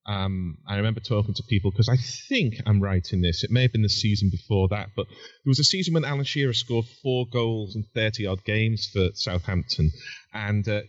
Um, 0.08 0.58
I 0.68 0.78
remember 0.78 1.02
talking 1.02 1.34
to 1.34 1.44
people 1.50 1.72
because 1.72 1.90
I 1.90 1.98
think 2.30 2.56
I'm 2.66 2.80
right 2.82 3.06
in 3.12 3.22
this. 3.22 3.44
It 3.44 3.52
may 3.52 3.64
have 3.64 3.74
been 3.74 3.82
the 3.82 3.90
season 3.90 4.30
before 4.32 4.70
that, 4.70 4.90
but 4.96 5.06
there 5.08 5.50
was 5.50 5.60
a 5.60 5.64
season 5.66 5.94
when 5.94 6.06
Alan 6.06 6.24
Shearer 6.24 6.54
scored 6.54 6.86
four 7.04 7.26
goals 7.32 7.76
in 7.76 7.84
30 7.94 8.26
odd 8.26 8.44
games 8.46 8.90
for 8.94 9.10
Southampton, 9.14 9.92
and 10.34 10.68
uh, 10.68 10.82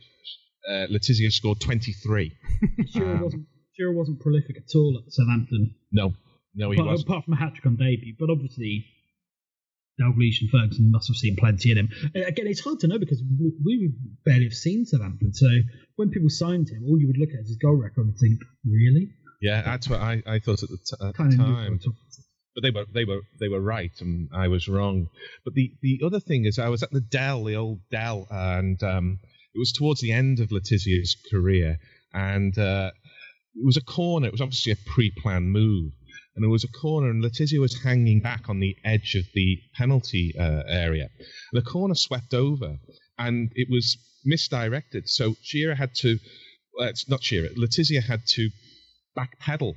uh, 0.70 0.86
Le 0.90 0.98
Tissier 1.00 1.30
scored 1.32 1.60
23. 1.60 2.32
Shearer 2.92 3.14
Um, 3.14 3.20
wasn't 3.22 3.46
Shearer 3.76 3.92
wasn't 3.92 4.20
prolific 4.20 4.56
at 4.56 4.74
all 4.76 5.02
at 5.04 5.12
Southampton, 5.12 5.74
No, 5.92 6.12
no, 6.54 6.70
he 6.70 6.76
apart, 6.76 6.90
wasn't. 6.90 7.08
apart 7.08 7.24
from 7.24 7.34
a 7.34 7.36
hat 7.38 7.54
trick 7.54 7.66
on 7.66 7.76
debut. 7.76 8.14
But 8.18 8.30
obviously, 8.30 8.86
Dalglish 10.00 10.40
and 10.40 10.50
Ferguson 10.50 10.90
must 10.90 11.08
have 11.08 11.16
seen 11.16 11.36
plenty 11.36 11.70
in 11.70 11.78
him. 11.78 11.88
And 12.14 12.24
again, 12.24 12.46
it's 12.46 12.60
hard 12.60 12.80
to 12.80 12.86
know 12.88 12.98
because 12.98 13.22
we, 13.38 13.52
we 13.64 13.92
barely 14.24 14.44
have 14.44 14.54
seen 14.54 14.84
Southampton. 14.84 15.32
So 15.34 15.48
when 15.96 16.10
people 16.10 16.28
signed 16.30 16.68
him, 16.70 16.84
all 16.86 16.98
you 17.00 17.06
would 17.08 17.18
look 17.18 17.30
at 17.34 17.40
is 17.40 17.48
his 17.48 17.56
goal 17.56 17.76
record 17.76 18.06
and 18.06 18.16
think, 18.18 18.40
really? 18.64 19.08
Yeah, 19.40 19.62
that's 19.62 19.88
what 19.88 20.00
I, 20.00 20.22
I 20.26 20.38
thought 20.38 20.62
at 20.62 20.68
the, 20.68 20.78
t- 20.78 21.06
at 21.06 21.14
Kind 21.14 21.32
the 21.32 21.36
time. 21.36 21.78
but 22.54 22.62
they 22.62 22.70
were 22.70 22.84
they 22.92 23.04
were 23.04 23.20
they 23.38 23.48
were 23.48 23.60
right 23.60 23.92
and 24.00 24.28
I 24.34 24.48
was 24.48 24.66
wrong. 24.68 25.08
But 25.44 25.54
the 25.54 25.72
the 25.80 26.00
other 26.04 26.20
thing 26.20 26.44
is 26.44 26.58
I 26.58 26.68
was 26.68 26.82
at 26.82 26.90
the 26.90 27.00
Dell, 27.00 27.44
the 27.44 27.54
old 27.56 27.80
Dell, 27.90 28.26
and 28.30 28.82
um, 28.82 29.20
it 29.54 29.58
was 29.58 29.72
towards 29.72 30.00
the 30.00 30.12
end 30.12 30.40
of 30.40 30.50
Le 30.50 30.60
Tissier's 30.60 31.16
career, 31.30 31.78
and 32.12 32.56
uh, 32.58 32.90
it 33.54 33.64
was 33.64 33.76
a 33.76 33.84
corner. 33.84 34.26
It 34.26 34.32
was 34.32 34.40
obviously 34.40 34.72
a 34.72 34.76
pre-planned 34.76 35.52
move, 35.52 35.92
and 36.39 36.44
it 36.44 36.51
was 36.51 36.62
a 36.62 36.69
corner, 36.69 37.10
and 37.10 37.20
Le 37.20 37.31
Tissier 37.31 37.59
was 37.59 37.82
hanging 37.82 38.20
back 38.20 38.48
on 38.48 38.60
the 38.60 38.77
edge 38.85 39.16
of 39.16 39.24
the 39.35 39.60
penalty 39.74 40.32
uh, 40.39 40.62
area. 40.69 41.10
The 41.52 41.62
corner 41.62 41.97
swept 41.97 42.32
over, 42.32 42.78
and 43.19 43.51
it 43.56 43.66
was 43.69 43.98
misdirected. 44.24 45.09
So 45.09 45.35
Shearer 45.43 45.74
had 45.74 45.97
to. 45.97 46.16
Well, 46.73 46.89
it's 46.89 47.09
not 47.09 47.24
Shearer. 47.24 47.48
Le 47.56 47.66
Tissier 47.66 48.01
had 48.01 48.24
to 48.35 48.51
backpedal 49.19 49.74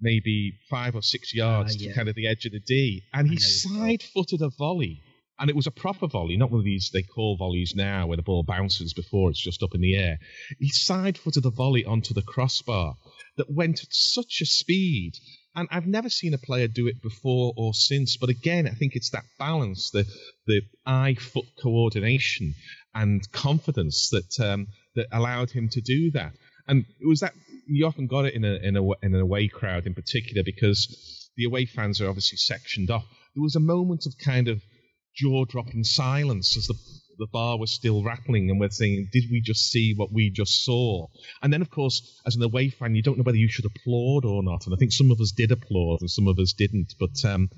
maybe 0.00 0.54
five 0.68 0.96
or 0.96 1.02
six 1.02 1.32
yards 1.32 1.76
yeah. 1.76 1.90
to 1.90 1.94
kind 1.94 2.08
of 2.08 2.16
the 2.16 2.26
edge 2.26 2.44
of 2.44 2.50
the 2.50 2.60
D, 2.60 3.04
and 3.14 3.28
he 3.28 3.32
I 3.32 3.34
know 3.34 3.38
this 3.38 3.66
goal. 3.66 3.78
side-footed 3.78 4.42
a 4.42 4.50
volley, 4.58 5.00
and 5.38 5.48
it 5.48 5.54
was 5.54 5.68
a 5.68 5.70
proper 5.70 6.08
volley, 6.08 6.36
not 6.36 6.50
one 6.50 6.58
of 6.58 6.64
these 6.64 6.90
they 6.92 7.02
call 7.02 7.36
volleys 7.36 7.74
now 7.76 8.08
where 8.08 8.16
the 8.16 8.22
ball 8.24 8.42
bounces 8.42 8.94
before 8.94 9.30
it's 9.30 9.40
just 9.40 9.62
up 9.62 9.76
in 9.76 9.80
the 9.80 9.96
air. 9.96 10.18
He 10.58 10.70
side-footed 10.70 11.46
a 11.46 11.50
volley 11.50 11.84
onto 11.84 12.14
the 12.14 12.22
crossbar 12.22 12.96
that 13.36 13.48
went 13.48 13.84
at 13.84 13.92
such 13.92 14.40
a 14.40 14.46
speed. 14.46 15.12
And 15.54 15.68
I've 15.70 15.86
never 15.86 16.08
seen 16.08 16.34
a 16.34 16.38
player 16.38 16.68
do 16.68 16.86
it 16.86 17.02
before 17.02 17.52
or 17.56 17.74
since. 17.74 18.16
But 18.16 18.30
again, 18.30 18.68
I 18.68 18.72
think 18.72 18.94
it's 18.94 19.10
that 19.10 19.24
balance, 19.38 19.90
the 19.90 20.04
the 20.46 20.62
eye-foot 20.86 21.46
coordination 21.60 22.54
and 22.94 23.20
confidence 23.32 24.10
that 24.10 24.40
um, 24.40 24.68
that 24.94 25.06
allowed 25.12 25.50
him 25.50 25.68
to 25.70 25.80
do 25.80 26.10
that. 26.12 26.32
And 26.68 26.84
it 27.00 27.06
was 27.06 27.20
that 27.20 27.34
you 27.66 27.86
often 27.86 28.06
got 28.06 28.26
it 28.26 28.34
in 28.34 28.44
a 28.44 28.54
in 28.54 28.76
a 28.76 28.82
in 29.02 29.14
an 29.14 29.20
away 29.20 29.48
crowd 29.48 29.86
in 29.86 29.94
particular 29.94 30.42
because 30.44 31.30
the 31.36 31.44
away 31.44 31.66
fans 31.66 32.00
are 32.00 32.08
obviously 32.08 32.36
sectioned 32.36 32.90
off. 32.90 33.04
There 33.34 33.42
was 33.42 33.56
a 33.56 33.60
moment 33.60 34.06
of 34.06 34.18
kind 34.18 34.48
of 34.48 34.62
jaw-dropping 35.16 35.84
silence 35.84 36.56
as 36.56 36.66
the 36.66 36.78
the 37.20 37.26
bar 37.26 37.58
was 37.58 37.70
still 37.70 38.02
rattling, 38.02 38.50
and 38.50 38.58
we're 38.58 38.70
saying, 38.70 39.10
"Did 39.12 39.30
we 39.30 39.40
just 39.40 39.70
see 39.70 39.94
what 39.94 40.12
we 40.12 40.30
just 40.30 40.64
saw?" 40.64 41.06
And 41.42 41.52
then, 41.52 41.62
of 41.62 41.70
course, 41.70 42.20
as 42.26 42.34
an 42.34 42.42
away 42.42 42.70
fan, 42.70 42.94
you 42.94 43.02
don't 43.02 43.18
know 43.18 43.22
whether 43.22 43.38
you 43.38 43.48
should 43.48 43.66
applaud 43.66 44.24
or 44.24 44.42
not. 44.42 44.66
And 44.66 44.74
I 44.74 44.78
think 44.78 44.92
some 44.92 45.10
of 45.10 45.20
us 45.20 45.30
did 45.30 45.52
applaud, 45.52 46.00
and 46.00 46.10
some 46.10 46.26
of 46.26 46.38
us 46.38 46.52
didn't. 46.52 46.94
But 46.98 47.24
um, 47.24 47.50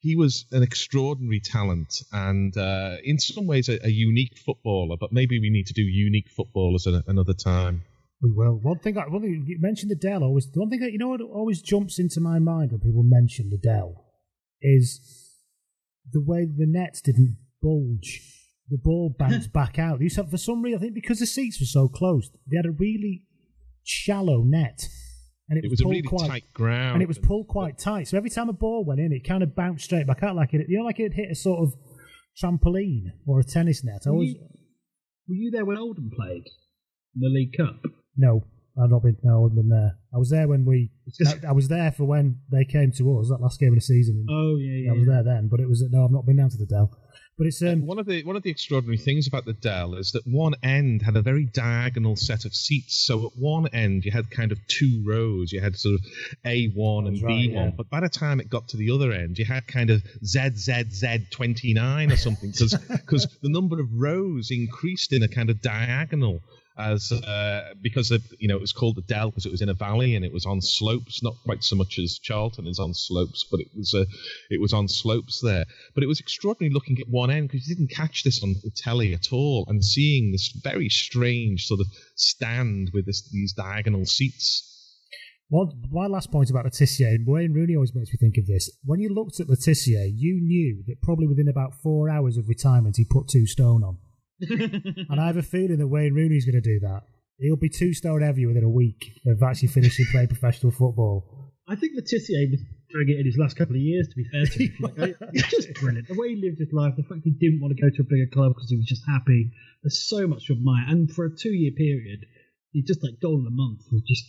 he 0.00 0.16
was 0.16 0.46
an 0.50 0.62
extraordinary 0.62 1.40
talent, 1.40 1.94
and 2.12 2.56
uh, 2.56 2.96
in 3.04 3.18
some 3.18 3.46
ways, 3.46 3.68
a, 3.68 3.78
a 3.86 3.90
unique 3.90 4.38
footballer. 4.44 4.96
But 4.98 5.12
maybe 5.12 5.38
we 5.38 5.50
need 5.50 5.66
to 5.66 5.74
do 5.74 5.82
unique 5.82 6.30
footballers 6.36 6.86
at 6.86 7.04
another 7.06 7.34
time. 7.34 7.82
We 8.22 8.32
will. 8.32 8.58
One 8.62 8.78
thing, 8.78 8.98
I, 8.98 9.06
one 9.08 9.22
thing 9.22 9.44
you 9.46 9.58
mentioned 9.60 9.90
the 9.90 9.96
Dell. 9.96 10.24
Always, 10.24 10.50
the 10.50 10.60
one 10.60 10.70
thing 10.70 10.80
that 10.80 10.92
you 10.92 10.98
know 10.98 11.08
what 11.08 11.20
always 11.20 11.62
jumps 11.62 11.98
into 11.98 12.20
my 12.20 12.38
mind 12.38 12.72
when 12.72 12.80
people 12.80 13.02
mention 13.04 13.50
the 13.50 13.58
Dell 13.58 14.06
is 14.62 15.00
the 16.10 16.22
way 16.22 16.44
the 16.44 16.66
nets 16.66 17.00
didn't 17.00 17.36
bulge. 17.62 18.39
The 18.70 18.78
ball 18.78 19.14
bounced 19.18 19.52
back 19.60 19.78
out. 19.78 20.00
To 20.00 20.08
have, 20.16 20.30
for 20.30 20.38
some 20.38 20.62
reason, 20.62 20.78
I 20.78 20.82
think 20.82 20.94
because 20.94 21.18
the 21.18 21.26
seats 21.26 21.60
were 21.60 21.66
so 21.66 21.88
close, 21.88 22.30
they 22.50 22.56
had 22.56 22.66
a 22.66 22.70
really 22.70 23.24
shallow 23.84 24.42
net, 24.42 24.86
and 25.48 25.58
it, 25.58 25.64
It 25.64 25.70
was 25.70 25.80
a 25.80 25.84
pulled 25.84 25.92
really 25.92 26.02
quite, 26.02 26.28
tight 26.28 26.44
ground, 26.54 26.94
and 26.94 27.02
it 27.02 27.08
was 27.08 27.18
pulled 27.18 27.48
quite 27.48 27.78
tight. 27.78 28.08
So 28.08 28.16
every 28.16 28.30
time 28.30 28.48
a 28.48 28.52
ball 28.52 28.84
went 28.84 29.00
in, 29.00 29.12
it 29.12 29.26
kind 29.26 29.42
of 29.42 29.54
bounced 29.54 29.84
straight 29.84 30.06
back 30.06 30.22
out, 30.22 30.36
like 30.36 30.54
it, 30.54 30.66
you 30.68 30.78
know, 30.78 30.84
like 30.84 31.00
it 31.00 31.12
hit 31.14 31.30
a 31.30 31.34
sort 31.34 31.60
of 31.60 31.74
trampoline 32.40 33.06
or 33.26 33.40
a 33.40 33.44
tennis 33.44 33.82
net. 33.84 34.02
I 34.06 34.10
Were 34.10 34.14
always 34.14 34.34
you, 34.34 34.40
were 35.28 35.34
you 35.34 35.50
there 35.50 35.64
when 35.64 35.76
Oldham 35.76 36.10
played 36.14 36.44
in 37.14 37.20
the 37.20 37.28
League 37.28 37.56
Cup? 37.56 37.80
No, 38.16 38.44
I've 38.80 38.90
not 38.90 39.02
been. 39.02 39.16
No, 39.22 39.48
been 39.48 39.68
there. 39.68 39.96
I 40.14 40.18
was 40.18 40.30
there 40.30 40.46
when 40.46 40.64
we. 40.64 40.90
I, 41.26 41.48
I 41.48 41.52
was 41.52 41.68
there 41.68 41.90
for 41.92 42.04
when 42.04 42.40
they 42.52 42.64
came 42.64 42.92
to 42.98 43.18
us 43.18 43.28
that 43.28 43.40
last 43.40 43.58
game 43.58 43.70
of 43.70 43.76
the 43.76 43.80
season. 43.80 44.26
Oh 44.30 44.56
yeah, 44.56 44.84
yeah. 44.84 44.90
I 44.92 44.94
was 44.94 45.06
there 45.06 45.24
then, 45.24 45.48
but 45.50 45.60
it 45.60 45.68
was 45.68 45.84
no. 45.90 46.04
I've 46.04 46.12
not 46.12 46.26
been 46.26 46.36
down 46.36 46.50
to 46.50 46.56
the 46.56 46.66
Dell. 46.66 46.96
But 47.38 47.46
it's 47.46 47.62
um. 47.62 47.86
one 47.86 47.98
of 47.98 48.06
the 48.06 48.22
one 48.24 48.36
of 48.36 48.42
the 48.42 48.50
extraordinary 48.50 48.98
things 48.98 49.26
about 49.26 49.44
the 49.44 49.52
Dell 49.52 49.94
is 49.94 50.12
that 50.12 50.26
one 50.26 50.54
end 50.62 51.02
had 51.02 51.16
a 51.16 51.22
very 51.22 51.44
diagonal 51.44 52.16
set 52.16 52.44
of 52.44 52.54
seats. 52.54 53.04
So 53.06 53.26
at 53.26 53.32
one 53.36 53.66
end 53.68 54.04
you 54.04 54.12
had 54.12 54.30
kind 54.30 54.52
of 54.52 54.58
two 54.66 55.02
rows. 55.06 55.52
You 55.52 55.60
had 55.60 55.76
sort 55.76 55.94
of 55.94 56.00
A 56.44 56.66
one 56.68 57.06
and 57.06 57.16
B 57.16 57.24
right, 57.24 57.52
one. 57.52 57.64
yeah. 57.66 57.70
But 57.76 57.90
by 57.90 58.00
the 58.00 58.08
time 58.08 58.40
it 58.40 58.50
got 58.50 58.68
to 58.68 58.76
the 58.76 58.90
other 58.90 59.12
end, 59.12 59.38
you 59.38 59.44
had 59.44 59.66
kind 59.66 59.90
of 59.90 60.02
ZZZ 60.24 61.04
twenty 61.30 61.72
nine 61.72 62.12
or 62.12 62.16
something 62.16 62.50
because 62.50 63.26
the 63.42 63.48
number 63.48 63.80
of 63.80 63.88
rows 63.92 64.50
increased 64.50 65.12
in 65.12 65.22
a 65.22 65.28
kind 65.28 65.50
of 65.50 65.60
diagonal. 65.62 66.42
As 66.80 67.12
uh, 67.12 67.74
because 67.82 68.10
of, 68.10 68.22
you 68.38 68.48
know 68.48 68.56
it 68.56 68.60
was 68.60 68.72
called 68.72 68.96
the 68.96 69.02
Dell 69.02 69.30
because 69.30 69.44
it 69.44 69.52
was 69.52 69.60
in 69.60 69.68
a 69.68 69.74
valley 69.74 70.16
and 70.16 70.24
it 70.24 70.32
was 70.32 70.46
on 70.46 70.60
slopes, 70.62 71.22
not 71.22 71.34
quite 71.44 71.62
so 71.62 71.76
much 71.76 71.98
as 71.98 72.18
Charlton 72.18 72.66
is 72.66 72.78
on 72.78 72.94
slopes, 72.94 73.44
but 73.50 73.60
it 73.60 73.68
was 73.76 73.92
uh, 73.94 74.04
it 74.48 74.60
was 74.60 74.72
on 74.72 74.88
slopes 74.88 75.40
there. 75.42 75.66
But 75.94 76.04
it 76.04 76.06
was 76.06 76.20
extraordinary 76.20 76.72
looking 76.72 76.98
at 76.98 77.08
one 77.08 77.30
end 77.30 77.48
because 77.48 77.68
you 77.68 77.74
didn't 77.74 77.90
catch 77.90 78.24
this 78.24 78.42
on 78.42 78.54
the 78.64 78.70
telly 78.70 79.12
at 79.12 79.32
all, 79.32 79.66
and 79.68 79.84
seeing 79.84 80.32
this 80.32 80.48
very 80.64 80.88
strange 80.88 81.66
sort 81.66 81.80
of 81.80 81.86
stand 82.14 82.90
with 82.94 83.06
this, 83.06 83.28
these 83.30 83.52
diagonal 83.52 84.06
seats. 84.06 84.66
One, 85.48 85.82
my 85.90 86.06
last 86.06 86.30
point 86.30 86.48
about 86.48 86.64
Le 86.64 86.70
Tissier, 86.70 87.08
and 87.08 87.26
Wayne 87.26 87.52
Rooney 87.52 87.74
always 87.74 87.94
makes 87.94 88.10
me 88.10 88.18
think 88.20 88.38
of 88.38 88.46
this. 88.46 88.70
When 88.84 89.00
you 89.00 89.12
looked 89.12 89.40
at 89.40 89.48
Le 89.48 89.56
Tissier, 89.56 90.06
you 90.14 90.40
knew 90.40 90.84
that 90.86 91.02
probably 91.02 91.26
within 91.26 91.48
about 91.48 91.74
four 91.82 92.08
hours 92.08 92.36
of 92.36 92.48
retirement, 92.48 92.96
he 92.96 93.04
put 93.04 93.26
two 93.26 93.46
stone 93.46 93.82
on. 93.82 93.98
And 94.40 95.20
I 95.20 95.26
have 95.26 95.36
a 95.36 95.42
feeling 95.42 95.78
that 95.78 95.88
Wayne 95.88 96.14
Rooney's 96.14 96.44
going 96.44 96.60
to 96.60 96.66
do 96.66 96.80
that. 96.80 97.02
He'll 97.38 97.56
be 97.56 97.70
two 97.70 97.94
stone 97.94 98.22
heavier 98.22 98.48
within 98.48 98.64
a 98.64 98.68
week 98.68 99.12
of 99.26 99.42
actually 99.42 99.68
finishing 99.68 100.06
playing 100.12 100.28
professional 100.28 100.72
football. 100.72 101.24
I 101.68 101.76
think 101.76 101.92
Le 101.94 102.02
Tissier 102.02 102.50
was 102.50 102.60
doing 102.90 103.08
it 103.08 103.20
in 103.20 103.26
his 103.26 103.38
last 103.38 103.56
couple 103.56 103.76
of 103.76 103.80
years. 103.80 104.08
To 104.08 104.16
be 104.16 104.24
fair 104.24 104.44
to 104.44 104.58
him, 104.58 104.76
like, 104.80 105.16
it's 105.32 105.48
just 105.48 105.74
brilliant. 105.74 106.08
The 106.08 106.18
way 106.18 106.34
he 106.34 106.36
lived 106.36 106.58
his 106.58 106.72
life, 106.72 106.94
the 106.96 107.04
fact 107.04 107.22
he 107.24 107.30
didn't 107.30 107.60
want 107.60 107.76
to 107.76 107.80
go 107.80 107.88
to 107.88 108.02
a 108.02 108.04
bigger 108.04 108.28
club 108.32 108.52
because 108.54 108.68
he 108.68 108.76
was 108.76 108.86
just 108.86 109.02
happy. 109.06 109.52
There's 109.82 110.08
so 110.08 110.26
much 110.26 110.46
to 110.46 110.54
admire. 110.54 110.84
And 110.88 111.10
for 111.10 111.24
a 111.24 111.30
two-year 111.34 111.72
period, 111.76 112.26
he 112.72 112.82
just 112.82 113.02
like 113.02 113.20
goal 113.22 113.38
in 113.38 113.46
a 113.46 113.54
month 113.54 113.80
was 113.90 114.02
just 114.02 114.26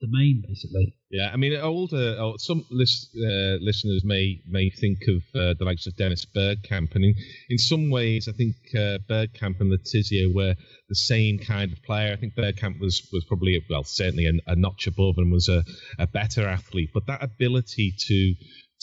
his 0.00 0.10
main, 0.12 0.42
basically. 0.46 0.94
Yeah, 1.10 1.30
I 1.32 1.36
mean, 1.36 1.54
older 1.56 2.16
oh, 2.18 2.34
some 2.38 2.64
list, 2.70 3.10
uh, 3.16 3.56
listeners 3.60 4.02
may 4.04 4.40
may 4.46 4.70
think 4.70 4.98
of 5.08 5.22
uh, 5.34 5.54
the 5.58 5.64
likes 5.64 5.86
of 5.86 5.96
Dennis 5.96 6.26
Bergkamp, 6.26 6.94
and 6.94 7.04
in, 7.04 7.14
in 7.48 7.58
some 7.58 7.90
ways, 7.90 8.28
I 8.28 8.32
think 8.32 8.56
uh, 8.74 8.98
Bergkamp 9.08 9.60
and 9.60 9.70
Le 9.70 9.78
Tissier 9.78 10.34
were 10.34 10.54
the 10.88 10.94
same 10.94 11.38
kind 11.38 11.72
of 11.72 11.82
player. 11.82 12.12
I 12.12 12.16
think 12.16 12.34
Bergkamp 12.34 12.80
was 12.80 13.08
was 13.12 13.24
probably 13.24 13.62
well, 13.70 13.84
certainly 13.84 14.26
a, 14.26 14.52
a 14.52 14.56
notch 14.56 14.86
above 14.86 15.14
and 15.18 15.32
was 15.32 15.48
a, 15.48 15.64
a 15.98 16.06
better 16.06 16.46
athlete, 16.46 16.90
but 16.92 17.06
that 17.06 17.22
ability 17.22 17.94
to 17.96 18.34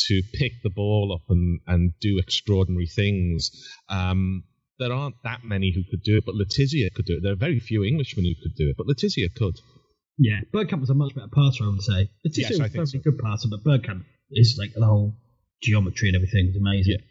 to 0.07 0.21
pick 0.33 0.53
the 0.63 0.71
ball 0.71 1.13
up 1.13 1.29
and, 1.29 1.59
and 1.67 1.91
do 2.01 2.17
extraordinary 2.17 2.87
things. 2.87 3.51
Um, 3.89 4.43
there 4.79 4.91
aren't 4.91 5.21
that 5.23 5.43
many 5.43 5.71
who 5.71 5.83
could 5.89 6.03
do 6.03 6.17
it, 6.17 6.23
but 6.25 6.35
Le 6.35 6.45
Tissier 6.45 6.89
could 6.93 7.05
do 7.05 7.17
it. 7.17 7.23
There 7.23 7.31
are 7.31 7.37
very 7.37 7.59
few 7.59 7.83
Englishmen 7.83 8.25
who 8.25 8.33
could 8.41 8.55
do 8.55 8.69
it, 8.69 8.75
but 8.77 8.87
Le 8.87 8.95
Tissier 8.95 9.29
could. 9.35 9.59
Yeah, 10.17 10.41
Bergkamp 10.53 10.79
was 10.79 10.89
a 10.89 10.93
much 10.93 11.15
better 11.15 11.27
passer, 11.33 11.63
I 11.63 11.67
would 11.69 11.81
say. 11.81 12.09
Le 12.23 12.29
Tissier 12.31 12.37
Yes, 12.41 12.49
was 12.51 12.59
a 12.59 12.63
think 12.63 12.73
very 12.73 12.85
so. 12.87 12.99
good 12.99 13.17
passer, 13.19 13.47
but 13.49 13.63
Bergkamp 13.63 14.03
is 14.31 14.55
like 14.59 14.73
the 14.75 14.85
whole 14.85 15.15
geometry 15.61 16.09
and 16.09 16.15
everything 16.15 16.47
is 16.49 16.55
amazing. 16.55 16.93
Yeah. 16.99 17.05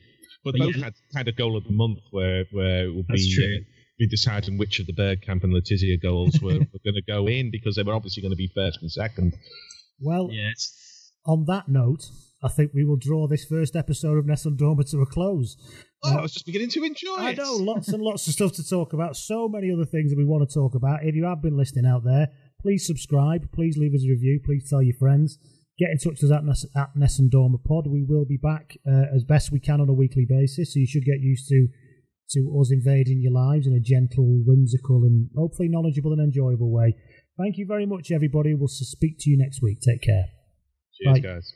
But, 0.44 0.52
But 0.52 0.58
both 0.66 0.76
yeah. 0.76 0.84
had 0.84 0.94
kind 1.14 1.28
of 1.28 1.36
goal 1.36 1.56
of 1.56 1.64
the 1.64 1.72
month 1.72 1.98
where 2.10 2.44
where 2.52 2.86
it 2.86 2.94
would 2.94 3.06
That's 3.08 3.26
be 3.26 3.34
true. 3.34 3.56
uh, 3.60 3.64
be 3.98 4.06
deciding 4.08 4.58
which 4.58 4.78
of 4.80 4.86
the 4.86 4.92
Bergkamp 4.92 5.42
and 5.44 5.52
Le 5.52 5.60
Tissier 5.62 6.00
goals 6.00 6.40
were, 6.40 6.54
were 6.72 6.82
going 6.84 6.94
to 6.94 7.02
go 7.06 7.26
in 7.28 7.50
because 7.50 7.76
they 7.76 7.82
were 7.82 7.94
obviously 7.94 8.22
going 8.22 8.32
to 8.32 8.36
be 8.36 8.50
first 8.54 8.80
and 8.82 8.90
second. 8.90 9.34
Well, 10.00 10.28
Yes. 10.32 11.10
on 11.26 11.44
that 11.46 11.68
note, 11.68 12.04
I 12.42 12.48
think 12.48 12.72
we 12.74 12.84
will 12.84 12.96
draw 12.96 13.28
this 13.28 13.44
first 13.44 13.76
episode 13.76 14.18
of 14.18 14.26
Nessun 14.26 14.56
Dorma 14.56 14.88
to 14.90 15.00
a 15.00 15.06
close. 15.06 15.56
Oh, 16.04 16.18
I 16.18 16.22
was 16.22 16.32
just 16.32 16.46
beginning 16.46 16.70
to 16.70 16.82
enjoy 16.82 17.14
I 17.16 17.30
it. 17.30 17.38
I 17.38 17.42
know 17.44 17.54
lots 17.54 17.88
and 17.88 18.02
lots 18.02 18.26
of 18.26 18.32
stuff 18.34 18.52
to 18.54 18.68
talk 18.68 18.92
about. 18.92 19.16
So 19.16 19.48
many 19.48 19.70
other 19.72 19.84
things 19.84 20.10
that 20.10 20.16
we 20.18 20.24
want 20.24 20.48
to 20.48 20.52
talk 20.52 20.74
about. 20.74 21.04
If 21.04 21.14
you 21.14 21.24
have 21.26 21.40
been 21.40 21.56
listening 21.56 21.86
out 21.86 22.02
there, 22.02 22.28
please 22.62 22.86
subscribe. 22.86 23.51
Please 23.52 23.76
leave 23.76 23.94
us 23.94 24.05
a 24.05 24.10
review. 24.10 24.40
Please 24.44 24.68
tell 24.70 24.82
your 24.82 24.97
friends. 24.97 25.39
Get 25.78 25.90
in 25.90 25.98
touch 25.98 26.22
with 26.22 26.30
us 26.30 26.39
at, 26.39 26.44
Ness, 26.44 26.66
at 26.76 26.97
Nessun 26.97 27.28
Dorma 27.28 27.62
Pod. 27.62 27.86
We 27.89 28.05
will 28.05 28.24
be 28.24 28.36
back 28.36 28.76
uh, 28.86 29.14
as 29.14 29.24
best 29.24 29.51
we 29.51 29.60
can 29.60 29.80
on 29.80 29.89
a 29.89 29.93
weekly 29.93 30.26
basis. 30.28 30.72
So 30.72 30.80
you 30.80 30.86
should 30.86 31.05
get 31.05 31.20
used 31.20 31.48
to 31.48 31.68
to 32.30 32.59
us 32.60 32.72
invading 32.72 33.20
your 33.20 33.32
lives 33.32 33.66
in 33.66 33.74
a 33.74 33.80
gentle, 33.80 34.40
whimsical, 34.47 35.02
and 35.05 35.28
hopefully 35.36 35.68
knowledgeable 35.68 36.12
and 36.12 36.20
enjoyable 36.22 36.70
way. 36.70 36.94
Thank 37.39 37.59
you 37.59 37.66
very 37.66 37.84
much, 37.84 38.10
everybody. 38.10 38.55
We'll 38.55 38.68
speak 38.68 39.16
to 39.20 39.30
you 39.30 39.36
next 39.36 39.60
week. 39.62 39.80
Take 39.80 40.02
care. 40.02 40.26
Cheers, 40.94 41.14
Bye. 41.14 41.20
guys. 41.20 41.52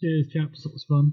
Cheers, 0.00 0.26
chaps. 0.32 0.62
That 0.62 0.72
was 0.72 0.86
fun. 0.88 1.12